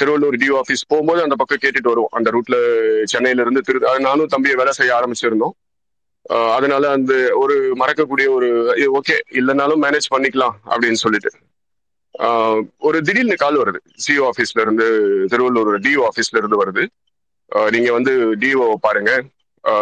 திருவள்ளூர் 0.00 0.38
டிஓ 0.40 0.56
ஆஃபீஸ் 0.60 0.88
போகும்போது 0.90 1.20
அந்த 1.22 1.34
பக்கம் 1.40 1.60
கேட்டுட்டு 1.62 1.90
வருவோம். 1.92 2.14
அந்த 2.18 2.28
ரூட்ல 2.34 2.56
சென்னையில 3.12 3.44
இருந்து 3.44 3.60
திரு 3.60 4.00
நானும் 4.00 4.32
தம்பியை 4.34 4.56
வேலை 4.56 4.72
செய்ய 4.72 4.92
ஆரம்பிச்சிருந்தோம். 4.98 5.54
அதனால 6.56 6.84
அந்த 6.96 7.12
ஒரு 7.42 7.54
மறக்கக்கூடிய 7.80 8.26
ஒரு 8.36 8.48
ஓகே 8.98 9.16
இல்லைனாலும் 9.38 9.82
மேனேஜ் 9.84 10.12
பண்ணிக்கலாம் 10.14 10.56
அப்படின்னு 10.74 11.00
சொல்லிட்டு. 11.04 11.30
ஒரு 12.88 12.98
திடீர்னு 13.06 13.36
கால் 13.42 13.58
வருது. 13.60 13.80
சிஓ 14.04 14.24
ஆஃபீஸ்ல 14.30 14.60
இருந்து 14.64 14.86
திருவள்ளூர் 15.32 15.70
டிஓ 15.86 16.02
ஆஃபீஸ்ல 16.08 16.40
இருந்து 16.40 16.60
வருது. 16.62 16.84
நீங்க 17.74 17.90
வந்து 17.96 18.12
டிஓ 18.42 18.66
பாருங்க. 18.86 19.12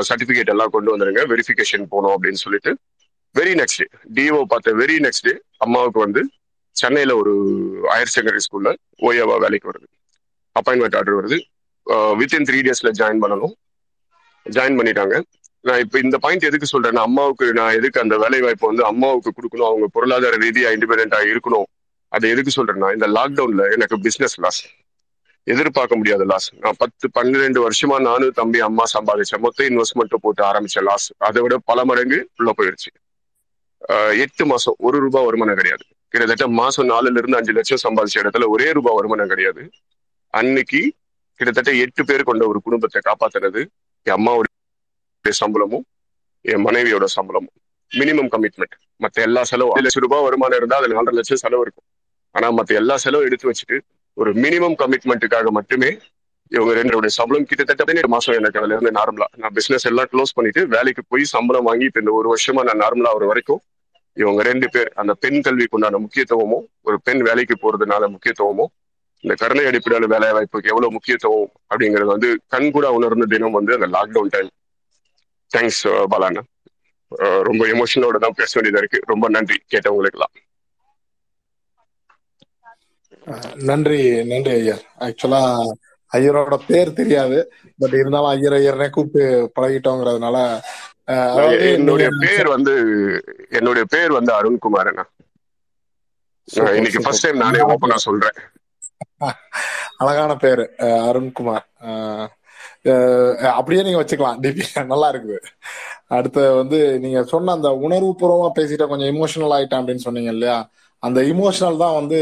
சர்டிபிகேட் 0.09 0.53
எல்லாம் 0.55 0.75
கொண்டு 0.77 0.93
வந்துருங்க. 0.95 1.23
வெரிஃபிகேஷன் 1.33 1.89
போகணும் 1.93 2.15
அப்படின்னு 2.15 2.43
சொல்லிட்டு. 2.45 2.73
வெரி 3.39 3.53
நெக்ஸ்ட் 3.61 3.83
டே 3.83 3.87
டிஓ 4.19 4.41
பார்த்த 4.53 4.77
வெரி 4.83 4.97
நெக்ஸ்ட் 5.07 5.27
டே 5.29 5.35
அம்மாவுக்கு 5.65 5.99
வந்து 6.07 6.23
சென்னையில 6.81 7.17
ஒரு 7.21 7.33
ஹையர் 7.93 8.13
செகண்டரி 8.15 8.43
ஸ்கூல்ல 8.47 8.71
ஓயோவா 9.09 9.37
வேலைக்கு 9.45 9.71
வருது. 9.71 9.89
அப்பாயின்மெண்ட் 10.59 10.97
ஆர்டர் 10.99 11.19
வருது. 11.21 11.39
வித்தின் 12.21 12.47
த்ரீ 12.49 12.59
டேஸ்ல 12.67 12.91
ஜாயின் 13.01 13.23
பண்ணணும். 13.25 13.55
ஜாயின் 14.47 14.79
பண்ணிட்டாங்க. 14.79 15.17
நான் 15.69 15.83
இப்போ 15.85 15.99
இந்த 16.05 16.17
பாயிண்ட் 16.25 16.49
எதுக்கு 16.49 16.73
சொல்றேன்னா 16.73 17.03
அம்மாவுக்கு 17.09 17.47
நான் 17.59 17.77
எதுக்கு 17.79 18.03
அந்த 18.03 18.17
வேலை 18.25 18.41
வாய்ப்பு 18.45 18.71
வந்து 18.71 18.85
அம்மாவுக்கு 18.91 19.31
கொடுக்கணும்? 19.37 19.69
அவங்க 19.71 19.87
பொருளாதார 19.97 20.37
ரீதியா 20.45 20.69
இண்டிபெண்டா 20.77 21.21
இருக்கணும். 21.33 21.67
அதை 22.13 22.27
எதுக்கு 22.35 22.53
சொல்றேன்னா 22.59 22.91
இந்த 22.97 23.07
லாக்டவுன்ல 23.17 23.65
எனக்கு 23.77 23.97
பிசினஸ் 24.07 24.37
லாஸ் 24.45 24.61
எதிர்பார்க்க 25.47 25.99
முடியாத 25.99 26.23
லாஸ் 26.31 26.49
நான் 26.63 26.79
பத்து 26.83 27.07
பன்னிரெண்டு 27.17 27.59
வருஷமா 27.67 27.97
நானும் 28.09 28.35
தம்பி 28.39 28.59
அம்மா 28.69 28.85
சம்பாதிச்சேன். 28.95 29.43
மொத்த 29.47 29.65
இன்வெஸ்ட்மெண்ட் 29.71 30.17
போட்டு 30.25 30.43
ஆரம்பிச்ச 30.49 30.83
லாஸ் 30.89 31.07
அதை 31.29 31.43
விட 31.45 31.57
பல 31.71 31.85
மடங்கு 31.91 32.19
உள்ள 32.41 32.53
போயிடுச்சு 32.59 32.91
எட்டு 34.25 34.45
மாசம் 34.51 34.77
ஒரு 34.87 34.97
ரூபாய் 35.05 35.27
வருமானம் 35.29 35.59
கிடையாது. 35.61 35.85
கிட்டத்தட்ட 36.13 36.47
மாசம் 36.61 36.89
நாலுல 36.93 37.21
இருந்து 37.21 37.39
அஞ்சு 37.41 37.53
லட்சம் 37.59 37.83
சம்பாதிச்ச 37.85 38.17
இடத்துல 38.23 38.47
ஒரே 38.55 38.69
ரூபாய் 38.79 38.97
வருமானம் 38.99 39.31
கிடையாது. 39.33 39.63
அன்னைக்கு 40.35 40.81
கிட்டத்தட்ட 41.41 41.73
எட்டு 41.85 42.03
பேர் 42.09 42.29
கொண்ட 42.29 42.45
ஒரு 42.53 42.61
குடும்பத்தை 42.67 43.01
காப்பாத்துறது 43.09 43.61
என் 44.07 44.25
என்னுடைய 45.29 45.43
சம்பளமும் 45.45 45.85
என் 46.45 46.63
மனைவியோட 46.67 47.05
சம்பளமும். 47.17 47.55
மினிமம் 47.93 48.31
கமிட்மெண்ட் 48.35 48.75
மத்த 49.03 49.17
எல்லா 49.29 49.43
செலவும் 49.51 49.73
அஞ்சு 49.75 49.85
லட்சம் 49.87 50.05
ரூபாய் 50.05 50.25
வருமானம் 50.27 50.59
இருந்தால் 50.61 50.81
அதில் 50.81 50.97
நாலரை 50.99 51.15
லட்சம் 51.19 51.41
செலவு 51.43 51.63
இருக்கும். 51.67 51.87
ஆனா 52.35 52.47
மத்த 52.59 52.71
எல்லா 52.81 52.95
செலவும் 53.05 53.27
எடுத்து 53.29 53.47
வச்சுட்டு 53.51 53.77
ஒரு 54.17 54.31
மினிமம் 54.45 54.77
கமிட்மெண்ட்டுக்காக 54.83 55.51
மட்டுமே 55.59 55.91
இவங்க 56.53 56.73
ரெண்டோட 56.79 57.07
சம்பளம் 57.19 57.47
கிட்டத்தட்ட 57.49 58.09
மாசம் 58.15 58.37
எனக்கு 58.39 58.59
அதுல 58.61 58.75
இருந்து 58.75 58.93
நார்மலா 58.99 59.27
நான் 59.43 59.55
பிசினஸ் 59.59 59.87
எல்லாம் 59.91 60.09
க்ளோஸ் 60.13 60.35
பண்ணிட்டு 60.37 60.61
வேலைக்கு 60.75 61.03
போய் 61.13 61.25
சம்பளம் 61.35 61.67
வாங்கி 61.69 61.89
இப்ப 61.91 62.01
இந்த 62.05 62.13
ஒரு 62.19 62.29
வருஷமா 62.35 62.63
நான் 62.69 62.83
நார்மலா 62.85 63.11
ஒரு 63.19 63.27
வரைக்கும் 63.31 63.61
இவங்க 64.17 64.43
ரெண்டு 64.51 64.67
பேர் 64.75 64.91
அந்த 65.01 65.13
பெண் 65.25 65.41
கல்விக்கு 65.47 65.77
உண்டான 65.79 65.99
முக்கியத்துவமும் 66.05 66.65
ஒரு 66.89 66.97
பெண் 67.07 67.23
வேலைக்கு 67.29 67.57
போறதுனால 67.65 68.09
முக்கியத்துவமும் 68.15 68.71
இந்த 69.25 69.35
கருணை 69.35 69.65
அடிப்படையில 69.71 70.09
வேலை 70.15 70.29
வாய்ப்புக்கு 70.37 70.73
எவ்வளவு 70.73 70.95
முக்கியத்துவம் 70.97 71.51
அப்படிங்கறது 71.71 72.11
வந்து 72.15 72.31
கண் 72.55 72.71
கூட 72.77 72.87
உணர்ந்த 72.99 73.29
தினம் 73.35 73.57
வந்து 73.59 73.73
அந்த 73.79 73.89
லாக்டவுன் 73.97 74.33
டைம் 74.37 74.51
தேங்க்ஸ் 75.51 75.83
பாலாண்ணா. 76.13 76.43
அஹ் 77.13 77.43
ரொம்ப 77.43 77.63
எமோஷனோட 77.67 78.17
தான் 78.19 78.37
பேச 78.37 78.53
வேண்டியதா 78.55 78.83
இருக்கு. 78.83 79.01
ரொம்ப 79.07 79.29
நன்றி 79.29 79.57
கேட்டவங்களுக்கெல்லாம். 79.71 80.35
நன்றி 83.69 83.99
நன்றி 84.25 84.53
ஐயர் 84.53 84.83
ஆக்சுவலா 84.99 85.41
ஐயரோட 86.13 86.57
பேர் 86.67 86.93
தெரியாது. 86.93 87.39
பட் 87.79 87.93
இருந்தாலும் 87.93 88.31
ஐயர் 88.31 88.57
ஐயர்னே 88.59 88.89
கூப்பிட்டு 88.91 89.25
பழகிட்டோங்கிறதுனால 89.57 90.37
என்னுடைய 91.73 92.09
பேர் 92.23 92.49
வந்து 92.49 92.75
என்னுடைய 93.51 93.85
பேர் 93.91 94.13
வந்து 94.13 94.33
அருண்குமார் 94.33 94.91
அண்ணா 94.91 95.05
அஹ் 96.59 96.75
சூப்பர் 96.75 96.77
இன்னைக்கு 96.77 97.01
ஃபர்ஸ்ட் 97.01 97.25
டைம் 97.25 97.37
நானே 97.37 97.61
ஓப்பனா 97.69 97.97
சொல்றேன். 98.07 98.39
அழகான 99.99 100.33
பேரு. 100.37 100.65
அருண்குமார். 101.09 101.67
அப்படியே 103.59 103.83
நீங்க 103.87 104.01
வச்சுக்கலாம் 104.03 104.41
டிபி 104.45 104.65
நல்லா 104.93 105.09
இருக்குது. 105.13 105.39
அடுத்து 106.17 106.43
வந்து 106.61 106.79
நீங்க 107.05 107.21
சொன்ன 107.33 107.55
அந்த 107.59 107.71
உணர்வு 107.87 108.11
பூர்வமா 108.21 108.49
கொஞ்சம் 108.93 109.11
இமோஷனல் 109.15 109.55
ஆயிட்டேன் 109.57 109.81
அப்படின்னு 109.83 110.07
சொன்னீங்க 110.07 110.33
இல்லையா? 110.37 110.59
அந்த 111.03 111.21
இமோஷனல் 111.33 111.83
தான் 111.85 111.99
வந்து 112.01 112.19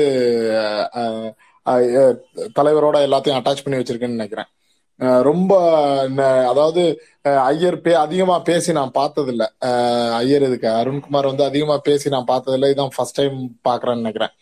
தலைவரோட 2.58 2.96
எல்லாத்தையும் 3.06 3.38
அட்டாச் 3.40 3.64
பண்ணி 3.64 3.80
வச்சிருக்கேன்னு 3.80 4.18
நினைக்கிறேன். 4.18 4.50
ரொம்ப 5.28 5.52
அதாவது 6.50 6.82
ஐயர் 7.50 7.78
பே 7.84 7.92
அதிகமா 8.02 8.36
பேசி 8.50 8.70
நான் 8.78 8.92
பார்த்ததில்ல. 8.98 9.44
ஐயர் 10.20 10.46
இதுக்கு 10.48 10.68
அருண்குமார் 10.80 11.30
வந்து 11.30 11.44
அதிகமா 11.50 11.76
பேசி 11.88 12.12
நான் 12.14 12.30
பார்த்ததில்ல. 12.32 12.70
இதான் 12.74 12.94
ஃபர்ஸ்ட் 12.96 13.18
டைம் 13.20 13.36
பாக்குறேன்னு 13.68 14.04
நினைக்கிறேன். 14.04 14.32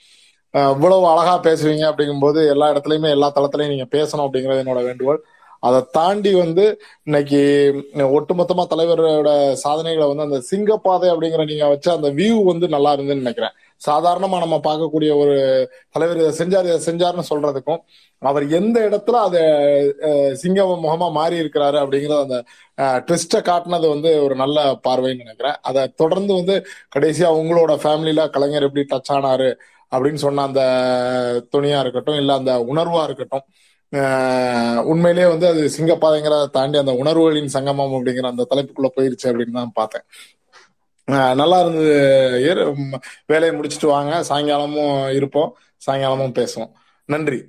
இவ்வளவு 0.74 1.06
அழகா 1.12 1.34
பேசுவீங்க 1.46 1.84
அப்படிங்கும்போது 1.90 2.40
எல்லா 2.52 2.66
இடத்துலயுமே 2.72 3.08
எல்லா 3.16 3.28
தளத்திலயும் 3.36 3.72
நீங்க 3.74 3.86
பேசணும் 3.96 4.26
அப்படிங்கறது 4.26 4.62
என்னோட 4.64 4.82
வேண்டுகோள். 4.88 5.20
அதை 5.66 5.80
தாண்டி 5.96 6.30
வந்து 6.34 6.64
இன்னைக்கு 7.06 7.40
ஒட்டுமொத்தமா 8.16 8.64
தலைவரோட 8.72 9.30
சாதனைகளை 9.64 10.06
வந்து 10.10 10.26
அந்த 10.28 10.38
சிங்கப்பாதை 10.50 11.08
அப்படிங்கிற 11.12 11.44
நீங்க 11.50 11.66
வச்ச 11.72 11.86
அந்த 11.92 12.08
வியூ 12.18 12.36
வந்து 12.50 12.66
நல்லா 12.74 12.90
இருந்துன்னு 12.94 13.24
நினைக்கிறேன். 13.24 13.54
சாதாரணமா 13.86 14.36
நம்ம 14.42 14.56
பார்க்கக்கூடிய 14.66 15.10
ஒரு 15.22 15.34
தலைவர் 15.90 16.20
இதை 16.20 16.32
செஞ்சார் 16.40 16.68
இதை 16.70 16.78
செஞ்சார்னு 16.88 17.24
சொல்றதுக்கும் 17.30 17.80
அவர் 18.22 18.44
எந்த 18.58 18.76
இடத்துல 18.88 19.16
அதை 19.28 19.42
சிங்க 20.42 20.60
முகமா 20.84 21.08
மாறி 21.18 21.36
இருக்கிறாரு 21.42 21.78
அப்படிங்கிறத 21.82 22.20
அந்த 22.26 22.38
ட்விஸ்ட 23.06 23.40
காட்டினது 23.50 23.86
வந்து 23.94 24.10
ஒரு 24.24 24.34
நல்ல 24.42 24.58
பார்வைன்னு 24.88 25.22
நினைக்கிறேன். 25.24 25.58
அதை 25.62 25.82
தொடர்ந்து 25.96 26.32
வந்து 26.34 26.56
கடைசியா 26.96 27.30
உங்களோட 27.40 27.74
ஃபேமிலியில 27.84 28.24
கலைஞர் 28.36 28.66
எப்படி 28.68 28.84
டச் 28.92 29.12
ஆனாரு 29.16 29.50
அப்படின்னு 29.92 30.20
சொன்ன 30.26 30.44
அந்த 30.48 30.62
துணியா 31.56 31.80
இருக்கட்டும் 31.80 32.20
இல்ல 32.22 32.32
அந்த 32.34 32.52
உணர்வா 32.72 33.02
இருக்கட்டும் 33.08 33.44
உண்மையிலேயே 34.82 35.28
வந்து 35.28 35.46
அது 35.46 35.70
சிங்கப்பாதைங்கிறத 35.78 36.50
தாண்டி 36.50 36.78
அந்த 36.78 36.92
உணர்வுகளின் 36.92 37.48
சங்கமம் 37.48 37.92
அப்படிங்கிற 37.92 38.26
அந்த 38.26 38.46
தலைப்புக்குள்ள 38.50 38.86
போயிருச்சு 38.96 39.24
அப்படின்னு 39.24 39.52
தான் 39.52 39.72
பார்த்தேன். 39.74 40.02
நல்லா 41.34 41.60
இருந்தது. 41.60 41.92
ஏறு 42.48 42.74
வேலையை 43.26 43.58
முடிச்சுட்டு 43.58 43.86
வாங்க. 43.86 44.24
சாயங்காலமும் 44.28 45.14
இருப்போம். 45.14 45.56
சாயங்காலமும் 45.86 46.46
பேசுவோம். 46.46 46.70
நன்றி. 47.04 47.44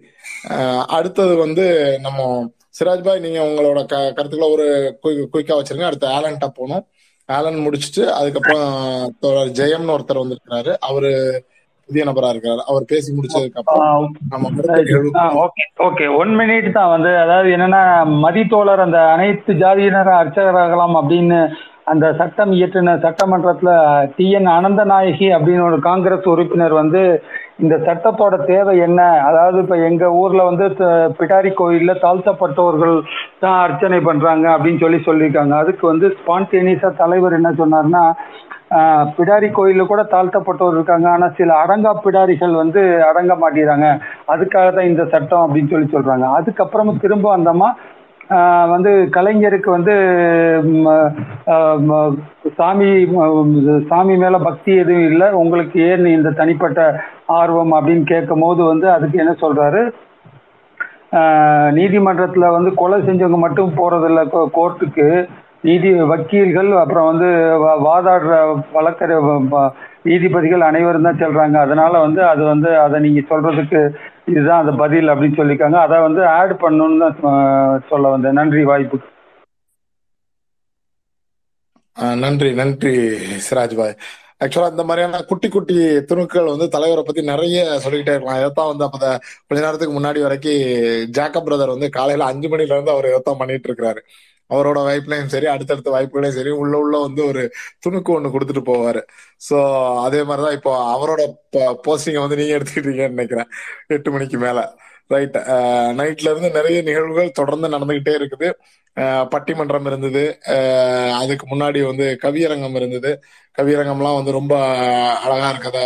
அஹ் 0.47 0.85
அடுத்தது 0.85 1.35
வந்து 1.35 1.97
நம்ம 1.99 2.51
சிராஜ் 2.79 3.03
பாய் 3.03 3.19
நீங்க 3.19 3.39
உங்களோட 3.39 3.85
க 3.85 4.13
கருத்துக்களை 4.13 4.49
ஒரு 4.49 4.97
குயிக்கா 5.03 5.63
வச்சிருங்க. 5.63 5.83
அடுத்து 5.83 6.07
ஆலன்ட்ட 6.07 6.39
போகணும். 6.39 6.87
ஆலன் 7.25 7.67
முடிச்சுட்டு 7.67 8.05
அதுக்கப்புறம் 8.05 9.15
ஜெயம்னு 9.53 9.97
ஒருத்தர் 9.97 10.13
வந்திருக்கிறாரு. 10.13 10.77
அவரு 10.79 11.43
புதிய 11.89 12.03
நபரா 12.07 12.29
இருக்கிறாரு. 12.33 12.61
அவர் 12.69 12.89
பேசி 12.91 13.09
முடிச்சதுக்கு 13.15 13.61
அப்புறம் 13.61 14.07
ஓகே. 15.87 16.05
ஒன் 16.21 16.33
மினிட் 16.39 16.75
தான் 16.77 16.93
வந்து. 16.95 17.11
அதாவது 17.23 17.49
என்னன்னா 17.55 17.83
மதித்தோழர் 18.25 18.85
அந்த 18.87 18.99
அனைத்து 19.13 19.53
ஜாதியினர் 19.63 20.11
அர்ச்சகராகலாம் 20.19 20.97
அப்படின்னு 21.01 21.39
அந்த 21.91 22.05
சட்டம் 22.19 22.51
இயற்றின 22.57 22.93
சட்டமன்றத்துல 23.03 23.71
டி 24.15 24.27
என் 24.37 24.55
அனந்தநாயகி 24.57 25.27
அப்படின்னு 25.37 25.67
ஒரு 25.69 25.77
காங்கிரஸ் 25.87 26.25
உறுப்பினர் 26.31 26.73
வந்து 26.79 27.01
இந்த 27.63 27.75
சட்டத்தோட 27.87 28.35
தேவை 28.47 28.73
என்ன? 28.85 29.01
அதாவது 29.27 29.57
இப்ப 29.63 29.75
எங்க 29.89 30.05
ஊர்ல 30.21 30.41
வந்து 30.47 30.65
பிடாரி 31.19 31.51
கோயில்ல 31.59 31.91
தாழ்த்தப்பட்டவர்கள் 32.05 32.95
தான் 33.43 33.59
அர்ச்சனை 33.65 33.99
பண்றாங்க 34.07 34.45
அப்படின்னு 34.55 34.83
சொல்லி 34.83 34.99
சொல்லியிருக்காங்க. 35.07 35.53
அதுக்கு 35.63 35.85
வந்து 35.91 36.09
ஸ்பான்டேனியஸா 36.19 36.91
தலைவர் 37.03 37.37
என்ன 37.39 37.51
சொன்னார்னா 37.61 38.03
பிடாரி 39.17 39.51
கோயிலில் 39.51 39.85
கூட 39.85 40.03
தாழ்த்தப்பட்டவர் 40.03 40.73
இருக்காங்க. 40.73 41.09
ஆனா 41.09 41.27
சில 41.27 41.65
அடங்கா 41.65 41.93
பிடாரிகள் 42.03 42.55
வந்து 42.55 43.05
அடங்க 43.05 43.33
மாட்டேறாங்க. 43.33 43.99
அதுக்காக 44.27 44.75
தான் 44.75 44.85
இந்த 44.85 45.05
சட்டம் 45.05 45.55
அப்படின்னு 45.55 45.69
சொல்லி 45.69 45.89
சொல்றாங்க. 45.93 46.29
அதுக்கப்புறமா 46.37 46.99
திரும்ப 46.99 47.37
வந்தோமா 47.37 47.73
வந்து 48.69 49.09
கலைஞருக்கு 49.11 49.69
வந்து 49.69 49.95
சாமி 52.55 53.07
சாமி 53.87 54.17
மேல 54.17 54.37
பக்தி 54.37 54.75
எதுவும் 54.75 55.05
இல்லை. 55.05 55.29
உங்களுக்கு 55.29 55.81
ஏன் 55.81 56.05
இந்த 56.05 56.29
தனிப்பட்ட 56.29 57.03
ஆர்வம் 57.25 57.73
அப்படின்னு 57.73 58.03
கேட்கும் 58.03 58.39
போது 58.39 58.63
வந்து 58.63 58.91
அதுக்கு 58.91 59.17
என்ன 59.17 59.35
சொல்றாரு? 59.41 59.91
நீதிமன்றத்தில் 61.71 62.41
நீதிமன்றத்துல 62.41 62.51
வந்து 62.51 62.73
கொலை 62.73 63.01
செஞ்சவங்க 63.01 63.37
மட்டும் 63.37 63.73
போறதில்ல 63.77 64.27
கோ- 64.33 64.47
கோர்ட்டுக்கு. 64.53 65.29
நீதி 65.65 65.89
வக்கீல்கள் 66.03 66.69
அப்புறம் 66.77 67.07
வந்து 67.11 67.29
வா- 67.61 67.79
வாதாடுற 67.87 68.31
வழக்கற 68.73 69.11
நீதிபதிகள் 70.03 70.61
அனைவரும் 70.61 71.03
தான் 71.03 71.17
சொல்றாங்க. 71.17 71.57
அதனால 71.57 71.93
வந்து 71.99 72.21
அது 72.23 72.43
வந்து 72.43 72.69
அதை 72.79 72.97
நீங்க 72.99 73.21
சொல்றதுக்கு 73.29 73.79
இதுதான் 74.25 74.61
அந்த 74.61 74.71
பதில் 74.71 75.07
அப்படின்னு 75.07 75.39
சொல்லியிருக்காங்க. 75.39 75.77
அதை 75.85 75.97
வந்து 75.99 76.21
ஆட் 76.39 76.59
பண்ணணும்னு 76.61 77.21
தான் 77.21 77.83
சொல்ல 77.89 78.07
வந்தேன். 78.07 78.31
நன்றி 78.31 78.63
வாய்ப்புக்கு 78.65 79.07
ஆஹ் 81.99 82.17
நன்றி 82.17 82.53
நன்றி 82.53 82.93
சிராஜ் 83.45 83.77
பாய் 83.77 83.95
ஆக்சுவலா 84.43 84.69
இந்த 84.69 84.83
மாதிரியான 84.83 85.21
குட்டி 85.21 85.47
குட்டி 85.49 85.75
துணுக்கள் 86.09 86.51
வந்து 86.51 86.67
தலைவரை 86.69 87.03
பத்தி 87.05 87.21
நிறைய 87.23 87.57
சொல்லிக்கிட்டே 87.65 88.11
இருக்கலாம். 88.11 88.39
இதைத்தான் 88.39 88.67
வந்து 88.67 88.83
அப்ப 88.83 88.97
கொஞ்ச 89.47 89.63
நேரத்துக்கு 89.63 89.95
முன்னாடி 89.99 90.21
வரைக்கும் 90.21 90.61
ஜாக்கப் 91.17 91.47
பிரதர் 91.47 91.73
வந்து 91.75 91.89
காலையில 91.89 92.25
அஞ்சு 92.25 92.47
மணில 92.47 92.71
இருந்து 92.71 92.91
அவர் 92.91 93.05
இதைத்தான் 93.05 93.37
பண்ணிட்டு 93.37 93.69
இருக்கிறாரு. 93.71 94.01
அவரோட 94.49 94.79
வாய்ப்புலையும் 94.87 95.31
சரி 95.33 95.47
அடுத்தடுத்த 95.53 95.89
வாய்ப்புகளையும் 95.95 96.37
சரி 96.37 96.51
உள்ள 96.61 96.73
உள்ள 96.77 96.95
வந்து 97.07 97.21
ஒரு 97.25 97.43
துணுக்கு 97.85 98.11
ஒண்ணு 98.17 98.33
கொடுத்துட்டு 98.35 98.63
போவாரு. 98.71 99.01
சோ 99.49 99.57
அதே 100.05 100.21
மாதிரிதான் 100.23 100.57
இப்போ 100.59 100.73
அவரோட 100.95 101.21
போஸ்டிங்க 101.87 102.21
வந்து 102.25 102.39
நீங்க 102.39 102.57
எடுத்துக்கிட்டீங்கன்னு 102.57 103.17
நினைக்கிறேன். 103.17 103.49
எட்டு 103.95 104.11
மணிக்கு 104.11 104.37
மேல. 104.37 104.59
ரைட் 105.13 105.35
நைட்ல 105.99 106.29
இருந்து 106.31 106.49
நிறைய 106.51 106.77
நிகழ்வுகள் 106.81 107.37
தொடர்ந்து 107.39 107.67
நடந்துகிட்டே 107.73 108.13
இருக்குது. 108.19 108.47
பட்டிமன்றம் 109.33 109.87
இருந்தது. 109.89 110.23
அதுக்கு 111.21 111.45
முன்னாடி 111.51 111.79
வந்து 111.89 112.05
கவியரங்கம் 112.23 112.77
இருந்தது. 112.79 113.11
கவியரங்கம்லாம் 113.57 114.19
வந்து 114.19 114.31
ரொம்ப 114.39 114.53
அழகா 115.25 115.47
இருக்கதை 115.53 115.83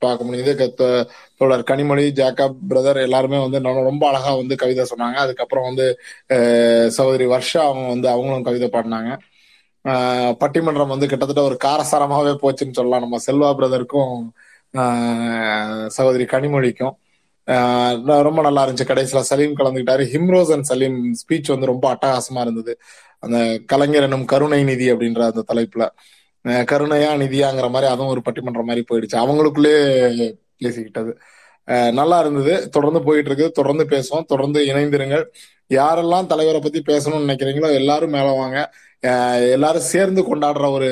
பார்க்க 0.00 0.24
முடியுது. 0.24 0.70
தோ- 0.80 1.08
தோழர் 1.36 1.62
கனிமொழி 1.62 2.10
ஜாக்கப் 2.10 2.56
பிரதர் 2.68 3.02
எல்லாருமே 3.02 3.48
வந்து 3.48 3.60
ரொம்ப 3.60 4.08
அழகா 4.08 4.34
வந்து 4.34 4.56
கவிதை 4.56 4.86
சொன்னாங்க. 4.96 5.12
அதுக்கப்புறம் 5.12 5.64
வந்து 5.64 6.00
சகோதரி 6.92 7.26
வர்ஷா 7.26 7.58
அவங்க 7.58 7.88
வந்து 7.88 8.08
அவங்களும் 8.08 8.42
கவிதை 8.42 8.68
பாடினாங்க. 8.68 9.18
பட்டிமன்றம் 10.40 10.86
வந்து 10.86 11.06
கிட்டத்தட்ட 11.06 11.42
ஒரு 11.42 11.56
காரசாரமாவே 11.64 12.36
போச்சுன்னு 12.42 12.72
சொல்லலாம். 12.72 13.08
நம்ம 13.08 13.18
செல்வா 13.26 13.54
பிரதருக்கும் 13.54 14.28
சகோதரி 15.86 16.24
கனிமொழிக்கும். 16.24 16.92
ரொம்ப 18.04 18.42
நல்லா 18.42 18.68
இருந்துச்சு. 18.68 18.70
கடைசியில 18.70 19.20
சலீம் 19.20 19.56
கலந்துக்கிட்டாரு. 19.56 20.04
ஹிம்ரோஸ் 20.12 20.52
அண்ட் 20.52 20.62
சலீம் 20.62 21.14
ஸ்பீச் 21.14 21.48
வந்து 21.48 21.66
ரொம்ப 21.66 21.94
அட்டகாசமா 21.94 22.40
இருந்தது. 22.40 22.78
அந்த 23.18 23.60
கலைஞர் 23.66 24.02
எனும் 24.02 24.24
கருணை 24.24 24.64
நிதி 24.64 24.92
அப்படின்ற 24.92 25.32
அந்த 25.32 25.44
தலைப்புல. 25.54 25.88
கருணையா 26.44 27.10
நிதியாங்கிற 27.22 27.70
மாதிரி 27.70 27.90
அதுவும் 27.92 28.12
ஒரு 28.12 28.22
பட்டிமன்றம் 28.26 28.68
மாதிரி 28.70 28.84
போயிடுச்சு. 28.90 29.16
அவங்களுக்குள்ளே 29.22 29.74
பேசிக்கிட்டது. 30.64 31.12
நல்லா 31.92 32.20
இருந்தது. 32.20 32.68
தொடர்ந்து 32.68 33.02
போயிட்டு 33.02 33.30
இருக்குது 33.30 33.56
தொடர்ந்து 33.58 33.84
பேசுவோம். 33.84 34.24
தொடர்ந்து 34.26 34.60
இணைந்திருங்கள். 34.66 35.24
யாரெல்லாம் 35.70 36.26
தலைவரை 36.26 36.60
பத்தி 36.60 36.80
பேசணும்னு 36.86 37.28
நினைக்கிறீங்களோ 37.28 37.74
எல்லாரும் 37.74 38.10
மேல 38.10 38.30
வாங்க. 38.30 38.58
எல்லாரும் 39.56 39.88
சேர்ந்து 39.92 40.22
கொண்டாடுற 40.22 40.70
ஒரு 40.76 40.88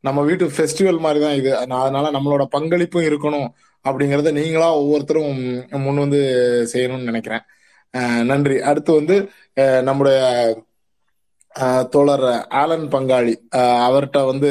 நம்ம 0.00 0.22
வீட்டு 0.22 0.46
ஃபெஸ்டிவல் 0.56 0.98
மாதிரி 0.98 1.20
தான் 1.24 1.36
இது. 1.40 1.56
அதனால 1.56 2.10
நம்மளோட 2.16 2.44
பங்களிப்பும் 2.56 3.06
இருக்கணும் 3.10 3.48
அப்படிங்கறத 3.84 4.32
நீங்களா 4.32 4.76
ஒவ்வொருத்தரும் 4.76 5.38
முன் 5.84 6.02
வந்து 6.04 6.20
செய்யணும்னு 6.72 7.10
நினைக்கிறேன். 7.10 7.44
நன்றி. 8.30 8.60
அடுத்து 8.70 8.92
வந்து 8.94 9.16
நம்முடைய 9.82 10.18
தோழர் 11.92 12.26
ஆலன் 12.60 12.86
பங்காளி. 12.92 13.34
அவர்கிட்ட 13.86 14.18
வந்து 14.26 14.50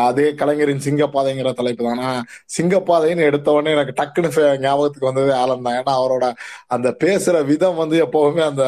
அதே 0.00 0.26
கலைஞரின் 0.34 0.82
சிங்கப்பாதைங்கிற 0.86 1.50
தலைப்பு 1.52 1.82
தான். 1.84 1.98
ஆனா 1.98 2.10
சிங்கப்பாதைன்னு 2.56 3.26
எடுத்த 3.28 3.48
உடனே 3.52 3.70
எனக்கு 3.72 3.94
டக்குன்னு 4.00 4.30
ஞாபகத்துக்கு 4.64 5.10
வந்தது 5.10 5.32
ஆலன் 5.34 5.66
தான். 5.66 5.78
ஏன்னா 5.80 5.94
அவரோட 6.00 6.26
அந்த 6.68 6.88
பேசுற 7.04 7.36
விதம் 7.52 7.80
வந்து 7.82 7.98
எப்பவுமே 8.06 8.44
அந்த 8.50 8.64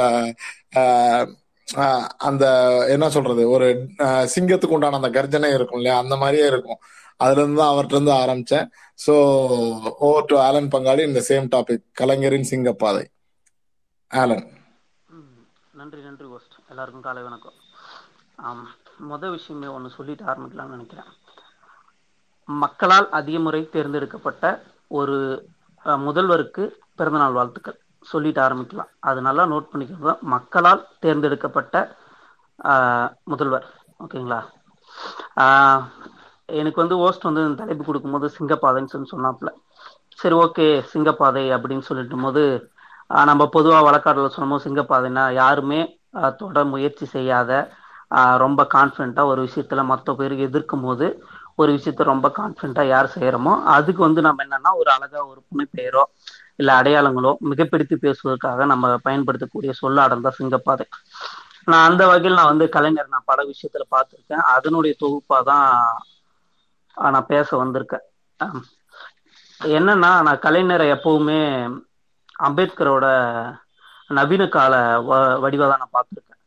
ஆஹ் 0.81 1.27
ஆஹ் 1.69 2.09
அந்த 2.29 2.45
என்ன 2.95 3.07
சொல்றது 3.11 3.43
ஒரு 3.51 3.67
சிங்கத்துக்கு 4.35 4.77
உண்டான 4.77 4.99
அந்த 5.01 5.11
கர்ஜனை 5.11 5.51
இருக்கும் 5.53 5.81
இல்லையா? 5.81 5.99
அந்த 6.03 6.15
மாதிரியே 6.17 6.47
இருக்கும். 6.47 6.81
அதுல 7.21 7.41
இருந்து 7.41 7.61
தான் 7.61 7.73
அவர்கிட்ட 7.73 7.97
இருந்து 7.97 8.15
ஆரம்பிச்சேன். 8.23 8.67
சோ 8.99 9.15
ஓவர் 10.07 10.29
டு 10.31 10.37
ஆலன் 10.47 10.73
பங்காளி 10.75 11.03
இந்த 11.11 11.21
சேம் 11.29 11.49
டாபிக் 11.55 11.85
கலைஞரின் 11.93 12.51
சிங்கப்பாதை. 12.53 13.05
ஆலன். 14.11 14.45
நன்றி 15.75 16.01
நன்றி. 16.03 16.27
எல்லாருக்கும் 16.73 17.03
காலை 17.03 17.23
வணக்கம். 17.23 17.57
ஆம் 18.39 18.63
மொதல் 19.11 19.31
விஷயமே 19.31 19.67
ஒன்று 19.67 19.91
சொல்லிட்டு 19.91 20.25
ஆரம்பிக்கலாம்னு 20.25 20.75
நினைக்கிறேன். 20.77 21.09
மக்களால் 22.49 23.09
அதிக 23.11 23.39
முறை 23.39 23.69
தேர்ந்தெடுக்கப்பட்ட 23.69 24.45
ஒரு 24.91 25.17
முதல்வருக்கு 26.07 26.63
பிறந்தநாள் 26.97 27.33
வாழ்த்துக்கள். 27.33 27.77
சொல்லிட்டு 28.07 28.41
ஆரம்பிக்கலாம். 28.41 28.91
அது 29.01 29.21
நல்லா 29.21 29.45
நோட் 29.45 29.71
பண்ணிக்கிறது 29.73 30.15
மக்களால் 30.35 30.89
தேர்ந்தெடுக்கப்பட்ட 31.01 31.77
முதல்வர். 33.25 33.67
ஓகேங்களா? 34.01 34.41
ஆஹ், 35.37 35.83
எனக்கு 36.49 36.81
வந்து 36.81 36.97
ஓஸ்ட் 36.97 37.23
வந்து 37.23 37.45
இந்த 37.45 37.63
தலைப்பு 37.63 37.85
கொடுக்கும்போது 37.85 38.31
சிங்கப்பாதைன்னு 38.39 38.93
சொல்லி 38.95 39.09
சொன்னாப்புல. 39.13 39.51
சரி 40.17 40.35
ஓகே 40.35 40.67
சிங்கப்பாதை 40.93 41.51
அப்படின்னு 41.57 41.89
சொல்லிட்டு 41.91 42.17
போது 42.17 42.43
நம்ம 43.31 43.47
பொதுவாக 43.49 43.87
வழக்காடுல 43.89 44.31
சொன்னோம் 44.37 44.65
சிங்கப்பாதைன்னா 44.67 45.33
யாருமே 45.35 45.81
தொட 46.41 46.65
முயற்சி 46.65 47.07
செய்யாத 47.07 47.51
ரொம்ப 48.45 48.61
கான்ஃபிடென்ட்டாக 48.75 49.31
ஒரு 49.33 49.41
விஷயத்துல 49.47 49.83
மற்ற 49.85 50.15
பேருக்கு 50.15 50.49
எதிர்க்கும் 50.49 50.85
போது 50.87 51.07
ஒரு 51.57 51.71
விஷயத்த 51.77 52.03
ரொம்ப 52.11 52.27
கான்ஃபிடென்ட்டாக 52.39 52.93
யார் 52.95 53.15
செய்கிறோமோ 53.15 53.53
அதுக்கு 53.75 54.01
வந்து 54.07 54.21
நம்ம 54.27 54.45
என்னன்னா 54.47 54.71
ஒரு 54.81 54.91
அழகா 54.97 55.21
ஒரு 55.33 55.41
புனைப்பெயரோ 55.51 56.05
இல்லை 56.61 56.73
அடையாளங்களோ 56.81 57.33
மிகப்படுத்தி 57.51 57.97
பேசுவதற்காக 58.05 58.65
நம்ம 58.73 58.95
பயன்படுத்தக்கூடிய 59.07 59.73
சொல்லாடல் 59.83 60.27
தான் 60.27 60.39
சிங்கப்பாதை. 60.41 60.85
நான் 61.71 61.87
அந்த 61.89 62.03
வகையில் 62.11 62.39
நான் 62.39 62.53
வந்து 62.53 62.67
கலைஞர் 62.77 63.13
நான் 63.15 63.31
பல 63.33 63.41
விஷயத்துல 63.51 63.85
பார்த்துருக்கேன். 63.95 64.45
அதனுடைய 64.55 64.93
தொகுப்பாக 65.03 65.43
தான் 65.51 65.69
நான் 66.97 67.31
பேச 67.33 67.49
வந்திருக்கேன். 67.63 68.07
என்னன்னா 69.61 70.11
நான் 70.27 70.43
கலைஞரை 70.47 70.87
எப்பவுமே 70.97 71.41
அம்பேத்கரோட 72.47 73.07
நவீன 74.13 74.43
கால 74.51 74.75
வ 75.03 75.11
வடிவாக 75.43 75.69
தான் 75.71 75.83
நான் 75.83 75.97
பார்த்துருக்கேன். 75.97 76.39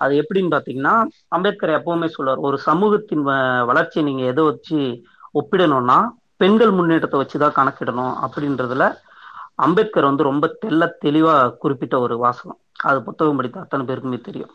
அது 0.00 0.12
எப்படின்னு 0.22 0.50
பார்த்தீங்கன்னா 0.52 0.94
அம்பேத்கர் 1.28 1.76
எப்பவுமே 1.76 2.08
சொல்லுவார் 2.08 2.44
ஒரு 2.48 2.56
சமூகத்தின் 2.66 3.24
வளர்ச்சியை 3.70 4.04
நீங்க 4.08 4.24
எதை 4.32 4.44
வச்சு 4.44 4.78
ஒப்பிடணும்னா 5.34 5.98
பெண்கள் 6.40 6.72
முன்னேற்றத்தை 6.72 7.18
வச்சுதான் 7.20 7.56
கணக்கிடணும் 7.56 8.14
அப்படின்றதுல 8.24 8.84
அம்பேத்கர் 9.58 10.08
வந்து 10.10 10.28
ரொம்ப 10.30 10.46
தெள்ள 10.62 10.82
தெளிவா 11.04 11.32
குறிப்பிட்ட 11.62 11.94
ஒரு 12.00 12.14
வாசகம். 12.18 12.58
அது 12.84 12.98
புத்தகம் 13.06 13.38
படித்த 13.38 13.62
அத்தனை 13.62 13.84
பேருக்குமே 13.86 14.18
தெரியும். 14.20 14.52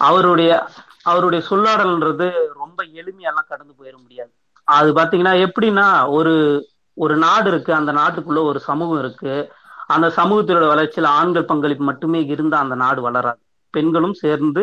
அவருடைய 0.00 0.50
அவருடைய 1.04 1.40
சொல்லாடல்ன்றது 1.50 2.26
ரொம்ப 2.60 2.78
எளிமையெல்லாம் 3.00 3.50
கடந்து 3.50 3.72
போயிட 3.78 3.96
முடியாது. 4.02 4.32
அது 4.68 4.88
பாத்தீங்கன்னா 4.92 5.34
எப்படின்னா 5.46 5.86
ஒரு 6.18 6.34
ஒரு 6.96 7.14
நாடு 7.18 7.48
இருக்கு 7.48 7.72
அந்த 7.74 7.92
நாட்டுக்குள்ள 7.92 8.40
ஒரு 8.50 8.58
சமூகம் 8.60 8.98
இருக்கு. 8.98 9.34
அந்த 9.94 10.08
சமூகத்தினோட 10.18 10.66
வளர்ச்சியில 10.72 11.10
ஆண்கள் 11.20 11.48
பங்களிப்பு 11.50 11.84
மட்டுமே 11.90 12.20
இருந்தா 12.32 12.58
அந்த 12.64 12.76
நாடு 12.84 13.00
வளராது. 13.06 13.40
பெண்களும் 13.74 14.16
சேர்ந்து 14.22 14.62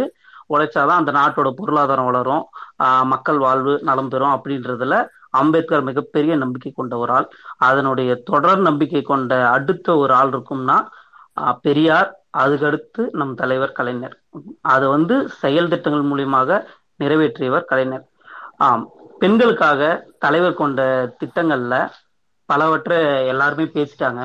உழைச்சாதான் 0.54 1.00
அந்த 1.02 1.12
நாட்டோட 1.20 1.50
பொருளாதாரம் 1.60 2.08
வளரும் 2.10 2.44
மக்கள் 3.12 3.40
வாழ்வு 3.46 3.74
நலம் 3.90 4.12
பெறும் 4.14 4.36
அப்படின்றதுல 4.36 4.98
அம்பேத்கர் 5.40 5.88
மிகப்பெரிய 5.88 6.34
நம்பிக்கை 6.44 6.72
கொண்ட 6.76 6.94
ஒரு 7.04 7.12
ஆள். 7.18 7.28
அதனுடைய 7.70 8.12
தொடர் 8.30 8.62
நம்பிக்கை 8.68 9.02
கொண்ட 9.10 9.34
அடுத்த 9.56 9.98
ஒரு 10.04 10.14
ஆள் 10.20 10.32
இருக்கும்னா 10.34 10.78
பெரியார் 11.66 12.10
அதுக்கடுத்து 12.42 13.02
நம் 13.20 13.34
தலைவர் 13.42 13.78
கலைஞர். 13.80 14.16
அதை 14.74 14.86
வந்து 14.96 15.16
செயல் 15.42 15.72
திட்டங்கள் 15.74 16.10
மூலியமாக 16.12 16.60
நிறைவேற்றியவர் 17.04 17.70
கலைஞர். 17.72 18.06
ஆம் 18.68 18.86
பெண்களுக்காக 19.22 19.82
தலைவர் 20.26 20.60
கொண்ட 20.62 20.82
திட்டங்கள்ல 21.22 21.76
பலவற்றை 22.50 22.98
எல்லாருமே 23.32 23.66
பேசிட்டாங்க. 23.78 24.22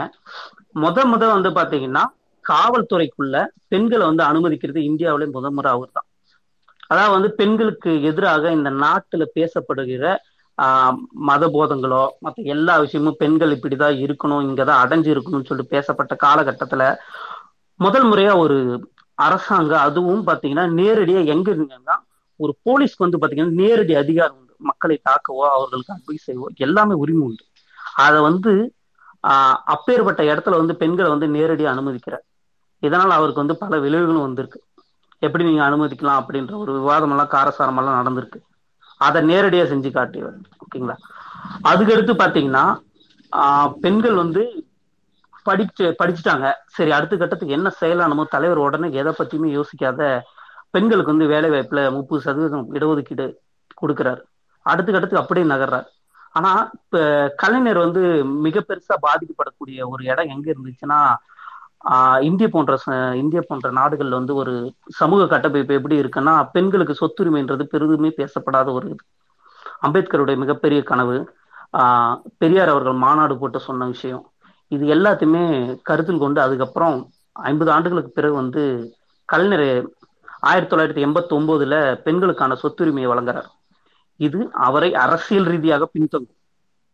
முத 0.74 1.04
முத 1.04 1.22
வந்து 1.32 1.50
பாத்தீங்கன்னா 1.56 2.02
காவல்துறைக்குள்ள 2.44 3.36
பெண்களை 3.68 4.04
வந்து 4.06 4.22
அனுமதிக்கிறது 4.24 4.80
இந்தியாவிலே 4.90 5.26
முதல் 5.34 5.54
முறை 5.54 5.70
அவர் 5.72 5.90
தான் 5.90 6.08
அதாவது 6.90 7.14
வந்து 7.16 7.30
பெண்களுக்கு 7.36 7.90
எதிராக 8.10 8.52
இந்த 8.52 8.70
நாட்டுல 8.82 9.24
பேசப்படுகிற 9.36 10.04
மத 11.28 11.44
போதங்களோ 11.48 12.02
மற்ற 12.18 12.42
எல்லா 12.54 12.74
விஷயமும் 12.82 13.18
பெண்கள் 13.18 13.54
இப்படிதான் 13.56 14.00
இருக்கணும் 14.04 14.44
இங்கதான் 14.48 14.82
அடைஞ்சு 14.82 15.10
இருக்கணும்னு 15.12 15.48
சொல்லிட்டு 15.50 15.74
பேசப்பட்ட 15.76 16.14
காலகட்டத்துல 16.24 16.84
முதல் 17.80 18.06
முறையா 18.08 18.32
ஒரு 18.42 18.56
அரசாங்கம் 19.18 19.84
அதுவும் 19.86 20.26
பாத்தீங்கன்னா 20.28 20.66
நேரடியா 20.78 21.20
எங்க 21.34 21.48
இருந்தாங்கன்னா 21.50 21.96
ஒரு 22.40 22.52
போலீஸ்க்கு 22.66 23.04
வந்து 23.04 23.20
பாத்தீங்கன்னா 23.20 23.58
நேரடி 23.60 23.94
அதிகாரம் 23.96 24.38
உண்டு. 24.38 24.54
மக்களை 24.60 24.96
தாக்கவோ 25.08 25.44
அவர்களுக்கு 25.50 25.94
அட்வைஸ் 25.94 26.26
செய்வோ 26.28 26.46
எல்லாமே 26.66 26.94
உரிமை 27.02 27.24
உண்டு. 27.28 27.44
அதை 27.98 28.18
வந்து 28.28 28.52
ஆஹ் 29.28 29.56
அப்பேற்பட்ட 29.64 30.22
இடத்துல 30.22 30.50
வந்து 30.50 30.76
பெண்களை 30.76 31.10
வந்து 31.10 31.28
நேரடியாக 31.28 31.80
அனுமதிக்கிறார். 31.80 32.24
இதனால் 32.78 33.10
அவருக்கு 33.10 33.46
வந்து 33.46 33.56
பல 33.56 33.76
விளைவுகளும் 33.76 34.20
வந்திருக்கு. 34.20 34.62
எப்படி 35.18 35.44
நீங்க 35.44 35.64
அனுமதிக்கலாம் 35.64 36.24
அப்படின்ற 36.24 36.56
ஒரு 36.56 36.72
விவாதம் 36.72 37.10
எல்லாம் 37.10 37.30
காரசாரம் 37.30 37.76
எல்லாம் 37.76 38.06
நடந்திருக்கு. 38.06 38.40
அதை 38.96 39.22
நேரடியா 39.22 39.64
செஞ்சு 39.64 39.92
காட்டியவர். 39.92 40.34
ஓகேங்களா? 40.34 40.96
அதுக்கடுத்து 41.64 42.14
பாத்தீங்கன்னா 42.14 42.80
ஆஹ் 43.36 43.72
பெண்கள் 43.72 44.14
வந்து 44.14 44.66
படிச்சு 45.42 45.96
படிச்சுட்டாங்க. 45.98 46.52
சரி 46.66 46.90
அடுத்த 46.90 47.16
கட்டத்துக்கு 47.16 47.54
என்ன 47.54 47.72
செயலானமோ 47.80 48.24
தலைவர் 48.24 48.58
உடனே 48.58 48.92
எதை 48.92 49.12
பத்தியுமே 49.18 49.60
யோசிக்காத 49.60 50.20
பெண்களுக்கு 50.70 51.10
வந்து 51.10 51.26
வேலை 51.26 51.50
வாய்ப்புல 51.50 51.90
முப்பது 51.90 52.22
சதவீதம் 52.22 52.74
இடஒதுக்கீடு 52.74 53.34
கொடுக்குறாரு. 53.82 54.22
அடுத்த 54.62 54.92
கட்டத்துக்கு 54.92 55.18
அப்படியே 55.18 55.46
நகர்றாரு. 55.46 55.86
ஆனா 56.34 56.50
இப்ப 56.74 56.98
கலைஞர் 57.36 57.78
வந்து 57.78 58.02
மிக 58.44 58.64
பெருசா 58.68 58.94
பாதிக்கப்படக்கூடிய 59.02 59.78
ஒரு 59.84 60.04
இடம் 60.04 60.28
எங்க 60.28 60.46
இருந்துச்சுன்னா 60.52 61.00
இந்திய 62.20 62.48
போன்ற 62.48 62.72
ச- 62.76 63.14
இந்திய 63.14 63.40
போன்ற 63.42 63.72
நாடுகள்ல 63.72 64.08
வந்து 64.10 64.34
ஒரு 64.34 64.52
சமூக 64.90 65.26
கட்டமைப்பு 65.26 65.74
எப்படி 65.74 66.00
இருக்குன்னா 66.00 66.34
பெண்களுக்கு 66.52 66.94
சொத்துரிமைன்றது 67.00 67.64
பெரிதுமே 67.72 68.10
பேசப்படாத 68.10 68.72
ஒரு 68.72 68.86
இது. 68.86 69.02
அம்பேத்கருடைய 69.82 70.36
மிகப்பெரிய 70.36 70.82
கனவு 70.82 71.16
ஆஹ் 71.78 72.16
பெரியார் 72.38 72.68
அவர்கள் 72.68 72.92
மாநாடு 72.96 73.38
போட்டு 73.38 73.60
சொன்ன 73.60 73.86
விஷயம். 73.86 74.22
இது 74.72 74.94
எல்லாத்தையுமே 74.94 75.44
கருத்தில் 75.82 76.18
கொண்டு 76.18 76.40
அதுக்கப்புறம் 76.40 76.96
ஐம்பது 77.42 77.70
ஆண்டுகளுக்கு 77.70 78.10
பிறகு 78.10 78.34
வந்து 78.34 78.62
கலைஞர் 79.28 79.66
ஆயிரத்தி 80.40 80.70
தொள்ளாயிரத்தி 80.72 81.04
எண்பத்தி 81.06 81.32
ஒன்பதுல 81.38 81.74
பெண்களுக்கான 82.02 82.56
சொத்துரிமையை 82.62 83.08
வழங்குறார். 83.08 83.48
இது 84.22 84.38
அவரை 84.60 84.90
அரசியல் 84.96 85.44
ரீதியாக 85.44 85.88
பின்தங்கும். 85.94 86.38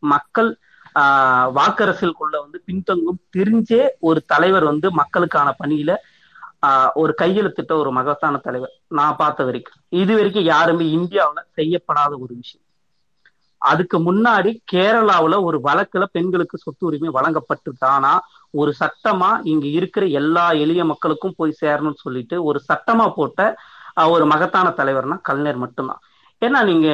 மக்கள் 0.03 0.51
ஆஹ் 0.95 1.49
வாக்கரசியலுக்குள்ள 1.55 2.37
வந்து 2.41 2.59
பின்தங்கும். 2.67 3.21
தெரிஞ்சே 3.37 3.83
ஒரு 4.01 4.21
தலைவர் 4.25 4.65
வந்து 4.65 4.91
மக்களுக்கான 4.93 5.49
பணியில 5.61 5.91
ஆஹ் 6.67 6.91
ஒரு 6.95 7.13
கையெழுத்திட்ட 7.21 7.73
ஒரு 7.75 7.91
மகத்தான 7.93 8.37
தலைவர் 8.39 8.73
நான் 8.91 9.19
பார்த்த 9.19 9.45
வரைக்கும். 9.45 9.79
இது 9.95 10.15
வரைக்கும் 10.15 10.43
யாருமே 10.45 10.87
இந்தியாவுல 10.97 11.41
செய்யப்படாத 11.51 12.13
ஒரு 12.19 12.35
விஷயம். 12.35 12.65
அதுக்கு 13.63 13.99
முன்னாடி 13.99 14.51
கேரளாவுல 14.73 15.43
ஒரு 15.43 15.59
வழக்குல 15.65 16.05
பெண்களுக்கு 16.13 16.59
சொத்து 16.59 16.87
உரிமை 16.87 17.11
வழங்கப்பட்டுட்டானா 17.15 18.13
ஒரு 18.55 18.73
சட்டமா 18.81 19.31
இங்க 19.43 19.67
இருக்கிற 19.69 20.07
எல்லா 20.21 20.51
எளிய 20.57 20.85
மக்களுக்கும் 20.85 21.35
போய் 21.37 21.59
சேரணும்னு 21.61 22.03
சொல்லிட்டு 22.03 22.45
ஒரு 22.45 22.61
சட்டமா 22.69 23.13
போட்ட 23.13 23.41
ஒரு 24.09 24.27
மகத்தான 24.27 24.69
தலைவர்னா 24.77 25.17
கலைஞர் 25.21 25.57
மட்டும்தான். 25.57 26.01
ஏன்னா 26.43 26.65
நீங்க 26.65 26.89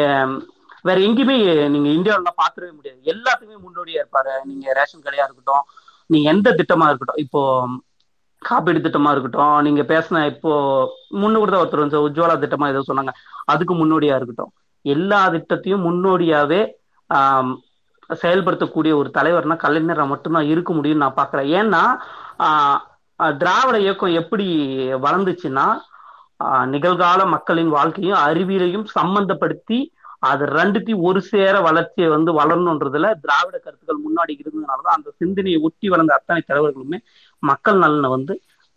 வேற 0.82 1.00
எங்கேயுமே 1.00 1.36
நீங்க 1.68 1.88
இந்தியாவில 1.90 2.30
பாத்துடவே 2.40 2.72
முடியாது. 2.74 3.00
எல்லாத்துக்குமே 3.04 3.56
முன்னோடியா 3.66 4.00
இருப்பாரு. 4.02 4.32
நீங்க 4.44 4.72
ரேஷன் 4.72 5.02
கடையா 5.02 5.24
இருக்கட்டும் 5.24 5.64
நீங்க 6.10 6.30
எந்த 6.30 6.48
திட்டமா 6.50 6.86
இருக்கட்டும் 6.86 7.16
இப்போ 7.16 7.40
காப்பீடு 8.42 8.78
திட்டமா 8.78 9.10
இருக்கட்டும் 9.10 9.62
நீங்க 9.62 9.82
பேசின 9.82 10.26
இப்போ 10.26 10.52
முன்னு 11.12 11.34
கூட 11.34 11.64
ஒருத்தர் 11.64 11.84
வந்து 11.84 12.08
உஜ்வாலா 12.08 12.34
திட்டமா 12.38 12.68
ஏதோ 12.68 12.82
சொன்னாங்க. 12.88 13.12
அதுக்கு 13.44 13.74
முன்னோடியா 13.74 14.14
இருக்கட்டும். 14.16 14.52
எல்லா 14.84 15.28
திட்டத்தையும் 15.28 15.84
முன்னோடியாவே 15.86 16.60
ஆஹ் 17.10 17.52
செயல்படுத்தக்கூடிய 18.10 18.92
ஒரு 18.94 19.10
தலைவர்னா 19.14 19.56
கலைஞரை 19.62 20.06
மட்டும்தான் 20.06 20.44
இருக்க 20.44 20.74
முடியும்னு 20.74 21.04
நான் 21.04 21.20
பாக்குறேன் 21.20 21.48
ஏன்னா 21.60 21.82
ஆஹ் 22.38 22.80
திராவிட 23.36 23.78
இயக்கம் 23.78 24.12
எப்படி 24.12 24.46
வளர்ந்துச்சுன்னா 25.02 25.66
நிகழ்கால 26.66 27.20
மக்களின் 27.26 27.68
வாழ்க்கையும் 27.68 28.18
அறிவியலையும் 28.26 28.86
சம்பந்தப்படுத்தி 28.96 29.78
அது 30.22 30.44
ரெண்டுத்தையும் 30.58 31.04
ஒரு 31.08 31.20
சேர 31.22 31.54
வளர்ச்சியை 31.60 32.08
வந்து 32.08 32.30
வளரணுன்றதுல 32.32 33.06
திராவிட 33.24 33.56
கருத்துக்கள் 33.58 34.04
முன்னாடி 34.06 34.32
இருந்ததுனாலதான் 34.40 34.96
அந்த 34.96 35.08
சிந்தனையை 35.18 35.58
ஒட்டி 35.60 35.88
வளர்ந்த 35.88 36.12
அத்தனை 36.14 36.42
தலைவர்களுமே 36.50 36.98
மக்கள் 37.42 37.78
நலனை 37.78 38.08
வந்து 38.08 38.34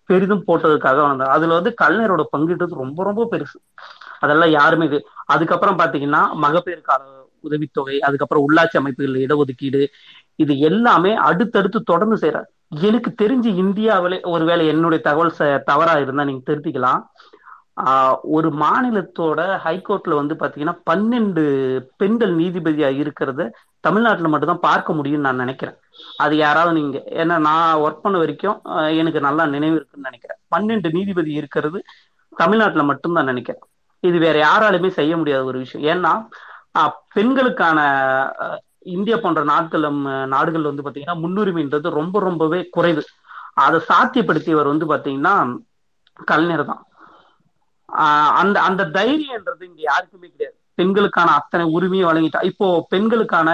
பெரிதும் 0.10 0.44
போட்டதுக்காக 0.48 1.00
வந்தாங்க 1.02 1.34
அதுல 1.36 1.56
வந்து 1.60 1.72
கலைஞரோட 1.82 2.24
பங்கிட்டது 2.34 2.82
ரொம்ப 2.84 3.00
ரொம்ப 3.04 3.24
பெருசு. 3.32 3.58
அதெல்லாம் 4.20 4.52
யாருமே 4.52 4.86
இது 4.86 5.00
அதுக்கப்புறம் 5.26 5.80
பாத்தீங்கன்னா 5.80 6.22
மகப்பேறுக்கான 6.44 7.02
உதவித்தொகை 7.44 7.98
அதுக்கப்புறம் 8.00 8.46
உள்ளாட்சி 8.48 8.78
அமைப்புகள் 8.78 9.24
இடஒதுக்கீடு 9.26 9.82
இது 10.36 10.54
எல்லாமே 10.70 11.12
அடுத்தடுத்து 11.30 11.80
தொடர்ந்து 11.84 12.18
செய்யறாரு 12.24 12.48
எனக்கு 12.88 13.10
தெரிஞ்சு 13.22 13.50
இந்தியாவிலே 13.64 14.18
ஒருவேளை 14.34 14.64
என்னுடைய 14.68 15.02
தகவல் 15.04 15.38
தவறா 15.70 15.94
இருந்தா 16.00 16.24
நீங்க 16.24 16.44
திருத்திக்கலாம். 16.50 17.02
ஒரு 18.36 18.50
மாநிலத்தோட 18.62 19.40
ஹைகோர்ட்ல 19.64 20.14
வந்து 20.20 20.36
பாத்தீங்கன்னா 20.40 20.76
பன்னெண்டு 20.90 21.44
பெண்கள் 22.02 22.34
நீதிபதியா 22.40 22.90
இருக்கிறத 23.02 23.42
தமிழ்நாட்டில் 23.88 24.32
மட்டும்தான் 24.34 24.66
பார்க்க 24.70 24.96
முடியும்னு 25.00 25.28
நான் 25.28 25.44
நினைக்கிறேன். 25.44 25.78
அது 26.24 26.34
யாராவது 26.38 26.78
நீங்க 26.80 26.98
ஏன்னா 27.22 27.36
நான் 27.48 27.82
ஒர்க் 27.84 28.04
பண்ண 28.06 28.18
வரைக்கும் 28.24 28.58
எனக்கு 29.02 29.20
நல்லா 29.28 29.46
நினைவு 29.56 29.76
இருக்குன்னு 29.78 30.10
நினைக்கிறேன். 30.10 30.40
பன்னெண்டு 30.56 30.92
நீதிபதி 30.98 31.34
இருக்கிறது 31.42 31.82
தமிழ்நாட்டில் 32.34 32.90
மட்டும்தான் 32.92 33.30
நினைக்கிறேன். 33.32 33.64
இது 34.04 34.18
வேற 34.26 34.38
யாராலுமே 34.48 34.92
செய்ய 35.00 35.14
முடியாத 35.18 35.44
ஒரு 35.52 35.60
விஷயம். 35.66 35.86
ஏன்னா 35.94 36.14
பெண்களுக்கான 37.18 37.80
இந்தியா 38.96 39.16
போன்ற 39.22 39.42
நாட்கள் 39.52 39.86
நாடுகள் 40.36 40.70
வந்து 40.70 40.86
பாத்தீங்கன்னா 40.86 41.18
முன்னுரிமைன்றது 41.24 41.98
ரொம்ப 42.00 42.20
ரொம்பவே 42.28 42.60
குறைவு. 42.76 43.04
அதை 43.66 43.80
சாத்தியப்படுத்தியவர் 43.92 44.72
வந்து 44.74 44.86
பாத்தீங்கன்னா 44.94 45.36
கலைஞர் 46.32 46.70
தான். 46.72 46.84
அந்த 47.88 48.62
அந்த 48.62 48.86
தைரியன்றது 48.86 49.64
இங்க 49.64 49.82
யாருக்குமே 49.82 50.28
கிடையாது. 50.28 50.58
பெண்களுக்கான 50.76 51.32
அத்தனை 51.32 51.66
உரிமையை 51.66 52.08
வழங்கிட்டா 52.10 52.44
இப்போ 52.44 52.88
பெண்களுக்கான 52.90 53.50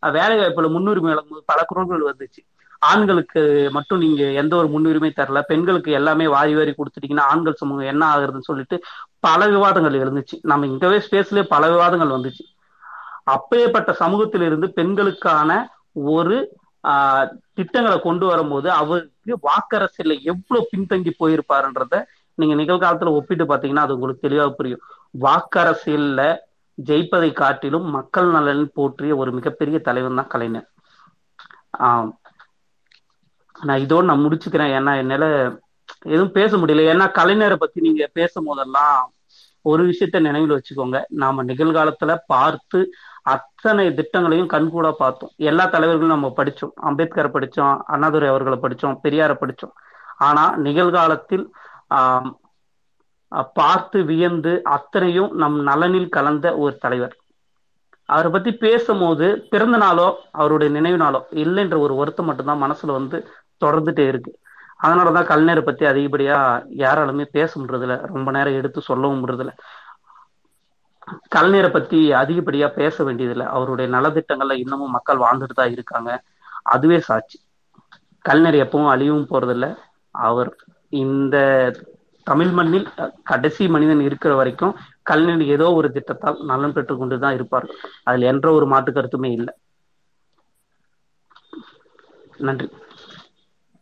வேலை 0.00 0.38
வாய்ப்புல 0.38 0.70
முன்னுரிமை 0.70 1.10
வழங்கும்போது 1.12 1.42
பல 1.46 1.64
குரல்கள் 1.64 2.14
வந்துச்சு. 2.14 2.46
ஆண்களுக்கு 2.78 3.68
மட்டும் 3.72 3.98
நீங்க 3.98 4.24
எந்த 4.24 4.56
ஒரு 4.56 4.68
முன்னுரிமை 4.68 5.12
தரல. 5.16 5.40
பெண்களுக்கு 5.40 5.92
எல்லாமே 5.92 6.28
வாரி 6.28 6.54
வாரி 6.54 6.74
கொடுத்துட்டீங்கன்னா 6.74 7.20
ஆண்கள் 7.20 7.52
சமூகம் 7.52 7.86
என்ன 7.86 8.16
ஆகுறதுன்னு 8.16 8.40
சொல்லிட்டு 8.40 8.82
பல 9.20 9.46
விவாதங்கள் 9.46 10.00
எழுந்துச்சு. 10.00 10.38
நம்ம 10.42 10.66
இங்கவே 10.66 11.00
ஸ்பேஸ்லயே 11.10 11.42
பல 11.42 11.70
விவாதங்கள் 11.70 12.08
வந்துச்சு. 12.08 12.44
அப்பேற்பட்ட 13.24 13.92
சமூகத்திலிருந்து 13.92 14.72
பெண்களுக்கான 14.72 15.70
ஒரு 15.92 16.56
ஆஹ் 16.88 17.28
திட்டங்களை 17.54 18.00
கொண்டு 18.00 18.26
வரும்போது 18.26 18.70
அவருக்கு 18.70 19.38
வாக்கரசில் 19.42 20.22
எவ்வளவு 20.22 20.68
பின்தங்கி 20.76 21.10
போயிருப்பாருன்றத 21.18 22.04
நீங்க 22.38 22.62
நிகழ்காலத்துல 22.62 23.08
ஒப்பிட்டு 23.08 23.44
பாத்தீங்கன்னா 23.44 23.76
அது 23.76 23.94
உங்களுக்கு 23.94 24.28
தெளிவாக 24.28 24.50
புரியும். 24.50 24.80
வாக்கரசியல்ல 25.20 26.36
ஜெயிப்பதை 26.84 27.32
காட்டிலும் 27.32 27.84
மக்கள் 27.84 28.30
நலன் 28.30 28.70
போற்றிய 28.74 29.16
ஒரு 29.16 29.32
மிகப்பெரிய 29.32 29.78
தலைவன் 29.78 30.14
தான் 30.14 30.26
கலைஞர். 30.26 30.70
ஆஹ் 31.78 32.10
நான் 33.62 33.78
இதோடு 33.78 34.06
நான் 34.06 34.18
முடிச்சுக்கிறேன். 34.18 34.72
ஏன்னா 34.72 34.96
என்னால 34.96 35.50
எதுவும் 36.02 36.32
பேச 36.32 36.56
முடியல. 36.56 36.92
ஏன்னா 36.94 37.10
கலைஞரை 37.18 37.54
பத்தி 37.54 37.80
நீங்க 37.80 38.10
பேசும் 38.12 38.44
போதெல்லாம் 38.44 39.12
ஒரு 39.62 39.86
விஷயத்த 39.86 40.20
நினைவில் 40.20 40.60
வச்சுக்கோங்க. 40.60 41.02
நாம 41.08 41.44
நிகழ்காலத்துல 41.44 42.16
பார்த்து 42.26 42.90
அத்தனை 43.22 43.94
திட்டங்களையும் 43.94 44.48
கண்கூட 44.48 44.92
பார்த்தோம். 44.92 45.30
எல்லா 45.36 45.64
தலைவர்களும் 45.64 46.20
நம்ம 46.20 46.32
படிச்சோம். 46.36 46.72
அம்பேத்கரை 46.82 47.28
படிச்சோம் 47.28 47.78
அண்ணாதுரை 47.86 48.28
அவர்களை 48.28 48.58
படிச்சோம் 48.62 48.98
பெரியாரை 49.02 49.36
படிச்சோம். 49.40 49.72
ஆனா 50.16 50.56
நிகழ்காலத்தில் 50.56 51.54
பார்த்து 53.58 53.98
வியந்து 54.02 54.52
அத்தனையும் 54.76 55.32
நம் 55.34 55.58
நலனில் 55.66 56.12
கலந்த 56.16 56.46
ஒரு 56.56 56.74
தலைவர். 56.76 57.14
அவரை 58.08 58.28
பத்தி 58.30 58.50
பேசும்போது 58.56 59.26
பிறந்த 59.50 59.76
நாளோ 59.76 60.06
அவருடைய 60.32 60.68
நினைவு 60.72 60.96
நாளோ 60.96 61.18
இல்லைன்ற 61.42 61.76
ஒரு 61.78 61.94
வருத்தம் 61.94 62.26
மட்டும்தான் 62.26 62.62
மனசுல 62.64 62.92
வந்து 62.92 63.18
தொடர்ந்துட்டே 63.64 64.04
இருக்கு. 64.08 64.32
அதனாலதான் 64.82 65.28
கலைஞரை 65.30 65.62
பத்தி 65.64 65.84
அதிகப்படியா 65.86 66.38
யாராலுமே 66.82 67.24
பேச 67.36 67.50
முடியறதில்ல. 67.60 67.96
ரொம்ப 68.14 68.28
நேரம் 68.30 68.58
எடுத்து 68.60 68.80
சொல்லவும் 68.80 69.20
முடியறதில்ல. 69.20 69.54
கலைஞரை 71.34 71.70
பத்தி 71.72 72.00
அதிகப்படியா 72.12 72.68
பேச 72.72 73.04
வேண்டியதில்லை. 73.04 73.46
அவருடைய 73.56 73.86
நலத்திட்டங்கள்ல 73.96 74.56
இன்னமும் 74.62 74.90
மக்கள் 74.90 75.22
வாழ்ந்துட்டு 75.24 75.58
தான் 75.60 75.74
இருக்காங்க. 75.76 76.10
அதுவே 76.74 76.98
சாட்சி. 77.00 77.38
கலைஞர் 78.24 78.58
எப்பவும் 78.64 78.92
அழிவும் 78.94 79.28
போறதில்ல. 79.30 79.66
அவர் 80.14 80.50
இந்த 80.92 81.36
தமிழ் 82.26 82.50
மண்ணில் 82.50 82.88
கடைசி 83.22 83.68
மனிதன் 83.68 84.00
இருக்கிற 84.00 84.34
வரைக்கும் 84.34 84.74
கலைஞர் 85.02 85.44
ஏதோ 85.46 85.66
ஒரு 85.72 85.88
திட்டத்தால் 85.88 86.40
நலன் 86.44 86.72
பெற்றுக் 86.72 86.98
கொண்டுதான் 86.98 87.34
இருப்பார். 87.34 87.66
அதுல 88.04 88.26
என்ற 88.26 88.52
ஒரு 88.52 88.66
மாற்று 88.66 88.92
கருத்துமே 88.92 89.30
இல்லை. 89.32 89.54
நன்றி. 92.38 92.68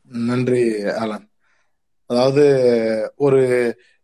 நன்றி 0.08 0.62
ஆலன். 0.92 1.26
அதாவது 2.10 2.44
ஒரு 3.16 3.40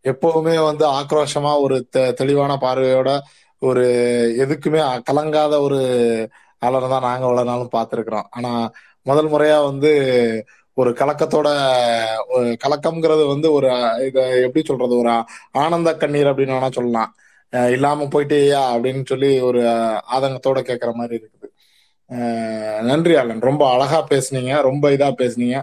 எப்பவுமே 0.05 0.55
வந்து 0.65 0.85
ஆக்ரோஷமா 0.91 1.53
ஒரு 1.61 1.77
தெளிவான 2.15 2.53
பார்வையோட 2.61 3.11
ஒரு 3.59 3.85
எதுக்குமே 4.39 4.81
கலங்காத 5.11 5.61
ஒரு 5.61 5.79
ஆளனை 6.67 6.89
தான் 6.89 7.07
நாங்க 7.07 7.25
இவ்வளவு 7.27 7.51
நாளும் 7.51 7.75
பார்த்திருக்கிறோம். 7.77 8.29
ஆனா 8.31 8.51
முதல் 9.03 9.31
முறையா 9.31 9.59
வந்து 9.65 9.93
ஒரு 10.81 10.91
கலக்கத்தோட 11.01 11.49
கலக்கம்ங்கிறது 12.65 13.25
வந்து 13.33 13.49
ஒரு 13.57 13.69
இதை 14.09 14.23
எப்படி 14.47 14.63
சொல்றது? 14.71 14.95
ஒரு 15.03 15.11
ஆனந்த 15.63 15.91
கண்ணீர் 16.03 16.31
அப்படின்னு 16.31 16.57
வேணா 16.57 16.71
சொல்லலாம். 16.79 17.11
இல்லாம 17.77 18.07
போயிட்டேயா 18.13 18.61
அப்படின்னு 18.75 19.03
சொல்லி 19.13 19.31
ஒரு 19.49 19.63
ஆதங்கத்தோட 20.17 20.61
கேட்கற 20.69 20.91
மாதிரி 21.01 21.15
இருக்குது. 21.21 21.49
நன்றி 22.91 23.15
ஆலன் 23.21 23.47
ரொம்ப 23.49 23.63
அழகா 23.75 23.99
பேசுனீங்க. 24.13 24.53
ரொம்ப 24.69 24.85
இதா 24.97 25.09
பேசுனீங்க. 25.23 25.59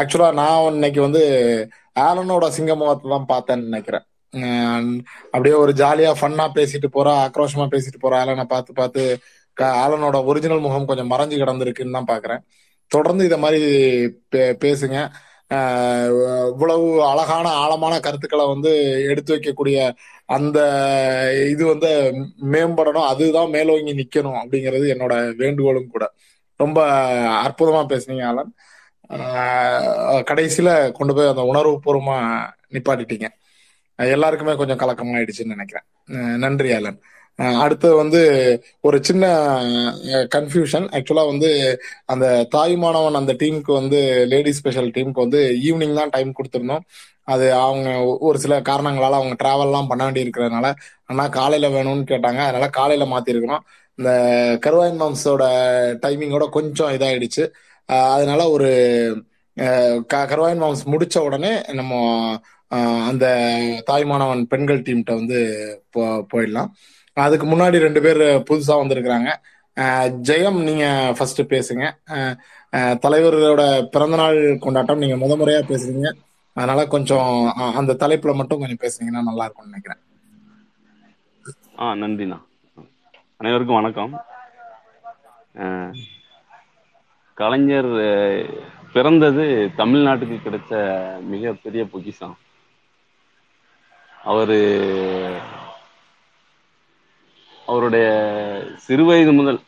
ஆக்சுவலா 0.00 0.30
நான் 0.40 0.74
இன்னைக்கு 0.76 1.00
வந்து 1.06 1.22
ஆலனோட 2.06 2.46
சிங்கமுகத்தை 2.56 3.06
தான் 3.14 3.30
பார்த்தேன்னு 3.32 3.68
நினைக்கிறேன். 3.70 4.04
அப்படியே 5.32 5.54
ஒரு 5.62 5.72
ஜாலியா 5.82 6.10
ஃபன்னா 6.20 6.46
பேசிட்டு 6.58 6.88
போறா 6.96 7.12
ஆக்ரோஷமா 7.26 7.66
பேசிட்டு 7.74 8.00
போறா. 8.04 8.18
ஆலனை 8.24 8.44
பார்த்து 8.54 8.72
பார்த்து 8.80 9.04
ஆலனோட 9.84 10.18
ஒரிஜினல் 10.30 10.64
முகம் 10.66 10.88
கொஞ்சம் 10.90 11.10
மறைஞ்சு 11.12 11.36
கிடந்திருக்குன்னு 11.42 11.96
தான் 11.98 12.10
பாக்குறேன். 12.12 12.42
தொடர்ந்து 12.94 13.24
இதை 13.28 13.38
மாதிரி 13.44 13.60
பேசுங்க. 14.64 14.98
இவ்வளவு 16.50 16.88
அழகான 17.10 17.46
ஆழமான 17.62 17.94
கருத்துக்களை 18.00 18.44
வந்து 18.52 18.72
எடுத்து 19.12 19.30
வைக்கக்கூடிய 19.34 19.78
அந்த 20.36 20.58
இது 21.52 21.64
வந்து 21.72 21.90
மேம்படணும். 22.52 23.08
அதுதான் 23.12 23.54
மேலோங்கி 23.56 23.94
நிக்கணும் 24.00 24.38
அப்படிங்கிறது 24.42 24.86
என்னோட 24.94 25.14
வேண்டுகோளும் 25.40 25.92
கூட. 25.94 26.04
ரொம்ப 26.62 26.78
அற்புதமா 27.46 27.82
பேசுனீங்க 27.92 28.24
ஆலன். 28.30 28.52
கடைசியில 30.30 30.70
கொண்டு 30.98 31.14
போய் 31.14 31.32
அந்த 31.32 31.44
உணர்வு 31.52 31.74
பூர்வமா 31.84 32.16
நிப்பாட்டிட்டீங்க. 32.74 33.28
எல்லாருக்குமே 33.98 34.52
கொஞ்சம் 34.60 34.82
கலக்கமாயிடுச்சுன்னு 34.82 35.54
நினைக்கிறேன். 35.54 35.86
நன்றி 36.44 36.68
ஆலன். 36.78 37.00
அடுத்தது 37.62 37.94
வந்து 37.96 38.20
ஒரு 38.80 38.96
சின்ன 39.08 39.24
கன்ஃபியூஷன் 40.34 40.86
ஆக்சுவலா 40.96 41.24
வந்து 41.32 41.50
அந்த 42.12 42.26
தாய்மானவன் 42.54 43.18
அந்த 43.20 43.32
டீமுக்கு 43.42 43.72
வந்து 43.80 44.00
லேடி 44.32 44.52
ஸ்பெஷல் 44.58 44.90
டீமுக்கு 44.96 45.24
வந்து 45.26 45.40
ஈவினிங் 45.68 45.98
தான் 46.00 46.12
டைம் 46.16 46.30
கொடுத்துருந்தோம். 46.38 46.84
அது 47.24 47.46
அவங்க 47.64 47.88
ஒரு 48.28 48.38
சில 48.44 48.54
காரணங்களால 48.70 49.18
அவங்க 49.20 49.36
டிராவல்லாம் 49.42 49.88
பண்ண 49.90 50.02
வேண்டி 50.04 50.24
இருக்கிறதுனால 50.24 50.68
ஆனா 51.10 51.24
காலையில 51.38 51.68
வேணும்னு 51.76 52.04
கேட்டாங்க. 52.12 52.40
அதனால 52.48 52.68
காலையில 52.78 53.06
மாத்திருக்கிறோம். 53.14 53.64
இந்த 53.98 54.10
கருவாயின் 54.64 55.00
மாம்ஸோட 55.02 55.44
டைமிங்கோட 56.04 56.44
கொஞ்சம் 56.58 56.92
இதாயிடுச்சு. 56.96 57.44
அதனால 58.14 58.40
ஒரு 58.50 58.68
கருவாயின் 60.14 60.62
மாம்ஸ் 60.64 60.84
முடிச்ச 60.92 61.16
உடனே 61.28 61.52
நம்ம 61.78 61.94
அந்த 63.08 63.26
தாய்மானவன் 63.88 64.42
பெண்கள் 64.52 64.84
டீம்கிட்ட 64.86 65.12
வந்து 65.20 65.38
போ 65.94 66.02
போயிடலாம். 66.32 66.70
அதுக்கு 67.16 67.46
முன்னாடி 67.46 67.78
ரெண்டு 67.78 68.02
பேர் 68.02 68.20
புதுசா 68.50 68.74
வந்திருக்கிறாங்க. 68.74 69.30
அஹ் 69.76 70.10
ஜெயம் 70.22 70.62
நீங்க 70.62 70.84
ஃபர்ஸ்ட் 71.18 71.40
பேசுங்க. 71.42 71.84
அஹ் 72.72 72.96
பிறந்தநாள் 73.88 74.58
கொண்டாட்டம் 74.58 74.98
நீங்க 74.98 75.16
முத 75.16 75.38
முறையா 75.38 75.62
பேசுறீங்க. 75.68 76.08
அதனால 76.56 76.86
கொஞ்சம் 76.86 77.28
அஹ் 77.58 77.72
அந்த 77.72 77.92
தலைப்புல 77.94 78.34
மட்டும் 78.34 78.58
கொஞ்சம் 78.58 78.82
பேசுனீங்கன்னா 78.82 79.22
நல்லா 79.22 79.44
இருக்கும்னு 79.44 79.70
நினைக்கிறேன். 79.70 80.00
ஆ 81.78 81.92
நன்றிண்ணா. 81.92 82.38
அனைவருக்கும் 83.36 83.74
வணக்கம். 83.74 84.12
அஹ், 85.54 85.92
கலைஞர் 87.38 87.90
பிறந்தது 88.92 89.44
தமிழ்நாட்டுக்கு 89.76 90.38
கிடைச்ச 90.40 90.72
மிகப்பெரிய 91.24 91.84
பொக்கிஷம். 91.84 92.36
அவரு 94.24 94.58
அவருடைய 97.70 98.06
சிறுவயது 98.84 99.32
முதல் 99.32 99.60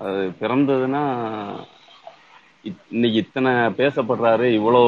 அது 0.00 0.20
பிறந்ததுன்னா 0.40 1.02
இன்னைக்கு 2.90 3.18
இத்தனை 3.18 3.50
பேசப்படுறாரு 3.78 4.46
இவ்வளோ 4.58 4.82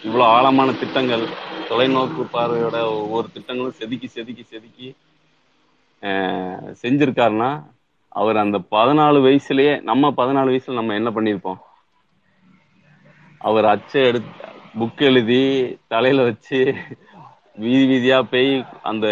இவ்வளோ 0.00 0.24
ஆழமான 0.32 0.72
திட்டங்கள் 0.80 1.24
தொலைநோக்கு 1.68 2.24
பார்வையோட 2.32 2.76
ஒவ்வொரு 2.96 3.26
திட்டங்களும் 3.32 3.78
செதுக்கி 3.80 4.08
செதுக்கி 4.08 4.44
செதுக்கி 4.44 4.88
செஞ்சிருக்காருன்னா 6.82 7.50
அவர் 8.12 8.36
அந்த 8.36 8.58
பதினாலு 8.72 9.18
வயசுலயே 9.26 9.74
நம்ம 9.82 10.10
பதினாலு 10.16 10.50
வயசுல 10.50 10.78
நம்ம 10.78 10.94
என்ன 10.94 11.10
பண்ணியிருப்போம்? 11.10 11.60
அவர் 13.40 13.66
அச்சை 13.66 14.02
எடுத்து 14.02 14.48
புக் 14.78 15.02
எழுதி 15.02 15.40
தலையில 15.88 16.22
வச்சு 16.22 16.58
வீதி 17.56 17.84
வீதியா 17.86 18.18
போய் 18.22 18.48
அந்த 18.82 19.06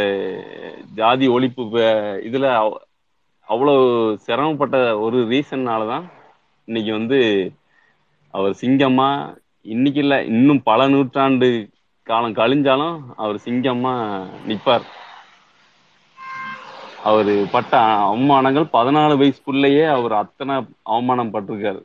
ஜாதி 0.94 1.26
ஒழிப்பு 1.28 1.64
இதுல 2.28 2.46
அவ்வளவு 3.48 3.84
சிரமப்பட்ட 4.26 4.76
ஒரு 4.98 5.18
ரீசன்னாலதான் 5.28 6.06
இன்னைக்கு 6.68 6.92
வந்து 6.92 7.18
அவர் 8.34 8.54
சிங்கமா 8.62 9.08
இன்னைக்கு 9.66 10.00
இல்ல 10.00 10.16
இன்னும் 10.24 10.62
பல 10.62 10.88
நூற்றாண்டு 10.88 11.48
காலம் 12.06 12.34
கழிஞ்சாலும் 12.34 12.96
அவர் 13.16 13.44
சிங்கமா 13.44 13.94
நிப்பார். 14.48 14.86
அவர் 17.04 17.30
பட்ட 17.52 17.72
அவமானங்கள் 18.06 18.66
பதினாலு 18.72 19.14
வயசுக்குள்ளேயே 19.20 19.84
அவர் 19.88 20.14
அத்தனை 20.22 20.54
அவமானம் 20.86 21.32
பட்டிருக்காரு. 21.34 21.80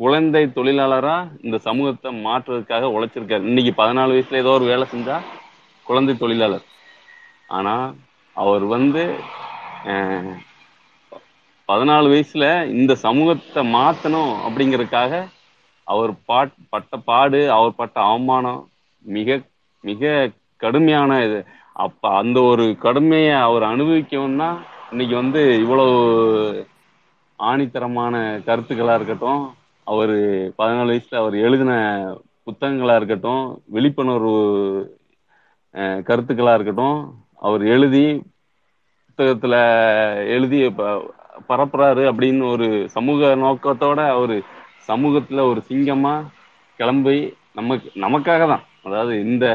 குழந்தை 0.00 0.42
தொழிலாளரா 0.56 1.14
இந்த 1.42 1.56
சமூகத்தை 1.58 2.10
மாற்றுறதுக்காக 2.26 2.90
உழைச்சிருக்காரு. 2.96 3.42
இன்னைக்கு 3.42 3.72
பதினாலு 3.82 4.14
வயசுல 4.14 4.42
ஏதோ 4.44 4.52
ஒரு 4.58 4.64
வேலை 4.64 4.86
செஞ்சா 4.94 5.16
குழந்தை 5.88 6.14
தொழிலாளர். 6.16 6.66
ஆனா 7.56 7.74
அவர் 8.36 8.64
வந்து 8.74 9.02
பதினாலு 11.68 12.06
வயசுல 12.12 12.44
இந்த 12.72 12.92
சமூகத்தை 13.06 13.62
மாத்தணும் 13.76 14.32
அப்படிங்கறதுக்காக 14.46 15.12
அவர் 15.86 16.12
பாட் 16.28 16.54
பட்ட 16.72 16.96
பாடு 17.08 17.40
அவர் 17.56 17.78
பட்ட 17.80 17.96
அவமானம் 18.10 18.62
மிக 19.04 19.38
மிக 19.84 20.02
கடுமையான 20.60 21.10
இது. 21.26 21.38
அப்ப 21.76 22.10
அந்த 22.20 22.38
ஒரு 22.50 22.64
கடுமையை 22.84 23.34
அவர் 23.48 23.64
அனுபவிக்கணும்னா 23.72 24.48
இன்னைக்கு 24.92 25.14
வந்து 25.22 25.40
இவ்வளவு 25.64 25.94
ஆணித்தரமான 27.38 28.14
கருத்துக்களா 28.46 28.94
இருக்கட்டும் 28.98 29.42
அவர் 29.86 30.14
பதினாலு 30.58 30.90
வயசுல 30.92 31.20
அவர் 31.22 31.36
எழுதின 31.46 31.72
புத்தகங்களா 32.46 32.96
இருக்கட்டும் 32.96 33.44
விழிப்புணர்வு 33.74 34.34
கருத்துக்களா 35.78 36.54
இருக்கட்டும். 36.54 37.14
அவர் 37.40 37.64
எழுதி 37.64 38.22
புத்தகத்துல 39.08 39.54
எழுதி 40.26 40.70
ப- 40.70 41.14
பரப்புறாரு 41.48 42.12
அப்படின்னு 42.12 42.50
ஒரு 42.50 42.88
சமூக 42.88 43.36
நோக்கத்தோட 43.36 44.08
அவரு 44.08 44.42
சமூகத்துல 44.88 45.48
ஒரு 45.48 45.62
சிங்கமா 45.68 46.26
கிளம்பி 46.76 47.36
நமக்கு 47.54 47.92
நமக்காக 47.94 48.46
தான். 48.46 48.62
அதாவது 48.84 49.20
இந்த 49.20 49.46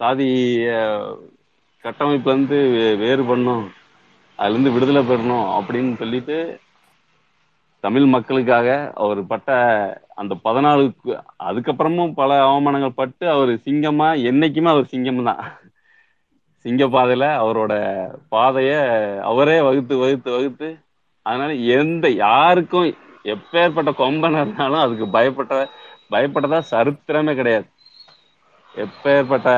சாதிய 0.00 1.00
கட்டமைப்பு 1.80 2.30
வந்து 2.30 2.56
வே- 2.56 2.98
வேறு 2.98 3.24
பண்ணும். 3.24 3.70
அதுல 4.36 4.58
இருந்து 4.58 4.80
விடுதலை 4.80 5.02
பெறணும் 5.08 5.60
அப்படின்னு 5.60 5.96
சொல்லிட்டு 5.96 6.60
தமிழ் 7.80 8.04
மக்களுக்காக 8.04 8.92
அவர் 8.94 9.26
பட்ட 9.26 10.02
அந்த 10.14 10.36
பதினாலுக்கு 10.44 11.20
அதுக்கப்புறமும் 11.44 12.12
பல 12.12 12.44
அவமானங்கள் 12.44 12.88
பட்டு 12.88 13.30
அவர் 13.30 13.48
சிங்கமா 13.48 14.16
என்னைக்குமே 14.28 14.68
அவர் 14.68 14.84
சிங்கம் 14.84 15.24
தான் 15.24 15.59
சிங்க 16.64 16.84
பாதையில 16.88 17.24
அவரோட 17.42 17.72
பாதைய 18.32 18.72
அவரே 19.30 19.56
வகுத்து 19.60 19.94
வகுத்து 19.96 20.30
வகுத்து 20.32 20.68
அதனால 21.26 21.50
எந்த 21.76 22.06
யாருக்கும் 22.20 22.88
எப்பேற்பட்ட 23.24 23.90
கொம்பன் 23.96 24.38
இருந்தாலும் 24.40 24.84
அதுக்கு 24.84 25.06
பயப்பட்ட 25.16 25.54
பயப்பட்டதா 26.12 26.58
சரித்திரமே 26.70 27.32
கிடையாது. 27.34 27.66
எப்பேற்பட்ட 28.74 29.48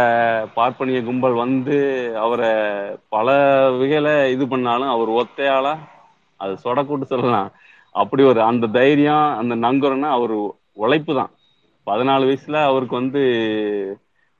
பார்ப்பனிய 0.57 0.99
கும்பல் 1.05 1.37
வந்து 1.41 1.77
அவரை 2.23 2.51
பல 3.09 3.27
வகையில 3.73 4.09
இது 4.35 4.45
பண்ணாலும் 4.49 4.93
அவர் 4.93 5.11
ஒத்தையாளா? 5.21 5.75
அது 6.41 6.55
சொடக்கூட்டு 6.65 7.07
சொல்லலாம். 7.07 7.51
அப்படி 7.95 8.23
ஒரு 8.25 8.41
அந்த 8.49 8.67
தைரியம் 8.77 9.27
அந்த 9.41 9.55
நங்குரம்னா 9.65 10.11
அவர் 10.11 10.35
உழைப்பு 10.77 11.13
தான் 11.15 11.33
பதினாலு 11.87 12.25
வயசுல 12.29 12.57
அவருக்கு 12.69 12.95
வந்து 12.95 13.23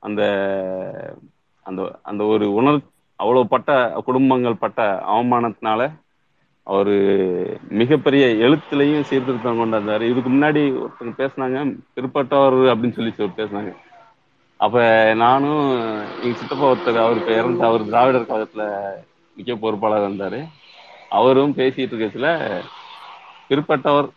அந்த 0.03 0.21
அந்த 1.63 1.81
அந்த 2.01 2.23
ஒரு 2.23 2.53
உணர் 2.53 2.79
அவ்வளவு 3.15 3.47
பட்ட 3.47 4.01
குடும்பங்கள் 4.05 4.61
பட்ட 4.63 5.03
அவமானத்தினால 5.07 5.81
அவரு 6.67 6.95
மிகப்பெரிய 7.69 8.25
எழுத்துலையும் 8.45 9.07
சீர்திருத்தம் 9.09 9.59
கொண்டாந்தாரு. 9.59 10.01
இதுக்கு 10.01 10.29
முன்னாடி 10.29 10.61
ஒருத்தங்க 10.83 11.13
பேசுனாங்க 11.21 11.59
பிற்பட்டவர் 11.95 12.57
அப்படின்னு 12.73 12.97
சொல்லி 12.97 13.11
சொல்லி 13.11 13.33
பேசுனாங்க. 13.37 13.71
அப்ப 14.57 14.77
நானும் 15.13 15.63
எங்க 16.21 16.37
சித்தப்பா 16.37 16.71
ஒருத்தர் 16.71 17.01
அவர் 17.05 17.21
இறந்து 17.31 17.65
அவர் 17.65 17.85
திராவிடர் 17.85 18.29
கழகத்துல 18.31 18.65
முக்கிய 19.35 19.55
பொறுப்பாளர் 19.55 20.11
இருந்தாரு. 20.11 20.39
அவரும் 21.09 21.55
பேசிட்டு 21.57 21.95
இருக்கச்சுல 21.95 22.29
பிற்பட்டவர் 23.49 24.07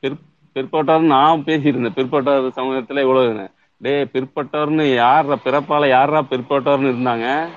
பிற் 0.00 0.16
பிற்பட்டவர் 0.54 1.12
நான் 1.14 1.44
பேசிட்டு 1.48 1.72
இருந்தேன். 1.72 1.96
பிற்பட்டவர் 1.96 2.56
சமூகத்துல 2.56 3.00
இவ்வளவு 3.00 3.50
டே 3.80 4.04
பிற்பட்டோர்னு 4.04 4.94
யார் 4.94 5.26
பிறப்பால 5.26 5.88
யாரா 5.88 6.22
பிற்பட்டோர்னு 6.30 6.90
இருந்தாங்க? 6.92 7.48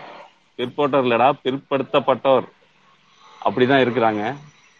பிற்பட்டவர் 0.57 1.05
இல்லடா 1.05 1.31
பிற்படுத்தப்பட்டோர் 1.43 2.45
அப்படிதான் 3.45 3.83
இருக்கிறாங்க. 3.83 4.33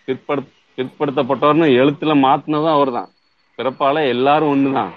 பிற்படு 0.06 0.42
பிற்படுத்தப்பட்டவர்னு 0.78 1.68
எழுத்துல 1.82 2.14
மாத்தினதும் 2.26 2.72
அவர் 2.72 2.92
தான் 2.92 3.10
பிறப்பால 3.58 4.08
எல்லாரும் 4.08 4.50
ஒண்ணுதான். 4.50 4.92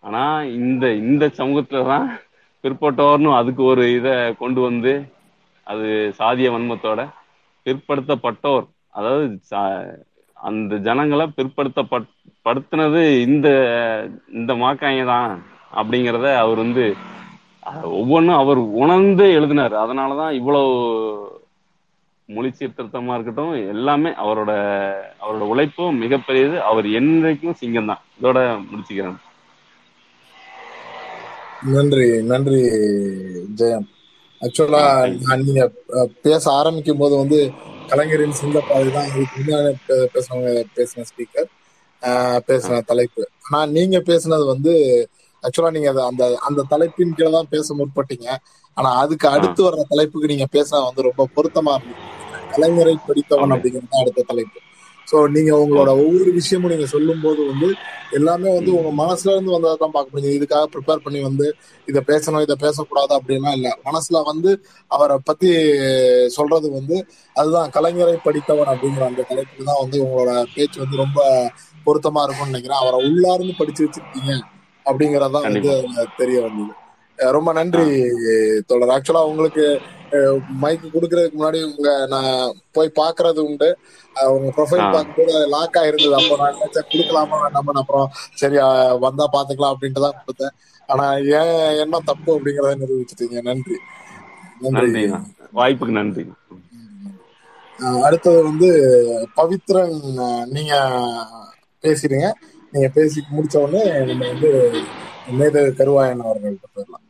ஆனா 0.00 0.42
இந்த 0.42 0.92
இந்த 0.92 1.26
சமூகத்துலதான் 1.26 2.06
பிற்பட்டோர்னு 2.62 3.34
அதுக்கு 3.34 3.62
ஒரு 3.62 3.94
இதை 3.94 4.34
கொண்டு 4.34 4.60
வந்து 4.60 5.12
அது 5.64 6.14
சாதிய 6.18 6.50
வன்மத்தோட 6.50 7.08
பிற்படுத்தப்பட்டோர். 7.66 8.66
அதாவது 8.90 9.40
சா- 9.50 9.96
அந்த 10.34 10.76
ஜனங்களை 10.76 11.26
பிற்படுத்தப்படுத்தினது 11.36 13.20
இந்த 13.20 13.48
இந்த 14.32 14.54
மாக்காங்க 14.54 15.04
தான் 15.04 15.49
அப்படிங்கிறத 15.78 16.26
அவர் 16.42 16.62
வந்து 16.64 16.84
ஒவ்வொன்றும் 17.98 18.40
அவர் 18.42 18.60
உணர்ந்து 18.82 19.24
எழுதினார். 19.38 19.74
அதனாலதான் 19.84 20.32
இவ்வளவு 20.38 20.70
மொழி 22.28 22.50
சீர்திருத்தமா 22.58 23.14
இருக்கட்டும் 23.16 23.54
எல்லாமே 23.74 24.10
அவரோட 24.22 24.50
அவரோட 25.22 25.44
உழைப்பும் 25.52 26.00
மிகப்பெரியது. 26.02 26.56
அவர் 26.70 26.86
என்றைக்கும் 26.98 27.58
சிங்கம் 27.60 27.90
தான் 27.90 28.02
இதோட 28.18 28.38
முடிச்சுக்கிறேன். 28.70 29.18
நன்றி 31.74 32.06
நன்றி 32.32 32.60
ஜெயம். 33.60 33.86
ஆக்சுவலா 34.40 34.82
நான் 35.24 35.44
நீங்க 35.46 35.64
பேச 36.26 36.44
ஆரம்பிக்கும் 36.58 37.00
போது 37.02 37.14
வந்து 37.22 37.40
கலைஞரின் 37.90 38.38
சிங்கப்பாதை 38.40 38.90
தான் 38.98 39.10
பேசுனவங்க 40.14 40.52
பேசின 40.76 41.04
ஸ்பீக்கர் 41.10 41.48
பேசின 42.50 42.78
தலைப்பு. 42.90 43.22
ஆனா 43.46 43.60
நீங்க 43.76 43.98
பேசுனது 44.10 44.46
வந்து 44.54 44.74
ஆக்சுவலா 45.44 45.74
நீங்க 45.76 45.90
அந்த 46.10 46.24
அந்த 46.48 46.64
தலைப்பின் 46.72 47.14
கீழே 47.18 47.30
தான் 47.36 47.52
பேச 47.54 47.74
முற்பட்டீங்க. 47.80 48.28
ஆனா 48.76 48.90
அதுக்கு 49.02 49.26
அடுத்து 49.34 49.60
வர்ற 49.66 49.84
தலைப்புக்கு 49.92 50.32
நீங்க 50.32 50.46
பேச 50.56 50.80
வந்து 50.88 51.08
ரொம்ப 51.08 51.28
பொருத்தமா 51.36 51.74
இருந்துச்சு 51.76 52.08
கலைஞரை 52.54 52.94
படித்தவன் 53.08 53.54
அப்படிங்கிறது 53.56 53.90
தான் 53.92 54.02
அடுத்த 54.02 54.26
தலைப்பு. 54.32 54.58
ஸோ 55.06 55.18
நீங்க 55.34 55.52
உங்களோட 55.62 55.90
ஒவ்வொரு 56.02 56.30
விஷயமும் 56.38 56.72
நீங்க 56.72 56.86
சொல்லும் 56.92 57.22
போது 57.24 57.40
வந்து 57.50 57.68
எல்லாமே 58.18 58.50
வந்து 58.56 58.70
உங்க 58.78 58.90
மனசுல 59.00 59.32
இருந்து 59.34 59.54
வந்ததை 59.54 59.76
தான் 59.82 59.94
பார்க்க 59.96 60.14
முடியும். 60.14 60.36
இதுக்காக 60.38 60.66
ப்ரிப்பேர் 60.74 61.02
பண்ணி 61.04 61.20
வந்து 61.28 61.46
இதை 61.88 62.00
பேசணும் 62.10 62.44
இதை 62.46 62.56
பேசக்கூடாது 62.64 63.12
அப்படின்லாம் 63.18 63.56
இல்லை. 63.58 63.72
மனசுல 63.88 64.20
வந்து 64.30 64.50
அவரை 64.90 65.16
பத்தி 65.28 65.50
சொல்றது 66.36 66.70
வந்து 66.78 66.96
அதுதான் 67.36 67.72
கலைஞரை 67.76 68.16
படித்தவன் 68.26 68.72
அப்படிங்கிற 68.74 69.04
அந்த 69.10 69.26
தலைப்புக்கு 69.30 69.68
தான் 69.70 69.82
வந்து 69.84 69.98
உங்களோட 70.04 70.32
பேச்சு 70.54 70.78
வந்து 70.84 71.02
ரொம்ப 71.04 71.20
பொருத்தமா 71.86 72.22
இருக்கும்னு 72.26 72.52
நினைக்கிறேன். 72.52 72.82
அவரை 72.84 72.98
உள்ளார்ந்து 73.08 73.54
படிச்சு 73.60 73.84
வச்சிருக்கீங்க. 73.86 74.32
அப்படிங்கறதான் 74.86 75.48
வந்து 75.48 75.72
தெரிய 76.16 76.38
வந்தது. 76.40 76.72
ரொம்ப 77.18 77.50
நன்றி 77.52 77.86
தோழர். 78.68 78.92
ஆக்சுவலா 78.94 79.22
உங்களுக்கு 79.30 79.64
மைக் 80.62 80.84
கொடுக்கறதுக்கு 80.94 81.38
முன்னாடி 81.40 81.58
உங்க 81.70 81.90
நான் 82.08 82.30
போய் 82.72 82.96
பாக்குறது 83.00 83.40
உண்டு. 83.48 83.68
உங்க 84.34 84.48
ப்ரொஃபைல் 84.56 84.90
பார்க்கும்போது 84.94 85.34
லாக் 85.54 85.78
ஆயிருந்தது. 85.82 86.14
அப்போ 86.20 86.36
நான் 86.40 86.56
நினைச்சேன் 86.56 86.88
கொடுக்கலாமா 86.92 87.36
வேண்டாமா 87.42 87.74
அப்புறம் 87.82 88.08
சரி 88.40 88.58
வந்தா 89.06 89.26
பாத்துக்கலாம் 89.36 89.74
அப்படின்ட்டு 89.74 90.04
தான் 90.06 90.18
கொடுத்தேன். 90.20 90.54
ஆனா 90.88 91.06
ஏன் 91.38 91.54
என்ன 91.84 92.00
தப்பு 92.10 92.30
அப்படிங்கறத 92.36 92.74
நிரூபிச்சிட்டீங்க. 92.82 93.40
நன்றி. 93.48 93.78
நன்றி. 94.76 95.04
வாய்ப்புக்கு 95.58 95.94
நன்றி. 95.98 96.24
அடுத்தது 98.04 98.40
வந்து 98.42 98.68
பவித்ரன் 99.36 99.94
நீங்க 100.54 100.74
பேசிடுங்க. 101.84 102.26
நீங்க 102.72 102.88
பேசி 102.96 103.18
முடிச்ச 103.36 103.56
உடனே 103.62 103.82
நம்ம 104.08 104.26
வந்து 104.32 104.48
மேத 105.38 105.62
கருவாயன் 105.78 106.20
அவர்கள்ட்ட 106.26 106.66
போயிடலாம். 106.74 107.04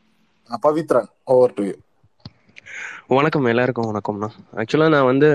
பவித்ரன் 0.64 1.08
ஓவர் 1.34 1.54
டு 1.58 1.64
வணக்கம் 3.16 3.48
எல்லாருக்கும் 3.52 3.88
வணக்கம்ண்ணா. 3.90 4.28
ஆக்சுவலாக 4.60 4.92
நான் 4.94 5.08
வந்து 5.10 5.28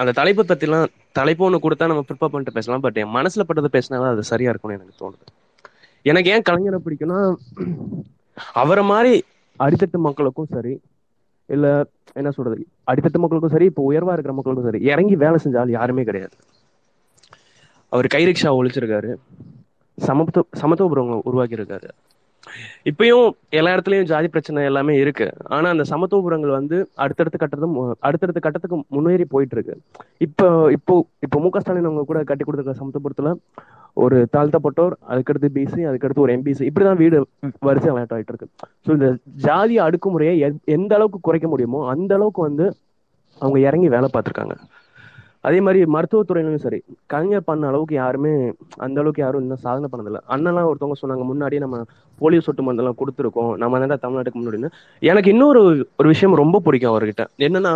அந்த 0.00 0.14
தலைப்பை 0.18 0.44
பற்றிலாம் 0.50 0.86
தலைப்பு 1.18 1.44
ஒன்று 1.46 1.62
கொடுத்தா 1.64 1.88
நம்ம 1.90 2.04
ப்ரிப்பேர் 2.08 2.32
பண்ணிட்டு 2.32 2.56
பேசலாம் 2.58 2.84
பட் 2.86 2.98
என் 3.02 3.14
மனசில் 3.18 3.46
பட்டதை 3.48 3.70
பேசினா 3.76 4.00
அது 4.14 4.24
சரியா 4.32 4.50
இருக்கும்னு 4.52 4.78
எனக்கு 4.78 5.00
தோணுது. 5.02 5.24
எனக்கு 6.10 6.32
ஏன் 6.34 6.46
கலைஞரை 6.48 6.80
பிடிக்கும்னா 6.86 7.20
அவரை 8.62 8.84
மாதிரி 8.92 9.14
அடித்தட்டு 9.60 9.98
மக்களுக்கும் 10.08 10.52
சரி 10.56 10.74
இல்லை 11.48 11.72
என்ன 12.20 12.30
சொல்றது 12.38 12.64
அடித்தட்டு 12.90 13.22
மக்களுக்கும் 13.22 13.54
சரி 13.56 13.68
இப்போ 13.70 13.82
உயர்வா 13.90 14.14
இருக்கிற 14.16 14.34
மக்களுக்கும் 14.38 14.68
சரி 14.70 14.80
இறங்கி 14.92 15.16
வேலை 15.24 15.38
செஞ்சாலும் 15.44 15.76
யாருமே 15.78 16.04
கிடையாது. 16.10 16.36
அவர் 17.94 18.06
கைரிக்ஷா 18.14 18.50
ஒழிச்சிருக்காரு. 18.58 19.10
சமத்துவ 19.98 20.44
சமத்துவபுரம் 20.62 21.12
உருவாக்கி 21.28 21.58
இருக்காரு 21.58 21.88
இப்பயும் 22.90 23.26
எல்லா 23.58 23.70
இடத்துலயும் 23.74 24.08
ஜாதி 24.10 24.28
பிரச்சனை 24.32 24.64
எல்லாமே 24.70 24.94
இருக்கு. 25.02 25.26
ஆனா 25.54 25.66
அந்த 25.74 25.84
சமத்துவபுரங்கள் 25.90 26.52
வந்து 26.56 26.76
அடுத்தடுத்த 27.04 27.36
கட்டத்தும் 27.42 27.76
அடுத்தடுத்த 28.06 28.40
கட்டத்துக்கு 28.46 28.76
முன்னேறி 28.96 29.24
போயிட்டு 29.34 29.56
இருக்கு 29.56 29.74
இப்போ 30.26 30.46
இப்போ 30.76 30.94
இப்போ 31.26 31.38
மு 31.44 31.50
க 31.54 31.62
ஸ்டாலின் 31.62 31.88
அவங்க 31.90 32.04
கூட 32.10 32.20
கட்டி 32.30 32.44
கொடுத்துருக்க 32.44 32.80
சமத்துவபுரத்துல 32.82 33.32
ஒரு 33.96 34.18
தாழ்த்தப்பட்டோர் 34.34 34.94
அதுக்கடுத்து 35.12 35.48
பிசி 35.56 35.80
அதுக்கடுத்து 35.90 36.24
ஒரு 36.24 36.34
எம்பிசி 36.36 36.64
இப்படிதான் 36.70 37.00
வீடு 37.02 37.18
வரிசை 37.68 37.90
விளையாட்டு 37.90 38.16
ஆயிட்டு 38.16 38.32
இருக்கு 38.34 38.48
ஸோ 38.86 38.90
இந்த 38.98 39.08
ஜாதி 39.46 39.76
அடுக்குமுறையை 39.86 40.34
எந்த 40.76 40.92
அளவுக்கு 40.98 41.20
குறைக்க 41.28 41.48
முடியுமோ 41.54 41.80
அந்த 41.94 42.12
அளவுக்கு 42.18 42.42
வந்து 42.48 42.66
அவங்க 43.38 43.58
இறங்கி 43.68 43.88
வேலை 43.94 44.08
பார்த்துருக்காங்க. 44.10 44.54
அதே 45.48 45.58
மாதிரி 45.64 45.80
மருத்துவத்துறையிலும் 45.94 46.64
சரி 46.64 46.78
கலைஞர் 47.12 47.48
பண்ண 47.48 47.66
அளவுக்கு 47.70 47.94
யாருமே 48.02 48.32
அந்த 48.84 48.96
அளவுக்கு 49.02 49.22
யாரும் 49.24 49.42
இன்னும் 49.44 49.62
சாதனை 49.66 49.88
பண்ணதில்லை. 49.92 50.20
அண்ணெல்லாம் 50.34 50.68
ஒருத்தவங்க 50.70 50.96
சொன்னாங்க 51.02 51.24
முன்னாடியே 51.30 51.62
நம்ம 51.64 51.80
போலியோ 52.20 52.44
சொட்டு 52.46 52.64
மருந்தெல்லாம் 52.66 52.98
கொடுத்துருக்கோம் 53.00 53.52
நம்ம 53.62 53.80
தான் 53.92 54.02
தமிழ்நாட்டுக்கு 54.04 54.40
முன்னாடின்னு. 54.40 54.70
எனக்கு 55.10 55.32
இன்னொரு 55.34 55.62
ஒரு 56.00 56.08
விஷயம் 56.14 56.40
ரொம்ப 56.42 56.60
பிடிக்கும் 56.66 56.92
அவர்கிட்ட. 56.92 57.24
என்னன்னா 57.46 57.72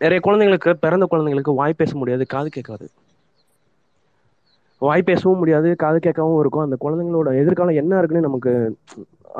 நிறைய 0.00 0.20
குழந்தைங்களுக்கு 0.26 0.70
பிறந்த 0.84 1.04
குழந்தைங்களுக்கு 1.12 1.58
வாய் 1.60 1.80
பேச 1.80 1.92
முடியாது 2.00 2.24
காது 2.34 2.48
கேட்காது. 2.56 2.86
வாய் 4.82 5.08
பேசவும் 5.08 5.40
முடியாது 5.42 5.68
காது 5.82 5.98
கேட்கவும் 6.06 6.40
இருக்கும். 6.42 6.64
அந்த 6.66 6.76
குழந்தைங்களோட 6.82 7.28
எதிர்காலம் 7.42 7.78
என்ன 7.82 7.98
இருக்குன்னு 8.00 8.28
நமக்கு 8.28 8.50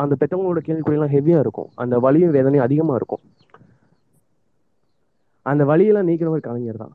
அந்த 0.02 0.14
பெற்றவங்களோட 0.20 0.60
கேள்விக்குறியெல்லாம் 0.66 1.14
ஹெவியா 1.16 1.40
இருக்கும். 1.44 1.68
அந்த 1.82 1.96
வலியும் 2.04 2.34
வேதனையும் 2.36 2.66
அதிகமா 2.66 2.94
இருக்கும். 3.00 3.22
அந்த 5.50 5.64
வலியெல்லாம் 5.70 6.08
நீக்கிறவர் 6.10 6.46
கலைஞர் 6.46 6.82
தான். 6.84 6.94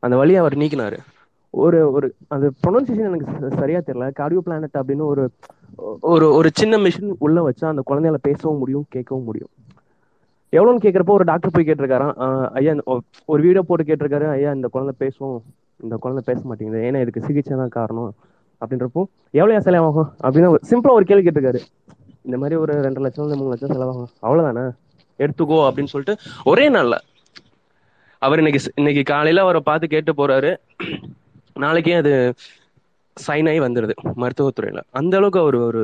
அந்த 0.00 0.16
வழியை 0.16 0.40
அவர் 0.40 0.56
நீக்கினாரு. 0.56 0.96
ஒரு 1.50 1.90
ஒரு 1.90 2.14
அந்த 2.28 2.50
ப்ரொனன்சியேஷன் 2.66 3.14
எனக்கு 3.14 3.26
ச- 3.30 3.58
சரியா 3.58 3.78
தெரியல. 3.78 4.10
கார்டியோ 4.18 4.38
பிளானட் 4.38 4.74
அப்படின்னு 4.74 5.04
ஒரு 5.04 5.30
ஒரு 6.00 6.32
ஒரு 6.32 6.50
சின்ன 6.52 6.76
மிஷின் 6.76 7.14
உள்ள 7.18 7.50
வச்சா 7.50 7.66
அந்த 7.66 7.82
குழந்தையால 7.86 8.14
பேசவும் 8.22 8.58
முடியும் 8.58 8.84
கேட்கவும் 8.94 9.24
முடியும். 9.24 9.48
எவ்வளோன்னு 10.52 10.82
கேட்குறப்போ 10.82 11.10
ஒரு 11.10 11.24
டாக்டர் 11.24 11.50
போய் 11.50 11.64
கேட்டிருக்காராம். 11.64 12.46
ஐயா 12.46 12.74
ஒரு 13.24 13.42
வீடியோ 13.42 13.62
போட்டு 13.62 13.94
கேட்டிருக்காரு. 13.94 14.30
ஐயா 14.30 14.52
இந்த 14.52 14.68
குழந்தை 14.68 14.94
பேசும் 14.98 15.42
இந்த 15.82 15.96
குழந்தை 15.96 16.34
பேச 16.34 16.46
மாட்டேங்குது. 16.46 16.82
ஏன்னா 16.82 17.00
இதுக்கு 17.00 17.20
சிகிச்சை 17.20 17.56
தான் 17.56 17.68
காரணம் 17.68 18.12
அப்படின்றப்போ 18.66 19.04
எவ்வளோ 19.30 19.58
செலவாகும்? 19.58 20.10
அப்படின்னு 20.22 20.54
சிம்பிளா 20.70 20.90
ஒரு 20.90 21.04
கேள்வி 21.04 21.30
கேட்டிருக்காரு. 21.30 21.58
இந்த 22.22 22.38
மாதிரி 22.38 22.60
ஒரு 22.60 22.72
ரெண்டு 22.72 23.00
லட்சம் 23.00 23.26
மூணு 23.26 23.48
லட்சம் 23.48 23.70
செலவாகும். 23.70 24.24
அவ்வளோதானே 24.24 24.72
எடுத்துக்கோ 25.18 25.70
அப்படின்னு 25.70 25.84
சொல்லிட்டு 25.84 26.16
ஒரே 26.44 26.68
நாளில் 26.68 26.98
அவர் 28.22 28.40
இன்னைக்கு 28.40 28.60
இன்னைக்கு 28.74 29.02
காலையில 29.02 29.40
அவரை 29.40 29.60
பார்த்து 29.60 29.86
கேட்டு 29.88 30.12
போறாரு. 30.12 30.50
நாளைக்கே 31.54 31.92
அது 31.92 32.12
சைன் 33.16 33.48
ஆகி 33.50 33.60
வந்துடுது 33.60 33.94
மருத்துவத்துறையில. 34.22 34.80
அந்த 34.90 35.16
அளவுக்கு 35.16 35.40
அவர் 35.40 35.56
ஒரு 35.68 35.82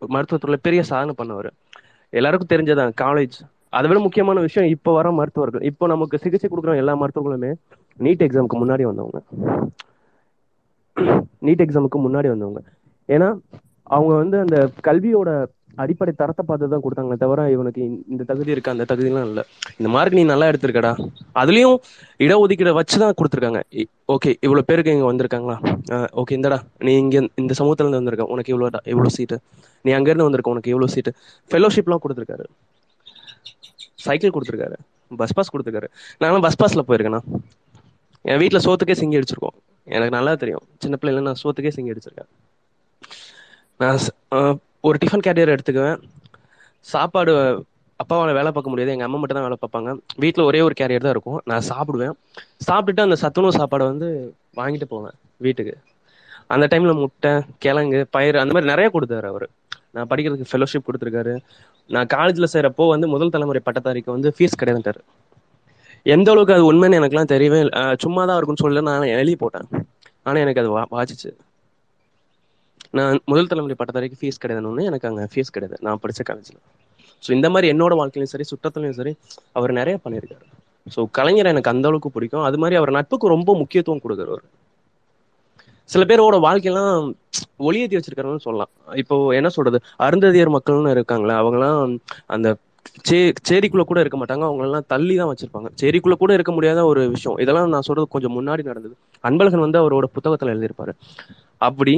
மருத்துவத்துறையில 0.00 0.58
பெரிய 0.62 0.82
சாதனை 0.82 1.14
பண்ணவர். 1.18 1.48
எல்லாருக்கும் 2.10 2.52
தெரிஞ்சதான் 2.52 2.92
காலேஜ் 3.00 3.36
அதை 3.68 3.88
விட 3.90 3.98
முக்கியமான 4.00 4.40
விஷயம் 4.40 4.70
இப்போ 4.70 4.90
வர 4.92 5.10
மருத்துவர்கள். 5.10 5.62
இப்போ 5.70 5.86
நமக்கு 5.86 6.18
சிகிச்சை 6.18 6.50
கொடுக்குற 6.50 6.76
எல்லா 6.76 6.94
மருத்துவர்களுமே 7.02 7.52
நீட் 7.98 8.24
எக்ஸாமுக்கு 8.26 8.56
முன்னாடி 8.62 8.84
வந்தவங்க. 8.90 9.18
நீட் 11.46 11.64
எக்ஸாமுக்கு 11.64 11.98
முன்னாடி 12.06 12.28
வந்தவங்க. 12.34 12.62
ஏன்னா 13.08 13.28
அவங்க 13.82 14.12
வந்து 14.14 14.36
அந்த 14.38 14.58
கல்வியோட 14.88 15.30
அடிப்படை 15.74 16.14
தரத்தை 16.16 16.44
பார்த்து 16.48 16.68
தான் 16.68 16.80
கொடுத்தாங்களே 16.82 17.16
தவிர 17.16 17.50
இவனுக்கு 17.50 18.04
இந்த- 18.08 18.24
தகுதி 18.24 18.50
இருக்கு 18.50 18.70
அந்த 18.70 18.84
தகுதியெல்லாம் 18.88 19.24
இல்லை. 19.24 19.42
இந்த 19.78 19.90
மார்க் 19.90 20.12
நீ 20.12 20.24
நல்லா 20.24 20.46
எடுத்திருக்கடா. 20.46 21.08
அதுலயும் 21.34 21.76
இடஒதுக்கீடு 22.18 22.72
வச்சு 22.72 22.98
தான் 22.98 23.14
கொடுத்துருக்காங்க 23.14 23.62
ஓகே 24.08 24.34
இவ்வளவு 24.40 24.64
பேருக்கு 24.64 24.92
இங்க 24.92 25.12
வந்திருக்காங்களா? 25.12 25.56
ஓகே 26.16 26.32
இந்தடா 26.32 26.62
நீ 26.78 26.96
இங்க 26.96 27.28
இந்த 27.34 27.54
சமூகத்துல 27.58 27.84
இருந்து 27.84 27.96
வந்திருக்க 27.96 28.24
உனக்கு 28.24 28.52
இவ்வளவு 28.52 28.80
இவ்வளவு 28.84 29.10
சீட்டு. 29.10 29.38
நீ 29.82 29.90
அங்க 29.92 30.10
இருந்து 30.10 30.22
வந்திருக்க 30.22 30.50
உனக்கு 30.50 30.70
இவ்வளவு 30.70 30.92
சீட்டு. 30.92 31.12
ஃபெலோஷிப்லாம் 31.50 31.98
கொடுத்துருக்காரு. 32.08 32.44
சைக்கிள் 33.94 34.30
கொடுத்துருக்காரு. 34.30 34.74
பஸ் 35.16 35.32
பாஸ் 35.32 35.56
கொடுத்துருக்காரு. 35.56 35.88
நானும் 36.18 36.40
பஸ் 36.40 36.62
பாஸ்ல 36.62 36.82
போயிருக்கேண்ணா 36.88 37.20
என் 38.22 38.38
வீட்டுல 38.38 38.58
சோத்துக்கே 38.64 38.94
சிங்கி 39.02 39.16
அடிச்சிருக்கோம். 39.18 39.56
எனக்கு 39.84 40.10
நல்லா 40.10 40.34
தெரியும். 40.34 40.62
சின்ன 40.78 40.96
பிள்ளைல 41.00 41.20
நான் 41.20 41.40
சோத்துக்கே 41.44 41.70
சிங்கி 41.76 41.96
அடிச்சிருக்கேன். 41.96 42.30
நான் 43.78 43.98
ஒரு 44.88 44.96
டிஃபன் 45.02 45.24
கேரியர் 45.26 45.52
எடுத்துக்குவேன். 45.54 45.98
சாப்பாடு 46.92 47.32
அப்பாவால் 48.02 48.36
வேலை 48.38 48.50
பார்க்க 48.54 48.72
முடியாது. 48.72 48.92
எங்கள் 48.94 49.08
அம்மா 49.08 49.18
மட்டும் 49.20 49.38
தான் 49.38 49.46
வேலை 49.46 49.58
பார்ப்பாங்க. 49.64 49.90
வீட்டில் 50.22 50.46
ஒரே 50.48 50.60
ஒரு 50.66 50.74
கேரியர் 50.80 51.04
தான் 51.06 51.14
இருக்கும். 51.16 51.38
நான் 51.50 51.66
சாப்பிடுவேன். 51.70 52.14
சாப்பிட்டுட்டு 52.68 53.04
அந்த 53.06 53.16
சத்துணவு 53.22 53.58
சாப்பாடை 53.58 53.84
வந்து 53.92 54.08
வாங்கிட்டு 54.60 54.88
போவேன் 54.94 55.16
வீட்டுக்கு. 55.46 55.74
அந்த 56.54 56.64
டைமில் 56.72 57.00
முட்டை 57.02 57.32
கிழங்கு 57.64 58.00
பயிர் 58.16 58.40
அந்த 58.42 58.54
மாதிரி 58.54 58.70
நிறைய 58.72 58.88
கொடுத்தாரு 58.96 59.28
அவர். 59.32 59.46
நான் 59.96 60.08
படிக்கிறதுக்கு 60.10 60.50
ஃபெலோஷிப் 60.52 60.86
கொடுத்துருக்காரு. 60.88 61.34
நான் 61.94 62.10
காலேஜில் 62.16 62.52
சேரப்போ 62.54 62.84
வந்து 62.94 63.06
முதல் 63.14 63.32
தலைமுறை 63.36 63.62
பட்டதாரிக்கு 63.68 64.10
வந்து 64.16 64.28
ஃபீஸ் 64.36 64.60
கிடையாதுட்டாரு 64.60 65.02
எந்த 66.14 66.28
அளவுக்கு 66.32 66.54
அது 66.56 66.64
உண்மைன்னு 66.70 66.98
எனக்குலாம் 67.00 67.32
தெரியவே 67.32 67.58
இல்லை. 67.64 67.82
சும்மா 68.04 68.22
தான் 68.28 68.38
இருக்கும்னு 68.38 68.64
சொல்லி 68.64 68.80
நான் 68.90 69.12
எழுதி 69.16 69.36
போட்டேன். 69.42 69.68
ஆனால் 70.26 70.42
எனக்கு 70.44 70.62
அது 70.62 70.70
வா 70.76 70.82
வாச்சிச்சு 70.96 71.30
நான் 72.98 73.20
முதல் 73.30 73.50
தலைமுறை 73.50 73.76
பட்டதாரிக்கு 73.80 74.18
ஃபீஸ் 74.20 74.40
கிடையாதுன்னு 74.42 74.82
எனக்கு 74.90 75.08
அங்கே 75.10 75.24
ஃபீஸ் 75.32 75.52
கிடையாது. 75.56 75.76
நான் 75.86 76.00
படித்த 76.02 76.22
காலேஜில் 76.30 76.60
ஸோ 77.24 77.30
இந்த 77.36 77.48
மாதிரி 77.54 77.66
என்னோட 77.72 77.92
வாழ்க்கையிலையும் 78.00 78.32
சரி 78.34 78.46
சுற்றத்துலையும் 78.50 78.98
சரி 78.98 79.12
அவர் 79.58 79.72
நிறைய 79.80 79.96
பண்ணியிருக்காரு. 80.04 80.44
ஸோ 80.94 81.00
கலைஞர் 81.18 81.52
எனக்கு 81.52 81.72
அந்த 81.72 81.86
அளவுக்கு 81.90 82.10
பிடிக்கும். 82.16 82.44
அது 82.48 82.56
மாதிரி 82.62 82.76
அவர் 82.80 82.96
நட்புக்கு 82.98 83.34
ரொம்ப 83.34 83.50
முக்கியத்துவம் 83.62 84.02
கொடுக்குறவர் 84.04 84.44
சில 85.90 86.02
பேரோட 86.10 86.36
வாழ்க்கையெல்லாம் 86.46 87.06
ஒளியேற்றி 87.68 87.96
வச்சிருக்காங்கன்னு 87.98 88.44
சொல்லலாம். 88.46 88.70
இப்போ 89.02 89.16
என்ன 89.38 89.48
சொல்றது? 89.56 89.78
அருந்ததியர் 90.06 90.54
மக்கள்னு 90.56 90.94
இருக்காங்களே 90.96 91.34
அவங்கலாம் 91.42 91.80
அந்த 92.34 92.48
சே 93.08 93.18
சேரிக்குள்ள 93.48 93.84
கூட 93.90 93.98
இருக்க 94.04 94.16
மாட்டாங்க. 94.20 94.44
அவங்களெல்லாம் 94.48 94.86
தள்ளி 94.92 95.14
தான் 95.20 95.30
வச்சிருப்பாங்க. 95.30 95.68
சேரிக்குள்ள 95.80 96.16
கூட 96.22 96.32
இருக்க 96.38 96.52
முடியாத 96.56 96.80
ஒரு 96.92 97.02
விஷயம். 97.14 97.36
இதெல்லாம் 97.44 97.74
நான் 97.74 97.86
சொல்றது 97.88 98.06
கொஞ்சம் 98.14 98.34
முன்னாடி 98.38 98.62
நடந்தது. 98.70 98.94
அன்பழகன் 99.28 99.64
வந்து 99.66 99.80
அவரோட 99.82 100.08
புத்தகத்துல 100.16 100.54
எழுதியிருப்பாரு. 100.54 100.94
அப்படி 101.68 101.94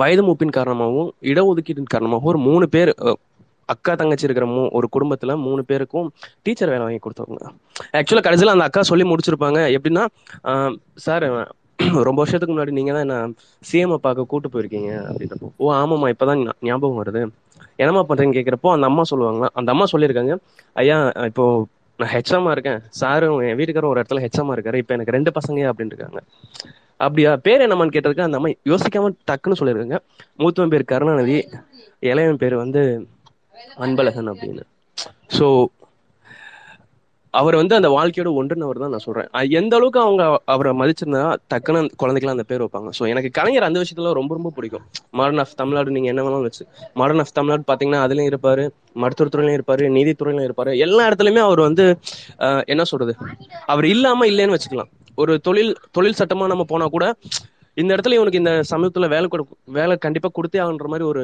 வயது 0.00 0.22
மூப்பின் 0.26 0.56
காரணமாகவும் 0.58 1.10
இடஒதுக்கீட்டின் 1.30 1.92
காரணமாகவும் 1.94 2.30
ஒரு 2.32 2.40
மூணு 2.48 2.66
பேர் 2.74 2.92
அக்கா 3.72 3.92
தங்கச்சி 4.00 4.26
இருக்கிற 4.26 4.46
மூ 4.52 4.60
ஒரு 4.78 4.86
குடும்பத்துல 4.94 5.32
மூணு 5.46 5.62
பேருக்கும் 5.70 6.06
டீச்சர் 6.44 6.70
வேலை 6.72 6.84
வாங்கி 6.84 7.00
கொடுத்தவங்க. 7.06 7.40
ஆக்சுவலா 7.98 8.24
கடைசியில் 8.26 8.52
அந்த 8.54 8.66
அக்கா 8.68 8.82
சொல்லி 8.90 9.04
முடிச்சிருப்பாங்க. 9.10 9.60
எப்படின்னா 9.76 10.04
சார் 11.06 11.26
ரொம்ப 12.08 12.18
வருஷத்துக்கு 12.20 12.54
முன்னாடி 12.54 12.72
நீங்க 12.78 12.92
தான் 12.94 13.04
என்ன 13.06 13.18
சிஎம் 13.68 13.92
பார்க்க 14.06 14.30
கூட்டு 14.30 14.48
போயிருக்கீங்க. 14.54 14.92
அப்படின்றப்போ 15.10 15.50
ஓ 15.64 15.74
ஆமாம்மா 15.80 16.08
இப்பதான் 16.14 16.40
ஞாபகம் 16.68 17.00
வருது. 17.02 17.22
என்னம்மா 17.82 18.02
பண்றீங்க 18.08 18.34
கேட்குறப்போ 18.38 18.70
அந்த 18.76 18.86
அம்மா 18.90 19.02
சொல்லுவாங்களா? 19.10 19.50
அந்த 19.58 19.68
அம்மா 19.74 19.86
சொல்லியிருக்காங்க 19.92 20.34
ஐயா 20.82 20.96
இப்போ 21.30 21.44
நான் 22.00 22.12
ஹெச்எம்மா 22.14 22.50
இருக்கேன். 22.56 22.80
சாரும் 23.00 23.38
என் 23.48 23.56
வீட்டுக்காரும் 23.60 23.92
ஒரு 23.92 24.00
இடத்துல 24.02 24.22
ஹெச்எம்மா 24.24 24.54
இருக்காரு. 24.56 24.80
இப்போ 24.82 24.94
எனக்கு 24.96 25.14
ரெண்டு 25.16 25.30
பசங்க 25.38 25.70
அப்படின்னு 25.72 25.94
இருக்காங்க 25.94 26.20
அப்படியா 27.00 27.32
பேர் 27.46 27.64
என்னம்மான்னு 27.64 27.94
கேட்டதுக்கு 27.96 28.26
அந்த 28.26 28.38
அம்மா 28.40 28.50
யோசிக்காம 28.70 29.10
டக்குன்னு 29.30 29.58
சொல்லியிருக்காங்க. 29.60 29.98
மூத்தவன் 30.42 30.72
பேர் 30.74 30.90
கருணாநிதி 30.92 31.38
இளையவன் 32.10 32.42
பேர் 32.44 32.62
வந்து 32.64 32.82
அன்பழகன் 33.84 34.30
அப்படின்னு. 34.32 34.64
ஸோ 35.38 35.46
அவர் 37.34 37.56
வந்து 37.60 37.74
அந்த 37.78 37.88
வாழ்க்கையோட 37.94 38.28
ஒன்றுனவர் 38.40 38.80
தான் 38.82 38.92
நான் 38.92 39.04
சொல்றேன். 39.06 39.26
எந்த 39.58 39.72
அளவுக்கு 39.78 40.00
அவங்க 40.04 40.22
அவரை 40.52 40.70
மதிச்சிருந்தா 40.80 41.22
டக்குன்னு 41.52 41.80
அந்த 41.82 41.96
குழந்தைக்கெல்லாம் 42.02 42.36
அந்த 42.38 42.46
பேர் 42.50 42.62
வைப்பாங்க. 42.64 42.90
ஸோ 42.98 43.02
எனக்கு 43.12 43.30
கலைஞர் 43.38 43.66
அந்த 43.66 43.78
விஷயத்துல 43.82 44.12
ரொம்ப 44.18 44.32
ரொம்ப 44.38 44.50
பிடிக்கும். 44.56 44.84
மாடர்ன் 45.18 45.42
ஆஃப் 45.42 45.54
தமிழ்நாடு 45.60 45.94
நீங்க 45.96 46.08
என்ன 46.12 46.22
வேணாலும் 46.26 46.48
வச்சு. 46.48 46.64
மாடர்ன் 47.00 47.22
ஆஃப் 47.24 47.34
தமிழ்நாடு 47.38 47.68
பாத்தீங்கன்னா 47.70 48.00
அதுலயும் 48.06 48.30
இருப்பாரு 48.32 48.64
மருத்துவத்துறையிலும் 49.02 49.56
இருப்பாரு 49.58 49.90
நீதித்துறையிலும் 49.96 50.46
இருப்பாரு. 50.48 50.72
எல்லா 50.86 51.04
இடத்துலயுமே 51.10 51.42
அவர் 51.48 51.62
வந்து 51.68 51.86
என்ன 52.74 52.86
சொல்றது? 52.92 53.14
அவர் 53.74 53.88
இல்லாம 53.94 54.26
இல்லைன்னு 54.32 54.56
வச்சுக்கலாம். 54.56 54.90
ஒரு 55.22 55.32
தொழில் 55.46 55.72
தொழில் 55.96 56.18
சட்டமா 56.20 56.46
நம்ம 56.52 56.64
போனா 56.72 56.86
கூட 56.96 57.04
இந்த 57.76 57.90
இடத்துல 57.94 58.16
இவனுக்கு 58.18 58.40
இந்த 58.42 58.52
சமயத்துல 58.70 59.08
வேலை 59.14 59.26
கொடு 59.32 59.44
வேலை 59.78 59.94
கண்டிப்பா 60.04 60.28
கொடுத்தே 60.36 60.60
ஆகுன்ற 60.64 60.88
மாதிரி 60.92 61.06
ஒரு 61.12 61.22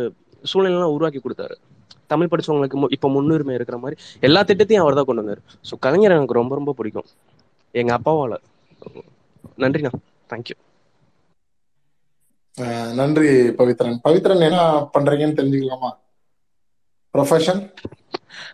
சூழ்நிலை 0.50 0.88
உருவாக்கி 0.96 1.20
கொடுத்தாரு. 1.20 1.54
தமிழ் 2.12 2.30
படிச்சவங்களுக்கு 2.32 2.94
இப்ப 2.96 3.08
முன்னுரிமை 3.14 3.54
இருக்கிற 3.58 3.76
மாதிரி 3.84 3.96
எல்லா 4.26 4.40
திட்டத்தையும் 4.48 4.84
அவர் 4.84 4.98
தான் 4.98 5.08
கொண்டு 5.08 5.22
வந்தாரு. 5.22 5.42
ஸோ 5.68 5.74
கலைஞர் 5.86 6.16
எனக்கு 6.16 6.38
ரொம்ப 6.40 6.54
ரொம்ப 6.58 6.74
பிடிக்கும். 6.78 7.08
எங்க 7.74 7.92
அப்பாவால. 7.98 8.34
நன்றிண்ணா 9.62 9.92
தேங்க்யூ 10.32 10.56
நன்றி 13.00 13.30
பவித்ரன். 13.60 13.96
பவித்ரன் 14.06 14.44
என்ன 14.48 14.58
பண்றீங்கன்னு 14.94 15.38
தெரிஞ்சுக்கலாமா? 15.38 15.90
ப்ரொஃபஷன் 17.14 17.60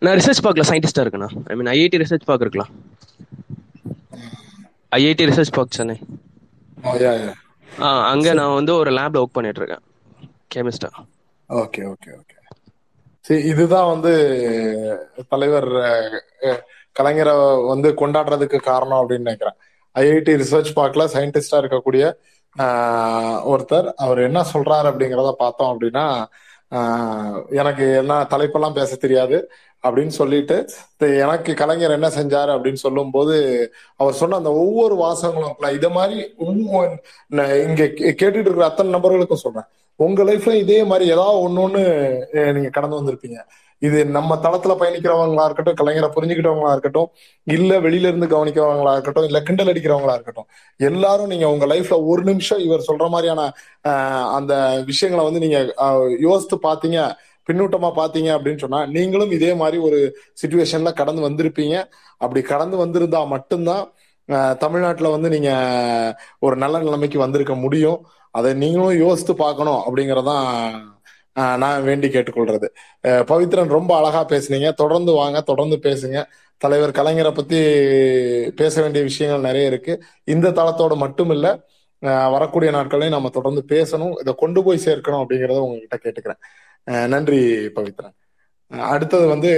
நான் 0.04 0.16
ரிசர்ச் 0.20 0.44
பார்க்கல 0.46 0.66
சயின்டிஸ்டா 0.70 1.02
இருக்கேண்ணா 1.04 1.30
ஐ 1.50 1.56
மீன் 1.58 1.70
ஐஐடி 1.74 2.00
ரிசர்ச் 2.04 2.28
பார்க்க 2.30 2.46
இருக்கலாம் 2.46 2.72
ஐஐடி 4.96 5.24
ரிசர்ச் 5.30 5.54
பார்க் 5.56 5.76
சென்னை. 5.76 5.96
ஆ 7.68 7.88
அங்க 8.12 8.32
நான் 8.38 8.56
வந்து 8.58 8.72
ஒரு 8.80 8.90
லேப்ல 8.98 9.20
ஒர்க் 9.22 9.36
பண்ணிட்டு 9.36 9.60
இருக்கேன். 9.62 9.84
கெமிஸ்டா 10.54 10.90
ஓகே 11.50 11.82
ஓகே 11.92 12.10
ஓகே 12.18 12.36
சரி 13.24 13.42
இதுதான் 13.52 13.90
வந்து 13.92 14.12
தலைவர் 15.32 15.68
கலைஞரை 16.98 17.34
வந்து 17.72 17.88
கொண்டாடுறதுக்கு 18.00 18.58
காரணம் 18.70 19.00
அப்படின்னு 19.00 19.26
நினைக்கிறேன். 19.26 19.56
ஐஐடி 19.96 20.32
ரிசர்ச் 20.42 20.70
பார்க்ல 20.78 21.04
சயின்டிஸ்டா 21.14 21.58
இருக்கக்கூடிய 21.62 22.04
ஒருத்தர் 23.52 23.88
அவர் 24.04 24.20
என்ன 24.28 24.40
சொல்றாரு 24.52 24.86
அப்படிங்கிறத 24.90 25.32
பார்த்தோம் 25.42 25.72
அப்படின்னா 25.72 26.06
எனக்கு 27.50 27.96
என்ன 27.96 28.22
தலைப்பெல்லாம் 28.22 28.74
பேச 28.74 28.96
தெரியாது 28.96 29.50
அப்படின்னு 29.82 30.06
சொல்லிட்டு 30.06 30.68
எனக்கு 30.98 31.54
கலைஞர் 31.54 31.90
என்ன 31.90 32.08
செஞ்சாரு 32.08 32.48
அப்படின்னு 32.48 32.74
சொல்லும்போது 32.74 33.34
அவர் 33.96 34.12
சொன்ன 34.12 34.36
அந்த 34.36 34.52
ஒவ்வொரு 34.52 34.94
வாசகங்களும் 34.94 35.72
இதை 35.72 35.90
மாதிரி 35.90 36.34
இங்க 37.28 37.84
கே- 37.84 38.14
கேட்டுட்டு 38.14 38.40
இருக்கிற 38.40 38.64
அத்தனை 38.64 38.92
நபர்களுக்கும் 38.92 39.34
சொல்றேன். 39.34 39.62
உங்க 39.96 40.24
லைஃப்ல 40.24 40.52
இதே 40.54 40.84
மாதிரி 40.84 41.10
ஏதாவது 41.10 41.48
ஒன்னொன்னு 41.48 42.52
நீங்க 42.52 42.68
கடந்து 42.68 43.02
வந்திருப்பீங்க. 43.02 43.38
இது 43.82 44.04
நம்ம 44.06 44.36
தளத்துல 44.42 44.72
பயணிக்கிறவங்களா 44.80 45.44
இருக்கட்டும் 45.44 45.78
கலைஞரை 45.80 46.08
புரிஞ்சுக்கிட்டவங்களா 46.16 46.70
இருக்கட்டும் 46.70 47.08
இல்ல 47.46 47.80
வெளியில 47.80 48.10
இருந்து 48.10 48.26
கவனிக்கிறவங்களா 48.26 48.92
இருக்கட்டும் 48.92 49.24
இல்ல 49.24 49.38
கிண்டல் 49.42 49.66
அடிக்கிறவங்களா 49.66 50.12
இருக்கட்டும் 50.12 50.48
எல்லாரும் 50.80 51.26
நீங்க 51.26 51.46
உங்க 51.50 51.66
லைஃப்ல 51.66 52.06
ஒரு 52.06 52.22
நிமிஷம் 52.22 52.58
இவர் 52.58 52.86
சொல்ற 52.88 53.08
மாதிரியான 53.08 53.46
அந்த 54.32 54.54
விஷயங்களை 54.86 55.24
வந்து 55.30 55.42
நீங்க 55.46 55.60
யோசித்து 56.20 56.58
பாத்தீங்க 56.62 56.98
பின்னூட்டமா 57.48 57.88
பாத்தீங்க 57.96 58.28
அப்படின்னு 58.36 58.58
சொன்னா 58.58 58.86
நீங்களும் 58.86 59.30
இதே 59.30 59.52
மாதிரி 59.54 59.78
ஒரு 59.82 59.98
சுச்சுவேஷன்ல 60.42 60.90
கடந்து 60.92 61.22
வந்திருப்பீங்க. 61.28 61.76
அப்படி 62.20 62.40
கடந்து 62.42 62.76
வந்திருந்தா 62.84 63.20
மட்டும்தான் 63.26 63.84
தமிழ்நாட்டில் 64.28 64.58
தமிழ்நாட்டுல 64.62 65.10
வந்து 65.10 65.28
நீங்க 65.28 65.50
ஒரு 66.38 66.56
நல்ல 66.56 66.76
நிலைமைக்கு 66.78 67.18
வந்திருக்க 67.18 67.54
முடியும். 67.54 67.98
அதை 68.34 68.50
நீங்களும் 68.54 68.98
யோசித்து 68.98 69.34
பார்க்கணும் 69.34 69.80
அப்படிங்கறதான் 69.86 70.48
நான் 71.34 71.82
வேண்டி 71.82 72.08
கேட்டுக்கொள்றது. 72.08 72.68
பவித்ரன் 73.30 73.68
ரொம்ப 73.68 73.96
அழகா 73.96 74.26
பேசுனீங்க. 74.26 74.72
தொடர்ந்து 74.72 75.12
வாங்க 75.12 75.40
தொடர்ந்து 75.40 75.76
பேசுங்க. 75.82 76.18
தலைவர் 76.60 76.90
கலைஞரை 76.90 77.34
பத்தி 77.34 77.58
பேச 78.50 78.82
வேண்டிய 78.82 79.04
விஷயங்கள் 79.04 79.40
நிறைய 79.42 79.66
இருக்கு. 79.66 79.92
இந்த 80.24 80.48
தளத்தோட 80.50 80.96
மட்டும் 80.96 81.30
இல்ல 81.30 81.46
அஹ், 82.02 82.30
வரக்கூடிய 82.30 82.70
நாட்களையும் 82.70 83.14
நம்ம 83.14 83.28
தொடர்ந்து 83.28 83.62
பேசணும். 83.68 84.20
இதை 84.20 84.34
கொண்டு 84.36 84.62
போய் 84.64 84.82
சேர்க்கணும் 84.84 85.22
அப்படிங்கறத 85.22 85.58
உங்ககிட்ட 85.58 85.96
கேட்டுக்கிறேன். 85.96 86.40
நன்றி 87.08 87.40
பவித்ரன். 87.76 88.14
அடுத்தது 88.90 89.26
வந்து 89.26 89.50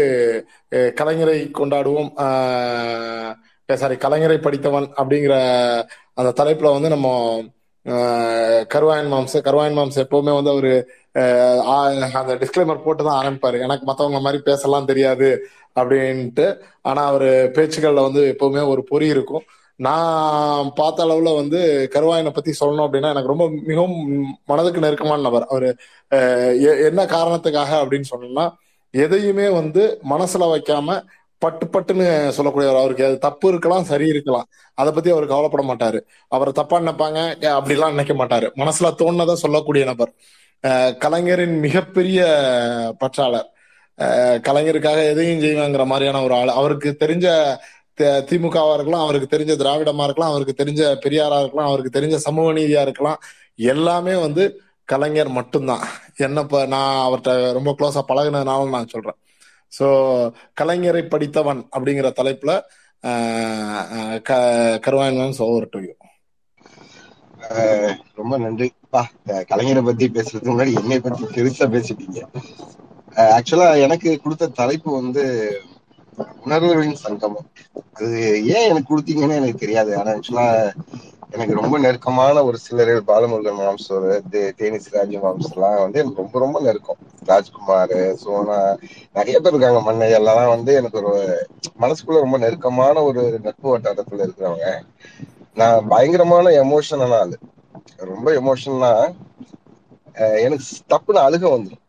கலைஞரை 0.72 1.36
கொண்டாடுவோம். 1.58 2.10
சாரி 3.68 3.94
கலைஞரை 3.94 4.36
படித்தவன் 4.40 4.86
அப்படிங்கிற 4.96 5.34
அந்த 6.14 6.44
தலைப்புல 6.44 6.72
வந்து 6.72 6.88
நம்ம 6.88 7.08
கருவாயன் 8.68 9.12
மாம்ஸ் 9.12 9.36
கருவாயன் 9.40 9.76
மாம்ஸ் 9.76 9.98
எப்பவுமே 9.98 10.34
வந்து 10.34 10.50
அவரு 10.50 10.72
அந்த 11.12 12.34
டிஸ்கிளைமர் 12.34 12.82
போட்டு 12.82 13.04
தான் 13.04 13.26
ஆரம்பிப்பாரு. 13.26 13.60
எனக்கு 13.60 13.84
மத்தவங்க 13.84 14.20
மாதிரி 14.20 14.42
பேசலாம் 14.42 14.84
தெரியாது 14.84 15.48
அப்படின்ட்டு. 15.80 16.58
ஆனா 16.82 17.06
அவரு 17.06 17.50
பேச்சுக்கள்ல 17.54 18.02
வந்து 18.02 18.36
எப்பவுமே 18.38 18.68
ஒரு 18.68 18.84
பொறி 18.84 19.06
இருக்கும். 19.06 19.42
நான் 19.76 20.72
பார்த்த 20.74 21.04
அளவுல 21.04 21.34
வந்து 21.34 21.88
கருவாயனை 21.92 22.30
பத்தி 22.30 22.52
சொல்லணும் 22.60 22.88
அப்படின்னா 22.88 23.10
எனக்கு 23.10 23.28
ரொம்ப 23.28 23.50
மிகவும் 23.50 24.24
மனதுக்கு 24.44 24.80
நெருக்கமான 24.80 25.20
நபர். 25.20 25.46
அவரு 25.46 25.76
எ- 26.08 26.84
என்ன 26.84 27.04
காரணத்துக்காக 27.04 27.76
அப்படின்னு 27.76 28.02
சொன்னோம்னா 28.10 28.52
எதையுமே 28.90 29.48
வந்து 29.48 30.00
மனசுல 30.10 30.38
வைக்காம 30.38 31.04
பட்டு 31.38 31.66
பட்டுன்னு 31.66 32.32
சொல்லக்கூடியவர். 32.36 32.78
அவருக்கு 32.78 33.04
அது 33.04 33.18
தப்பு 33.18 33.48
இருக்கலாம் 33.48 33.84
சரி 33.84 34.06
இருக்கலாம். 34.06 34.46
அதை 34.74 34.92
பத்தி 34.92 35.10
அவர் 35.10 35.26
கவலைப்பட 35.26 35.64
மாட்டாரு. 35.64 36.00
அவர் 36.28 36.52
தப்பா 36.52 36.78
நினைப்பாங்க 36.78 37.34
அப்படிலாம் 37.40 37.94
நினைக்க 37.94 38.14
மாட்டாரு. 38.14 38.50
மனசுல 38.56 38.92
தோணுனதை 38.98 39.32
சொல்லக்கூடிய 39.32 39.84
நபர். 39.84 40.12
கலைஞரின் 40.98 41.58
மிகப்பெரிய 41.58 42.24
பற்றாளர். 42.98 43.50
கலைஞருக்காக 44.48 45.08
எதையும் 45.08 45.40
செய்வாங்கிற 45.40 45.86
மாதிரியான 45.86 46.24
ஒரு 46.24 46.34
ஆள். 46.34 46.48
அவருக்கு 46.48 46.96
தெரிஞ்ச 47.00 47.56
த- 47.94 48.24
திமுகவா 48.28 48.74
இருக்கலாம் 48.74 49.00
அவருக்கு 49.00 49.38
தெரிஞ்ச 49.38 49.40
திராவிடமா 49.40 50.02
இருக்கலாம் 50.02 50.30
அவருக்கு 50.30 50.64
தெரிஞ்ச 50.64 50.98
பெரியாரா 51.06 51.38
இருக்கலாம் 51.38 51.66
அவருக்கு 51.66 52.00
தெரிஞ்ச 52.00 52.14
சமூக 52.14 52.52
நீதியா 52.52 52.80
இருக்கலாம். 52.80 53.20
எல்லாமே 53.56 54.14
வந்து 54.14 54.60
கலைஞர் 54.84 55.28
மட்டும்தான். 55.28 55.88
என்ன 56.16 56.40
இப்ப 56.40 56.66
நான் 56.66 57.08
அவர்கிட்ட 57.08 57.52
ரொம்ப 57.52 57.74
க்ளோஸா 57.78 58.10
பழகினதுனால 58.10 58.68
நான் 58.68 58.88
சொல்றேன். 58.88 59.16
சோ 59.78 59.86
கலைஞரை 60.60 61.02
படித்தவன் 61.02 61.68
அப்படிங்கிற 61.78 62.12
தலைப்புல 62.22 62.60
ஆஹ் 63.06 64.22
க- 64.22 64.78
Karuvayan 64.82 65.14
ma'am 65.14 65.40
over 65.40 65.68
to 65.68 65.80
you. 65.80 65.92
ரொம்ப 68.14 68.38
நன்றி. 68.38 68.72
பா 68.92 69.02
கலைஞரை 69.50 69.82
பத்தி 69.84 70.06
பேசுறதுக்கு 70.08 70.52
முன்னாடி 70.52 70.72
என்னை 70.80 70.98
பத்தி 71.00 71.24
பெருசா 71.34 71.66
பேசிட்டீங்க. 71.74 72.20
ஆக்சுவலா 73.36 73.68
எனக்கு 73.80 74.10
கொடுத்த 74.20 74.52
தலைப்பு 74.60 74.90
வந்து 75.00 75.24
உணர்வுகளின் 76.44 77.02
சங்கமம். 77.04 77.48
அது 77.92 78.08
ஏன் 78.54 78.68
எனக்கு 78.68 78.90
கொடுத்தீங்கன்னு 78.90 79.40
எனக்கு 79.40 79.62
தெரியாது. 79.64 79.92
ஆனா 79.98 80.10
ஆக்சுவலா 80.12 80.46
எனக்கு 81.32 81.54
ரொம்ப 81.54 81.76
நெருக்கமான 81.78 82.42
ஒரு 82.44 82.58
சிலர்கள் 82.58 83.06
பாலமுருகன் 83.06 83.60
மாம்ஸ் 83.60 83.88
ஒரு 83.88 84.08
தேனிஸ் 84.58 84.88
ராஜு 84.90 85.18
மாம்ஸ் 85.18 85.52
எல்லாம் 85.52 85.78
வந்து 85.80 86.00
எனக்கு 86.00 86.22
ரொம்ப 86.22 86.38
ரொம்ப 86.38 86.60
நெருக்கம். 86.60 87.00
ராஜ்குமார் 87.22 87.94
சோனா 88.22 88.58
நிறைய 89.14 89.36
பேர் 89.40 89.52
இருக்காங்க. 89.52 89.80
மண்ணை 89.80 90.08
எல்லாம் 90.10 90.52
வந்து 90.54 90.72
எனக்கு 90.74 91.00
ஒரு 91.02 91.12
மனசுக்குள்ள 91.82 92.24
ரொம்ப 92.26 92.38
நெருக்கமான 92.38 93.02
ஒரு 93.02 93.22
நட்பு 93.46 93.68
வட்டாரத்துல 93.72 94.24
இருக்கிறவங்க. 94.26 94.68
நான் 95.56 95.88
பயங்கரமான 95.88 96.52
எமோஷனான 96.62 97.18
ஆளு. 97.20 97.36
ரொம்ப 98.10 98.28
எமோஷன்னா 98.36 98.92
எனக்கு 100.42 100.64
தப்புன்னு 100.90 101.20
அழுக 101.22 101.44
வந்துடும் 101.50 101.82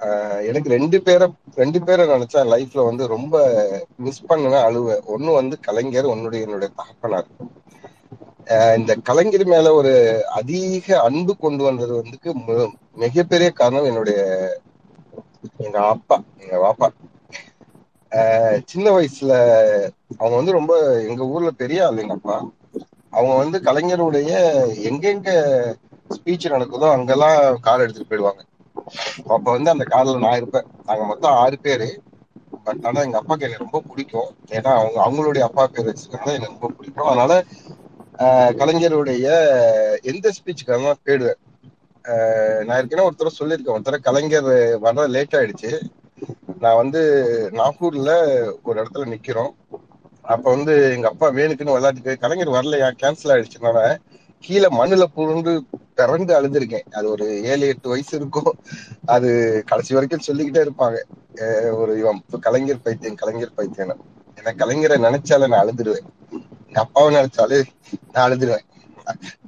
ஆஹ் 0.00 0.40
எனக்கு 0.48 0.68
ரெண்டு 0.70 0.98
பேரை 1.02 1.26
ரெண்டு 1.56 1.78
பேரை 1.82 2.04
நினைச்சா 2.08 2.40
லைஃப்ல 2.52 2.84
வந்து 2.86 3.04
ரொம்ப 3.08 3.34
மிஸ் 4.04 4.26
பண்ணுவேன் 4.26 4.66
அழுவேன் 4.66 5.02
ஒண்ணு 5.14 5.30
வந்து 5.34 5.56
கலைஞர் 5.60 6.12
ஒன்னுடைய 6.12 6.46
என்னுடைய 6.46 6.70
தகப்பனார். 6.74 7.28
இந்த 8.78 8.92
கலைஞர் 9.08 9.44
மேல 9.46 9.72
ஒரு 9.74 9.92
அதிக 10.38 10.76
அன்பு 11.06 11.32
கொண்டு 11.38 11.62
வந்தது 11.64 11.92
வந்து 11.94 12.16
மிகப்பெரிய 12.96 13.48
காரணம் 13.54 13.88
என்னுடைய 13.90 14.18
எங்க 15.60 15.78
அப்பா 15.90 16.16
எங்க 16.42 16.56
பாப்பா 16.64 16.88
ஆஹ் 18.12 18.58
சின்ன 18.66 18.86
வயசுல 18.92 19.32
அவங்க 20.18 20.34
வந்து 20.36 20.56
ரொம்ப 20.58 20.72
எங்க 21.08 21.22
ஊர்ல 21.32 21.50
பெரிய 21.56 21.86
ஆள் 21.86 22.02
எங்க 22.02 22.16
அப்பா. 22.16 22.36
அவங்க 23.12 23.34
வந்து 23.42 23.58
கலைஞருடைய 23.66 24.30
எங்கெங்க 24.90 25.30
ஸ்பீச் 26.10 26.52
நடக்குதோ 26.54 26.86
அங்கெல்லாம் 26.96 27.38
கார் 27.60 27.84
எடுத்துட்டு 27.84 28.10
போயிடுவாங்க. 28.10 28.42
அப்ப 29.34 29.46
வந்து 29.56 29.72
அந்த 29.74 29.84
கார்ல 29.92 30.22
நான் 30.24 30.38
இருப்பேன். 30.40 30.68
நாங்க 30.86 31.04
மொத்தம் 31.04 31.38
ஆறு 31.42 31.56
பேரு. 31.58 31.88
பட் 32.66 32.84
ஆனா 32.88 33.00
எங்க 33.06 33.18
அப்பாக்கு 33.20 33.46
எனக்கு 33.46 33.66
ரொம்ப 33.66 33.80
பிடிக்கும். 33.90 34.30
ஏன்னா 34.56 34.70
அவங்க 34.80 34.98
அவங்களுடைய 35.06 35.42
அப்பா 35.48 35.62
பேர் 35.66 35.88
வச்சிருக்கிறதா 35.90 36.36
எனக்கு 36.38 36.58
ரொம்ப 36.58 36.70
பிடிக்கும். 36.78 37.10
அதனால 37.12 37.34
கலைஞருடைய 38.60 39.26
எந்த 40.12 40.26
ஸ்பீச்சுக்காக 40.36 40.82
தான் 40.88 41.02
போயிடுவேன். 41.06 41.40
நான் 42.66 42.78
ஏற்கனவே 42.80 43.08
ஒருத்தர 43.08 43.30
சொல்லியிருக்கேன். 43.38 43.76
ஒருத்தர 43.76 43.98
கலைஞர் 44.08 44.50
வர 44.84 45.06
லேட் 45.14 45.36
ஆயிடுச்சு. 45.38 45.72
நான் 46.62 46.80
வந்து 46.82 47.02
நாகூர்ல 47.58 48.10
ஒரு 48.66 48.76
இடத்துல 48.80 49.06
நிக்கிறோம். 49.14 49.52
அப்ப 50.30 50.50
வந்து 50.50 50.92
எங்க 50.94 51.08
அப்பா 51.08 51.28
வேணுக்குன்னு 51.28 51.72
விளையாட்டுக்கு 51.72 52.18
கலைஞர் 52.18 52.48
வரலையா? 52.48 52.88
கேன்சல் 53.02 53.32
ஆயிடுச்சுனால 53.32 53.96
கீழே 54.40 54.68
மண்ணுல 54.70 55.04
புரண்டு 55.04 55.64
பிறந்து 55.94 56.32
அழுதுருக்கேன். 56.40 56.86
அது 56.90 57.10
ஒரு 57.10 57.42
ஏழு 57.42 57.66
எட்டு 57.66 57.88
வயசு 57.88 58.16
இருக்கும். 58.16 58.52
அது 59.06 59.62
கடைசி 59.66 59.94
வரைக்கும் 59.94 60.20
சொல்லிக்கிட்டே 60.20 60.62
இருப்பாங்க. 60.62 60.98
ஒரு 61.74 61.98
இவன் 61.98 62.22
கலைஞர் 62.40 62.82
பைத்தியம் 62.82 63.14
கலைஞர் 63.14 63.54
பைத்தியம் 63.54 64.00
ஏன்னா 64.34 64.52
கலைஞரை 64.58 64.98
நினைச்சாலே 65.06 65.48
நான் 65.48 65.66
அழுதுருவேன். 65.66 66.06
எங்க 66.66 66.80
அப்பாவை 66.80 67.14
நினைச்சாலே 67.14 67.62
நான் 68.12 68.30
அழுதுருவேன். 68.30 68.66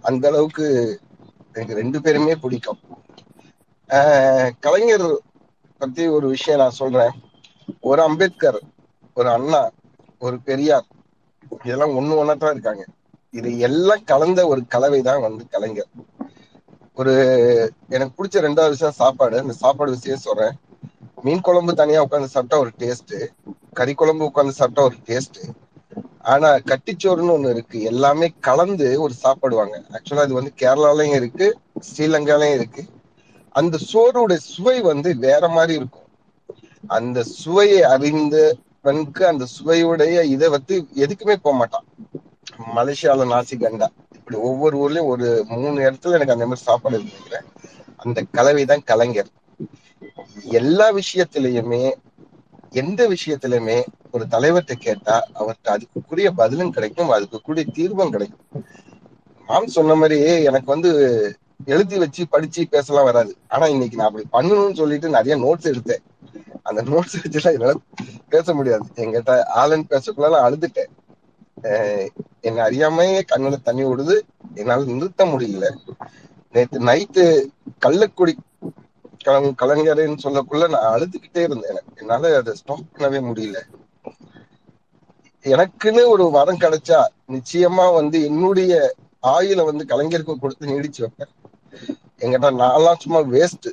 அந்த 0.03 0.29
அளவுக்கு 0.29 0.67
எனக்கு 1.53 1.75
ரெண்டு 1.75 2.01
பேருமே 2.01 2.35
பிடிக்கும். 2.35 2.79
ஆஹ் 3.89 4.51
கலைஞர் 4.61 5.21
பத்தி 5.79 6.07
ஒரு 6.07 6.29
விஷயம் 6.29 6.61
நான் 6.61 6.71
சொல்றேன். 6.71 7.11
ஒரு 7.81 8.03
அம்பேத்கர் 8.03 8.61
ஒரு 9.15 9.29
அண்ணா 9.29 9.71
ஒரு 10.27 10.37
பெரியார். 10.49 10.89
இதெல்லாம் 11.67 11.95
ஒண்ணு 11.99 12.19
ஒன்னா 12.21 12.35
தான் 12.43 12.55
இருக்காங்க. 12.55 12.83
இது 13.39 13.51
எல்லாம் 13.69 14.03
கலந்த 14.11 14.41
ஒரு 14.53 14.63
கலவை 14.75 15.01
தான் 15.09 15.25
வந்து 15.27 15.45
கலைஞர். 15.55 15.91
ஒரு 17.01 17.13
எனக்கு 17.95 18.17
பிடிச்ச 18.17 18.43
ரெண்டாவது 18.47 18.75
விஷயம் 18.75 18.99
சாப்பாடு. 19.03 19.37
அந்த 19.43 19.55
சாப்பாடு 19.63 19.97
விஷயம் 19.97 20.25
சொல்றேன். 20.27 20.55
மீன் 21.27 21.45
குழம்பு 21.47 21.73
தனியா 21.81 22.01
உட்காந்து 22.07 22.35
சாப்பிட்டா 22.35 22.59
ஒரு 22.65 22.71
டேஸ்ட் 22.83 23.15
கறி 23.79 23.93
குழம்பு 23.95 24.29
உட்காந்து 24.31 24.55
சாப்பிட்டா 24.61 24.85
ஒரு 24.89 24.97
டேஸ்ட் 25.09 25.41
ஆனா 26.33 26.49
கட்டிச்சோறுன்னு 26.71 27.35
ஒண்ணு 27.37 27.53
இருக்கு. 27.55 27.79
எல்லாமே 27.91 28.27
கலந்து 28.49 28.89
ஒரு 29.05 29.15
சாப்பிடுவாங்க 29.23 29.77
ஆக்சுவலா 29.97 30.27
இது 30.29 30.39
வந்து 30.41 30.53
கேரளாலையும் 30.63 31.19
இருக்கு 31.21 31.47
ஸ்ரீலங்காலையும் 31.89 32.59
இருக்கு. 32.59 32.83
அந்த 33.61 33.79
சோறுடைய 33.91 34.41
சுவை 34.53 34.77
வந்து 34.91 35.11
வேற 35.27 35.43
மாதிரி 35.57 35.75
இருக்கும். 35.81 36.09
அந்த 36.97 37.19
சுவையை 37.41 37.81
அறிந்து 37.95 38.43
அறிந்தவனுக்கு 38.85 39.23
அந்த 39.25 39.45
சுவையுடைய 39.57 40.23
இதை 40.35 40.47
வந்து 40.55 40.75
எதுக்குமே 41.05 41.35
போக 41.43 41.55
மாட்டான். 41.57 41.87
மலேசியால 42.77 43.27
நாசி 43.33 43.55
கண்டா 43.59 43.89
இப்படி 44.17 44.37
ஒவ்வொரு 44.49 44.75
ஊர்லயும் 44.83 45.11
ஒரு 45.13 45.27
மூணு 45.53 45.79
இடத்துல 45.87 46.17
எனக்கு 46.19 46.35
அந்த 46.35 46.47
மாதிரி 46.47 46.67
சாப்பாடு 46.69 46.99
இருக்கிறேன் 47.01 47.47
அந்த 48.03 48.19
கலவை 48.37 48.65
தான் 48.65 48.87
கலைஞர். 48.91 49.31
எல்லா 50.61 50.87
விஷயத்திலயுமே 51.01 51.83
எந்த 52.73 53.01
விஷயத்திலுமே 53.15 53.79
ஒரு 54.15 54.25
தலைவர்கிட்ட 54.35 54.75
கேட்டா 54.87 55.17
அவர்கிட்ட 55.41 55.69
அதுக்குரிய 55.77 56.29
பதிலும் 56.41 56.75
கிடைக்கும் 56.77 57.13
அதுக்குரிய 57.17 57.65
தீர்வும் 57.79 58.13
கிடைக்கும். 58.15 58.45
மாம் 59.49 59.75
சொன்ன 59.77 59.95
மாதிரி 60.01 60.19
எனக்கு 60.49 60.69
வந்து 60.75 60.91
எழுதி 61.65 61.99
வச்சு 61.99 62.29
படிச்சு 62.29 62.69
பேசலாம் 62.69 63.05
வராது. 63.05 63.37
ஆனா 63.49 63.67
இன்னைக்கு 63.67 63.97
நான் 63.97 64.15
அப்படி 64.15 64.27
பண்ணணும்னு 64.33 64.75
சொல்லிட்டு 64.75 65.09
நிறைய 65.09 65.37
நோட்ஸ் 65.37 65.65
எடுத்தேன். 65.65 66.03
அந்த 66.63 66.83
நோட்ஸ் 66.83 67.17
வச்சுலாம் 67.23 67.53
என்னால 67.53 67.75
பேச 68.29 68.55
முடியாது. 68.55 68.85
எங்கிட்ட 68.95 69.45
ஆலன் 69.45 69.87
பேசக்குள்ள 69.91 70.31
நான் 70.31 70.53
அழுதுட்டேன். 70.53 70.87
அஹ் 71.63 72.09
என்னை 72.41 72.65
அறியாமையே 72.65 73.21
கண்ணுல 73.35 73.63
தண்ணி 73.63 73.85
விடுது 73.85 74.21
என்னால 74.55 74.85
நிறுத்த 74.85 75.25
முடியல. 75.25 75.77
நேத்து 76.53 76.79
நைட்டு 76.79 77.47
கள்ளக்குடி 77.87 78.33
கலங் 79.25 79.55
கலைஞர்னு 79.55 80.17
சொல்லக்குள்ள 80.23 80.69
நான் 80.69 80.99
அழுதுகிட்டே 80.99 81.39
இருந்தேன். 81.39 81.77
என்னால 81.95 82.37
அதை 82.37 82.55
ஸ்டாப் 82.55 82.85
பண்ணவே 82.97 83.21
முடியல. 83.21 83.61
எனக்குன்னு 85.43 86.07
ஒரு 86.07 86.31
வரம் 86.31 86.59
கிடைச்சா 86.59 87.07
நிச்சயமா 87.29 87.95
வந்து 87.95 88.25
என்னுடைய 88.25 88.95
ஆயுளை 89.21 89.65
வந்து 89.65 89.85
கலைஞருக்கு 89.89 90.39
கொடுத்து 90.39 90.67
நீடிச்சு 90.67 90.99
வைப்பேன். 90.99 91.42
எங்கிட்ட 92.19 92.49
நான்லாம் 92.63 92.99
சும்மா 92.99 93.21
வேஸ்ட் 93.35 93.69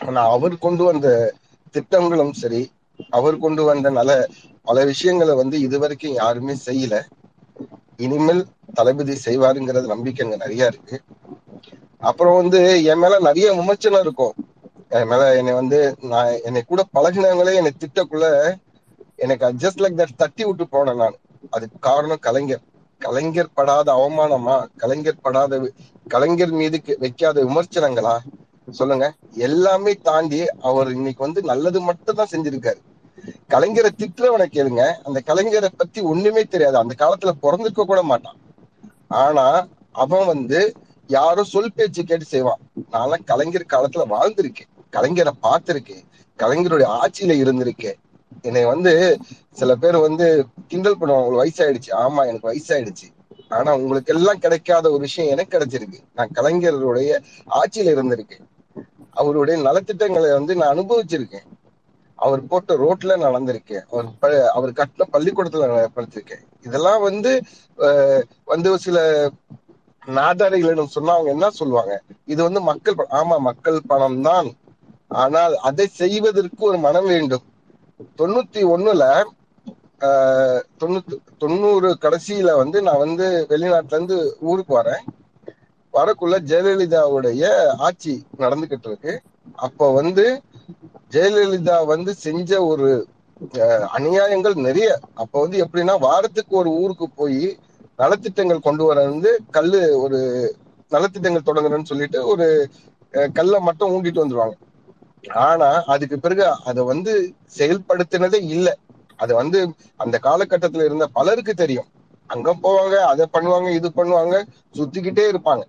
ஆனா 0.00 0.22
அவர் 0.28 0.58
கொண்டு 0.58 0.84
வந்த 0.84 1.34
திட்டங்களும் 1.70 2.32
சரி 2.32 2.70
அவர் 3.10 3.38
கொண்டு 3.38 3.64
வந்த 3.64 3.90
நல 3.90 4.28
பல 4.62 4.84
விஷயங்களை 4.84 5.34
வந்து 5.34 5.60
இதுவரைக்கும் 5.60 6.12
யாருமே 6.12 6.54
செய்யல. 6.66 7.02
இனிமேல் 7.96 8.46
தளபதி 8.74 9.14
செய்வாருங்கிறது 9.24 9.86
நம்பிக்கை 9.86 10.24
அங்க 10.24 10.36
நிறைய 10.36 10.66
இருக்கு. 10.66 11.02
அப்புறம் 11.98 12.36
வந்து 12.36 12.84
என் 12.84 12.98
மேல 12.98 13.18
நிறைய 13.18 13.52
விமர்சனம் 13.52 14.00
இருக்கும். 14.00 14.34
என் 14.88 15.06
மேல 15.06 15.36
என்னை 15.36 15.52
வந்து 15.52 15.96
நான் 16.00 16.32
என்னை 16.42 16.62
கூட 16.62 16.84
பழகினவங்களே 16.94 17.54
என்னை 17.54 17.72
திட்டக்குள்ள 17.78 18.56
எனக்கு 19.16 19.46
அட்ஜஸ்ட் 19.46 19.82
லைக் 19.82 20.00
தட் 20.00 20.16
தட்டி 20.16 20.44
விட்டு 20.44 20.64
போனேன் 20.72 20.94
நான். 20.94 21.16
அதுக்கு 21.50 21.78
காரணம் 21.78 22.18
கலைஞர். 22.18 22.62
கலைஞர் 22.98 23.52
படாத 23.54 23.92
அவமானமா? 23.92 24.66
கலைஞர் 24.76 25.20
படாத 25.20 25.72
கலைஞர் 26.08 26.50
மீது 26.50 26.82
வைக்காத 26.98 27.44
விமர்சனங்களா? 27.44 28.18
சொல்லுங்க. 28.70 29.14
எல்லாமே 29.34 29.94
தாண்டி 29.94 30.48
அவர் 30.48 30.92
இன்னைக்கு 30.92 31.24
வந்து 31.24 31.42
நல்லது 31.42 31.80
மட்டும் 31.80 32.14
தான் 32.14 32.28
செஞ்சிருக்காரு. 32.30 32.80
கலைஞரை 33.48 33.88
திட்டுறவனை 33.98 34.46
கேளுங்க. 34.46 34.92
அந்த 35.04 35.22
கலைஞரை 35.26 35.68
பத்தி 35.76 36.00
ஒண்ணுமே 36.00 36.44
தெரியாது. 36.44 36.76
அந்த 36.76 36.94
காலத்துல 36.98 37.30
பிறந்திருக்க 37.30 37.84
கூட 37.84 38.02
மாட்டான். 38.02 38.36
ஆனா 39.08 39.66
அவன் 39.92 40.26
வந்து 40.26 40.72
யாரோ 41.06 41.44
சொல் 41.44 41.72
பேச்சு 41.72 42.04
கேட்டு 42.04 42.24
செய்வான். 42.24 42.58
நான்லாம் 42.92 43.24
கலைஞர் 43.24 43.66
காலத்துல 43.68 44.04
வாழ்ந்திருக்கேன். 44.10 44.72
கலைஞரை 44.92 45.30
பார்த்திருக்கேன். 45.42 46.04
கலைஞருடைய 46.38 46.88
ஆட்சியில 46.96 47.34
இருந்திருக்கேன். 47.44 47.94
என்னை 48.42 48.64
வந்து 48.64 49.18
சில 49.58 49.70
பேர் 49.82 49.98
வந்து 50.06 50.26
கிண்டல் 50.70 50.98
பண்ணுவாங்க 51.00 51.26
உங்களுக்கு 51.26 51.44
வயசாயிடுச்சு. 51.44 51.90
ஆமா 52.04 52.22
எனக்கு 52.30 52.50
வயசாயிடுச்சு. 52.50 53.06
ஆனா 53.56 53.70
உங்களுக்கு 53.80 54.12
எல்லாம் 54.14 54.42
கிடைக்காத 54.44 54.86
ஒரு 54.94 55.02
விஷயம் 55.08 55.32
எனக்கு 55.34 55.54
கிடைச்சிருக்கு. 55.56 55.98
நான் 56.18 56.34
கலைஞருடைய 56.38 57.10
ஆட்சியில 57.60 57.94
இருந்திருக்கேன். 57.96 58.44
அவருடைய 59.20 59.56
நலத்திட்டங்களை 59.68 60.30
வந்து 60.38 60.54
நான் 60.60 60.72
அனுபவிச்சிருக்கேன். 60.74 61.46
அவர் 62.18 62.42
போட்ட 62.50 62.74
ரோட்ல 62.82 63.16
நான் 63.20 63.34
நடந்திருக்கேன். 63.36 63.84
அவர் 63.92 64.36
அவர் 64.56 64.78
கட்டின 64.78 65.06
பள்ளிக்கூடத்துல 65.14 65.66
படிச்சிருக்கேன். 65.96 66.44
இதெல்லாம் 66.66 67.02
வந்து 67.08 67.32
வந்து 68.52 68.70
சில 68.86 68.98
நாதாரிகளிடம் 70.02 70.94
சொன்னா 70.94 71.12
அவங்க 71.16 71.30
என்ன 71.36 71.48
சொல்லுவாங்க? 71.60 71.94
இது 72.32 72.40
வந்து 72.48 72.60
மக்கள் 72.70 72.96
ஆமா 73.20 73.36
மக்கள் 73.48 73.78
பணம் 73.92 74.20
தான். 74.28 74.48
ஆனால் 75.22 75.54
அதை 75.68 75.86
செய்வதற்கு 76.02 76.62
ஒரு 76.70 76.78
மனம் 76.86 77.08
வேண்டும். 77.14 77.44
தொண்ணூத்தி 78.20 78.62
ஒண்ணுல 78.74 79.04
தொண்ணூத்தி 80.80 81.14
தொண்ணூறு 81.38 81.88
கடைசியில 82.02 82.56
வந்து 82.56 82.78
நான் 82.82 82.98
வந்து 82.98 83.26
வெளிநாட்டுல 83.50 83.96
இருந்து 83.96 84.16
ஊருக்கு 84.42 84.72
வரேன். 84.78 85.04
வரக்குள்ள 85.94 86.36
ஜெயலலிதாவுடைய 86.50 87.44
ஆட்சி 87.78 88.14
நடந்துகிட்டு 88.38 88.88
இருக்கு. 88.88 89.12
அப்ப 89.58 89.92
வந்து 89.92 90.24
ஜெயலலிதா 91.12 91.76
வந்து 91.86 92.12
செஞ்ச 92.24 92.50
ஒரு 92.66 92.88
அஹ், 93.60 93.86
அநியாயங்கள் 93.96 94.54
நிறைய. 94.66 94.88
அப்ப 95.14 95.40
வந்து 95.40 95.56
எப்படின்னா 95.64 95.94
வாரத்துக்கு 96.00 96.54
ஒரு 96.56 96.70
ஊருக்கு 96.76 97.06
போய் 97.16 97.40
நலத்திட்டங்கள் 97.98 98.60
கொண்டு 98.60 98.84
வர 98.84 98.98
வந்து 99.04 99.40
கல்லு 99.50 99.80
ஒரு 100.00 100.18
நலத்திட்டங்கள் 100.92 101.48
தொடங்குறேன்னு 101.48 101.84
சொல்லிட்டு 101.84 102.26
ஒரு 102.26 102.46
அஹ், 103.14 103.30
கல்லை 103.32 103.60
மட்டும் 103.60 103.92
ஊண்டிட்டு 103.94 104.22
வந்துருவாங்க. 104.22 104.56
ஆனா 105.44 105.68
அதுக்கு 105.86 106.16
பிறகு 106.18 106.42
அதை 106.64 106.82
வந்து 106.84 107.12
செயல்படுத்தினதே 107.58 108.40
இல்ல. 108.54 108.68
அது 109.18 109.32
வந்து 109.34 109.58
அந்த 109.96 110.16
காலகட்டத்துல 110.22 110.84
இருந்த 110.84 111.06
பலருக்கு 111.18 111.54
தெரியும். 111.54 111.88
அங்க 112.30 112.54
போவாங்க 112.62 112.96
அதை 113.10 113.24
பண்ணுவாங்க 113.32 113.68
இது 113.74 113.88
பண்ணுவாங்க 113.96 114.36
சுத்திக்கிட்டே 114.76 115.24
இருப்பாங்க. 115.32 115.64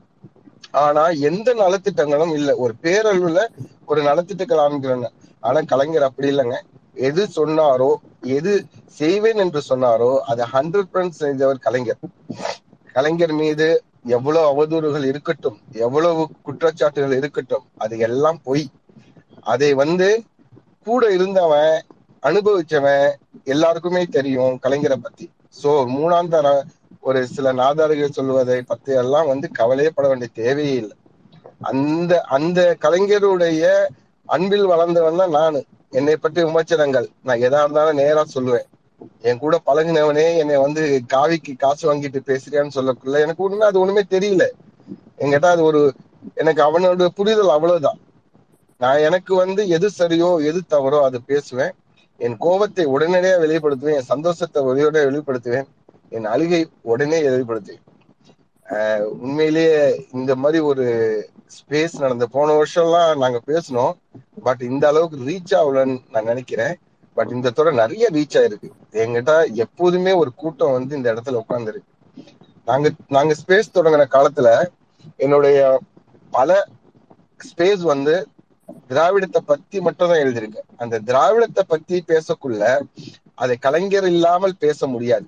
ஆனா 0.86 1.04
எந்த 1.30 1.50
நலத்திட்டங்களும் 1.54 2.34
இல்ல. 2.38 2.50
ஒரு 2.58 2.74
பேரளவுல 2.84 3.42
ஒரு 3.86 4.02
நலத்திட்டங்கள் 4.02 4.64
ஆரம்பிக்கிறாங்க 4.64 5.08
ஆனா 5.44 5.60
கலைஞர் 5.62 6.08
அப்படி 6.10 6.28
இல்லைங்க. 6.28 6.58
எது 7.08 7.24
சொன்னாரோ 7.36 7.90
எது 8.38 8.54
செய்வேன் 9.00 9.38
என்று 9.38 9.62
சொன்னாரோ 9.70 10.12
அதை 10.32 10.46
ஹண்ட்ரட் 10.54 10.90
பர்சன்ட் 10.94 11.20
செஞ்சவர் 11.20 11.60
கலைஞர். 11.60 12.00
கலைஞர் 12.96 13.34
மீது 13.34 13.68
எவ்வளவு 14.18 14.46
அவதூறுகள் 14.52 15.06
இருக்கட்டும் 15.06 15.58
எவ்வளவு 15.86 16.22
குற்றச்சாட்டுகள் 16.46 17.16
இருக்கட்டும் 17.16 17.66
அது 17.78 17.98
எல்லாம் 17.98 18.40
பொய். 18.44 18.66
அதை 19.44 19.70
வந்து 19.74 20.08
கூட 20.88 21.04
இருந்தவன் 21.14 21.76
அனுபவிச்சவன் 22.24 23.08
எல்லாருக்குமே 23.54 24.02
தெரியும் 24.18 24.56
கலைஞரை 24.64 24.98
பத்தி. 25.06 25.26
சோ 25.62 25.72
மூணாம் 25.96 26.32
தர 26.34 26.48
ஒரு 27.08 27.20
சில 27.36 27.52
நாதார்கள் 27.54 28.16
சொல்வதை 28.18 28.58
பத்தி 28.72 28.92
எல்லாம் 29.02 29.30
வந்து 29.32 29.48
கவலையே 29.60 29.92
பட 29.94 30.06
வேண்டிய 30.08 30.30
தேவையே 30.42 30.74
இல்லை. 30.82 30.96
அந்த 31.72 32.14
அந்த 32.38 32.60
கலைஞருடைய 32.86 33.70
அன்பில் 34.30 34.66
வளர்ந்தவன் 34.72 35.22
தான் 35.22 35.36
நானு. 35.40 35.60
என்னை 35.92 36.16
பற்றி 36.16 36.40
விமர்சனங்கள். 36.44 37.08
நான் 37.28 37.44
எதா 37.48 37.62
இருந்தாலும் 37.64 38.00
நேரா 38.02 38.24
சொல்லுவேன். 38.36 38.68
என் 39.28 39.42
கூட 39.44 39.56
பழகினவனே 39.66 40.28
என்னை 40.42 40.58
வந்து 40.66 40.84
காவிக்கு 41.14 41.54
காசு 41.64 41.84
வாங்கிட்டு 41.90 42.20
பேசுறியான்னு 42.30 42.76
சொல்லக்குள்ள 42.78 43.20
எனக்கு 43.26 43.46
ஒண்ணுமே 43.46 43.66
அது 43.70 43.82
ஒண்ணுமே 43.84 44.04
தெரியல. 44.16 44.46
என்கிட்ட 45.22 45.48
அது 45.56 45.64
ஒரு 45.64 45.82
எனக்கு 46.42 46.62
அவனோட 46.68 47.08
புரிதல் 47.20 47.56
அவ்வளவுதான். 47.56 48.00
நான் 48.82 49.04
எனக்கு 49.08 49.34
வந்து 49.36 49.62
எது 49.76 49.88
சரியோ 50.00 50.32
எது 50.50 50.60
தவறோ 50.74 51.00
அது 51.08 51.18
பேசுவேன். 51.32 51.74
என் 52.20 52.38
கோபத்தை 52.38 52.86
உடனடியாக 52.86 53.42
வெளிப்படுத்துவேன் 53.46 53.98
என் 54.00 54.12
சந்தோஷத்தை 54.14 54.64
உதவியோட 54.64 54.98
வெளிப்படுத்துவேன் 55.10 55.68
என் 56.10 56.26
அழுகை 56.26 56.62
உடனே 56.82 57.20
வெளிப்படுத்துவேன் 57.28 57.84
உண்மையிலேயே 59.26 60.06
இந்த 60.12 60.32
மாதிரி 60.36 60.60
ஒரு 60.70 60.86
ஸ்பேஸ் 61.58 61.94
நடந்த 62.00 62.26
போன 62.26 62.56
வருஷம்லாம் 62.60 63.12
நாங்க 63.16 63.40
பேசினோம். 63.46 63.94
பட் 64.44 64.62
இந்த 64.62 64.84
அளவுக்கு 64.88 65.18
ரீச் 65.30 65.54
ஆகலன்னு 65.60 65.96
நான் 66.12 66.30
நினைக்கிறேன். 66.32 66.74
பட் 67.18 67.32
இந்த 67.32 67.50
தொடர் 67.50 67.80
நிறைய 67.82 68.10
ரீச் 68.14 68.36
ஆயிருக்கு. 68.40 68.70
எங்கிட்ட 69.04 69.34
எப்போதுமே 69.54 70.12
ஒரு 70.12 70.34
கூட்டம் 70.34 70.72
வந்து 70.72 70.98
இந்த 70.98 71.08
இடத்துல 71.14 71.42
உட்காந்துருக்கு 71.44 71.90
நாங்க 72.66 72.88
நாங்க 73.08 73.34
ஸ்பேஸ் 73.42 73.76
தொடங்கின 73.78 74.08
காலத்துல 74.16 74.50
என்னுடைய 75.18 75.80
பல 76.32 76.68
ஸ்பேஸ் 77.50 77.84
வந்து 77.94 78.16
திராவிடத்தை 78.90 79.42
பத்தி 79.46 79.78
மட்டும் 79.82 80.10
தான் 80.10 80.24
எழுதியிருக்கேன் 80.24 80.70
அந்த 80.78 81.02
திராவிடத்தை 81.10 81.64
பத்தி 81.68 81.98
பேசக்குள்ள 82.10 82.64
அதை 83.38 83.56
கலைஞர் 83.60 84.08
இல்லாமல் 84.12 84.60
பேச 84.60 84.88
முடியாது. 84.88 85.28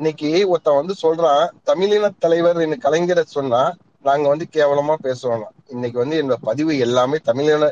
இன்னைக்கு 0.00 0.30
ஒருத்தன் 0.48 0.80
வந்து 0.80 0.94
சொல்றான் 1.02 1.42
தமிழின 1.64 2.10
தலைவர் 2.18 2.60
என்று 2.60 2.78
கலைஞரை 2.80 3.24
சொன்னா 3.30 3.62
நாங்க 4.04 4.26
வந்து 4.28 4.46
கேவலமா 4.54 4.94
பேசுவோம் 5.04 5.44
இன்னைக்கு 5.68 5.98
வந்து 5.98 6.16
என்னோட 6.22 6.38
பதிவு 6.42 6.72
எல்லாமே 6.86 7.18
தமிழின 7.28 7.70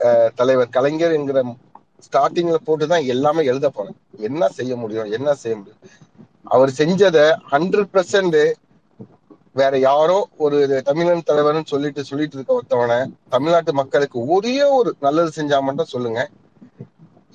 அஹ், 0.00 0.30
தலைவர் 0.34 0.70
கலைஞர் 0.70 1.12
என்கிற 1.12 1.38
ஸ்டார்டிங்ல 2.06 2.58
போட்டுதான் 2.66 3.08
எல்லாமே 3.14 3.42
எழுத 3.44 3.66
போறேன். 3.70 3.96
என்ன 4.20 4.48
செய்ய 4.50 4.72
முடியும் 4.76 5.10
என்ன 5.16 5.34
செய்ய 5.34 5.54
முடியும்? 5.56 5.80
அவர் 6.46 6.70
செஞ்சதை 6.78 7.24
ஹண்ட்ரட் 7.52 7.92
பர்சன்ட் 7.94 8.38
வேற 9.54 9.78
யாரோ 9.80 10.16
ஒரு 10.36 10.58
தமிழன் 10.82 11.26
தலைவர்னு 11.30 11.64
சொல்லிட்டு 11.64 12.02
சொல்லிட்டு 12.04 12.36
இருக்க 12.36 12.52
ஒருத்தவனை 12.52 12.98
தமிழ்நாட்டு 13.28 13.72
மக்களுக்கு 13.72 14.18
ஒரே 14.28 14.56
ஒரு 14.78 14.90
நல்லது 15.00 15.30
செஞ்சா 15.36 15.58
மட்டும் 15.62 15.92
சொல்லுங்க. 15.94 16.20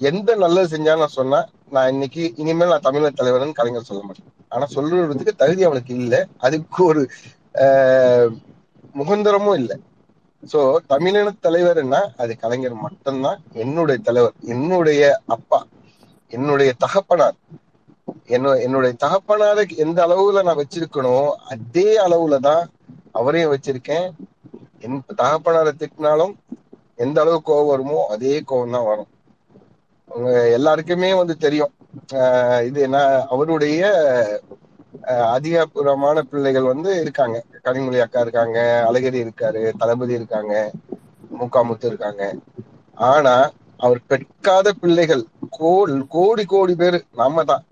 எந்த 0.01 0.35
நல்லது 0.35 0.67
செஞ்சா 0.75 0.93
நான் 0.97 1.17
சொன்னா 1.19 1.39
நான் 1.71 1.91
இன்னைக்கு 1.93 2.23
இனிமேல் 2.35 2.69
நான் 2.69 2.81
தமிழர் 2.81 3.19
தலைவர்னு 3.19 3.57
கலைஞர் 3.59 3.89
சொல்ல 3.89 4.03
மாட்டேன். 4.03 4.23
ஆனா 4.49 4.65
சொல்றதுக்கு 4.75 5.33
தகுதி 5.35 5.63
அவனுக்கு 5.63 5.93
இல்லை. 5.95 6.21
அதுக்கு 6.39 6.81
ஒரு 6.85 7.01
ஆஹ், 7.55 8.31
முகந்தரமும் 8.95 9.55
இல்லை. 9.55 9.77
சோ 10.43 10.59
தமிழின 10.87 11.33
தலைவர்னா 11.45 12.01
அது 12.17 12.33
கலைஞர் 12.37 12.75
மட்டும்தான். 12.85 13.39
என்னுடைய 13.63 13.97
தலைவர் 14.01 14.35
என்னுடைய 14.47 15.01
அப்பா 15.35 15.59
என்னுடைய 16.33 16.69
தகப்பனார் 16.77 17.37
என்ன 18.27 18.53
என்னுடைய 18.65 18.93
தகப்பனார 18.97 19.65
எந்த 19.77 19.99
அளவுல 20.05 20.43
நான் 20.43 20.61
வச்சிருக்கணும் 20.61 21.29
அதே 21.53 21.89
அளவுல 22.05 22.39
தான் 22.41 22.63
அவரையும் 23.13 23.53
வச்சிருக்கேன். 23.53 24.07
என் 24.83 24.97
தகப்பனார 25.21 25.67
திட்டினாலும் 25.75 26.33
எந்த 26.97 27.17
அளவு 27.21 27.39
கோவம் 27.45 27.71
வருமோ 27.71 27.99
அதே 28.13 28.35
கோவம் 28.49 28.75
தான் 28.75 28.89
வரும். 28.89 29.09
அவங்க 30.09 30.29
எல்லாருக்குமே 30.57 31.09
வந்து 31.13 31.35
தெரியும். 31.37 31.73
ஆஹ் 32.19 32.61
இது 32.67 32.79
என்ன 32.81 32.97
அவருடைய 33.27 33.81
அதிகாரபூர்வமான 35.33 36.17
பிள்ளைகள் 36.29 36.71
வந்து 36.71 36.91
இருக்காங்க. 37.03 37.37
கனிமொழி 37.63 37.99
அக்கா 38.03 38.19
இருக்காங்க 38.19 38.57
அழகிரி 38.89 39.19
இருக்காரு 39.25 39.61
தளபதி 39.77 40.13
இருக்காங்க 40.13 40.53
முக்காமுத்து 41.39 41.87
இருக்காங்க. 41.87 42.23
ஆனா 43.07 43.35
அவர் 43.79 43.99
பெற்காத 44.07 44.67
பிள்ளைகள் 44.73 45.23
கோடி 45.57 45.95
கோடி 46.09 46.43
கோடி 46.45 46.75
பேர் 46.75 46.97
நாம 47.13 47.43
தான். 47.43 47.63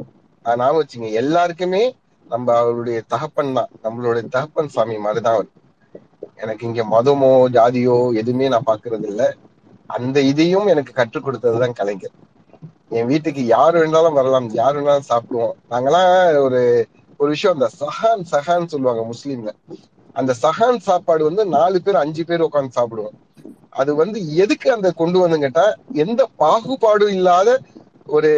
ஞாபகம் 0.45 0.79
வச்சுங்க 0.81 1.11
எல்லாருக்குமே 1.11 1.95
நம்ம 2.27 2.57
அவருடைய 2.57 3.01
தகப்பன் 3.07 3.53
தான். 3.53 3.69
நம்மளுடைய 3.83 4.27
தகப்பன் 4.27 4.67
சாமி 4.67 4.97
மாதிரிதான் 4.97 5.33
அவர். 5.33 5.49
எனக்கு 6.35 6.65
இங்க 6.65 6.83
மதமோ 6.83 7.47
ஜாதியோ 7.49 8.15
எதுவுமே 8.15 8.47
நான் 8.47 8.67
பாக்குறது 8.67 9.05
இல்ல. 9.07 9.33
அந்த 9.87 10.21
இதையும் 10.21 10.67
எனக்கு 10.67 10.93
கற்றுக் 10.93 11.25
கொடுத்ததுதான் 11.25 11.73
கலைஞர். 11.73 12.15
என் 12.89 13.07
வீட்டுக்கு 13.07 13.45
யார் 13.45 13.75
வேணாலும் 13.75 14.13
வரலாம் 14.13 14.49
யார் 14.53 14.77
வேணாலும் 14.77 15.09
சாப்பிடுவோம். 15.09 15.53
நாங்கெல்லாம் 15.69 16.41
ஒரு 16.41 16.87
ஒரு 17.17 17.29
விஷயம் 17.29 17.55
அந்த 17.59 17.69
சஹான் 17.79 18.23
சஹான் 18.31 18.65
சொல்லுவாங்க 18.65 19.13
முஸ்லீம்ல. 19.13 19.51
அந்த 20.13 20.33
சஹான் 20.41 20.77
சாப்பாடு 20.77 21.23
வந்து 21.23 21.45
நாலு 21.45 21.81
பேர் 21.81 21.95
அஞ்சு 21.95 22.25
பேர் 22.25 22.41
உட்காந்து 22.41 22.77
சாப்பிடுவோம். 22.79 23.15
அது 23.69 23.95
வந்து 23.95 24.35
எதுக்கு 24.35 24.71
அந்த 24.71 24.91
கொண்டு 24.91 25.19
வந்து 25.19 25.39
கேட்டா 25.39 25.75
எந்த 25.93 26.29
பாகுபாடும் 26.39 27.09
இல்லாத 27.09 27.59
ஒரு 28.05 28.31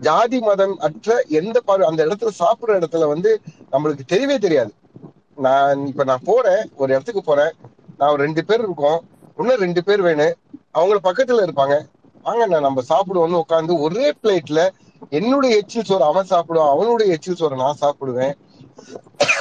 ஜாதி 0.00 0.38
மதம் 0.40 0.78
அற்ற 0.78 1.24
எந்த 1.28 1.60
பாடு 1.60 1.86
அந்த 1.86 2.06
இடத்துல 2.06 2.28
சாப்பிடுற 2.38 2.70
இடத்துல 2.70 3.06
வந்து 3.06 3.40
நம்மளுக்கு 3.72 4.00
தெரியவே 4.12 4.38
தெரியாது. 4.38 4.72
நான் 5.36 5.86
இப்ப 5.86 6.04
நான் 6.04 6.24
போறேன் 6.24 6.70
ஒரு 6.76 6.92
இடத்துக்கு 6.92 7.22
போறேன். 7.22 7.52
நான் 7.98 8.12
ஒரு 8.12 8.22
ரெண்டு 8.22 8.44
பேர் 8.44 8.60
இருக்கோம். 8.60 9.04
இன்னும் 9.36 9.56
ரெண்டு 9.56 9.84
பேர் 9.84 10.02
வேணும். 10.02 10.34
அவங்கள 10.74 10.96
பக்கத்துல 11.02 11.44
இருப்பாங்க. 11.46 11.88
வாங்க 12.22 12.46
நான் 12.46 12.60
நம்ம 12.60 12.82
சாப்பிடுவோம்னு 12.88 13.42
உட்காந்து 13.48 13.80
ஒரே 13.80 14.12
பிளேட்ல 14.22 14.68
என்னுடைய 15.10 15.56
எச்சில் 15.56 15.84
சோறு 15.84 16.04
அவன் 16.04 16.26
சாப்பிடுவான் 16.30 16.70
அவனுடைய 16.70 17.12
எச்சில் 17.12 17.34
சோறு 17.34 17.56
நான் 17.56 17.76
சாப்பிடுவேன். 17.80 18.32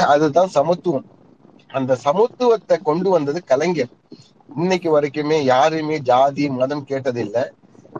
அதுதான் 0.07 0.47
சமத்துவம். 0.47 1.05
அந்த 1.67 1.97
சமத்துவத்தை 2.03 2.81
கொண்டு 2.81 3.09
வந்தது 3.09 3.43
கலைஞர். 3.43 3.89
இன்னைக்கு 4.57 5.01
வரைக்குமே 5.01 5.41
யாருமே 5.41 5.99
ஜாதி 5.99 6.49
மதம் 6.49 6.85
கேட்டதில்லை. 6.89 7.49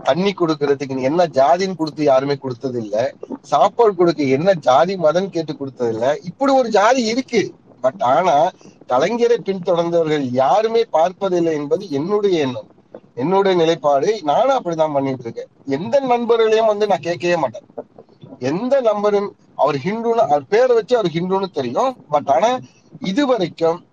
தண்ணி 0.04 0.34
கொடுக்கறதுக்கு 0.34 0.96
நீ 0.96 1.02
என்ன 1.02 1.26
ஜாதின்னு 1.26 1.76
கொடுத்து 1.76 2.04
யாருமே 2.04 2.36
கொடுத்தது 2.36 2.82
இல்ல 2.84 3.14
சாப்பாடு 3.42 3.96
கொடுக்க 3.96 4.24
என்ன 4.24 4.54
ஜாதி 4.54 4.96
மதம் 4.98 5.30
கேட்டு 5.30 5.58
கொடுத்தது 5.58 5.94
இல்ல 5.94 6.18
இப்படி 6.24 6.54
ஒரு 6.54 6.70
ஜாதி 6.70 7.04
இருக்கு. 7.04 7.54
பட் 7.82 8.02
ஆனா 8.02 8.50
கலைஞரை 8.90 9.38
பின்தொடர்ந்தவர்கள் 9.50 10.30
யாருமே 10.32 10.86
பார்ப்பதில்லை 10.86 11.54
என்பது 11.54 11.90
என்னுடைய 11.90 12.40
எண்ணம். 12.40 12.68
என்னுடைய 13.16 13.58
நிலைப்பாடு. 13.58 14.20
நானும் 14.24 14.58
அப்படிதான் 14.58 14.96
பண்ணிட்டு 14.96 15.24
இருக்கேன். 15.24 15.50
எந்த 15.66 16.00
நண்பர்களையும் 16.00 16.66
வந்து 16.66 16.88
நான் 16.88 17.06
கேட்கவே 17.08 17.36
மாட்டேன். 17.36 17.68
எந்த 18.40 18.82
நம்பரும் 18.82 19.30
அவர் 19.56 19.76
ஹிந்துன்னு 19.76 20.24
அவர் 20.28 20.46
பேரை 20.50 20.76
வச்சு 20.76 20.98
அவர் 20.98 21.14
ஹிந்துன்னு 21.14 21.50
தெரியும். 21.52 21.98
பட் 22.10 22.30
ஆனா 22.30 22.60
இது 23.02 23.28
வரைக்கும் 23.28 23.86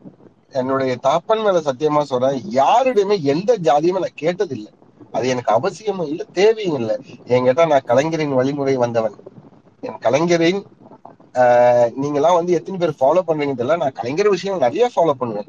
என்னுடைய 0.51 0.97
தாப்பன் 1.03 1.43
மேல 1.45 1.59
சத்தியமா 1.59 2.01
சொல்றேன் 2.01 2.41
யாருடையுமே 2.51 3.23
எந்த 3.23 3.59
ஜாதியுமே 3.63 4.03
நான் 4.07 4.21
கேட்டதில்லை. 4.23 4.71
அது 5.11 5.29
எனக்கு 5.29 5.53
அவசியமும் 5.53 6.09
இல்லை 6.09 6.27
தேவையும் 6.33 6.75
இல்லை. 6.75 6.97
என்கிட்ட 7.27 7.67
நான் 7.67 7.85
கலைஞரின் 7.85 8.35
வழிமுறை 8.35 8.77
வந்தவன். 8.77 9.15
என் 9.81 9.99
கலைஞரின் 9.99 10.67
ஆஹ் 11.33 11.93
நீங்கெல்லாம் 12.03 12.35
வந்து 12.35 12.53
எத்தனை 12.53 12.81
பேர் 12.81 12.97
ஃபாலோ 13.01 13.21
பண்றீங்க 13.27 13.61
தெரியல. 13.61 13.77
நான் 13.77 13.93
கலைஞர் 13.93 14.29
விஷயம் 14.29 14.59
நிறைய 14.59 14.91
ஃபாலோ 14.97 15.11
பண்ணுவேன். 15.11 15.47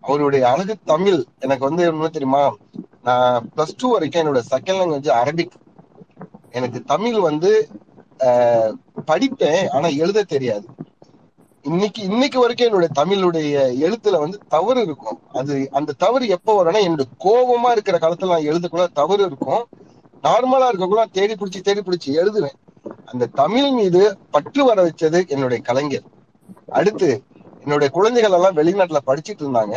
அவருடைய 0.00 0.48
அழகு 0.48 0.76
தமிழ் 0.84 1.24
எனக்கு 1.38 1.64
வந்து 1.64 1.84
என்ன 1.84 2.08
தெரியுமா? 2.08 2.56
நான் 3.02 3.48
பிளஸ் 3.56 3.74
டூ 3.76 3.92
வரைக்கும் 3.92 4.26
என்னோட 4.26 4.40
செகண்ட் 4.50 4.80
லாங்குவேஜ் 4.80 5.24
அரபிக் 5.24 5.50
எனக்கு 6.50 6.82
தமிழ் 6.82 7.20
வந்து 7.20 7.68
ஆஹ் 8.18 8.72
படிப்பேன் 9.06 9.68
ஆனா 9.68 9.88
எழுத 9.88 10.22
தெரியாது. 10.22 10.66
இன்னைக்கு 11.68 12.00
இன்னைக்கு 12.02 12.38
வரைக்கும் 12.40 12.66
என்னுடைய 12.68 12.90
தமிழுடைய 12.98 13.52
எழுத்துல 13.84 14.18
வந்து 14.18 14.38
தவறு 14.48 14.80
இருக்கும். 14.82 15.18
அது 15.32 15.54
அந்த 15.70 15.94
தவறு 16.02 16.24
எப்போ 16.28 16.52
வரும்னா 16.58 16.80
என்னோட 16.86 17.04
கோபமா 17.24 17.70
இருக்கிற 17.70 17.98
காலத்துல 17.98 18.32
நான் 18.32 18.48
எழுதக்குள்ள 18.50 18.86
தவறு 18.92 19.22
இருக்கும். 19.24 19.62
நார்மலா 20.22 20.66
இருக்கக்குள்ள 20.70 21.04
தேடி 21.12 21.34
பிடிச்சி 21.34 21.60
தேடி 21.60 21.80
பிடிச்சி 21.80 22.10
எழுதுவேன். 22.20 22.56
அந்த 23.04 23.30
தமிழ் 23.40 23.70
மீது 23.70 24.02
பற்று 24.30 24.64
வர 24.64 24.78
வச்சது 24.88 25.20
என்னுடைய 25.28 25.60
கலைஞர். 25.68 26.06
அடுத்து 26.78 27.22
என்னுடைய 27.62 27.90
குழந்தைகள் 27.96 28.36
எல்லாம் 28.40 28.56
வெளிநாட்டுல 28.56 29.02
படிச்சிட்டு 29.06 29.44
இருந்தாங்க. 29.46 29.74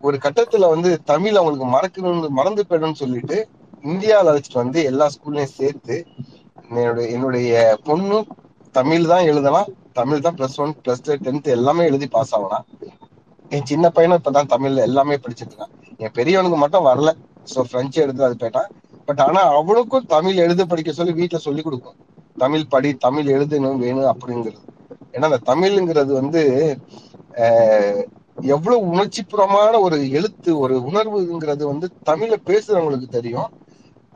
ஒரு 0.00 0.18
கட்டத்துல 0.24 0.68
வந்து 0.74 0.92
தமிழ் 1.12 1.40
அவங்களுக்கு 1.40 1.68
மறக்கணும்னு 1.76 2.28
மறந்து 2.28 2.64
போயிடும்னு 2.68 3.02
சொல்லிட்டு 3.04 3.38
இந்தியாவில் 3.82 4.32
அழைச்சிட்டு 4.32 4.62
வந்து 4.64 4.80
எல்லா 4.84 5.08
ஸ்கூல்லையும் 5.14 5.56
சேர்த்து 5.58 5.96
என்னுடைய 6.68 7.08
என்னுடைய 7.16 7.78
பொண்ணு 7.84 8.18
தமிழ் 8.70 9.12
தான் 9.12 9.28
எழுதலாம். 9.32 9.68
தமிழ் 10.00 10.24
தான் 10.24 10.36
plus 10.38 10.58
one 10.60 10.74
plus 10.82 11.04
two 11.04 11.16
tenth 11.24 11.48
எல்லாமே 11.56 11.84
எழுதி 11.84 12.08
பாஸ் 12.08 12.34
ஆகலாம் 12.36 12.66
என் 13.50 13.66
சின்ன 13.66 13.86
பையனும் 13.90 14.18
இப்பதான் 14.20 14.50
தமிழ்ல 14.52 14.84
எல்லாமே 14.88 15.16
படிச்சிருக்கான் 15.16 15.70
இருக்கான். 15.70 15.72
என் 16.00 16.14
பெரியவனுக்கு 16.18 16.58
மட்டும் 16.58 16.86
வரல. 16.88 17.10
ஸோ 17.46 17.60
பிரெஞ்சு 17.70 17.98
எடுத்து 18.04 18.22
அது 18.24 18.36
போயிட்டான். 18.36 18.70
பட் 19.08 19.20
ஆனா 19.20 19.42
அவனுக்கும் 19.58 20.08
தமிழ் 20.14 20.42
எழுத 20.44 20.62
படிக்க 20.66 20.90
சொல்லி 20.92 21.12
வீட்டுல 21.20 21.38
சொல்லி 21.46 21.62
கொடுக்கும். 21.62 21.96
தமிழ் 22.36 22.64
படி 22.68 22.90
தமிழ் 23.06 23.28
எழுதணும் 23.36 23.80
வேணும் 23.84 24.10
அப்படிங்கிறது. 24.12 24.60
ஏன்னா 25.14 25.28
அந்த 25.30 25.42
தமிழ்ங்கிறது 25.50 26.12
வந்து 26.20 26.42
ஆஹ் 27.42 28.02
எவ்வளவு 28.54 28.82
உணர்ச்சிபுறமான 28.92 29.74
ஒரு 29.86 29.96
எழுத்து 30.18 30.50
ஒரு 30.62 30.74
உணர்வுங்கிறது 30.88 31.64
வந்து 31.70 31.86
தமிழ 32.10 32.32
பேசுறவங்களுக்கு 32.48 33.08
தெரியும். 33.10 33.50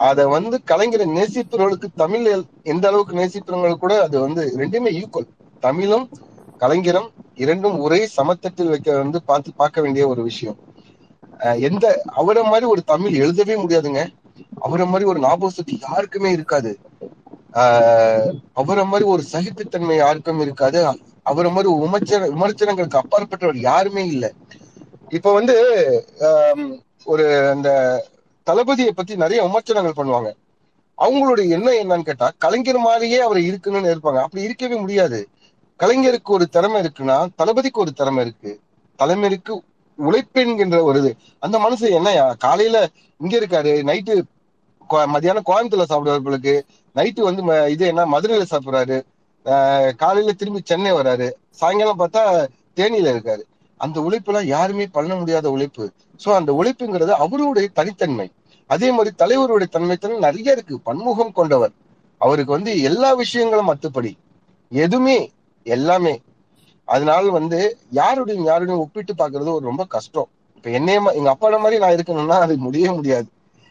அதை 0.00 0.24
வந்து 0.34 0.56
கலைஞரை 0.70 1.06
நேசிப்பவர்களுக்கு 1.16 1.88
தமிழ் 1.94 2.26
எந்த 2.72 2.84
அளவுக்கு 2.90 3.14
நேசிப்பவங்களுக்கு 3.20 3.84
கூட 3.84 3.96
அது 4.06 4.16
வந்து 4.26 4.42
ரெண்டுமே 4.60 4.92
ஈக்குவல் 5.00 5.30
தமிழும் 5.62 6.06
கலைஞரும் 6.58 7.08
இரண்டும் 7.34 7.78
ஒரே 7.78 8.00
சமத்தட்டில் 8.16 8.70
வைக்க 8.72 8.96
வந்து 8.96 9.18
பார்த்து 9.22 9.50
பார்க்க 9.54 9.80
வேண்டிய 9.80 10.04
ஒரு 10.08 10.22
விஷயம். 10.22 10.58
எந்த 11.60 11.84
அவரை 12.14 12.42
மாதிரி 12.42 12.66
ஒரு 12.66 12.82
தமிழ் 12.82 13.14
எழுதவே 13.14 13.54
முடியாதுங்க. 13.54 14.02
அவரை 14.60 14.86
மாதிரி 14.86 15.08
ஒரு 15.10 15.20
ஞாபகத்துக்கு 15.20 15.74
யாருக்குமே 15.80 16.30
இருக்காது. 16.30 16.72
ஆஹ் 17.52 18.28
அவரை 18.52 18.84
மாதிரி 18.84 19.08
ஒரு 19.08 19.22
சகிப்புத்தன்மை 19.32 19.96
யாருக்கும் 19.96 20.40
இருக்காது. 20.40 20.80
அவரை 21.22 21.50
மாதிரி 21.50 21.72
விமர்சன 21.74 22.28
விமர்சனங்களுக்கு 22.28 23.00
அப்பாற்பட்டவர் 23.00 23.66
யாருமே 23.70 24.04
இல்லை. 24.06 24.30
இப்ப 25.08 25.32
வந்து 25.32 25.54
ஒரு 27.04 27.24
அந்த 27.48 27.68
தளபதியை 28.46 28.92
பத்தி 28.94 29.16
நிறைய 29.16 29.40
விமர்சனங்கள் 29.42 29.98
பண்ணுவாங்க. 30.00 30.30
அவங்களுடைய 30.98 31.48
எண்ணம் 31.56 31.78
என்னன்னு 31.82 32.08
கேட்டா 32.08 32.26
கலைஞர் 32.38 32.78
மாதிரியே 32.78 33.20
அவர் 33.20 33.40
இருக்கணும்னு 33.50 33.92
இருப்பாங்க 33.92 34.20
அப்படி 34.26 34.42
இருக்கவே 34.42 34.76
முடியாது. 34.76 35.20
கலைஞருக்கு 35.82 36.24
ஒரு 36.24 36.48
திறமை 36.48 36.82
இருக்குன்னா 36.82 37.28
தளபதிக்கு 37.36 37.80
ஒரு 37.80 37.92
திறமை 37.92 38.24
இருக்கு. 38.24 38.60
தலைமைக்கு 38.96 39.62
உழைப்பெண்கின்ற 39.98 40.82
ஒரு 40.82 40.98
இது. 40.98 41.16
அந்த 41.38 41.58
மனசு 41.58 41.90
என்னையா 41.90 42.32
காலையில 42.32 42.88
இங்க 43.18 43.38
இருக்காரு 43.38 43.66
நைட்டு 43.66 44.22
மதியானம் 44.90 45.40
கோயம்புத்தூர்ல 45.46 45.84
சாப்பிடுறவர்களுக்கு 45.88 46.60
நைட்டு 46.94 47.20
வந்து 47.20 47.46
ம- 47.46 47.68
இது 47.68 47.86
என்ன 47.86 48.06
மதுரையில 48.06 48.42
சாப்பிடுறாரு. 48.50 49.02
ஆஹ் 49.44 49.94
காலையில 49.94 50.32
திரும்பி 50.32 50.60
சென்னை 50.64 50.92
வராரு. 50.92 51.30
சாயங்காலம் 51.50 51.98
பார்த்தா 51.98 52.46
தேனியில 52.80 53.14
இருக்காரு. 53.14 53.40
அந்த 53.76 54.00
உழைப்பெல்லாம் 54.00 54.44
யாருமே 54.44 54.86
பண்ண 54.86 55.14
முடியாத 55.14 55.50
உழைப்பு. 55.50 55.92
சோ 56.24 56.34
அந்த 56.34 56.52
உழைப்புங்கிறது 56.52 57.08
அவருடைய 57.08 57.68
தனித்தன்மை. 57.68 58.32
அதே 58.66 58.90
மாதிரி 58.90 59.14
தலைவருடைய 59.18 59.64
தன்மைத்தன்மை 59.72 60.18
நிறைய 60.18 60.52
இருக்கு. 60.52 60.80
பன்முகம் 60.80 61.32
கொண்டவர். 61.32 61.70
அவருக்கு 62.18 62.52
வந்து 62.52 62.80
எல்லா 62.80 63.12
விஷயங்களும் 63.12 63.74
மத்துப்படி 63.74 64.12
எதுவுமே 64.68 65.30
எல்லாமே. 65.64 66.20
அதனால 66.84 67.30
வந்து 67.30 67.76
யாருடையும் 67.90 68.44
யாருடையும் 68.44 68.82
ஒப்பிட்டு 68.82 69.14
பாக்குறது 69.14 69.52
ஒரு 69.52 69.60
ரொம்ப 69.60 69.84
கஷ்டம். 69.84 70.28
இப்ப 70.54 70.70
என்னைய 70.70 71.00
மா- 71.00 71.14
எங்க 71.14 71.30
அப்பா 71.30 71.56
மாதிரி 71.56 71.78
நான் 71.78 71.94
இருக்கணும்னா 71.94 72.40
அது 72.40 72.56
முடியவே 72.56 72.94
முடியாது. 72.94 73.26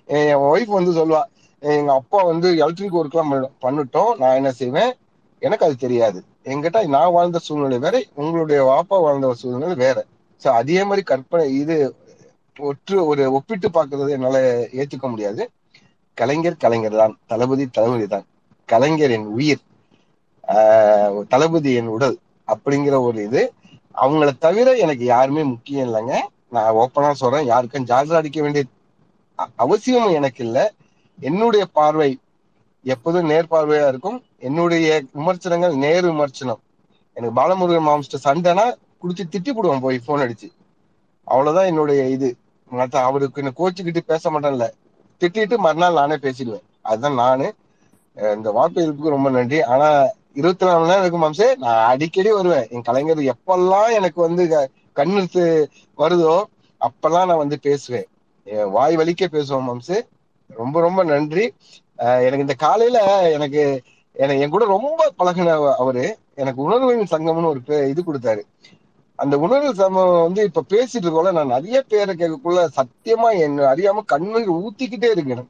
என் 0.06 0.36
ஒய்ஃப் 0.36 0.68
வந்து 0.68 0.92
சொல்லுவா 0.94 1.24
எங்க 1.60 1.94
அப்பா 1.94 2.24
வந்து 2.24 2.52
எலக்ட்ரிக் 2.52 2.96
ஒர்க் 2.96 3.32
எல்லாம் 3.32 3.52
பண்ணிட்டோம். 3.62 4.16
நான் 4.18 4.36
என்ன 4.36 4.52
செய்வேன்? 4.52 4.94
எனக்கு 5.40 5.66
அது 5.66 5.76
தெரியாது. 5.76 6.24
என்கிட்ட 6.44 6.88
நான் 6.88 7.12
வாழ்ந்த 7.12 7.40
சூழ்நிலை 7.40 7.80
வேற 7.80 8.04
உங்களுடைய 8.14 8.76
அப்பா 8.76 8.98
வாழ்ந்த 8.98 9.34
சூழ்நிலை 9.34 9.76
வேற. 9.76 10.06
சோ 10.44 10.48
அதே 10.48 10.84
மாதிரி 10.84 11.02
கற்பனை 11.02 11.56
இது 11.56 11.96
ஒற்று 12.60 13.06
ஒரு 13.06 13.32
ஒப்பிட்டு 13.32 13.70
பார்க்கறது 13.70 14.10
என்னால 14.10 14.62
ஏத்துக்க 14.62 15.10
முடியாது. 15.10 15.50
கலைஞர் 16.14 16.58
கலைஞர் 16.58 16.96
தான் 16.96 17.20
தளபதி 17.28 17.68
தளபதி 17.68 18.08
தான் 18.08 18.26
கலைஞர் 18.66 19.12
என் 19.12 19.26
உயிர். 19.26 19.60
தளபதி 21.28 21.74
என் 21.74 21.88
உடல் 21.88 22.20
அப்படிங்கிற 22.48 23.00
ஒரு 23.00 23.24
இது. 23.24 23.54
அவங்கள 24.02 24.38
தவிர 24.38 24.76
எனக்கு 24.76 25.06
யாருமே 25.06 25.44
முக்கியம் 25.44 25.94
இல்லைங்க. 25.94 26.20
நான் 26.50 26.74
ஓப்பனா 26.74 27.12
சொல்றேன். 27.12 27.46
யாருக்கும் 27.46 27.86
ஜால்ரா 27.86 28.16
அடிக்க 28.16 28.42
வேண்டிய 28.42 28.64
அ- 29.40 29.48
அவசியம் 29.56 30.08
எனக்கு 30.08 30.46
இல்லை. 30.46 30.70
என்னுடைய 31.20 31.66
பார்வை 31.66 32.20
எப்போதும் 32.84 33.30
நேர்பார்வையா 33.30 33.88
இருக்கும். 33.88 34.24
என்னுடைய 34.38 35.04
விமர்சனங்கள் 35.12 35.76
நேர் 35.76 36.06
விமர்சனம். 36.06 36.62
எனக்கு 37.14 37.42
பாலமுருகன் 37.42 37.86
மாமிஸ்டர் 37.86 38.28
சண்டைனா 38.28 38.74
குடிச்சு 39.02 39.24
திட்டி 39.32 39.50
போடுவான் 39.50 39.82
போய் 39.82 40.00
போன் 40.06 40.20
அடிச்சு. 40.20 40.52
அவ்வளவுதான் 41.24 41.66
என்னுடைய 41.66 42.08
இது. 42.08 42.36
மற்ற 42.70 43.04
அவருக்கு 43.04 43.44
என்ன 43.44 43.54
கோச்சுக்கிட்டு 43.58 44.00
பேச 44.00 44.32
மாட்டேன்ல. 44.32 44.70
திட்டிட்டு 45.20 45.56
மறுநாள் 45.56 45.94
நானே 45.94 46.16
பேசிடுவேன். 46.16 46.62
அதுதான் 46.82 47.14
நானு. 47.14 47.54
இந்த 48.16 48.52
வார்த்தை 48.52 48.84
இருப்புக்கு 48.84 49.12
ரொம்ப 49.12 49.30
நன்றி. 49.30 49.64
ஆனா 49.64 50.06
இருபத்தி 50.34 50.66
நாலு 50.66 50.78
மணி 50.78 50.90
நேரம் 50.90 51.06
இருக்கும் 51.06 51.34
மாம்சே. 51.34 51.56
நான் 51.58 51.88
அடிக்கடி 51.88 52.32
வருவேன். 52.32 52.68
என் 52.70 52.82
கலைஞர் 52.82 53.18
எப்பெல்லாம் 53.18 53.94
எனக்கு 53.94 54.22
வந்து 54.22 54.48
க- 54.48 54.70
கண்ணெடுத்து 54.96 55.68
வருதோ 55.98 56.44
அப்பெல்லாம் 56.80 57.26
நான் 57.26 57.38
வந்து 57.38 57.60
பேசுவேன். 57.60 58.08
வாய் 58.70 58.96
வலிக்க 58.96 59.28
பேசுவோம் 59.32 59.68
மாம்சு. 59.68 60.02
ரொம்ப 60.48 60.80
ரொம்ப 60.80 61.04
நன்றி. 61.04 61.54
எனக்கு 61.96 62.38
இந்த 62.38 62.54
காலையில 62.54 63.32
எனக்கு 63.32 63.82
எனக்கு 64.14 64.42
என் 64.42 64.50
கூட 64.50 64.66
ரொம்ப 64.66 65.12
பழகின 65.20 65.76
அவரு 65.76 66.18
எனக்கு 66.36 66.62
உணர்வின் 66.62 67.08
சங்கம்னு 67.12 67.46
ஒரு 67.46 67.90
இது 67.90 68.04
கொடுத்தாரு. 68.06 68.42
அந்த 69.16 69.40
உணர்வு 69.40 69.74
சமம் 69.74 70.22
வந்து 70.22 70.44
இப்ப 70.44 70.64
பேசிட்டு 70.70 71.02
இருக்கோம்ல 71.02 71.32
நான் 71.32 71.48
நிறைய 71.48 71.84
பேரை 71.88 72.16
கேட்கக்குள்ள 72.16 72.68
சத்தியமா 72.76 73.40
என்ன 73.40 73.76
அறியாம 73.76 74.00
கண்ணு 74.14 74.68
ஊத்திக்கிட்டே 74.68 75.12
இருக்கணும் 75.16 75.48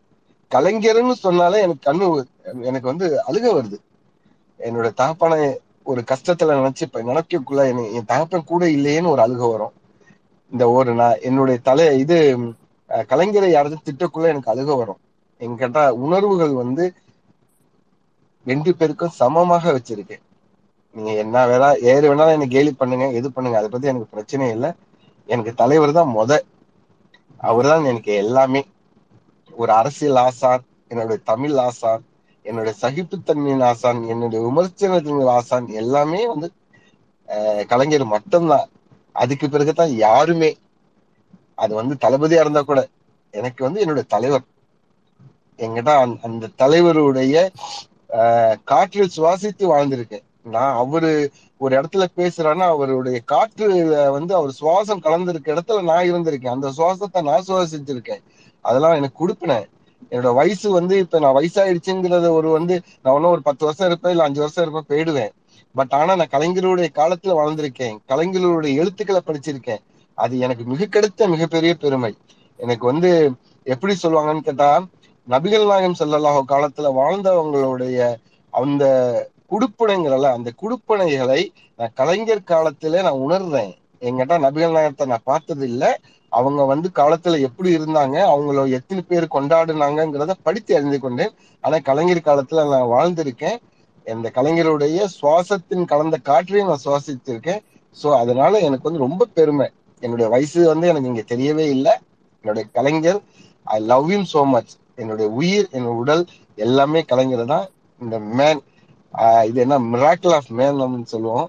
கலைஞர்னு 0.48 1.12
சொன்னாலே 1.12 1.62
எனக்கு 1.62 1.94
கண்ணு 1.94 2.24
எனக்கு 2.62 2.88
வந்து 2.88 3.22
அழுக 3.28 3.54
வருது. 3.56 3.78
என்னோட 4.68 4.88
தகப்பான 5.02 5.34
ஒரு 5.92 6.02
கஷ்டத்துல 6.12 6.56
நினைச்சு 6.60 6.84
இப்ப 6.88 7.02
நினைக்கக்குள்ள 7.10 7.62
என் 7.98 8.10
தகப்பன் 8.12 8.50
கூட 8.52 8.64
இல்லையேன்னு 8.78 9.14
ஒரு 9.14 9.22
அழுக 9.26 9.44
வரும். 9.54 9.74
இந்த 10.52 10.64
ஒரு 10.78 10.92
நான் 11.02 11.22
என்னுடைய 11.28 11.58
தலை 11.70 11.86
இது 12.04 12.18
கலைஞரை 13.12 13.50
யாராவது 13.52 13.78
திட்டக்குள்ள 13.88 14.32
எனக்கு 14.34 14.52
அழுக 14.54 14.72
வரும். 14.82 15.00
என்கிட்ட 15.42 15.82
உணர்வுகள் 16.06 16.54
வந்து 16.64 16.86
ரெண்டு 18.46 18.72
பேருக்கும் 18.80 19.18
சமமாக 19.22 19.72
வச்சிருக்கேன் 19.78 20.24
நீங்க 20.96 21.12
என்ன 21.24 21.44
வேணா 21.50 21.68
ஏறு 21.92 22.06
வேணாலும் 22.10 22.36
எனக்கு 22.38 22.56
கேலி 22.56 22.72
பண்ணுங்க 22.80 23.06
எது 23.20 23.28
பண்ணுங்க 23.36 23.58
அதை 23.60 23.70
பத்தி 23.74 23.92
எனக்கு 23.92 24.14
பிரச்சனை 24.14 24.46
இல்லை. 24.56 24.70
எனக்கு 25.30 25.52
தலைவர் 25.62 25.98
தான் 26.00 26.12
முத. 26.18 26.32
அவர் 27.50 27.70
தான் 27.72 27.88
எனக்கு 27.92 28.12
எல்லாமே. 28.24 28.62
ஒரு 29.62 29.72
அரசியல் 29.80 30.20
ஆசார் 30.28 30.64
என்னுடைய 30.92 31.20
தமிழ் 31.32 31.58
ஆசார் 31.68 32.02
என்னுடைய 32.44 32.78
சகிப்புத்தன்மையின் 32.82 33.64
ஆசான் 33.64 34.04
என்னுடைய 34.04 34.46
விமர்சனத்தின் 34.46 35.28
ஆசான் 35.28 35.68
எல்லாமே 35.68 36.28
வந்து 36.28 36.52
அஹ், 37.28 37.66
கலைஞர் 37.66 38.06
மட்டும்தான். 38.06 38.70
அதுக்கு 39.12 39.50
பிறகுதான் 39.50 39.90
யாருமே 39.90 40.58
அது 41.56 41.76
வந்து 41.76 41.98
தளபதியா 42.02 42.40
இருந்தா 42.40 42.62
கூட 42.62 42.88
எனக்கு 43.32 43.64
வந்து 43.64 43.80
என்னுடைய 43.80 44.08
தலைவர். 44.10 44.42
என்கிட்ட 45.58 45.98
அந்த- 45.98 46.20
அந்த 46.22 46.48
தலைவருடைய 46.58 47.50
காற்றில் 48.64 49.12
சுவாசித்து 49.18 49.68
வாழ்ந்திருக்கேன். 49.68 50.24
நான் 50.44 50.76
அவரு 50.76 51.32
ஒரு 51.58 51.82
இடத்துல 51.82 52.06
பேசுறான்னா 52.18 52.68
அவருடைய 52.68 53.22
காற்றுல 53.32 54.10
வந்து 54.12 54.36
அவர் 54.36 54.56
சுவாசம் 54.62 55.02
கலந்திருக்க 55.02 55.58
இடத்துல 55.58 55.84
நான் 55.84 56.14
இருந்திருக்கேன். 56.14 56.50
அந்த 56.50 56.72
சுவாசத்தை 56.78 57.22
நான் 57.24 57.44
சுவாசிச்சிருக்கேன். 57.48 58.24
அதெல்லாம் 58.62 58.94
எனக்கு 58.94 59.28
கொடுப்பினேன் 59.28 59.70
என்னோட 60.12 60.30
வயசு 60.34 60.68
வந்து 60.70 60.96
இப்ப 60.98 61.20
நான் 61.20 61.38
வயசாயிடுச்சுங்கிறத 61.38 62.30
ஒரு 62.32 62.50
வந்து 62.50 62.76
நான் 63.02 63.14
ஒன்னும் 63.14 63.32
ஒரு 63.32 63.42
பத்து 63.42 63.64
வருஷம் 63.66 63.88
இருப்பேன் 63.88 64.12
இல்ல 64.12 64.24
அஞ்சு 64.24 64.42
வருஷம் 64.42 64.64
இருப்பேன் 64.66 64.90
போயிடுவேன். 64.90 65.32
பட் 65.76 65.94
ஆனா 65.94 66.12
நான் 66.16 66.34
கலைஞருடைய 66.34 66.88
காலத்துல 66.96 67.36
வாழ்ந்திருக்கேன் 67.40 67.98
கலைஞருடைய 68.10 68.74
எழுத்துக்களை 68.82 69.22
படிச்சிருக்கேன். 69.28 69.82
அது 70.18 70.34
எனக்கு 70.40 70.64
மிக 70.66 70.88
கிடைத்த 70.88 71.28
மிகப்பெரிய 71.28 71.74
பெருமை. 71.76 72.12
எனக்கு 72.60 72.86
வந்து 72.86 73.12
எப்படி 73.66 73.94
சொல்லுவாங்கன்னு 73.96 74.48
கேட்டா 74.50 74.70
நபிகள் 75.28 75.68
நாயகம் 75.68 76.00
ஸல்லல்லாஹு 76.00 76.42
காலத்துல 76.48 76.90
வாழ்ந்தவங்களுடைய 77.00 77.98
அந்த 78.54 78.84
குடுப்பனைங்கிறல்ல 79.52 80.32
அந்த 80.38 80.50
குடுப்பனைகளை 80.62 81.42
நான் 81.80 81.96
கலைஞர் 81.96 82.50
காலத்துல 82.50 83.02
நான் 83.02 83.24
உணர்றேன். 83.26 83.72
என்கிட்ட 84.02 84.36
நபிகள் 84.46 84.76
நாயகத்தை 84.76 85.06
நான் 85.06 85.30
பார்த்தது 85.32 85.66
இல்லை 85.68 85.90
அவங்க 86.32 86.62
வந்து 86.72 86.88
காலத்துல 87.00 87.40
எப்படி 87.48 87.70
இருந்தாங்க 87.78 88.18
அவங்கள 88.34 88.62
எத்தனை 88.78 89.02
பேர் 89.10 89.34
கொண்டாடுனாங்கிறத 89.36 90.36
படித்து 90.48 90.72
அறிந்து 90.78 91.00
கொண்டேன். 91.06 91.34
ஆனா 91.64 91.78
கலைஞர் 91.90 92.28
காலத்துல 92.30 92.66
நான் 92.74 92.92
வாழ்ந்திருக்கேன். 92.96 93.58
இந்த 94.06 94.28
கலைஞருடைய 94.38 95.00
சுவாசத்தின் 95.18 95.86
கலந்த 95.92 96.18
காற்றையும் 96.30 96.70
நான் 96.72 96.86
சுவாசித்திருக்கேன். 96.86 97.62
சோ 97.98 98.08
அதனால 98.22 98.54
எனக்கு 98.68 98.88
வந்து 98.90 99.06
ரொம்ப 99.08 99.28
பெருமை. 99.38 99.68
என்னுடைய 100.04 100.28
வயசு 100.34 100.60
வந்து 100.72 100.86
எனக்கு 100.92 101.12
இங்க 101.12 101.24
தெரியவே 101.34 101.66
இல்லை. 101.76 101.94
என்னுடைய 102.44 102.66
Kalaignar 102.78 103.20
I 103.76 103.78
love 103.92 104.10
him 104.16 104.28
so 104.34 104.42
much 104.54 104.74
என்னுடைய 105.02 105.28
உயிர் 105.40 105.68
என்னோட 105.76 105.96
உடல் 106.04 106.24
எல்லாமே 106.66 107.02
கலைஞர் 107.12 107.52
தான். 107.54 107.68
இந்த 108.02 108.16
மேன் 108.40 108.62
இது 109.50 109.60
என்ன 109.64 109.78
மிராக்கிள் 109.94 110.34
ஆஃப் 110.38 110.52
மேன் 110.60 110.80
அப்படின்னு 110.84 111.10
சொல்லுவோம். 111.14 111.48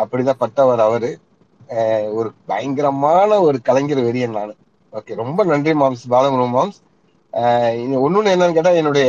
அப்படிதான் 0.00 0.40
பட்டவர் 0.42 0.82
அவரு. 0.86 1.10
ஒரு 2.18 2.28
பயங்கரமான 2.50 3.40
ஒரு 3.46 3.58
கலைஞர் 3.68 4.06
வெறியன் 4.06 4.36
நான். 4.38 4.54
ஓகே 4.92 5.14
ரொம்ப 5.22 5.40
நன்றி 5.50 5.72
மாம்ஸ் 5.82 6.04
பாலமுருகன் 6.12 6.56
மாம்ஸ். 6.56 6.78
ஒன்னொன்னு 8.04 8.32
என்னன்னு 8.34 8.56
கேட்டா 8.56 8.72
என்னுடைய 8.80 9.06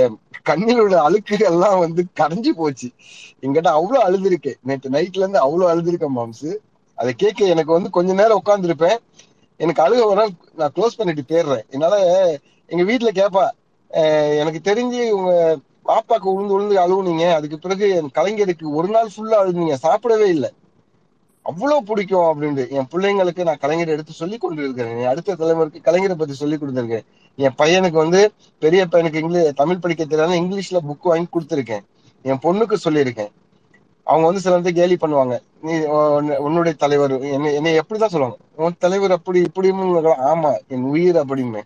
கண்ணில் 0.50 0.82
உள்ள 0.84 0.98
அழுக்குகள் 1.08 1.50
எல்லாம் 1.52 1.80
வந்து 1.84 2.02
கரைஞ்சு 2.20 2.52
போச்சு. 2.60 2.88
என்கிட்ட 3.44 3.70
அவ்வளவு 3.80 4.06
அழுதுருக்கேன் 4.08 4.60
நேற்று 4.70 4.94
நைட்ல 4.96 5.24
இருந்து 5.24 5.40
அவ்வளவு 5.46 5.72
அழுதுருக்கேன் 5.72 6.16
மாம்ஸ். 6.20 6.50
அதை 6.98 7.12
கேட்க 7.24 7.42
எனக்கு 7.54 7.72
வந்து 7.78 7.90
கொஞ்ச 7.98 8.12
நேரம் 8.14 8.40
உட்காந்துருப்பேன் 8.42 8.98
எனக்கு 9.60 9.84
அழுக 9.86 10.02
வர 10.12 10.22
நான் 10.60 10.74
க்ளோஸ் 10.76 10.98
பண்ணிட்டு 11.00 11.24
போயிடுறேன் 11.32 11.66
என்னால 11.76 11.96
எங்க 12.70 12.84
வீட்டுல 12.92 13.10
கேப்பா 13.20 13.46
எனக்கு 14.42 14.60
தெரிஞ்சு 14.70 15.02
உங்க 15.18 15.32
பாப்பாக்கு 15.90 16.28
உளுந்து 16.34 16.56
உளுந்து 16.58 16.76
அழுவுனீங்க. 16.84 17.26
அதுக்கு 17.38 17.58
பிறகு 17.60 17.86
என் 18.00 18.12
கலைஞருக்கு 18.18 18.66
ஒரு 18.80 18.90
நாள் 18.96 19.14
ஃபுல்லா 19.14 19.38
அழுதுனீங்க. 19.42 19.76
சாப்பிடவே 19.86 20.28
இல்லை. 20.36 20.50
அவ்வளவு 21.50 21.84
பிடிக்கும் 21.90 22.28
அப்படின்ட்டு. 22.30 22.64
என் 22.78 22.90
பிள்ளைங்களுக்கு 22.92 23.44
நான் 23.48 23.62
கலைஞரை 23.62 23.94
எடுத்து 23.96 24.14
சொல்லி 24.22 24.38
கொண்டு 24.38 24.64
இருக்கிறேன் 24.64 24.98
என் 25.02 25.12
அடுத்த 25.12 25.36
தலைமுறைக்கு 25.42 25.80
கலைஞரை 25.88 26.16
பத்தி 26.22 26.36
சொல்லி 26.42 26.58
கொடுத்துருக்கேன். 26.58 27.06
என் 27.36 27.56
பையனுக்கு 27.58 27.98
வந்து 28.04 28.22
பெரிய 28.64 28.82
பையனுக்கு 28.92 29.22
இங்கிலீஷ் 29.24 29.60
தமிழ் 29.62 29.84
படிக்க 29.84 30.06
தெரியாத 30.06 30.40
இங்கிலீஷ்ல 30.42 30.82
புக் 30.90 31.10
வாங்கி 31.12 31.30
கொடுத்துருக்கேன். 31.36 31.84
என் 32.30 32.42
பொண்ணுக்கு 32.46 32.78
சொல்லியிருக்கேன். 32.86 33.32
அவங்க 34.08 34.26
வந்து 34.28 34.44
சில 34.44 34.56
வந்து 34.60 34.74
கேலி 34.80 34.96
பண்ணுவாங்க. 35.02 35.36
நீ 35.68 35.74
உன்னுடைய 36.46 36.74
தலைவர் 36.84 37.14
என்னை 37.36 37.50
என்னை 37.58 37.72
எப்படிதான் 37.82 38.14
சொல்லுவாங்க? 38.14 38.38
உன் 38.64 38.80
தலைவர் 38.86 39.16
அப்படி 39.18 39.40
இப்படின்னு 39.50 40.14
ஆமா 40.32 40.52
என் 40.68 40.88
உயிர் 40.94 41.20
அப்படின்னு 41.22 41.62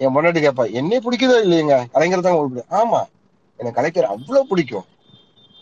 என் 0.00 0.14
பொண்டாட்டி 0.14 0.40
கேட்பா 0.44 0.64
என்னை 0.80 0.98
பிடிக்குதோ 1.04 1.36
இல்லையங்க? 1.46 1.76
கலைஞர் 1.94 2.24
தான் 2.26 2.36
உங்களுக்கு 2.38 2.76
ஆமா 2.80 3.00
எனக்கு 3.60 3.78
கலைஞர் 3.78 4.12
அவ்வளவு 4.14 4.48
பிடிக்கும். 4.50 4.86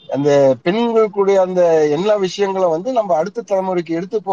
அந்த 0.09 0.31
பெண்களுக்குடைய 0.65 1.37
அந்த 1.39 1.63
எல்லா 1.89 2.15
விஷயங்களும் 2.17 2.71
வந்து 2.71 2.91
நம்ம 2.93 3.15
அடுத்த 3.17 3.45
தலைமுறைக்கு 3.49 3.93
எடுத்து 3.95 4.19
போ 4.23 4.33